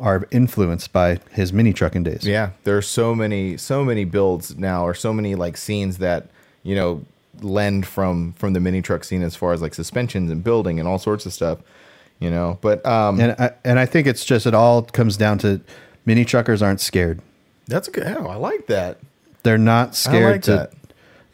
are 0.00 0.26
influenced 0.32 0.92
by 0.92 1.20
his 1.30 1.52
mini 1.52 1.72
trucking 1.72 2.02
days. 2.02 2.26
Yeah, 2.26 2.50
there 2.64 2.76
are 2.76 2.82
so 2.82 3.14
many, 3.14 3.56
so 3.56 3.84
many 3.84 4.04
builds 4.04 4.58
now, 4.58 4.84
or 4.84 4.92
so 4.92 5.12
many 5.12 5.36
like 5.36 5.56
scenes 5.56 5.98
that 5.98 6.30
you 6.64 6.74
know 6.74 7.04
lend 7.42 7.86
from 7.86 8.32
from 8.32 8.54
the 8.54 8.60
mini 8.60 8.82
truck 8.82 9.04
scene 9.04 9.22
as 9.22 9.36
far 9.36 9.52
as 9.52 9.62
like 9.62 9.74
suspensions 9.74 10.32
and 10.32 10.42
building 10.42 10.80
and 10.80 10.88
all 10.88 10.98
sorts 10.98 11.26
of 11.26 11.32
stuff. 11.32 11.60
You 12.20 12.30
know, 12.30 12.58
but 12.60 12.84
um, 12.86 13.20
And 13.20 13.32
I, 13.38 13.52
and 13.64 13.78
I 13.78 13.86
think 13.86 14.06
it's 14.06 14.24
just 14.24 14.46
it 14.46 14.54
all 14.54 14.82
comes 14.82 15.16
down 15.16 15.38
to 15.38 15.60
mini 16.06 16.24
truckers 16.24 16.62
aren't 16.62 16.80
scared. 16.80 17.20
that's 17.66 17.88
good. 17.88 18.16
Oh, 18.16 18.26
I 18.26 18.36
like 18.36 18.66
that. 18.66 18.98
They're 19.42 19.58
not 19.58 19.94
scared 19.94 20.32
like 20.32 20.42
to. 20.42 20.50
that. 20.52 20.72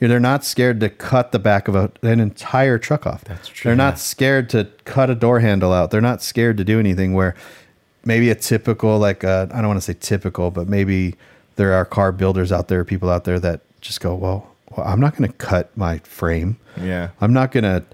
They're 0.01 0.18
not 0.18 0.45
scared 0.45 0.81
to 0.81 0.89
cut 0.89 1.31
the 1.31 1.39
back 1.39 1.68
of 1.68 1.74
a, 1.74 1.93
an 2.03 2.20
entire 2.20 2.78
truck 2.78 3.07
off. 3.07 3.22
That's 3.24 3.49
true. 3.49 3.68
They're 3.68 3.76
not 3.76 3.99
scared 3.99 4.49
to 4.51 4.68
cut 4.87 5.11
a 5.11 5.14
door 5.14 5.41
handle 5.41 5.74
out. 5.74 5.91
They're 5.91 6.01
not 6.01 6.22
scared 6.22 6.57
to 6.57 6.64
do 6.64 6.78
anything 6.81 7.12
where 7.12 7.35
maybe 8.05 8.31
a 8.31 8.35
typical, 8.35 8.99
like, 8.99 9.24
uh, 9.24 9.49
I 9.53 9.59
don't 9.59 9.68
want 9.68 9.76
to 9.76 9.83
say 9.83 9.97
typical, 10.01 10.51
but 10.51 10.68
maybe 10.68 11.16
there 11.57 11.74
are 11.74 11.85
car 11.85 12.12
builders 12.12 12.51
out 12.51 12.68
there, 12.68 12.83
people 12.83 13.11
out 13.11 13.24
there 13.24 13.39
that 13.41 13.61
just 13.83 14.01
go, 14.01 14.14
well, 14.14 14.51
well 14.70 14.87
I'm 14.87 15.01
not 15.01 15.16
going 15.16 15.31
to 15.31 15.37
cut 15.37 15.76
my 15.76 15.99
frame. 15.99 16.57
Yeah. 16.81 17.11
I'm 17.20 17.35
not 17.35 17.53
going 17.53 17.64
to 17.64 17.85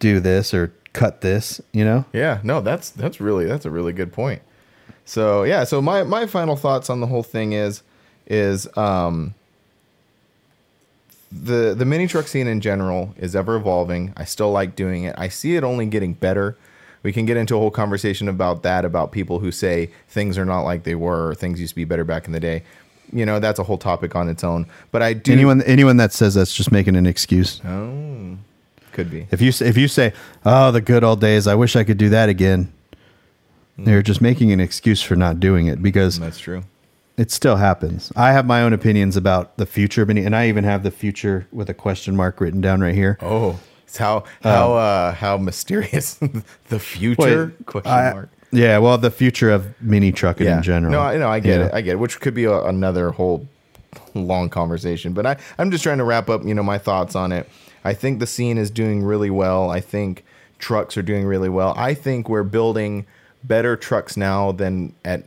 do 0.00 0.18
this 0.18 0.52
or 0.52 0.72
cut 0.92 1.20
this, 1.20 1.60
you 1.72 1.84
know? 1.84 2.04
Yeah, 2.12 2.40
no, 2.42 2.60
that's 2.60 2.90
that's 2.90 3.20
really 3.20 3.46
that's 3.46 3.64
a 3.64 3.70
really 3.70 3.92
good 3.92 4.12
point. 4.12 4.42
So 5.04 5.42
yeah, 5.44 5.64
so 5.64 5.82
my 5.82 6.02
my 6.02 6.26
final 6.26 6.56
thoughts 6.56 6.90
on 6.90 7.00
the 7.00 7.06
whole 7.06 7.22
thing 7.22 7.52
is 7.52 7.82
is 8.26 8.68
um 8.76 9.34
the 11.30 11.74
the 11.74 11.84
mini 11.84 12.06
truck 12.06 12.28
scene 12.28 12.46
in 12.46 12.60
general 12.60 13.14
is 13.16 13.34
ever 13.34 13.56
evolving. 13.56 14.12
I 14.16 14.24
still 14.24 14.50
like 14.50 14.76
doing 14.76 15.04
it. 15.04 15.14
I 15.18 15.28
see 15.28 15.56
it 15.56 15.64
only 15.64 15.86
getting 15.86 16.12
better. 16.12 16.56
We 17.02 17.12
can 17.12 17.26
get 17.26 17.36
into 17.36 17.56
a 17.56 17.58
whole 17.58 17.70
conversation 17.70 18.28
about 18.28 18.62
that 18.62 18.84
about 18.84 19.10
people 19.10 19.40
who 19.40 19.50
say 19.50 19.90
things 20.08 20.38
are 20.38 20.44
not 20.44 20.62
like 20.62 20.84
they 20.84 20.94
were 20.94 21.30
or 21.30 21.34
things 21.34 21.60
used 21.60 21.72
to 21.72 21.76
be 21.76 21.84
better 21.84 22.04
back 22.04 22.26
in 22.26 22.32
the 22.32 22.40
day. 22.40 22.62
You 23.12 23.26
know, 23.26 23.40
that's 23.40 23.58
a 23.58 23.64
whole 23.64 23.76
topic 23.76 24.14
on 24.14 24.28
its 24.28 24.44
own. 24.44 24.66
But 24.92 25.02
I 25.02 25.12
do 25.14 25.32
Anyone 25.32 25.62
anyone 25.62 25.96
that 25.96 26.12
says 26.12 26.34
that's 26.34 26.54
just 26.54 26.70
making 26.70 26.96
an 26.96 27.06
excuse. 27.06 27.60
Oh. 27.64 28.36
Could 28.92 29.10
be. 29.10 29.26
If 29.30 29.40
you 29.40 29.48
s- 29.48 29.60
if 29.62 29.76
you 29.76 29.88
say, 29.88 30.12
"Oh, 30.44 30.70
the 30.70 30.80
good 30.80 31.02
old 31.04 31.20
days, 31.20 31.46
I 31.46 31.54
wish 31.54 31.76
I 31.76 31.84
could 31.84 31.98
do 31.98 32.08
that 32.10 32.28
again," 32.28 32.72
you're 33.76 34.02
just 34.02 34.20
making 34.20 34.52
an 34.52 34.60
excuse 34.60 35.02
for 35.02 35.16
not 35.16 35.40
doing 35.40 35.66
it 35.66 35.82
because 35.82 36.18
That's 36.20 36.38
true. 36.38 36.62
it 37.16 37.30
still 37.30 37.56
happens. 37.56 38.12
I 38.16 38.32
have 38.32 38.46
my 38.46 38.62
own 38.62 38.72
opinions 38.72 39.16
about 39.16 39.56
the 39.56 39.66
future, 39.66 40.02
and 40.02 40.36
I 40.36 40.48
even 40.48 40.64
have 40.64 40.82
the 40.82 40.90
future 40.90 41.46
with 41.52 41.68
a 41.70 41.74
question 41.74 42.14
mark 42.16 42.40
written 42.40 42.60
down 42.60 42.80
right 42.80 42.94
here. 42.94 43.16
Oh, 43.22 43.58
it's 43.86 43.96
how 43.96 44.24
how 44.42 44.74
uh, 44.74 45.14
how 45.14 45.36
mysterious 45.38 46.14
the 46.68 46.78
future 46.78 47.46
Wait, 47.58 47.66
question 47.66 47.92
I- 47.92 48.12
mark. 48.12 48.28
Yeah, 48.54 48.76
well, 48.76 48.98
the 48.98 49.10
future 49.10 49.50
of 49.50 49.68
mini 49.80 50.12
trucking 50.12 50.46
in 50.46 50.62
general. 50.62 50.92
No, 50.92 51.00
I 51.00 51.16
know, 51.16 51.30
I 51.30 51.40
get 51.40 51.62
it. 51.62 51.70
I 51.72 51.80
get 51.80 51.92
it. 51.92 51.98
Which 51.98 52.20
could 52.20 52.34
be 52.34 52.44
a, 52.44 52.62
another 52.64 53.08
whole 53.08 53.48
long 54.14 54.48
conversation. 54.48 55.12
But 55.12 55.26
I, 55.26 55.36
I'm 55.58 55.70
just 55.70 55.82
trying 55.82 55.98
to 55.98 56.04
wrap 56.04 56.28
up, 56.28 56.44
you 56.44 56.54
know, 56.54 56.62
my 56.62 56.78
thoughts 56.78 57.14
on 57.14 57.32
it. 57.32 57.48
I 57.84 57.94
think 57.94 58.18
the 58.18 58.26
scene 58.26 58.58
is 58.58 58.70
doing 58.70 59.02
really 59.02 59.30
well. 59.30 59.70
I 59.70 59.80
think 59.80 60.24
trucks 60.58 60.96
are 60.96 61.02
doing 61.02 61.26
really 61.26 61.48
well. 61.48 61.74
I 61.76 61.94
think 61.94 62.28
we're 62.28 62.44
building 62.44 63.06
better 63.44 63.76
trucks 63.76 64.16
now 64.16 64.52
than 64.52 64.94
at 65.04 65.24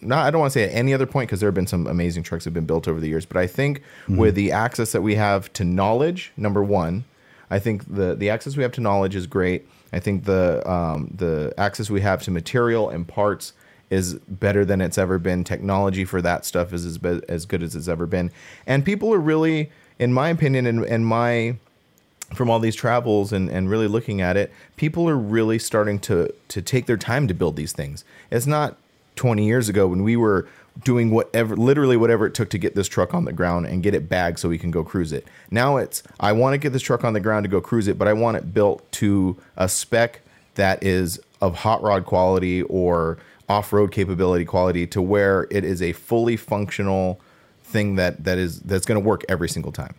not 0.00 0.24
I 0.24 0.30
don't 0.30 0.40
want 0.40 0.52
to 0.52 0.58
say 0.58 0.64
at 0.64 0.74
any 0.74 0.94
other 0.94 1.04
point 1.04 1.28
because 1.28 1.40
there 1.40 1.48
have 1.48 1.54
been 1.54 1.66
some 1.66 1.86
amazing 1.86 2.22
trucks 2.22 2.44
that 2.44 2.48
have 2.48 2.54
been 2.54 2.64
built 2.64 2.88
over 2.88 2.98
the 3.00 3.08
years, 3.08 3.26
but 3.26 3.36
I 3.36 3.46
think 3.46 3.82
with 4.08 4.34
the 4.34 4.50
access 4.50 4.92
that 4.92 5.02
we 5.02 5.14
have 5.16 5.52
to 5.54 5.64
knowledge, 5.64 6.32
number 6.38 6.64
one, 6.64 7.04
I 7.50 7.58
think 7.58 7.94
the 7.94 8.14
the 8.14 8.30
access 8.30 8.56
we 8.56 8.62
have 8.62 8.72
to 8.72 8.80
knowledge 8.80 9.14
is 9.14 9.26
great. 9.26 9.68
I 9.92 10.00
think 10.00 10.24
the 10.24 10.68
um, 10.70 11.12
the 11.14 11.52
access 11.58 11.90
we 11.90 12.00
have 12.00 12.22
to 12.22 12.30
material 12.30 12.88
and 12.88 13.06
parts 13.06 13.52
is 13.90 14.14
better 14.14 14.64
than 14.64 14.80
it's 14.80 14.96
ever 14.96 15.18
been. 15.18 15.44
Technology 15.44 16.04
for 16.04 16.22
that 16.22 16.44
stuff 16.44 16.72
is 16.72 16.86
as, 16.86 16.98
be- 16.98 17.20
as 17.28 17.44
good 17.44 17.62
as 17.62 17.74
it's 17.74 17.88
ever 17.88 18.06
been, 18.06 18.30
and 18.66 18.84
people 18.84 19.12
are 19.12 19.18
really, 19.18 19.70
in 19.98 20.12
my 20.12 20.28
opinion, 20.28 20.66
and, 20.66 21.06
my 21.06 21.56
from 22.34 22.48
all 22.48 22.60
these 22.60 22.76
travels 22.76 23.32
and, 23.32 23.50
and 23.50 23.68
really 23.68 23.88
looking 23.88 24.20
at 24.20 24.36
it, 24.36 24.52
people 24.76 25.08
are 25.08 25.16
really 25.16 25.58
starting 25.58 25.98
to 25.98 26.32
to 26.48 26.62
take 26.62 26.86
their 26.86 26.96
time 26.96 27.26
to 27.28 27.34
build 27.34 27.56
these 27.56 27.72
things. 27.72 28.04
It's 28.30 28.46
not 28.46 28.76
20 29.16 29.44
years 29.44 29.68
ago 29.68 29.88
when 29.88 30.02
we 30.02 30.16
were 30.16 30.48
doing 30.84 31.10
whatever 31.10 31.56
literally 31.56 31.96
whatever 31.96 32.26
it 32.26 32.34
took 32.34 32.48
to 32.50 32.58
get 32.58 32.74
this 32.74 32.88
truck 32.88 33.12
on 33.12 33.24
the 33.24 33.32
ground 33.32 33.66
and 33.66 33.82
get 33.82 33.94
it 33.94 34.08
bagged 34.08 34.38
so 34.38 34.48
we 34.48 34.58
can 34.58 34.70
go 34.70 34.84
cruise 34.84 35.12
it. 35.12 35.26
Now 35.50 35.76
it's 35.76 36.02
I 36.18 36.32
want 36.32 36.54
to 36.54 36.58
get 36.58 36.72
this 36.72 36.82
truck 36.82 37.04
on 37.04 37.12
the 37.12 37.20
ground 37.20 37.44
to 37.44 37.48
go 37.48 37.60
cruise 37.60 37.88
it, 37.88 37.98
but 37.98 38.08
I 38.08 38.12
want 38.12 38.36
it 38.36 38.54
built 38.54 38.90
to 38.92 39.36
a 39.56 39.68
spec 39.68 40.20
that 40.54 40.82
is 40.82 41.20
of 41.40 41.56
hot 41.56 41.82
rod 41.82 42.06
quality 42.06 42.62
or 42.62 43.18
off-road 43.50 43.90
capability 43.90 44.44
quality 44.44 44.86
to 44.86 45.02
where 45.02 45.48
it 45.50 45.64
is 45.64 45.82
a 45.82 45.92
fully 45.92 46.36
functional 46.36 47.20
thing 47.64 47.96
that 47.96 48.22
that 48.24 48.38
is 48.38 48.60
that's 48.60 48.86
going 48.86 49.00
to 49.00 49.06
work 49.06 49.24
every 49.28 49.48
single 49.48 49.72
time. 49.72 49.94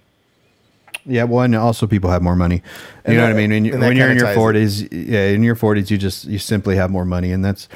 Yeah, 1.05 1.23
well, 1.23 1.43
and 1.43 1.55
also 1.55 1.85
people 1.85 2.09
have 2.11 2.21
more 2.21 2.35
money. 2.35 2.61
You 3.07 3.15
know 3.15 3.23
what 3.23 3.31
I 3.31 3.33
mean? 3.33 3.49
When, 3.49 3.65
you, 3.65 3.77
when 3.77 3.97
you're 3.97 4.11
in 4.11 4.17
your 4.17 4.33
forties, 4.33 4.83
yeah, 4.91 5.27
in 5.27 5.43
your 5.43 5.55
forties, 5.55 5.91
you 5.91 5.97
just 5.97 6.25
you 6.25 6.39
simply 6.39 6.75
have 6.77 6.89
more 6.89 7.05
money, 7.05 7.31
and 7.31 7.43
that's 7.43 7.67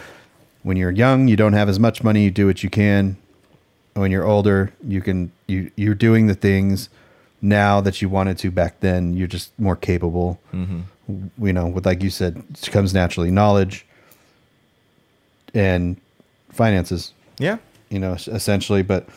when 0.64 0.78
you're 0.78 0.92
young, 0.92 1.28
you 1.28 1.36
don't 1.36 1.54
have 1.54 1.68
as 1.68 1.80
much 1.80 2.04
money. 2.04 2.24
You 2.24 2.32
do 2.32 2.48
what 2.48 2.64
you 2.64 2.70
can. 2.70 3.18
When 3.96 4.12
you're 4.12 4.26
older, 4.26 4.72
you 4.88 5.02
can 5.02 5.32
you 5.48 5.72
you're 5.76 5.96
doing 5.96 6.28
the 6.28 6.36
things 6.36 6.90
now 7.42 7.82
that 7.82 8.02
you 8.02 8.08
wanted 8.08 8.38
to 8.40 8.52
back 8.52 8.80
then. 8.80 9.14
You're 9.14 9.28
just 9.28 9.58
more 9.60 9.76
capable. 9.76 10.40
Mm-hmm. 10.54 11.46
You 11.46 11.54
know, 11.54 11.68
with 11.68 11.86
like 11.86 12.02
you 12.02 12.10
said, 12.10 12.44
it 12.50 12.72
comes 12.72 12.94
naturally 12.94 13.32
knowledge 13.32 13.86
and 15.56 15.99
finances. 16.49 17.14
Yeah. 17.39 17.58
You 17.89 17.99
know, 17.99 18.14
essentially, 18.14 18.84
but 18.84 19.08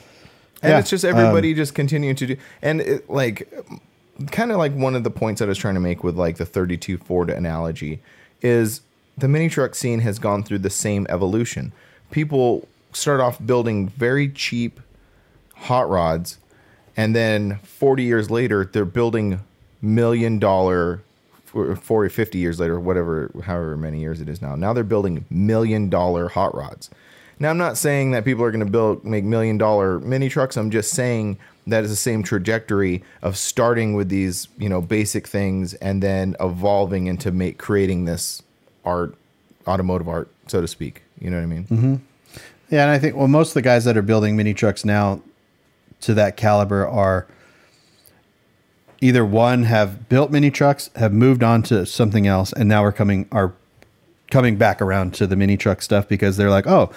and 0.63 0.73
yeah, 0.73 0.79
it's 0.79 0.91
just 0.91 1.05
um, 1.05 1.17
everybody 1.17 1.55
just 1.55 1.75
continuing 1.75 2.17
to 2.17 2.27
do 2.27 2.37
and 2.63 2.81
it, 2.81 3.09
like 3.09 3.53
kind 4.31 4.51
of 4.51 4.59
like 4.59 4.73
one 4.75 4.97
of 4.97 5.05
the 5.05 5.11
points 5.11 5.39
that 5.39 5.47
i 5.47 5.49
was 5.49 5.59
trying 5.59 5.75
to 5.75 5.81
make 5.81 6.03
with 6.03 6.17
like 6.17 6.37
the 6.37 6.47
32 6.47 6.99
ford 6.99 7.31
analogy 7.31 8.01
is 8.43 8.81
the 9.17 9.29
mini 9.29 9.49
truck 9.49 9.75
scene 9.75 10.01
has 10.01 10.19
gone 10.19 10.43
through 10.43 10.59
the 10.59 10.71
same 10.71 11.07
evolution 11.09 11.73
people 12.11 12.67
start 12.93 13.21
off 13.21 13.39
building 13.45 13.89
very 13.89 14.29
cheap 14.29 14.81
hot 15.55 15.89
rods 15.89 16.39
and 16.97 17.15
then 17.15 17.59
40 17.63 18.03
years 18.03 18.31
later 18.31 18.65
they're 18.65 18.85
building 18.85 19.41
million 19.81 20.39
dollar 20.39 21.03
for 21.49 21.75
40 21.75 22.13
50 22.13 22.39
years 22.39 22.61
later 22.61 22.79
whatever 22.79 23.31
however 23.45 23.77
many 23.77 24.01
years 24.01 24.21
it 24.21 24.29
is 24.29 24.43
now 24.43 24.55
now 24.55 24.73
they're 24.73 24.85
building 24.85 25.25
million 25.31 25.89
dollar 25.89 26.29
hot 26.29 26.55
rods. 26.55 26.91
Now 27.41 27.51
i'm 27.51 27.59
not 27.59 27.77
saying 27.77 28.11
that 28.13 28.25
people 28.25 28.45
are 28.45 28.51
going 28.51 28.65
to 28.65 28.71
build 28.71 29.05
make 29.05 29.25
million 29.25 29.59
dollar 29.59 29.99
mini 30.01 30.29
trucks. 30.29 30.57
I'm 30.57 30.71
just 30.71 30.93
saying 30.93 31.39
that 31.67 31.85
is 31.85 31.91
the 31.91 31.97
same 31.97 32.23
trajectory 32.23 33.03
of 33.23 33.37
starting 33.37 33.95
with 33.95 34.09
these 34.09 34.49
you 34.59 34.69
know 34.69 34.81
basic 34.81 35.27
things 35.27 35.75
and 35.75 36.03
then 36.03 36.37
evolving 36.41 37.07
into 37.07 37.31
make 37.31 37.59
creating 37.59 38.05
this 38.05 38.43
art 38.85 39.15
automotive 39.67 40.09
art 40.09 40.29
so 40.47 40.61
to 40.61 40.69
speak. 40.69 41.03
You 41.21 41.31
know 41.31 41.37
what 41.37 41.43
i 41.43 41.47
mean? 41.47 41.65
Mm-hmm. 41.65 41.95
Yeah, 42.71 42.83
and 42.83 42.91
I 42.91 42.99
think 42.99 43.17
well, 43.17 43.29
most 43.29 43.51
of 43.51 43.55
the 43.55 43.63
guys 43.63 43.85
that 43.85 43.97
are 43.97 44.03
building 44.03 44.37
mini 44.37 44.55
trucks 44.55 44.85
now 44.85 45.23
to 46.03 46.15
that 46.15 46.37
caliber 46.37 46.87
are 46.87 47.27
either 49.01 49.25
one 49.25 49.65
have 49.65 50.09
built 50.09 50.31
mini 50.31 50.51
trucks, 50.51 50.91
have 50.97 51.13
moved 51.13 51.43
on 51.43 51.63
to 51.65 51.87
something 51.87 52.27
else, 52.27 52.53
and 52.53 52.69
now 52.69 52.83
we're 52.83 52.93
coming 52.93 53.29
are 53.33 53.53
coming 54.31 54.57
back 54.57 54.83
around 54.83 55.15
to 55.15 55.27
the 55.27 55.37
mini 55.37 55.57
truck 55.57 55.81
stuff 55.83 56.07
because 56.09 56.37
they're 56.37 56.51
like, 56.51 56.67
oh, 56.67 56.91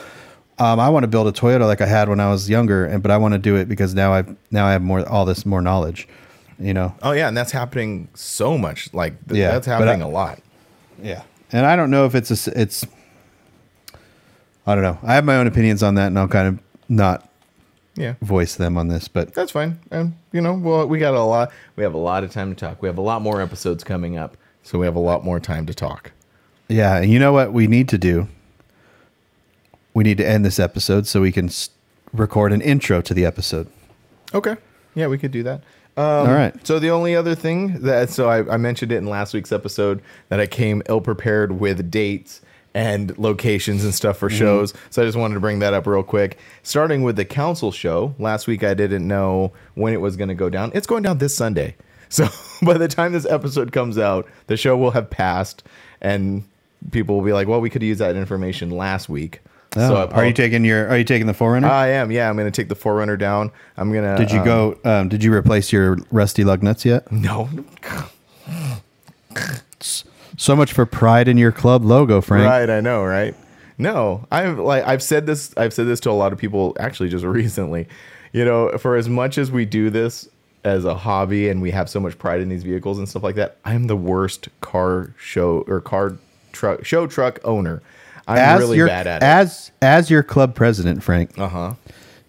um, 0.59 0.79
I 0.79 0.89
want 0.89 1.03
to 1.03 1.07
build 1.07 1.27
a 1.27 1.31
Toyota 1.31 1.65
like 1.65 1.81
I 1.81 1.85
had 1.85 2.09
when 2.09 2.19
I 2.19 2.29
was 2.29 2.49
younger, 2.49 2.85
and 2.85 3.01
but 3.01 3.11
I 3.11 3.17
want 3.17 3.33
to 3.33 3.37
do 3.39 3.55
it 3.55 3.67
because 3.69 3.93
now 3.93 4.13
I've 4.13 4.35
now 4.51 4.65
I 4.65 4.71
have 4.73 4.81
more 4.81 5.07
all 5.07 5.25
this 5.25 5.45
more 5.45 5.61
knowledge, 5.61 6.07
you 6.59 6.73
know. 6.73 6.93
oh 7.01 7.11
yeah 7.11 7.27
and 7.27 7.35
that's 7.37 7.51
happening 7.51 8.09
so 8.13 8.57
much 8.57 8.93
like 8.93 9.13
th- 9.27 9.39
Yeah, 9.39 9.51
that's 9.51 9.65
happening 9.67 10.01
I- 10.03 10.05
a 10.05 10.09
lot 10.09 10.39
Yeah, 11.01 11.23
and 11.51 11.65
I 11.65 11.75
don't 11.75 11.89
know 11.91 12.05
if 12.05 12.15
it's 12.15 12.47
a 12.47 12.59
it's. 12.61 12.85
I 14.67 14.75
don't 14.75 14.83
know. 14.83 14.99
I 15.01 15.15
have 15.15 15.25
my 15.25 15.37
own 15.37 15.47
opinions 15.47 15.81
on 15.81 15.95
that, 15.95 16.07
and 16.07 16.19
I'll 16.19 16.27
kind 16.27 16.47
of 16.47 16.59
not 16.87 17.27
yeah 18.01 18.15
voice 18.21 18.55
them 18.55 18.77
on 18.77 18.87
this, 18.87 19.07
but 19.07 19.33
That's 19.33 19.51
fine. 19.51 19.79
And 19.91 20.13
you 20.31 20.41
know, 20.41 20.53
well, 20.53 20.87
we 20.87 20.97
got 20.99 21.13
a 21.13 21.21
lot. 21.21 21.51
We 21.75 21.83
have 21.83 21.93
a 21.93 21.97
lot 21.99 22.23
of 22.23 22.31
time 22.31 22.53
to 22.53 22.59
talk. 22.59 22.81
We 22.81 22.87
have 22.87 22.97
a 22.97 23.01
lot 23.01 23.21
more 23.21 23.41
episodes 23.41 23.83
coming 23.83 24.17
up, 24.17 24.35
so 24.63 24.79
we 24.79 24.85
have 24.85 24.95
a 24.95 24.99
lot 25.11 25.23
more 25.23 25.39
time 25.39 25.65
to 25.67 25.73
talk. 25.73 26.11
Yeah, 26.67 26.97
and 26.97 27.11
you 27.11 27.19
know 27.19 27.31
what 27.33 27.53
we 27.53 27.67
need 27.67 27.87
to 27.89 27.97
do? 27.97 28.27
We 29.93 30.03
need 30.03 30.17
to 30.17 30.27
end 30.27 30.45
this 30.45 30.59
episode 30.59 31.05
so 31.07 31.21
we 31.21 31.31
can 31.31 31.47
s- 31.47 31.69
record 32.13 32.53
an 32.53 32.61
intro 32.61 33.01
to 33.01 33.13
the 33.13 33.25
episode. 33.25 33.67
Okay. 34.33 34.55
Yeah, 34.95 35.07
we 35.07 35.17
could 35.17 35.31
do 35.31 35.43
that. 35.43 35.61
Um, 35.97 36.03
All 36.05 36.33
right. 36.33 36.55
So 36.65 36.79
the 36.79 36.89
only 36.91 37.15
other 37.15 37.35
thing 37.35 37.81
that 37.81 38.09
so 38.09 38.29
I, 38.29 38.53
I 38.53 38.57
mentioned 38.57 38.91
it 38.93 38.97
in 38.97 39.07
last 39.07 39.33
week's 39.33 39.51
episode 39.51 40.01
that 40.29 40.39
I 40.39 40.47
came 40.47 40.81
ill 40.87 41.01
prepared 41.01 41.59
with 41.59 41.91
dates 41.91 42.41
and 42.73 43.17
locations 43.17 43.83
and 43.83 43.93
stuff 43.93 44.17
for 44.17 44.29
shows. 44.29 44.73
So 44.89 45.01
I 45.01 45.05
just 45.05 45.17
wanted 45.17 45.35
to 45.35 45.39
bring 45.39 45.59
that 45.59 45.73
up 45.73 45.85
real 45.85 46.03
quick. 46.03 46.37
Starting 46.63 47.03
with 47.03 47.15
the 47.15 47.25
council 47.25 47.71
show 47.71 48.15
last 48.17 48.47
week, 48.47 48.63
I 48.63 48.73
didn't 48.73 49.07
know 49.07 49.51
when 49.75 49.93
it 49.93 50.01
was 50.01 50.15
going 50.15 50.29
to 50.29 50.35
go 50.35 50.49
down. 50.49 50.71
It's 50.73 50.87
going 50.87 51.03
down 51.03 51.17
this 51.17 51.35
Sunday. 51.35 51.75
So 52.11 52.27
by 52.61 52.77
the 52.77 52.89
time 52.89 53.13
this 53.13 53.25
episode 53.25 53.71
comes 53.71 53.97
out, 53.97 54.27
the 54.47 54.57
show 54.57 54.75
will 54.75 54.91
have 54.91 55.09
passed, 55.09 55.63
and 56.01 56.43
people 56.91 57.15
will 57.15 57.23
be 57.23 57.31
like, 57.31 57.47
"Well, 57.47 57.61
we 57.61 57.69
could 57.69 57.81
use 57.81 57.99
that 57.99 58.17
information 58.17 58.69
last 58.69 59.07
week." 59.07 59.39
Oh, 59.77 59.95
I 59.95 60.05
are 60.07 60.25
you 60.25 60.33
taking 60.33 60.65
your? 60.65 60.89
Are 60.89 60.97
you 60.97 61.05
taking 61.05 61.25
the 61.25 61.33
4Runner? 61.33 61.69
I 61.69 61.87
am. 61.91 62.11
Yeah, 62.11 62.29
I'm 62.29 62.35
going 62.35 62.51
to 62.51 62.61
take 62.61 62.67
the 62.67 62.75
4Runner 62.75 63.17
down. 63.17 63.49
I'm 63.77 63.93
going 63.93 64.03
to. 64.03 64.21
did 64.21 64.29
you 64.29 64.39
um, 64.39 64.45
go? 64.45 64.77
Um, 64.83 65.07
did 65.07 65.23
you 65.23 65.33
replace 65.33 65.71
your 65.71 65.99
rusty 66.11 66.43
lug 66.43 66.63
nuts 66.63 66.83
yet? 66.83 67.09
No. 67.13 67.49
So 70.37 70.55
much 70.55 70.73
for 70.73 70.85
pride 70.85 71.27
in 71.27 71.37
your 71.37 71.51
club 71.51 71.83
logo, 71.83 72.21
Frank. 72.21 72.45
Right, 72.47 72.69
I 72.69 72.79
know, 72.81 73.03
right? 73.03 73.35
No, 73.77 74.25
I've 74.31 74.59
like 74.59 74.85
I've 74.85 75.01
said 75.03 75.25
this 75.25 75.53
I've 75.57 75.73
said 75.73 75.87
this 75.87 75.99
to 76.01 76.11
a 76.11 76.13
lot 76.13 76.33
of 76.33 76.39
people 76.39 76.75
actually 76.79 77.09
just 77.09 77.25
recently. 77.25 77.87
You 78.33 78.45
know, 78.45 78.77
for 78.77 78.95
as 78.95 79.09
much 79.09 79.37
as 79.37 79.51
we 79.51 79.65
do 79.65 79.89
this 79.89 80.29
as 80.63 80.85
a 80.85 80.93
hobby 80.95 81.49
and 81.49 81.61
we 81.61 81.71
have 81.71 81.89
so 81.89 81.99
much 81.99 82.17
pride 82.19 82.39
in 82.41 82.47
these 82.49 82.63
vehicles 82.63 82.97
and 82.99 83.09
stuff 83.09 83.23
like 83.23 83.35
that, 83.35 83.57
I'm 83.65 83.87
the 83.87 83.95
worst 83.97 84.47
car 84.61 85.13
show 85.17 85.65
or 85.67 85.81
car 85.81 86.17
truck 86.51 86.85
show 86.85 87.07
truck 87.07 87.39
owner. 87.43 87.81
I'm 88.27 88.37
As 88.37 88.59
really 88.59 88.77
your 88.77 88.87
bad 88.87 89.07
at 89.07 89.23
it. 89.23 89.25
as 89.25 89.71
as 89.81 90.09
your 90.11 90.21
club 90.23 90.53
president, 90.55 91.03
Frank. 91.03 91.37
Uh-huh. 91.37 91.73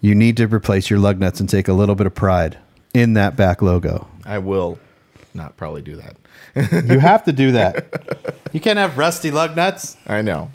you 0.01 0.15
need 0.15 0.35
to 0.37 0.47
replace 0.47 0.89
your 0.89 0.99
lug 0.99 1.19
nuts 1.19 1.39
and 1.39 1.47
take 1.47 1.67
a 1.67 1.73
little 1.73 1.95
bit 1.95 2.07
of 2.07 2.15
pride 2.15 2.57
in 2.95 3.13
that 3.13 3.35
back 3.37 3.61
logo. 3.61 4.07
I 4.25 4.39
will 4.39 4.79
not 5.35 5.55
probably 5.55 5.81
do 5.83 5.95
that. 5.97 6.15
You 6.55 6.99
have 6.99 7.23
to 7.25 7.31
do 7.33 7.51
that. 7.53 8.35
You 8.51 8.59
can't 8.59 8.77
have 8.77 8.97
rusty 8.97 9.31
lug 9.31 9.55
nuts. 9.55 9.97
I 10.07 10.21
know. 10.21 10.51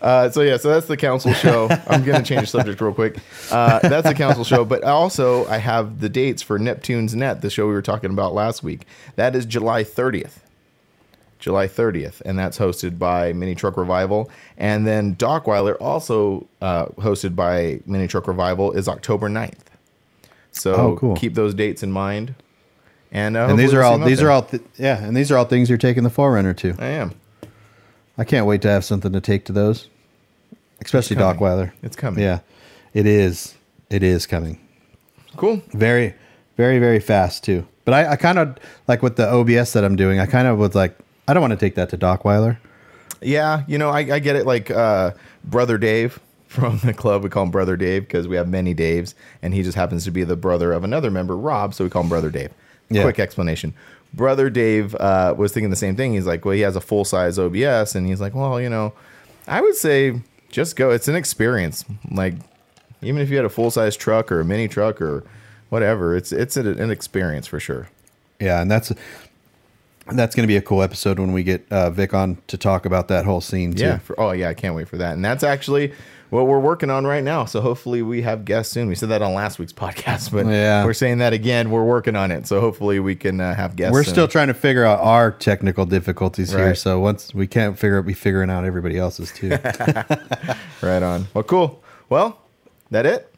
Uh, 0.00 0.28
so 0.30 0.40
yeah, 0.40 0.56
so 0.56 0.68
that's 0.68 0.86
the 0.86 0.96
council 0.96 1.32
show. 1.32 1.68
I'm 1.86 2.02
gonna 2.02 2.24
change 2.24 2.40
the 2.40 2.46
subject 2.48 2.80
real 2.80 2.92
quick. 2.92 3.18
Uh, 3.50 3.78
that's 3.80 4.08
the 4.08 4.14
council 4.14 4.42
show, 4.44 4.64
but 4.64 4.82
also 4.82 5.46
I 5.46 5.58
have 5.58 6.00
the 6.00 6.08
dates 6.08 6.42
for 6.42 6.58
Neptune's 6.58 7.14
Net, 7.14 7.40
the 7.40 7.50
show 7.50 7.68
we 7.68 7.72
were 7.74 7.82
talking 7.82 8.10
about 8.10 8.34
last 8.34 8.62
week. 8.64 8.84
That 9.16 9.36
is 9.36 9.46
July 9.46 9.84
30th, 9.84 10.38
July 11.38 11.68
30th, 11.68 12.20
and 12.22 12.36
that's 12.36 12.58
hosted 12.58 12.98
by 12.98 13.32
Mini 13.32 13.54
Truck 13.54 13.76
Revival. 13.76 14.28
And 14.58 14.86
then 14.88 15.14
Dockweiler, 15.14 15.76
also 15.80 16.48
uh, 16.60 16.86
hosted 16.96 17.36
by 17.36 17.80
Mini 17.86 18.08
Truck 18.08 18.26
Revival, 18.26 18.72
is 18.72 18.88
October 18.88 19.28
9th. 19.28 19.58
So 20.50 20.74
Oh, 20.74 20.96
cool. 20.96 21.14
keep 21.14 21.34
those 21.34 21.54
dates 21.54 21.82
in 21.84 21.92
mind. 21.92 22.34
And, 23.12 23.36
uh, 23.36 23.48
and 23.48 23.58
these 23.58 23.74
are 23.74 23.82
all 23.82 23.98
these 23.98 24.18
there. 24.18 24.28
are 24.28 24.30
all 24.30 24.42
th- 24.42 24.62
yeah, 24.78 25.02
and 25.04 25.14
these 25.14 25.30
are 25.30 25.36
all 25.36 25.44
things 25.44 25.68
you're 25.68 25.78
taking 25.78 26.02
the 26.02 26.10
4Runner 26.10 26.56
to. 26.56 26.74
I 26.78 26.86
am. 26.86 27.12
I 28.16 28.24
can't 28.24 28.46
wait 28.46 28.62
to 28.62 28.68
have 28.68 28.84
something 28.84 29.12
to 29.12 29.20
take 29.20 29.44
to 29.46 29.52
those, 29.52 29.88
especially. 30.80 31.16
Dockweiler. 31.16 31.72
It's 31.82 31.94
coming. 31.96 32.22
Yeah, 32.22 32.40
it 32.94 33.06
is. 33.06 33.54
It 33.90 34.02
is 34.02 34.26
coming. 34.26 34.58
Cool. 35.36 35.62
Very, 35.72 36.14
very, 36.56 36.78
very 36.78 37.00
fast 37.00 37.44
too. 37.44 37.66
But 37.84 37.94
I, 37.94 38.12
I 38.12 38.16
kind 38.16 38.38
of 38.38 38.56
like 38.88 39.02
with 39.02 39.16
the 39.16 39.28
OBS 39.30 39.74
that 39.74 39.84
I'm 39.84 39.96
doing. 39.96 40.18
I 40.18 40.26
kind 40.26 40.48
of 40.48 40.58
was 40.58 40.74
like, 40.74 40.96
I 41.28 41.34
don't 41.34 41.40
want 41.40 41.52
to 41.52 41.58
take 41.58 41.74
that 41.74 41.90
to 41.90 41.98
Dockweiler. 41.98 42.58
Yeah, 43.20 43.64
you 43.66 43.76
know, 43.78 43.90
I, 43.90 44.00
I 44.00 44.18
get 44.20 44.36
it. 44.36 44.46
Like 44.46 44.70
uh, 44.70 45.12
brother 45.44 45.76
Dave 45.76 46.18
from 46.46 46.78
the 46.78 46.94
club, 46.94 47.22
we 47.22 47.28
call 47.28 47.44
him 47.44 47.50
brother 47.50 47.76
Dave 47.76 48.02
because 48.02 48.26
we 48.26 48.36
have 48.36 48.48
many 48.48 48.74
Daves, 48.74 49.14
and 49.42 49.52
he 49.52 49.62
just 49.62 49.76
happens 49.76 50.04
to 50.04 50.10
be 50.10 50.24
the 50.24 50.36
brother 50.36 50.72
of 50.72 50.82
another 50.84 51.10
member, 51.10 51.36
Rob. 51.36 51.74
So 51.74 51.84
we 51.84 51.90
call 51.90 52.02
him 52.02 52.08
brother 52.08 52.30
Dave. 52.30 52.52
Yeah. 52.94 53.02
Quick 53.02 53.18
explanation. 53.18 53.74
Brother 54.14 54.50
Dave 54.50 54.94
uh, 54.96 55.34
was 55.36 55.52
thinking 55.52 55.70
the 55.70 55.76
same 55.76 55.96
thing. 55.96 56.12
He's 56.12 56.26
like, 56.26 56.44
well, 56.44 56.54
he 56.54 56.60
has 56.60 56.76
a 56.76 56.80
full 56.80 57.04
size 57.04 57.38
OBS, 57.38 57.94
and 57.94 58.06
he's 58.06 58.20
like, 58.20 58.34
well, 58.34 58.60
you 58.60 58.68
know, 58.68 58.92
I 59.46 59.60
would 59.60 59.74
say 59.74 60.20
just 60.50 60.76
go. 60.76 60.90
It's 60.90 61.08
an 61.08 61.16
experience. 61.16 61.84
Like, 62.10 62.34
even 63.00 63.20
if 63.20 63.30
you 63.30 63.36
had 63.36 63.44
a 63.44 63.50
full 63.50 63.70
size 63.70 63.96
truck 63.96 64.30
or 64.30 64.40
a 64.40 64.44
mini 64.44 64.68
truck 64.68 65.00
or 65.00 65.24
whatever, 65.70 66.14
it's 66.14 66.32
it's 66.32 66.56
an, 66.56 66.66
an 66.66 66.90
experience 66.90 67.46
for 67.46 67.58
sure. 67.58 67.88
Yeah, 68.38 68.60
and 68.60 68.70
that's 68.70 68.92
that's 70.16 70.34
going 70.34 70.44
to 70.44 70.48
be 70.48 70.56
a 70.56 70.62
cool 70.62 70.82
episode 70.82 71.18
when 71.18 71.32
we 71.32 71.42
get 71.42 71.66
uh, 71.70 71.90
Vic 71.90 72.14
on 72.14 72.38
to 72.48 72.56
talk 72.58 72.86
about 72.86 73.08
that 73.08 73.24
whole 73.24 73.40
scene 73.40 73.72
too. 73.74 73.84
Yeah. 73.84 73.98
For, 73.98 74.18
oh, 74.20 74.32
yeah. 74.32 74.48
I 74.48 74.54
can't 74.54 74.74
wait 74.74 74.88
for 74.88 74.96
that. 74.98 75.14
And 75.14 75.24
that's 75.24 75.42
actually 75.44 75.92
what 76.30 76.46
we're 76.46 76.60
working 76.60 76.88
on 76.88 77.06
right 77.06 77.22
now. 77.22 77.44
So 77.44 77.60
hopefully 77.60 78.00
we 78.00 78.22
have 78.22 78.46
guests 78.46 78.72
soon. 78.72 78.88
We 78.88 78.94
said 78.94 79.10
that 79.10 79.20
on 79.20 79.34
last 79.34 79.58
week's 79.58 79.72
podcast, 79.84 80.32
but 80.32 80.46
Yeah. 80.46 80.84
we're 80.84 80.94
saying 80.94 81.18
that 81.18 81.32
again. 81.34 81.70
We're 81.70 81.84
working 81.84 82.16
on 82.16 82.30
it. 82.30 82.46
So 82.46 82.58
hopefully 82.60 83.00
we 83.00 83.14
can 83.14 83.40
uh, 83.40 83.54
have 83.54 83.76
guests. 83.76 83.92
We're 83.92 84.02
soon. 84.04 84.14
still 84.14 84.28
trying 84.28 84.48
to 84.48 84.54
figure 84.54 84.84
out 84.84 85.00
our 85.00 85.30
technical 85.30 85.84
difficulties 85.84 86.52
here. 86.52 86.74
So 86.74 87.00
once 87.00 87.34
we 87.34 87.46
can't 87.46 87.78
figure 87.78 87.98
it, 87.98 88.04
be 88.06 88.14
figuring 88.14 88.48
out 88.50 88.64
everybody 88.64 88.98
else's 88.98 89.30
too. 89.32 89.50
right 90.82 91.02
on. 91.02 91.26
Well, 91.34 91.44
cool. 91.44 91.82
Well, 92.08 92.38
that 92.90 93.04
it. 93.06 93.32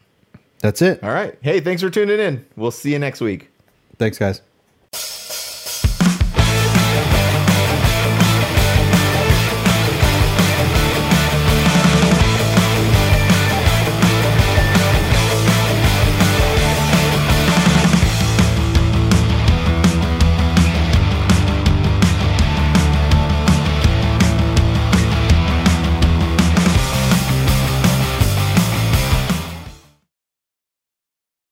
that's 0.59 0.81
it. 0.81 1.03
All 1.03 1.11
right. 1.13 1.37
Hey, 1.41 1.59
thanks 1.59 1.81
for 1.81 1.89
tuning 1.89 2.19
in. 2.19 2.45
We'll 2.55 2.71
see 2.71 2.91
you 2.93 2.99
next 2.99 3.19
week. 3.21 3.49
Thanks, 3.97 4.17
guys. 4.17 4.41